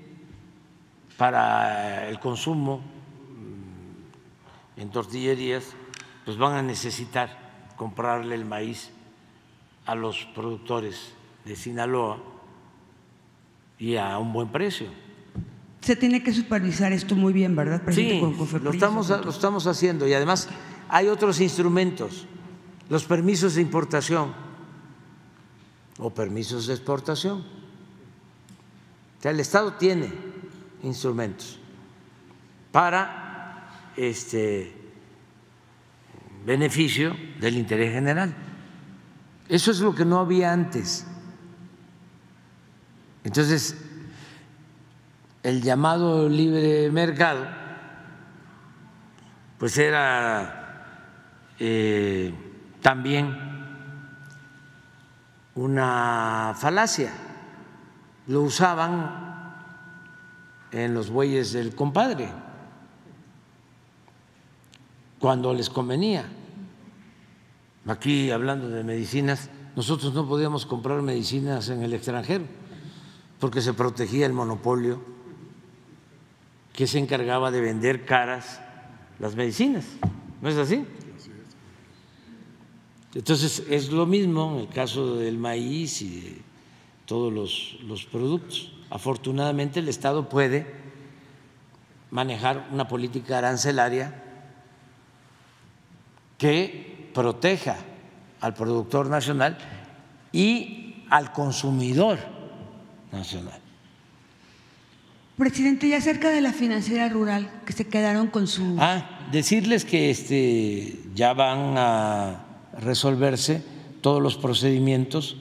para 1.21 2.09
el 2.09 2.19
consumo 2.19 2.81
en 4.75 4.89
tortillerías, 4.89 5.65
pues 6.25 6.35
van 6.35 6.55
a 6.55 6.63
necesitar 6.63 7.69
comprarle 7.77 8.33
el 8.33 8.43
maíz 8.43 8.89
a 9.85 9.93
los 9.93 10.25
productores 10.33 11.13
de 11.45 11.55
Sinaloa 11.55 12.17
y 13.77 13.97
a 13.97 14.17
un 14.17 14.33
buen 14.33 14.51
precio. 14.51 14.87
Se 15.81 15.95
tiene 15.95 16.23
que 16.23 16.33
supervisar 16.33 16.91
esto 16.91 17.13
muy 17.13 17.33
bien, 17.33 17.55
¿verdad, 17.55 17.83
presidente? 17.83 18.47
Sí, 18.47 18.57
lo 18.63 18.71
estamos, 18.71 19.09
lo 19.09 19.29
estamos 19.29 19.67
haciendo 19.67 20.07
y 20.07 20.15
además 20.15 20.49
hay 20.89 21.07
otros 21.07 21.39
instrumentos, 21.39 22.25
los 22.89 23.03
permisos 23.03 23.53
de 23.53 23.61
importación 23.61 24.33
o 25.99 26.09
permisos 26.09 26.65
de 26.65 26.73
exportación. 26.73 27.41
O 29.19 29.21
sea, 29.21 29.29
el 29.29 29.39
Estado 29.39 29.73
tiene 29.73 30.30
instrumentos 30.83 31.59
para 32.71 33.69
este 33.95 34.73
beneficio 36.45 37.15
del 37.39 37.57
interés 37.57 37.93
general. 37.93 38.33
Eso 39.47 39.71
es 39.71 39.79
lo 39.81 39.93
que 39.93 40.05
no 40.05 40.19
había 40.19 40.53
antes. 40.53 41.05
Entonces, 43.23 43.77
el 45.43 45.61
llamado 45.61 46.29
libre 46.29 46.89
mercado, 46.91 47.47
pues 49.57 49.77
era 49.77 51.53
eh, 51.59 52.33
también 52.81 53.37
una 55.55 56.55
falacia. 56.57 57.11
Lo 58.27 58.41
usaban 58.41 59.20
en 60.71 60.93
los 60.93 61.09
bueyes 61.09 61.53
del 61.53 61.75
compadre, 61.75 62.29
cuando 65.19 65.53
les 65.53 65.69
convenía. 65.69 66.25
Aquí 67.87 68.31
hablando 68.31 68.69
de 68.69 68.83
medicinas, 68.83 69.49
nosotros 69.75 70.13
no 70.13 70.27
podíamos 70.27 70.65
comprar 70.65 71.01
medicinas 71.01 71.69
en 71.69 71.83
el 71.83 71.93
extranjero 71.93 72.45
porque 73.39 73.61
se 73.61 73.73
protegía 73.73 74.27
el 74.27 74.33
monopolio 74.33 75.01
que 76.73 76.87
se 76.87 76.99
encargaba 76.99 77.51
de 77.51 77.59
vender 77.59 78.05
caras 78.05 78.61
las 79.19 79.35
medicinas. 79.35 79.85
¿No 80.41 80.49
es 80.49 80.57
así? 80.57 80.85
Entonces 83.13 83.63
es 83.69 83.91
lo 83.91 84.05
mismo 84.05 84.53
en 84.53 84.59
el 84.61 84.67
caso 84.69 85.15
del 85.15 85.37
maíz 85.37 86.01
y 86.01 86.21
de 86.21 86.41
todos 87.05 87.33
los, 87.33 87.77
los 87.83 88.05
productos. 88.05 88.71
Afortunadamente 88.91 89.79
el 89.79 89.87
Estado 89.87 90.27
puede 90.27 90.67
manejar 92.11 92.67
una 92.73 92.89
política 92.89 93.37
arancelaria 93.37 94.13
que 96.37 97.09
proteja 97.13 97.77
al 98.41 98.53
productor 98.53 99.07
nacional 99.07 99.57
y 100.33 101.05
al 101.09 101.31
consumidor 101.31 102.19
nacional. 103.13 103.59
Presidente, 105.37 105.87
y 105.87 105.93
acerca 105.93 106.29
de 106.29 106.41
la 106.41 106.51
financiera 106.51 107.07
rural, 107.07 107.49
que 107.65 107.71
se 107.71 107.87
quedaron 107.87 108.27
con 108.27 108.45
su... 108.45 108.75
Ah, 108.77 109.27
decirles 109.31 109.85
que 109.85 110.09
este, 110.09 110.99
ya 111.15 111.33
van 111.33 111.77
a 111.77 112.43
resolverse 112.77 113.63
todos 114.01 114.21
los 114.21 114.35
procedimientos 114.35 115.37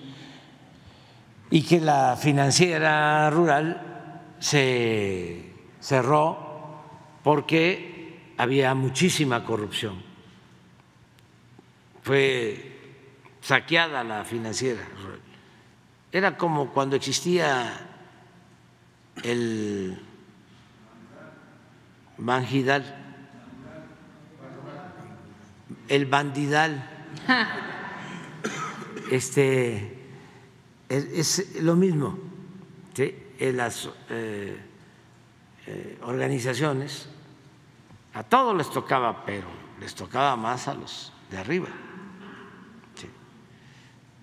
y 1.50 1.62
que 1.62 1.80
la 1.80 2.16
financiera 2.16 3.28
rural 3.30 4.22
se 4.38 5.52
cerró 5.80 6.82
porque 7.24 8.32
había 8.38 8.74
muchísima 8.74 9.44
corrupción. 9.44 10.02
Fue 12.02 12.78
saqueada 13.40 14.04
la 14.04 14.24
financiera 14.24 14.80
rural. 15.02 15.20
Era 16.12 16.36
como 16.36 16.70
cuando 16.72 16.96
existía 16.96 17.86
el 19.22 20.00
Banjidal, 22.16 22.96
el 25.88 26.06
Bandidal. 26.06 26.88
Este 29.10 29.99
es, 30.90 31.62
lo 31.62 31.76
mismo 31.76 32.18
en 33.38 33.56
las 33.56 33.88
eh, 34.10 34.58
eh, 35.66 35.98
organizaciones, 36.02 37.08
a 38.12 38.22
todos 38.22 38.54
les 38.54 38.68
tocaba, 38.68 39.24
pero 39.24 39.46
les 39.80 39.94
tocaba 39.94 40.36
más 40.36 40.68
a 40.68 40.74
los 40.74 41.12
de 41.30 41.38
arriba. 41.38 41.68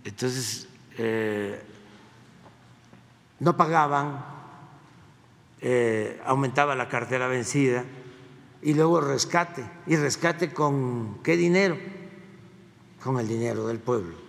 Entonces, 0.03 0.68
eh, 0.98 1.61
no 3.39 3.57
pagaban, 3.57 4.23
aumentaba 6.26 6.76
la 6.76 6.88
cartera 6.88 7.27
vencida 7.27 7.84
y 8.61 8.73
luego 8.73 9.02
rescate. 9.02 9.69
¿Y 9.88 9.95
rescate 9.95 10.53
con 10.53 11.19
qué 11.23 11.35
dinero? 11.35 11.77
Con 13.03 13.19
el 13.19 13.27
dinero 13.27 13.68
del 13.68 13.80
pueblo 13.80 14.26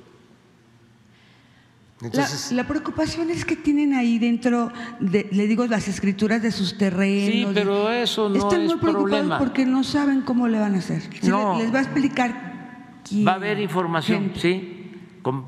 la, 2.53 2.67
preocupación 2.67 3.31
es 3.31 3.45
que 3.45 3.57
tienen 3.57 3.93
ahí 3.93 4.19
dentro, 4.19 4.71
de, 5.01 5.29
le 5.33 5.47
digo, 5.47 5.67
las 5.67 5.89
escrituras 5.89 6.41
de 6.41 6.53
sus 6.53 6.79
terrenos. 6.79 7.51
Sí, 7.51 7.55
pero 7.55 7.91
eso 7.91 8.29
no 8.29 8.37
Están 8.37 8.63
es 8.63 8.69
muy 8.69 8.77
preocupados 8.77 9.39
porque 9.39 9.67
no 9.67 9.83
saben 9.83 10.23
cómo 10.23 10.47
le 10.47 10.61
van 10.61 10.77
a 10.77 10.79
hacer. 10.79 11.03
no. 11.25 11.59
Les 11.59 11.75
va 11.75 11.79
a 11.79 11.83
explicar 11.83 13.01
quién. 13.09 13.27
Va 13.27 13.33
a 13.33 13.37
haber 13.37 13.59
información, 13.61 14.33
sí, 14.37 14.93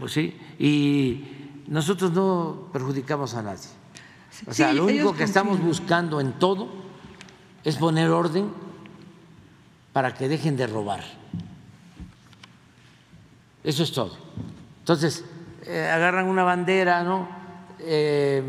sí. 0.08 0.34
Y 0.58 1.24
nosotros 1.68 2.12
no 2.12 2.68
perjudicamos 2.72 3.34
a 3.34 3.42
nadie. 3.42 3.68
O 4.46 4.52
sea, 4.52 4.72
lo 4.72 4.86
único 4.86 5.14
que 5.14 5.24
estamos 5.24 5.60
buscando 5.60 6.20
en 6.20 6.32
todo 6.32 6.68
es 7.62 7.76
poner 7.76 8.10
orden 8.10 8.50
para 9.92 10.14
que 10.14 10.28
dejen 10.28 10.56
de 10.56 10.66
robar. 10.66 11.04
Eso 13.62 13.82
es 13.82 13.92
todo. 13.92 14.16
Entonces, 14.80 15.24
eh, 15.72 15.88
agarran 15.88 16.26
una 16.26 16.42
bandera, 16.42 17.04
¿no? 17.04 17.28
Eh, 17.78 18.42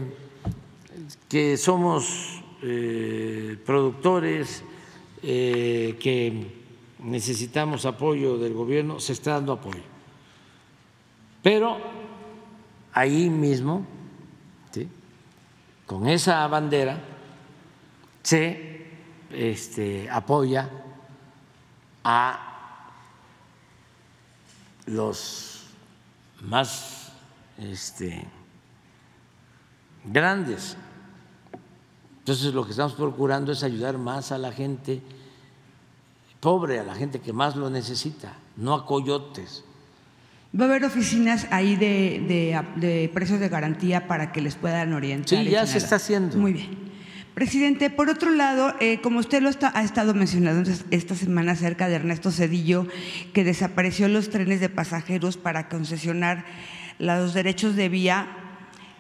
que 1.30 1.56
somos 1.56 2.42
eh, 2.64 3.62
productores, 3.64 4.64
que 5.22 6.48
necesitamos 6.98 7.86
apoyo 7.86 8.40
del 8.40 8.54
gobierno, 8.56 9.00
se 9.00 9.14
está 9.14 9.34
dando 9.34 9.54
apoyo. 9.54 9.84
Pero 11.44 11.78
ahí 12.92 13.30
mismo, 13.30 13.86
con 15.86 16.08
esa 16.08 16.48
bandera, 16.48 16.98
se 18.24 18.88
este, 19.30 20.10
apoya 20.10 20.72
a 22.04 22.48
los 24.88 25.68
más 26.42 27.01
este, 27.62 28.26
grandes. 30.06 30.78
Entonces 32.20 32.54
lo 32.54 32.66
que 32.66 32.72
estamos 32.72 32.94
procurando 32.94 33.52
es 33.52 33.64
ayudar 33.64 33.98
más 33.98 34.32
a 34.32 34.38
la 34.38 34.52
gente 34.52 35.02
pobre, 36.40 36.80
a 36.80 36.84
la 36.84 36.96
gente 36.96 37.20
que 37.20 37.34
más 37.34 37.56
lo 37.56 37.70
necesita, 37.70 38.34
no 38.58 38.74
a 38.74 38.86
coyotes. 38.86 39.64
¿Va 40.60 40.66
a 40.66 40.68
haber 40.68 40.84
oficinas 40.84 41.48
ahí 41.52 41.78
de, 41.78 42.66
de, 42.76 43.10
precios 43.14 43.40
de 43.40 43.48
garantía 43.48 44.08
para 44.08 44.34
que 44.34 44.42
les 44.42 44.56
puedan 44.56 44.92
orientar? 44.92 45.30
Sí, 45.30 45.50
ya 45.50 45.66
se 45.66 45.78
está 45.78 45.96
haciendo. 45.96 46.38
Muy 46.38 46.54
bien. 46.54 46.92
Presidente, 47.34 47.90
por 47.90 48.10
otro 48.10 48.32
lado, 48.32 48.76
eh, 48.82 49.00
como 49.02 49.20
usted 49.20 49.42
lo 49.42 49.50
ha 49.50 49.84
estado 49.84 50.14
mencionando 50.14 50.70
esta 50.90 51.16
semana 51.16 51.54
acerca 51.54 51.88
de 51.88 51.96
Ernesto 51.96 52.30
Cedillo, 52.30 52.86
que 53.34 53.46
desapareció 53.46 54.10
los 54.10 54.30
trenes 54.30 54.60
de 54.60 54.68
pasajeros 54.68 55.38
para 55.38 55.70
concesionar 55.70 56.44
los 57.02 57.34
derechos 57.34 57.76
de 57.76 57.90
vía 57.90 58.38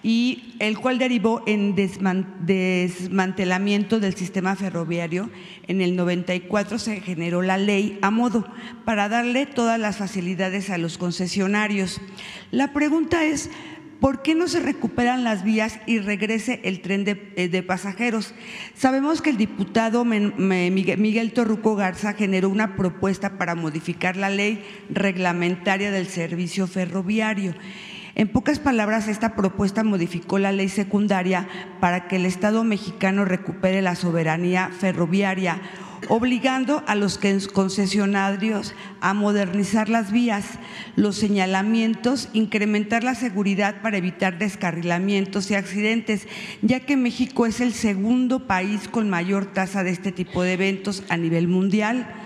y 0.03 0.55
el 0.59 0.77
cual 0.79 0.97
derivó 0.97 1.43
en 1.45 1.75
desmantelamiento 1.75 3.99
del 3.99 4.15
sistema 4.15 4.55
ferroviario. 4.55 5.29
En 5.67 5.79
el 5.81 5.95
94 5.95 6.79
se 6.79 7.01
generó 7.01 7.43
la 7.43 7.57
ley 7.57 7.99
a 8.01 8.09
modo 8.09 8.47
para 8.83 9.09
darle 9.09 9.45
todas 9.45 9.79
las 9.79 9.97
facilidades 9.97 10.71
a 10.71 10.79
los 10.79 10.97
concesionarios. 10.97 12.01
La 12.49 12.73
pregunta 12.73 13.25
es, 13.25 13.51
¿por 13.99 14.23
qué 14.23 14.33
no 14.33 14.47
se 14.47 14.59
recuperan 14.59 15.23
las 15.23 15.43
vías 15.43 15.79
y 15.85 15.99
regrese 15.99 16.61
el 16.63 16.81
tren 16.81 17.05
de, 17.05 17.31
eh, 17.35 17.61
pasajeros? 17.61 18.33
Sabemos 18.73 19.21
que 19.21 19.29
el 19.29 19.37
diputado 19.37 20.03
Miguel 20.03 21.33
Torruco 21.33 21.75
Garza 21.75 22.13
generó 22.13 22.49
una 22.49 22.75
propuesta 22.75 23.37
para 23.37 23.53
modificar 23.53 24.17
la 24.17 24.31
ley 24.31 24.63
reglamentaria 24.89 25.91
del 25.91 26.07
servicio 26.07 26.65
ferroviario. 26.65 27.53
En 28.21 28.27
pocas 28.27 28.59
palabras, 28.59 29.07
esta 29.07 29.35
propuesta 29.35 29.83
modificó 29.83 30.37
la 30.37 30.51
ley 30.51 30.69
secundaria 30.69 31.47
para 31.79 32.07
que 32.07 32.17
el 32.17 32.27
Estado 32.27 32.63
mexicano 32.63 33.25
recupere 33.25 33.81
la 33.81 33.95
soberanía 33.95 34.69
ferroviaria, 34.69 35.59
obligando 36.07 36.83
a 36.85 36.93
los 36.93 37.19
concesionarios 37.51 38.75
a 38.99 39.15
modernizar 39.15 39.89
las 39.89 40.11
vías, 40.11 40.45
los 40.95 41.15
señalamientos, 41.15 42.29
incrementar 42.33 43.03
la 43.03 43.15
seguridad 43.15 43.81
para 43.81 43.97
evitar 43.97 44.37
descarrilamientos 44.37 45.49
y 45.49 45.55
accidentes, 45.55 46.27
ya 46.61 46.81
que 46.81 46.97
México 46.97 47.47
es 47.47 47.59
el 47.59 47.73
segundo 47.73 48.45
país 48.45 48.87
con 48.87 49.09
mayor 49.09 49.47
tasa 49.47 49.83
de 49.83 49.89
este 49.89 50.11
tipo 50.11 50.43
de 50.43 50.53
eventos 50.53 51.03
a 51.09 51.17
nivel 51.17 51.47
mundial 51.47 52.20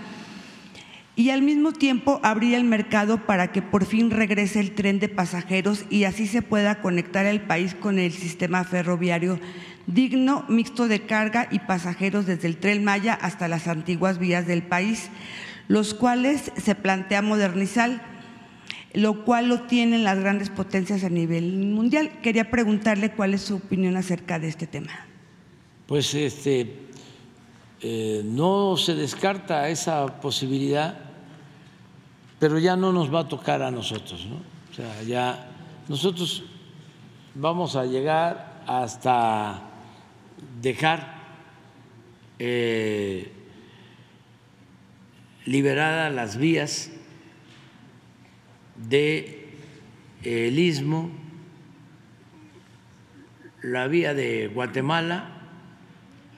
y 1.16 1.30
al 1.30 1.42
mismo 1.42 1.72
tiempo 1.72 2.20
abrir 2.24 2.56
el 2.56 2.66
mercado 2.66 3.26
para 3.26 3.52
que 3.52 3.62
por 3.62 3.86
fin 3.86 4.12
regrese 4.12 4.60
el 4.60 4.76
tren 4.76 5.00
de 5.00 5.08
pasajeros 5.08 5.86
y 5.90 6.04
así 6.04 6.28
se 6.28 6.42
pueda 6.42 6.82
conectar 6.82 7.26
el 7.26 7.42
país 7.42 7.74
con 7.74 8.00
el 8.00 8.12
sistema 8.12 8.64
ferroviario 8.66 9.40
digno, 9.88 10.46
mixto 10.50 10.88
de 10.88 11.02
carga 11.06 11.48
y 11.52 11.60
pasajeros 11.60 12.26
desde 12.26 12.48
el 12.48 12.58
tren 12.58 12.84
Maya 12.84 13.14
hasta 13.14 13.48
las 13.48 13.68
antiguas 13.68 14.20
vías 14.20 14.48
del 14.48 14.64
país, 14.64 15.10
los 15.68 15.94
cuales 15.94 16.52
se 16.58 16.76
plantea 16.76 17.22
modernizar, 17.22 18.02
lo 18.94 19.26
cual 19.26 19.48
lo 19.48 19.62
tienen 19.62 20.04
las 20.04 20.20
grandes 20.20 20.50
potencias 20.50 21.04
a 21.04 21.10
nivel 21.10 21.58
mundial. 21.58 22.12
Quería 22.24 22.50
preguntarle 22.50 23.12
cuál 23.12 23.34
es 23.34 23.42
su 23.42 23.56
opinión 23.56 23.96
acerca 23.96 24.40
de 24.40 24.48
este 24.48 24.68
tema. 24.68 24.92
Pues 25.86 26.14
este, 26.16 26.76
eh, 27.82 28.22
no 28.26 28.76
se 28.78 28.96
descarta 28.96 29.70
esa 29.70 30.20
posibilidad 30.20 31.05
pero 32.46 32.60
ya 32.60 32.76
no 32.76 32.94
nos 32.94 33.12
va 33.12 33.22
a 33.22 33.28
tocar 33.28 33.64
a 33.64 33.72
nosotros, 33.72 34.28
¿no? 34.28 34.36
O 34.36 34.74
sea, 34.76 35.02
ya 35.02 35.50
nosotros 35.88 36.44
vamos 37.34 37.76
a 37.76 37.86
llegar 37.86 38.62
hasta 38.68 39.64
dejar 40.62 41.24
eh, 42.38 43.32
liberadas 45.46 46.14
las 46.14 46.38
vías 46.38 46.92
de 48.76 49.58
eh, 50.22 50.54
istmo, 50.56 51.10
la 53.64 53.88
vía 53.88 54.14
de 54.14 54.50
Guatemala 54.50 55.32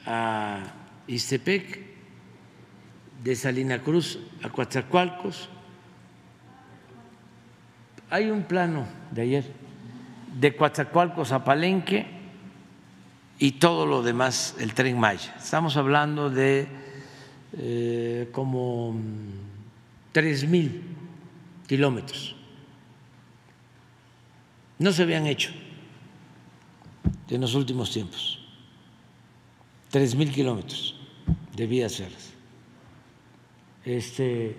a 0.06 0.74
Istepec, 1.08 1.82
de 3.26 3.36
Salina 3.36 3.84
Cruz 3.84 4.20
a 4.42 4.48
Coatzacoalcos, 4.48 5.50
hay 8.10 8.30
un 8.32 8.44
plano 8.44 8.88
de 9.12 9.22
ayer 9.22 9.54
de 10.40 10.56
Coatzacoalcos 10.56 11.32
a 11.32 11.44
Palenque 11.44 12.06
y 13.40 13.54
todo 13.54 13.86
lo 13.86 14.02
demás, 14.02 14.56
el 14.60 14.74
tren 14.74 15.00
Maya. 15.00 15.36
Estamos 15.38 15.78
hablando 15.78 16.30
de 16.30 16.68
eh, 17.58 18.30
como 18.32 18.96
tres 20.12 20.48
mil 20.48 20.84
kilómetros. 21.68 22.36
No 24.80 24.92
se 24.92 25.04
habían 25.04 25.26
hecho 25.28 25.52
en 27.30 27.42
los 27.42 27.56
últimos 27.56 27.92
tiempos. 27.92 28.40
Tres 29.90 30.16
mil 30.16 30.32
kilómetros 30.32 30.96
de 31.56 31.68
vías. 31.68 32.02
Este, 33.84 34.58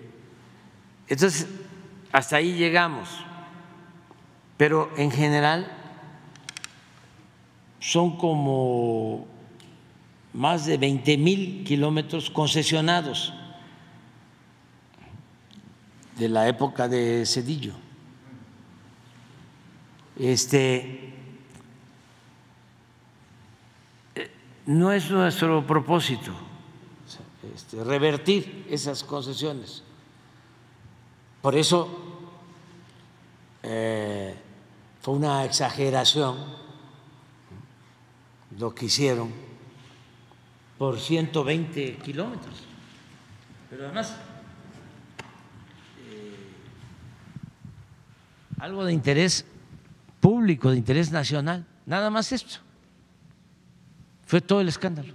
entonces, 1.07 1.47
hasta 2.13 2.37
ahí 2.37 2.55
llegamos 2.55 3.09
pero 4.59 4.91
en 4.97 5.11
general 5.11 5.73
son 7.81 8.19
como 8.19 9.27
más 10.35 10.67
de 10.67 10.77
20 10.77 11.17
mil 11.17 11.65
kilómetros 11.65 12.29
concesionados 12.29 13.33
de 16.19 16.29
la 16.29 16.49
época 16.49 16.89
de 16.89 17.25
Cedillo. 17.25 17.73
Este 20.19 21.15
eh, 24.17 24.31
no 24.67 24.93
es 24.93 25.09
nuestro 25.09 25.65
propósito 25.65 26.33
este, 27.55 27.85
revertir 27.85 28.67
esas 28.69 29.05
concesiones. 29.05 29.85
Por 31.41 31.55
eso 31.55 31.89
eh, 33.63 34.35
una 35.11 35.45
exageración 35.45 36.37
lo 38.59 38.75
que 38.75 38.87
hicieron 38.87 39.31
por 40.77 40.99
120 40.99 41.97
kilómetros. 41.97 42.55
Pero 43.71 43.85
además, 43.85 44.17
eh, 46.01 46.37
algo 48.59 48.85
de 48.85 48.93
interés 48.93 49.45
público, 50.21 50.71
de 50.71 50.79
interés 50.79 51.11
nacional, 51.11 51.67
nada 51.87 52.11
más 52.11 52.33
esto. 52.33 52.59
Fue 54.27 54.41
todo 54.41 54.61
el 54.61 54.69
escándalo. 54.69 55.15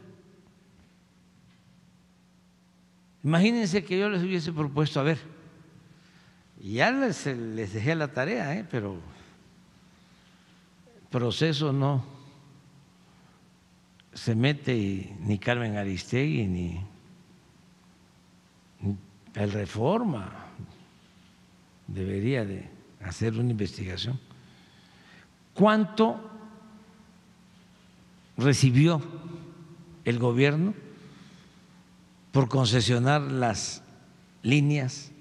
Imagínense 3.23 3.83
que 3.83 3.97
yo 3.97 4.09
les 4.09 4.21
hubiese 4.21 4.51
propuesto, 4.51 4.99
a 4.99 5.03
ver, 5.03 5.19
ya 6.59 6.91
les, 6.91 7.25
les 7.25 7.73
dejé 7.73 7.95
la 7.95 8.09
tarea, 8.09 8.53
¿eh? 8.55 8.65
pero 8.69 8.97
proceso 11.13 11.71
no 11.71 12.03
se 14.15 14.33
mete 14.33 15.15
ni 15.21 15.37
Carmen 15.37 15.77
Aristegui 15.77 16.47
ni, 16.47 16.81
el 19.35 19.51
Reforma 19.51 20.31
debería 21.85 22.45
de 22.45 22.67
hacer 23.03 23.37
una 23.37 23.51
investigación. 23.51 24.19
¿Cuánto 25.53 26.31
recibió 28.35 28.99
el 30.05 30.17
gobierno 30.17 30.73
por 32.31 32.49
concesionar 32.49 33.21
las 33.21 33.83
líneas 34.41 35.11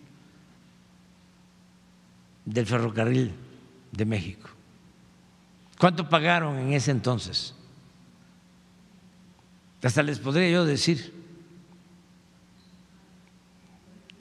del 2.47 2.67
ferrocarril 2.67 3.35
de 3.93 4.05
México. 4.07 4.49
¿Cuánto 5.83 6.09
pagaron 6.09 6.61
en 6.61 6.75
ese 6.75 6.93
entonces? 6.93 7.57
Hasta 9.83 10.01
les 10.05 10.21
podría 10.21 10.49
yo 10.49 10.65
decir, 10.65 11.13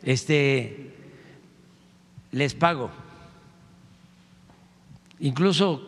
este, 0.01 0.91
les 2.31 2.55
pago, 2.55 2.89
incluso 5.19 5.87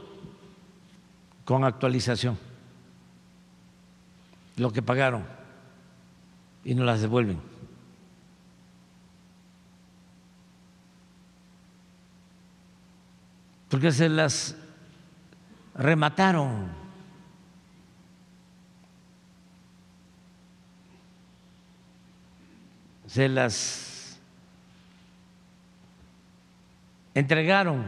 con 1.43 1.63
actualización, 1.63 2.37
lo 4.57 4.71
que 4.71 4.83
pagaron 4.83 5.25
y 6.63 6.75
no 6.75 6.83
las 6.83 7.01
devuelven. 7.01 7.41
Porque 13.69 13.91
se 13.91 14.07
las 14.07 14.55
remataron. 15.75 16.71
Se 23.07 23.29
las 23.29 24.19
entregaron. 27.13 27.83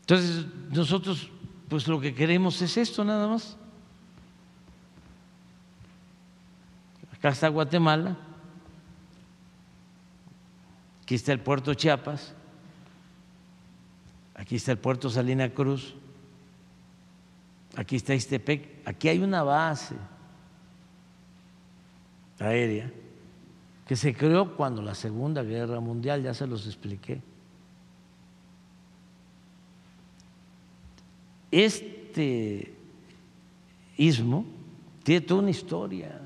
Entonces, 0.00 0.46
nosotros, 0.70 1.30
pues 1.68 1.88
lo 1.88 2.00
que 2.00 2.14
queremos 2.14 2.62
es 2.62 2.76
esto 2.76 3.04
nada 3.04 3.26
más. 3.26 3.56
Acá 7.12 7.30
está 7.30 7.48
Guatemala, 7.48 8.16
aquí 11.02 11.16
está 11.16 11.32
el 11.32 11.40
puerto 11.40 11.74
Chiapas, 11.74 12.35
aquí 14.36 14.56
está 14.56 14.72
el 14.72 14.78
puerto 14.78 15.10
Salina 15.10 15.48
Cruz, 15.50 15.94
aquí 17.74 17.96
está 17.96 18.14
Istepec, 18.14 18.86
aquí 18.86 19.08
hay 19.08 19.18
una 19.18 19.42
base 19.42 19.96
aérea 22.38 22.92
que 23.86 23.96
se 23.96 24.14
creó 24.14 24.56
cuando 24.56 24.82
la 24.82 24.94
Segunda 24.94 25.42
Guerra 25.42 25.80
Mundial, 25.80 26.22
ya 26.22 26.34
se 26.34 26.46
los 26.46 26.66
expliqué. 26.66 27.22
Este 31.50 32.74
istmo 33.96 34.44
tiene 35.04 35.20
toda 35.20 35.40
una 35.40 35.50
historia 35.50 36.20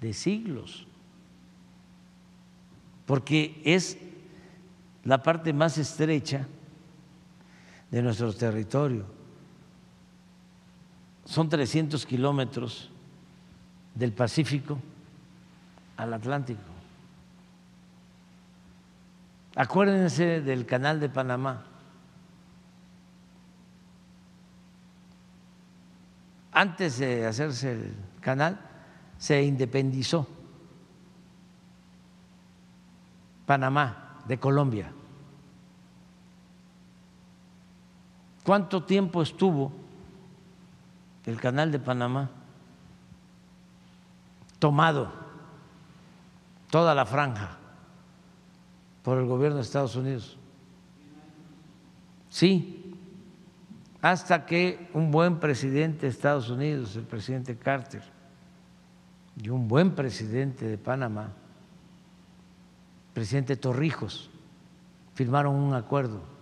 de 0.00 0.12
siglos, 0.14 0.86
porque 3.04 3.60
es 3.64 3.98
la 5.04 5.22
parte 5.22 5.52
más 5.52 5.76
estrecha 5.76 6.48
de 7.94 8.02
nuestro 8.02 8.32
territorio. 8.32 9.04
Son 11.24 11.48
300 11.48 12.04
kilómetros 12.04 12.90
del 13.94 14.12
Pacífico 14.12 14.80
al 15.96 16.12
Atlántico. 16.12 16.60
Acuérdense 19.54 20.40
del 20.40 20.66
canal 20.66 20.98
de 20.98 21.08
Panamá. 21.08 21.66
Antes 26.50 26.98
de 26.98 27.26
hacerse 27.26 27.74
el 27.74 27.94
canal, 28.20 28.58
se 29.18 29.40
independizó 29.40 30.26
Panamá 33.46 34.18
de 34.26 34.40
Colombia. 34.40 34.90
¿Cuánto 38.44 38.84
tiempo 38.84 39.22
estuvo 39.22 39.72
el 41.24 41.40
canal 41.40 41.72
de 41.72 41.78
Panamá 41.78 42.30
tomado, 44.58 45.10
toda 46.70 46.94
la 46.94 47.06
franja, 47.06 47.56
por 49.02 49.18
el 49.18 49.26
gobierno 49.26 49.56
de 49.56 49.62
Estados 49.62 49.96
Unidos? 49.96 50.36
Sí, 52.28 52.94
hasta 54.02 54.44
que 54.44 54.90
un 54.92 55.10
buen 55.10 55.40
presidente 55.40 56.02
de 56.02 56.08
Estados 56.08 56.50
Unidos, 56.50 56.96
el 56.96 57.04
presidente 57.04 57.56
Carter, 57.56 58.02
y 59.42 59.48
un 59.48 59.66
buen 59.66 59.94
presidente 59.94 60.66
de 60.66 60.76
Panamá, 60.76 61.32
presidente 63.14 63.56
Torrijos, 63.56 64.28
firmaron 65.14 65.54
un 65.54 65.72
acuerdo, 65.72 66.33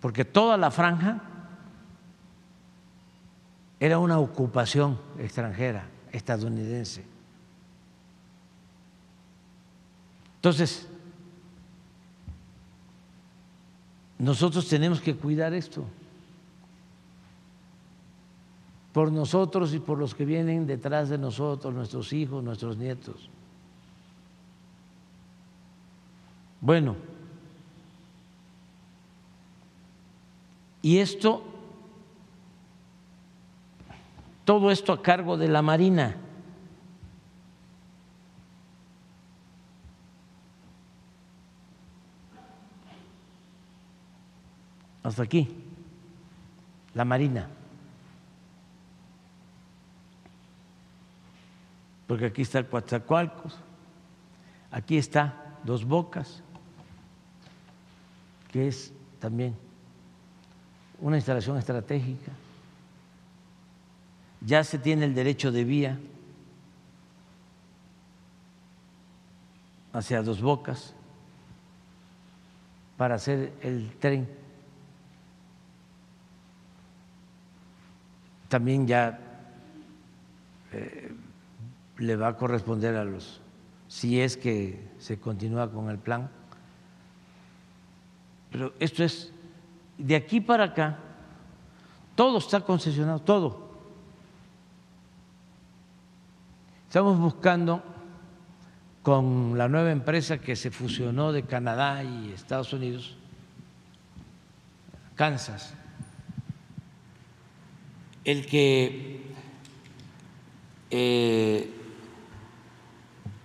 porque 0.00 0.24
toda 0.24 0.56
la 0.56 0.70
franja 0.70 1.20
era 3.80 3.98
una 3.98 4.18
ocupación 4.18 4.98
extranjera, 5.18 5.86
estadounidense. 6.12 7.04
Entonces, 10.36 10.88
nosotros 14.18 14.68
tenemos 14.68 15.00
que 15.00 15.14
cuidar 15.16 15.52
esto 15.54 15.84
por 18.92 19.12
nosotros 19.12 19.74
y 19.74 19.78
por 19.78 19.98
los 19.98 20.14
que 20.14 20.24
vienen 20.24 20.66
detrás 20.66 21.08
de 21.08 21.18
nosotros, 21.18 21.72
nuestros 21.72 22.12
hijos, 22.12 22.42
nuestros 22.42 22.76
nietos. 22.76 23.30
Bueno, 26.60 26.96
y 30.82 30.98
esto, 30.98 31.44
todo 34.44 34.70
esto 34.70 34.92
a 34.92 35.02
cargo 35.02 35.36
de 35.36 35.48
la 35.48 35.62
Marina. 35.62 36.16
Hasta 45.02 45.22
aquí, 45.22 45.48
la 46.94 47.04
Marina. 47.04 47.48
porque 52.08 52.24
aquí 52.24 52.42
está 52.42 52.58
el 52.58 52.66
Coatzacoalcos, 52.66 53.54
aquí 54.70 54.96
está 54.96 55.56
Dos 55.62 55.84
Bocas, 55.84 56.42
que 58.50 58.66
es 58.66 58.94
también 59.20 59.54
una 61.00 61.16
instalación 61.16 61.56
estratégica, 61.56 62.32
ya 64.40 64.64
se 64.64 64.78
tiene 64.78 65.04
el 65.04 65.14
derecho 65.14 65.50
de 65.50 65.64
vía 65.64 65.98
hacia 69.92 70.22
dos 70.22 70.40
bocas 70.40 70.94
para 72.96 73.16
hacer 73.16 73.52
el 73.62 73.92
tren. 73.98 74.28
También 78.48 78.86
ya 78.86 79.18
eh, 80.72 81.12
le 81.98 82.16
va 82.16 82.28
a 82.28 82.36
corresponder 82.36 82.96
a 82.96 83.04
los, 83.04 83.40
si 83.88 84.20
es 84.20 84.36
que 84.36 84.88
se 84.98 85.18
continúa 85.18 85.70
con 85.70 85.90
el 85.90 85.98
plan. 85.98 86.30
Pero 88.50 88.72
esto 88.78 89.04
es, 89.04 89.32
de 89.98 90.16
aquí 90.16 90.40
para 90.40 90.64
acá, 90.64 90.98
todo 92.14 92.38
está 92.38 92.60
concesionado, 92.60 93.18
todo. 93.18 93.68
Estamos 96.86 97.18
buscando 97.18 97.82
con 99.02 99.58
la 99.58 99.68
nueva 99.68 99.90
empresa 99.90 100.38
que 100.38 100.56
se 100.56 100.70
fusionó 100.70 101.32
de 101.32 101.42
Canadá 101.42 102.02
y 102.04 102.32
Estados 102.32 102.72
Unidos, 102.72 103.16
Kansas, 105.14 105.74
el 108.24 108.46
que 108.46 109.32
eh, 110.90 111.74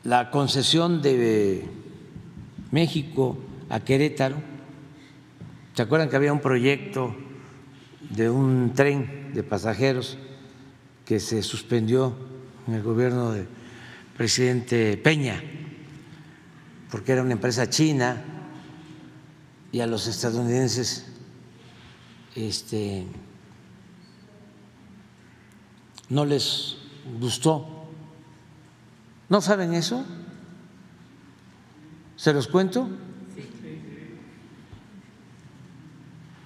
la 0.03 0.29
concesión 0.29 1.01
de 1.01 1.69
México 2.71 3.37
a 3.69 3.79
Querétaro, 3.79 4.52
¿se 5.73 5.81
acuerdan 5.81 6.09
que 6.09 6.15
había 6.15 6.33
un 6.33 6.41
proyecto 6.41 7.15
de 8.09 8.29
un 8.29 8.73
tren 8.75 9.31
de 9.33 9.43
pasajeros 9.43 10.17
que 11.05 11.19
se 11.19 11.41
suspendió 11.41 12.15
en 12.67 12.75
el 12.75 12.83
gobierno 12.83 13.31
del 13.31 13.47
presidente 14.15 14.97
Peña, 14.97 15.41
porque 16.91 17.11
era 17.11 17.21
una 17.21 17.33
empresa 17.33 17.69
china 17.69 18.23
y 19.71 19.79
a 19.79 19.87
los 19.87 20.07
estadounidenses 20.07 21.07
este, 22.35 23.05
no 26.09 26.25
les 26.25 26.77
gustó. 27.19 27.87
¿No 29.29 29.41
saben 29.41 29.73
eso? 29.73 30.05
¿Se 32.15 32.33
los 32.33 32.47
cuento? 32.47 32.87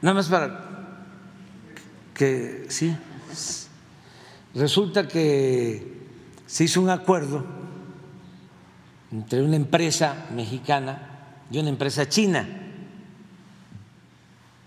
Nada 0.01 0.13
más 0.13 0.27
para 0.27 0.67
que 2.13 2.65
sí. 2.69 2.95
Resulta 4.53 5.07
que 5.07 5.97
se 6.45 6.63
hizo 6.63 6.81
un 6.81 6.89
acuerdo 6.89 7.45
entre 9.11 9.41
una 9.41 9.55
empresa 9.55 10.27
mexicana 10.33 10.99
y 11.49 11.59
una 11.59 11.69
empresa 11.69 12.07
china. 12.09 12.47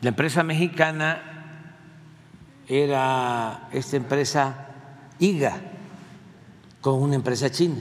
La 0.00 0.08
empresa 0.08 0.42
mexicana 0.42 1.76
era 2.66 3.68
esta 3.72 3.96
empresa 3.96 4.68
IGA 5.18 5.60
con 6.80 7.02
una 7.02 7.16
empresa 7.16 7.50
china 7.50 7.76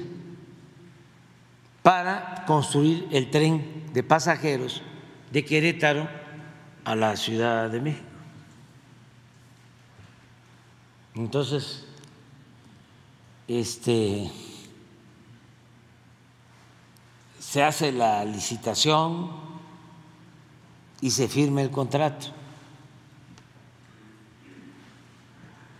para 1.84 2.44
construir 2.46 3.08
el 3.12 3.30
tren 3.30 3.86
de 3.94 4.04
pasajeros 4.04 4.82
de 5.32 5.46
Querétaro 5.46 6.19
a 6.86 6.96
la 6.96 7.16
Ciudad 7.16 7.70
de 7.70 7.82
México. 7.82 8.06
Entonces, 11.16 11.86
este 13.48 14.32
se 17.40 17.64
hace 17.64 17.92
la 17.92 18.24
licitación 18.26 19.32
y 21.02 21.10
se 21.10 21.28
firma 21.28 21.62
el 21.62 21.72
contrato. 21.72 22.28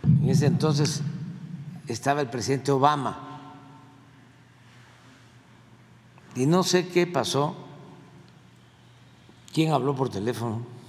En 0.02 0.28
ese 0.28 0.46
entonces 0.46 1.02
estaba 1.86 2.20
el 2.20 2.28
presidente 2.28 2.72
Obama 2.72 3.28
y 6.34 6.46
no 6.46 6.62
sé 6.62 6.88
qué 6.88 7.06
pasó, 7.06 7.54
quién 9.52 9.72
habló 9.72 9.94
por 9.94 10.10
teléfono. 10.10 10.79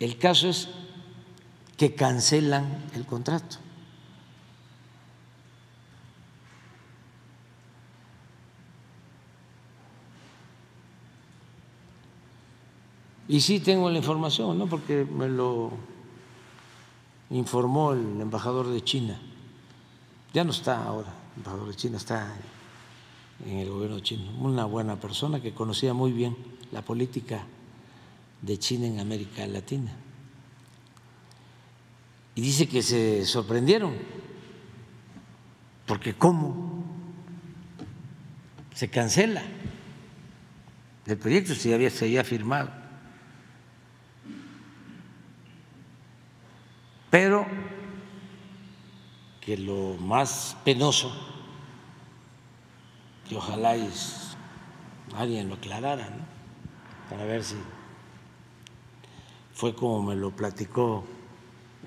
El 0.00 0.16
caso 0.16 0.48
es 0.48 0.68
que 1.76 1.94
cancelan 1.94 2.90
el 2.94 3.04
contrato. 3.04 3.58
Y 13.28 13.42
sí 13.42 13.60
tengo 13.60 13.88
la 13.90 13.98
información, 13.98 14.58
¿no? 14.58 14.66
Porque 14.66 15.04
me 15.04 15.28
lo 15.28 15.70
informó 17.28 17.92
el 17.92 18.20
embajador 18.20 18.68
de 18.68 18.82
China. 18.82 19.20
Ya 20.32 20.42
no 20.42 20.50
está 20.50 20.82
ahora, 20.82 21.12
el 21.34 21.40
embajador 21.40 21.68
de 21.68 21.76
China 21.76 21.98
está 21.98 22.34
en 23.46 23.58
el 23.58 23.70
gobierno 23.70 24.00
chino. 24.00 24.32
Una 24.40 24.64
buena 24.64 24.96
persona 24.96 25.40
que 25.40 25.52
conocía 25.52 25.94
muy 25.94 26.10
bien 26.10 26.36
la 26.72 26.82
política 26.82 27.44
de 28.42 28.58
China 28.58 28.86
en 28.86 29.00
América 29.00 29.46
Latina. 29.46 29.92
Y 32.34 32.42
dice 32.42 32.68
que 32.68 32.82
se 32.82 33.24
sorprendieron, 33.26 33.94
porque 35.86 36.14
¿cómo 36.14 36.84
se 38.74 38.88
cancela 38.88 39.42
el 41.06 41.18
proyecto 41.18 41.54
si 41.54 41.72
había, 41.72 41.90
se 41.90 42.04
había 42.04 42.24
firmado? 42.24 42.70
Pero 47.10 47.46
que 49.40 49.56
lo 49.56 49.96
más 49.98 50.56
penoso, 50.64 51.12
que 53.28 53.36
ojalá 53.36 53.76
alguien 55.16 55.48
lo 55.48 55.56
aclarara, 55.56 56.08
¿no? 56.08 56.30
para 57.10 57.24
ver 57.24 57.42
si 57.42 57.56
fue 59.60 59.74
como 59.74 60.02
me 60.02 60.16
lo 60.16 60.30
platicó 60.30 61.04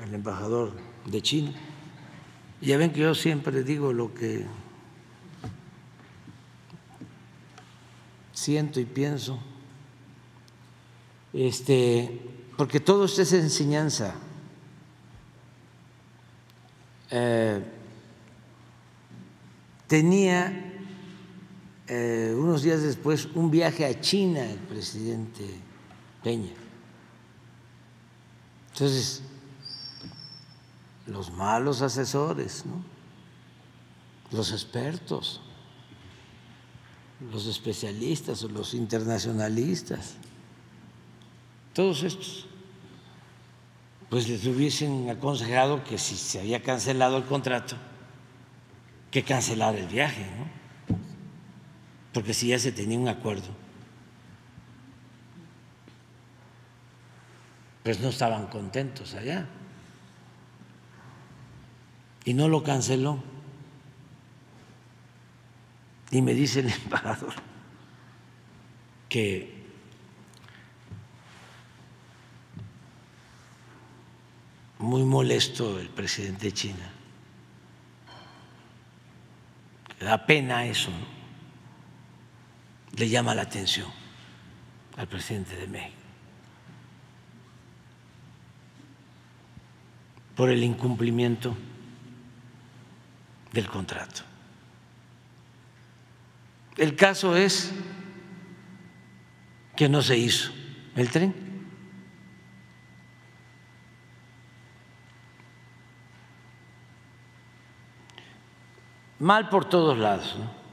el 0.05 0.13
embajador 0.13 0.73
de 1.07 1.23
China. 1.23 1.51
ya 2.61 2.77
ven 2.77 2.93
que 2.93 2.99
yo 2.99 3.15
siempre 3.15 3.63
digo 3.63 3.91
lo 3.91 4.13
que 4.13 4.45
siento 8.31 8.79
y 8.79 8.85
pienso, 8.85 9.39
este, 11.33 12.21
porque 12.57 12.79
todo 12.79 13.05
esto 13.05 13.23
es 13.23 13.33
enseñanza. 13.33 14.13
Eh, 17.09 17.59
tenía 19.87 20.73
eh, 21.87 22.35
unos 22.37 22.61
días 22.61 22.83
después 22.83 23.27
un 23.33 23.49
viaje 23.49 23.83
a 23.83 23.99
China 23.99 24.47
el 24.47 24.59
presidente 24.59 25.43
Peña. 26.23 26.62
Entonces, 28.73 29.21
los 31.05 31.31
malos 31.31 31.83
asesores, 31.83 32.63
los 34.31 34.51
expertos, 34.51 35.41
los 37.31 37.45
especialistas 37.45 38.43
o 38.43 38.49
los 38.49 38.73
internacionalistas, 38.73 40.15
todos 41.73 42.03
estos 42.03 42.47
pues 44.09 44.27
les 44.27 44.45
hubiesen 44.45 45.09
aconsejado 45.09 45.83
que 45.83 45.97
si 45.97 46.15
se 46.15 46.39
había 46.39 46.61
cancelado 46.61 47.17
el 47.17 47.25
contrato, 47.25 47.75
que 49.09 49.23
cancelar 49.23 49.75
el 49.75 49.87
viaje, 49.87 50.25
¿no? 50.37 50.97
Porque 52.13 52.33
si 52.33 52.49
ya 52.49 52.59
se 52.59 52.71
tenía 52.71 52.99
un 52.99 53.07
acuerdo, 53.07 53.62
pues 57.83 57.99
no 57.99 58.09
estaban 58.09 58.47
contentos 58.47 59.13
allá. 59.13 59.45
Y 62.25 62.33
no 62.33 62.47
lo 62.47 62.63
canceló. 62.63 63.21
Y 66.11 66.21
me 66.21 66.33
dice 66.33 66.61
el 66.61 66.71
embajador 66.85 67.33
que 69.09 69.63
muy 74.79 75.03
molesto 75.03 75.79
el 75.79 75.89
presidente 75.89 76.47
de 76.47 76.53
China. 76.53 76.89
Da 79.99 80.25
pena 80.25 80.65
eso, 80.65 80.91
le 82.97 83.07
llama 83.07 83.33
la 83.33 83.43
atención 83.43 83.89
al 84.97 85.07
presidente 85.07 85.55
de 85.55 85.67
México. 85.67 86.02
Por 90.35 90.49
el 90.49 90.63
incumplimiento 90.63 91.55
del 93.51 93.67
contrato. 93.67 94.21
El 96.77 96.95
caso 96.95 97.35
es 97.35 97.71
que 99.75 99.87
no 99.87 100.01
se 100.01 100.17
hizo 100.17 100.51
el 100.95 101.09
tren. 101.09 101.35
Mal 109.19 109.49
por 109.49 109.65
todos 109.65 109.97
lados, 109.97 110.35
¿no? 110.37 110.63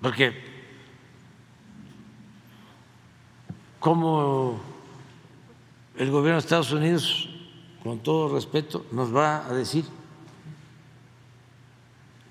porque 0.00 0.32
como 3.80 4.60
el 5.98 6.12
gobierno 6.12 6.34
de 6.34 6.44
Estados 6.46 6.70
Unidos, 6.70 7.28
con 7.82 7.98
todo 7.98 8.32
respeto, 8.34 8.86
nos 8.92 9.14
va 9.14 9.44
a 9.46 9.52
decir 9.52 9.84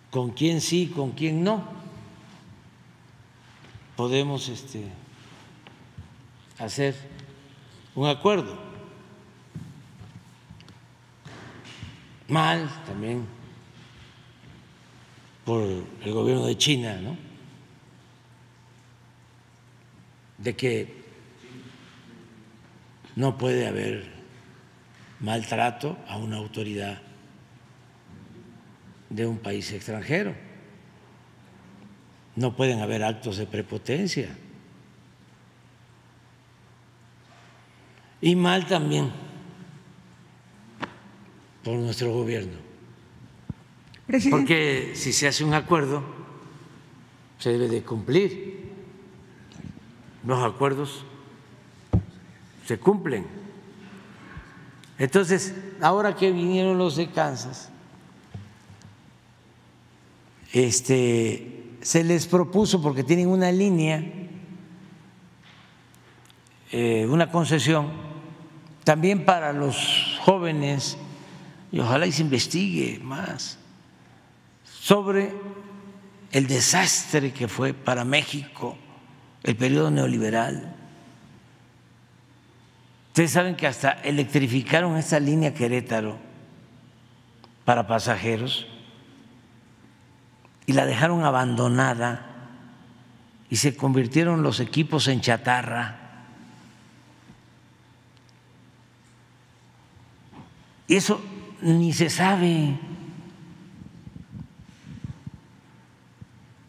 con 0.10 0.32
quién 0.32 0.62
sí, 0.62 0.88
con 0.88 1.12
quién 1.12 1.44
no, 1.44 1.68
podemos 3.98 4.48
este, 4.48 4.86
hacer 6.58 6.96
un 7.94 8.08
acuerdo. 8.08 8.58
Mal 12.30 12.70
también 12.86 13.26
por 15.44 15.62
el 15.62 16.14
gobierno 16.14 16.46
de 16.46 16.58
China, 16.58 17.00
¿no? 17.02 17.18
De 20.38 20.56
que 20.56 20.97
no 23.18 23.36
puede 23.36 23.68
haber 23.68 24.06
maltrato 25.20 25.98
a 26.08 26.18
una 26.18 26.38
autoridad 26.38 27.02
de 29.10 29.26
un 29.26 29.40
país 29.40 29.72
extranjero. 29.72 30.36
No 32.36 32.56
pueden 32.56 32.80
haber 32.80 33.04
actos 33.04 33.38
de 33.38 33.48
prepotencia. 33.48 34.30
Y 38.22 38.36
mal 38.36 38.68
también 38.68 39.12
por 41.64 41.74
nuestro 41.74 42.14
gobierno. 42.14 42.58
Porque 44.30 44.92
si 44.94 45.12
se 45.12 45.28
hace 45.28 45.44
un 45.44 45.56
acuerdo, 45.56 46.04
se 47.40 47.50
debe 47.50 47.68
de 47.68 47.82
cumplir. 47.82 48.68
Los 50.24 50.44
acuerdos 50.44 51.04
se 52.68 52.78
cumplen. 52.78 53.26
Entonces, 55.00 55.56
ahora 55.80 56.16
que 56.16 56.32
vinieron 56.32 56.78
los 56.78 56.98
de 56.98 57.10
Kansas, 57.10 57.70
este, 60.52 61.78
se 61.82 62.04
les 62.04 62.28
propuso, 62.28 62.82
porque 62.82 63.04
tienen 63.04 63.30
una 63.30 63.52
línea, 63.52 64.04
eh, 66.72 67.08
una 67.10 67.32
concesión, 67.32 67.92
también 68.84 69.24
para 69.24 69.54
los 69.54 70.20
jóvenes 70.22 70.98
y 71.72 71.80
ojalá 71.80 72.08
y 72.08 72.12
se 72.12 72.22
investigue 72.22 73.00
más 73.04 73.58
sobre 74.64 75.34
el 76.32 76.48
desastre 76.48 77.32
que 77.34 77.48
fue 77.48 77.74
para 77.74 78.04
México 78.04 78.78
el 79.44 79.56
periodo 79.56 79.92
neoliberal. 79.92 80.76
Ustedes 83.18 83.32
saben 83.32 83.56
que 83.56 83.66
hasta 83.66 83.94
electrificaron 84.04 84.96
esa 84.96 85.20
línea 85.20 85.52
Querétaro 85.52 86.20
para 87.66 87.88
pasajeros 87.88 88.68
y 90.68 90.74
la 90.74 90.86
dejaron 90.86 91.26
abandonada 91.26 92.28
y 93.50 93.56
se 93.56 93.76
convirtieron 93.76 94.44
los 94.44 94.60
equipos 94.60 95.08
en 95.08 95.22
chatarra. 95.22 95.98
Y 100.88 100.98
eso 100.98 101.20
ni 101.64 101.94
se 101.94 102.12
sabe 102.12 102.78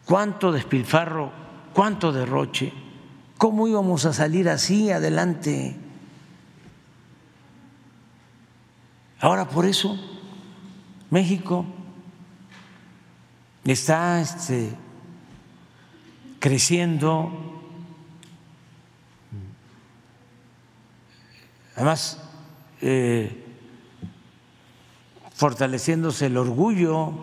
cuánto 0.03 0.51
despilfarro, 0.51 1.31
cuánto 1.73 2.11
derroche, 2.11 2.73
cómo 3.37 3.67
íbamos 3.67 4.05
a 4.05 4.13
salir 4.13 4.49
así 4.49 4.89
adelante. 4.89 5.88
Ahora 9.21 9.47
por 9.49 9.65
eso 9.65 9.99
México 11.09 11.65
está 13.65 14.21
este, 14.21 14.73
creciendo, 16.39 17.61
además 21.75 22.23
eh, 22.81 23.45
fortaleciéndose 25.33 26.27
el 26.27 26.37
orgullo 26.37 27.13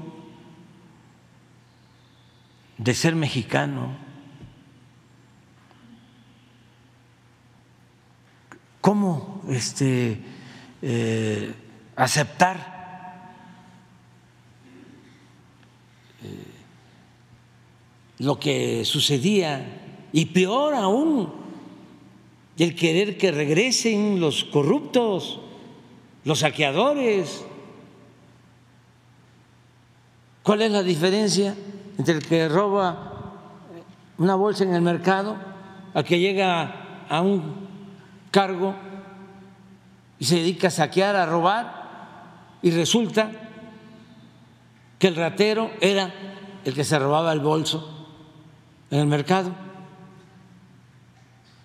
de 2.76 2.94
ser 2.94 3.14
mexicano. 3.14 3.96
¿Cómo 8.82 9.42
este, 9.48 10.22
eh, 10.82 11.54
aceptar 11.96 13.32
eh, 16.22 16.28
lo 18.18 18.38
que 18.38 18.84
sucedía 18.84 20.08
y 20.12 20.26
peor 20.26 20.74
aún, 20.74 21.32
el 22.58 22.74
querer 22.74 23.18
que 23.18 23.32
regresen 23.32 24.20
los 24.20 24.44
corruptos, 24.44 25.40
los 26.24 26.40
saqueadores? 26.40 27.44
¿Cuál 30.42 30.62
es 30.62 30.70
la 30.70 30.82
diferencia 30.82 31.54
entre 31.98 32.14
el 32.14 32.26
que 32.26 32.48
roba 32.48 33.12
una 34.18 34.34
bolsa 34.34 34.64
en 34.64 34.74
el 34.74 34.82
mercado 34.82 35.36
al 35.92 36.04
que 36.04 36.18
llega 36.18 37.06
a 37.08 37.20
un 37.20 37.66
cargo 38.30 38.74
y 40.18 40.24
se 40.24 40.36
dedica 40.36 40.68
a 40.68 40.70
saquear, 40.70 41.16
a 41.16 41.26
robar 41.26 41.85
y 42.62 42.70
resulta 42.70 43.30
que 44.98 45.08
el 45.08 45.16
ratero 45.16 45.70
era 45.80 46.12
el 46.64 46.74
que 46.74 46.84
se 46.84 46.98
robaba 46.98 47.32
el 47.32 47.40
bolso 47.40 48.06
en 48.90 49.00
el 49.00 49.06
mercado, 49.06 49.52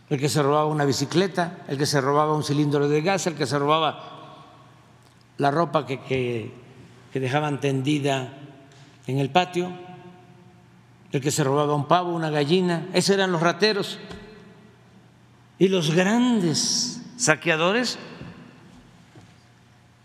el 0.10 0.20
que 0.20 0.30
se 0.30 0.44
robaba 0.44 0.66
una 0.66 0.86
bicicleta, 0.86 1.60
el 1.68 1.78
que 1.78 1.86
se 1.86 2.02
robaba 2.02 2.36
un 2.36 2.44
cilindro 2.44 2.88
de 2.88 3.02
gas, 3.02 3.28
el 3.28 3.36
que 3.36 3.46
se 3.46 3.58
robaba 3.58 4.20
la 5.38 5.50
ropa 5.50 5.86
que, 5.86 6.02
que, 6.02 6.54
que 7.12 7.20
dejaban 7.20 7.60
tendida 7.60 8.34
en 9.08 9.20
el 9.20 9.30
patio, 9.30 9.72
el 11.12 11.22
que 11.22 11.32
se 11.32 11.44
robaba 11.44 11.76
un 11.76 11.88
pavo, 11.88 12.14
una 12.14 12.30
gallina, 12.30 12.88
esos 12.94 13.16
eran 13.16 13.32
los 13.32 13.42
rateros. 13.42 14.00
Y 15.60 15.68
los 15.68 15.94
grandes 15.94 17.02
saqueadores 17.18 18.00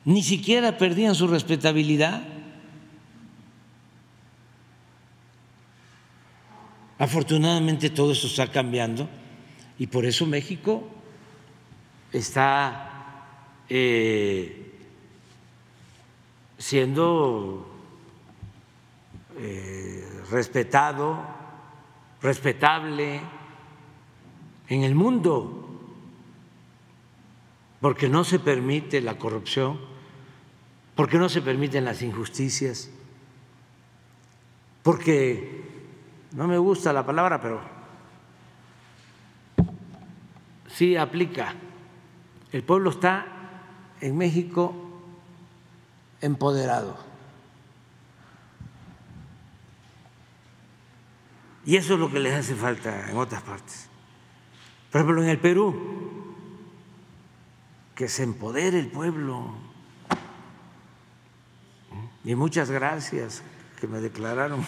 ni 0.06 0.22
siquiera 0.22 0.78
perdían 0.78 1.16
su 1.16 1.26
respetabilidad. 1.26 2.22
Afortunadamente 6.96 7.90
todo 7.90 8.12
esto 8.12 8.28
está 8.28 8.50
cambiando 8.50 9.08
y 9.78 9.88
por 9.88 10.06
eso 10.06 10.24
México 10.24 10.88
está 12.12 13.24
eh, 13.68 14.72
siendo 16.56 17.68
eh, 19.38 20.08
respetado, 20.30 21.18
respetable 22.22 23.20
en 24.68 24.84
el 24.84 24.94
mundo, 24.94 25.64
porque 27.80 28.08
no 28.08 28.22
se 28.22 28.38
permite 28.38 29.00
la 29.00 29.18
corrupción, 29.18 29.95
porque 30.96 31.18
no 31.18 31.28
se 31.28 31.42
permiten 31.42 31.84
las 31.84 32.02
injusticias, 32.02 32.90
porque 34.82 35.62
no 36.32 36.48
me 36.48 36.58
gusta 36.58 36.92
la 36.92 37.06
palabra, 37.06 37.40
pero 37.40 37.60
sí 40.68 40.96
aplica. 40.96 41.54
El 42.50 42.64
pueblo 42.64 42.90
está 42.90 43.26
en 44.00 44.16
México 44.16 44.74
empoderado 46.20 47.06
Y 51.66 51.74
eso 51.74 51.94
es 51.94 52.00
lo 52.00 52.10
que 52.10 52.20
les 52.20 52.32
hace 52.32 52.54
falta 52.54 53.10
en 53.10 53.16
otras 53.16 53.42
partes. 53.42 53.88
Por 54.92 55.00
ejemplo, 55.00 55.22
en 55.24 55.28
el 55.28 55.40
Perú, 55.40 55.74
que 57.96 58.08
se 58.08 58.22
empodere 58.22 58.78
el 58.78 58.86
pueblo. 58.86 59.65
Y 62.26 62.34
muchas 62.34 62.72
gracias 62.72 63.44
que 63.80 63.86
me 63.86 64.00
declararon 64.00 64.66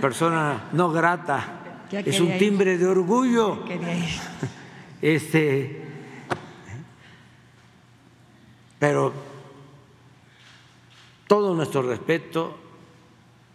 persona 0.00 0.68
no 0.72 0.92
grata. 0.92 1.60
Es 1.90 2.20
un 2.20 2.38
timbre 2.38 2.78
de 2.78 2.86
orgullo. 2.86 3.64
Este, 5.02 5.82
pero 8.78 9.12
todo 11.26 11.54
nuestro 11.54 11.82
respeto, 11.82 12.56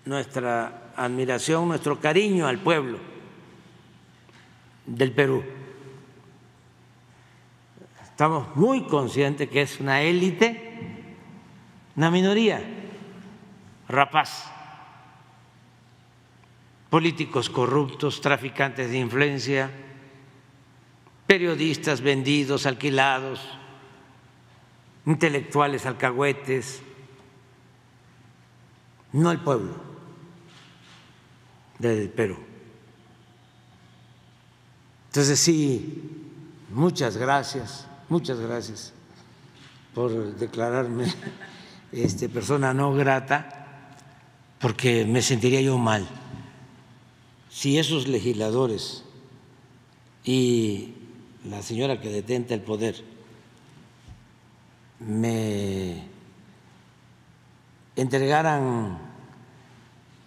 nuestra 0.06 0.92
admiración, 0.96 1.70
nuestro 1.70 2.00
cariño 2.00 2.46
al 2.46 2.60
pueblo 2.60 3.00
del 4.86 5.12
Perú. 5.12 5.44
Estamos 8.04 8.56
muy 8.56 8.84
conscientes 8.84 9.50
que 9.50 9.64
es 9.64 9.80
una 9.80 10.04
élite, 10.04 11.16
una 11.96 12.12
minoría 12.12 12.79
rapaz, 13.90 14.46
políticos 16.90 17.50
corruptos, 17.50 18.22
traficantes 18.22 18.90
de 18.90 18.98
influencia, 19.00 19.70
periodistas 21.28 22.02
vendidos, 22.02 22.66
alquilados, 22.66 23.42
intelectuales 25.06 25.86
alcahuetes, 25.86 26.82
no 29.12 29.32
el 29.32 29.40
pueblo 29.40 29.76
del 31.80 32.10
Perú. 32.10 32.38
Entonces 35.08 35.40
sí, 35.40 36.24
muchas 36.70 37.18
gracias, 37.18 37.88
muchas 38.10 38.40
gracias 38.40 38.94
por 39.96 40.36
declararme 40.36 41.12
este, 41.92 42.30
persona 42.30 42.74
no 42.74 42.94
grata, 42.94 43.59
porque 44.60 45.06
me 45.06 45.22
sentiría 45.22 45.62
yo 45.62 45.78
mal 45.78 46.08
si 47.50 47.78
esos 47.78 48.08
legisladores 48.08 49.04
y 50.24 50.94
la 51.46 51.62
señora 51.62 52.00
que 52.00 52.10
detenta 52.10 52.54
el 52.54 52.62
poder 52.62 53.04
me 55.00 56.04
entregaran 57.96 59.00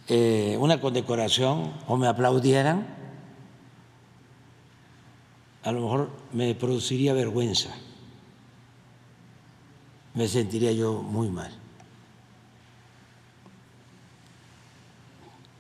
eh, 0.09 0.57
una 0.59 0.81
condecoración 0.81 1.73
o 1.87 1.97
me 1.97 2.07
aplaudieran, 2.09 2.87
a 5.63 5.73
lo 5.73 5.81
mejor 5.81 6.11
me 6.33 6.55
produciría 6.55 7.13
vergüenza, 7.13 7.71
me 10.15 10.27
sentiría 10.27 10.73
yo 10.73 11.03
muy 11.03 11.29
mal. 11.29 11.62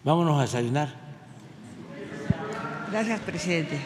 Vámonos 0.04 0.36
a 0.36 0.42
desayunar. 0.42 0.88
Gracias, 2.90 3.20
presidente. 3.20 3.78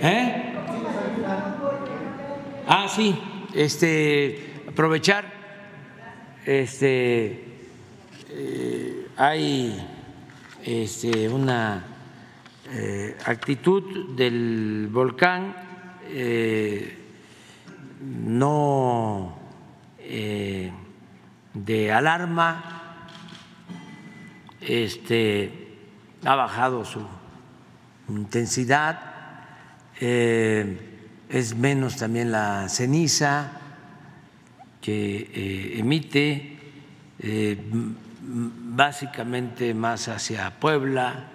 ¿Eh? 0.00 0.54
Ah, 2.66 2.88
sí, 2.88 3.14
este, 3.54 4.62
aprovechar, 4.66 5.30
este, 6.46 7.44
eh, 8.30 9.08
hay 9.18 9.86
este, 10.64 11.28
una 11.28 11.84
eh, 12.72 13.14
actitud 13.26 14.16
del 14.16 14.88
volcán 14.90 15.54
eh, 16.08 16.96
no 18.00 19.36
de 21.64 21.92
alarma, 21.92 23.08
este, 24.60 25.78
ha 26.24 26.34
bajado 26.34 26.84
su 26.84 27.06
intensidad, 28.08 29.14
es 29.98 31.56
menos 31.56 31.96
también 31.96 32.30
la 32.30 32.68
ceniza 32.68 33.52
que 34.80 35.78
emite, 35.78 36.58
básicamente 38.20 39.72
más 39.72 40.08
hacia 40.08 40.58
Puebla, 40.60 41.30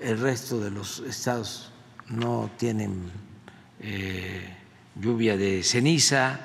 el 0.00 0.18
resto 0.18 0.60
de 0.60 0.70
los 0.70 1.00
estados 1.00 1.72
no 2.08 2.50
tienen 2.56 3.10
eh, 3.80 4.56
lluvia 4.96 5.36
de 5.36 5.62
ceniza 5.62 6.40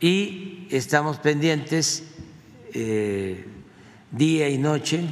y 0.00 0.66
estamos 0.70 1.18
pendientes 1.18 2.04
eh, 2.72 3.46
día 4.10 4.48
y 4.48 4.56
noche 4.56 5.04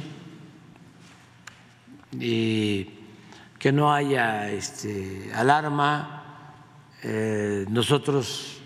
y 2.11 2.89
que 3.59 3.71
no 3.71 3.93
haya 3.93 4.49
este, 4.49 5.31
alarma. 5.35 6.15
Eh, 7.03 7.65
nosotros 7.69 8.57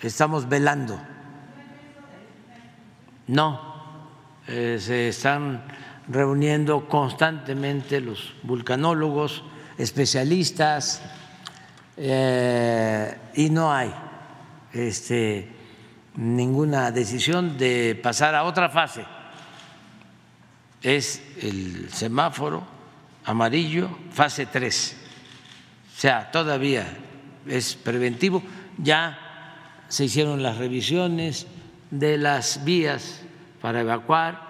estamos 0.00 0.48
velando. 0.48 1.00
No, 3.26 3.60
se 4.46 5.08
están 5.08 5.64
reuniendo 6.08 6.88
constantemente 6.88 8.00
los 8.00 8.32
vulcanólogos, 8.42 9.44
especialistas, 9.76 11.02
eh, 11.98 13.18
y 13.34 13.50
no 13.50 13.70
hay 13.70 13.92
este, 14.78 15.48
ninguna 16.16 16.90
decisión 16.90 17.58
de 17.58 17.98
pasar 18.00 18.34
a 18.34 18.44
otra 18.44 18.68
fase. 18.68 19.04
Es 20.82 21.22
el 21.42 21.90
semáforo 21.90 22.64
amarillo, 23.24 23.88
fase 24.12 24.46
3. 24.46 24.96
O 25.96 26.00
sea, 26.00 26.30
todavía 26.30 26.86
es 27.46 27.74
preventivo. 27.74 28.42
Ya 28.78 29.18
se 29.88 30.04
hicieron 30.04 30.42
las 30.42 30.58
revisiones 30.58 31.46
de 31.90 32.18
las 32.18 32.64
vías 32.64 33.22
para 33.60 33.80
evacuar 33.80 34.48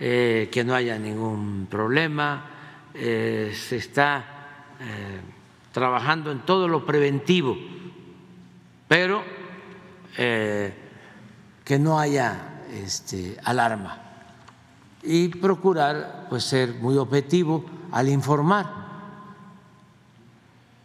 eh, 0.00 0.48
que 0.52 0.62
no 0.62 0.74
haya 0.74 0.96
ningún 0.96 1.66
problema, 1.68 2.44
eh, 2.94 3.52
se 3.52 3.76
está 3.76 4.24
eh, 4.80 5.20
trabajando 5.72 6.30
en 6.30 6.40
todo 6.40 6.68
lo 6.68 6.86
preventivo, 6.86 7.58
pero 8.86 9.24
que 10.18 11.78
no 11.78 12.00
haya 12.00 12.62
este, 12.72 13.36
alarma 13.44 13.98
y 15.02 15.28
procurar 15.28 16.26
pues, 16.28 16.44
ser 16.44 16.74
muy 16.74 16.96
objetivo 16.96 17.64
al 17.92 18.08
informar 18.08 18.66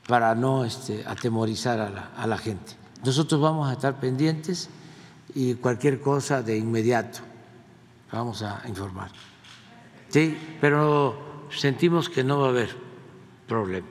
para 0.07 0.35
no 0.35 0.65
este, 0.65 1.03
atemorizar 1.07 1.79
a 2.15 2.27
la, 2.27 2.37
gente. 2.37 2.73
Nosotros 3.03 3.41
vamos 3.41 3.69
a 3.69 3.73
estar 3.73 3.99
pendientes 3.99 4.69
y 5.33 5.55
cualquier 5.55 5.99
cosa 5.99 6.43
de 6.43 6.57
inmediato 6.57 7.19
vamos 8.11 8.43
a 8.43 8.61
informar. 8.67 9.09
Sí, 10.09 10.37
pero 10.61 11.47
sentimos 11.49 12.07
que 12.07 12.23
no 12.23 12.39
va 12.39 12.47
a 12.47 12.49
haber 12.49 12.75
problema. 13.47 13.87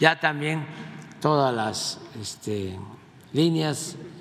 Ya 0.00 0.18
también 0.18 0.66
todas 1.20 1.54
las 1.54 2.00
este, 2.20 2.76
líneas 3.32 3.94
eh, 3.94 4.11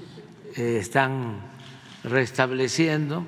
están 0.56 1.42
restableciendo 2.04 3.26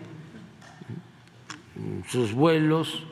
sus 2.08 2.34
vuelos. 2.34 3.04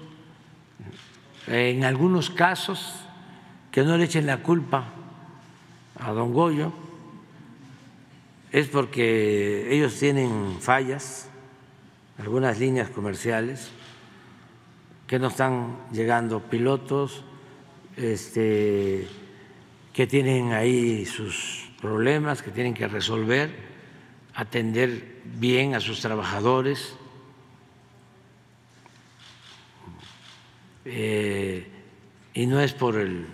En 1.47 1.83
algunos 1.83 2.29
casos, 2.29 3.05
que 3.71 3.83
no 3.83 3.97
le 3.97 4.05
echen 4.05 4.25
la 4.25 4.37
culpa 4.37 4.85
a 5.99 6.11
don 6.11 6.33
Goyo, 6.33 6.71
es 8.51 8.67
porque 8.67 9.73
ellos 9.73 9.97
tienen 9.97 10.57
fallas 10.59 11.29
algunas 12.17 12.59
líneas 12.59 12.89
comerciales 12.89 13.71
que 15.07 15.19
no 15.19 15.27
están 15.27 15.77
llegando 15.91 16.39
pilotos, 16.39 17.23
este, 17.97 19.07
que 19.91 20.07
tienen 20.07 20.53
ahí 20.53 21.05
sus 21.05 21.69
problemas, 21.81 22.41
que 22.41 22.51
tienen 22.51 22.73
que 22.73 22.87
resolver, 22.87 23.70
atender 24.33 25.21
bien 25.25 25.75
a 25.75 25.79
sus 25.79 26.01
trabajadores. 26.01 26.95
Eh, 30.85 31.67
y 32.33 32.45
no 32.45 32.59
es 32.59 32.73
por 32.73 32.95
el, 32.97 33.27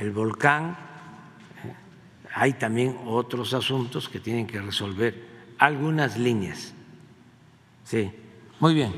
el 0.00 0.10
volcán, 0.12 0.76
hay 2.32 2.52
también 2.54 2.96
otros 3.06 3.54
asuntos 3.54 4.08
que 4.08 4.20
tienen 4.20 4.46
que 4.46 4.60
resolver 4.60 5.14
algunas 5.58 6.16
líneas. 6.16 6.72
Sí, 7.84 8.10
muy 8.60 8.74
bien. 8.74 8.92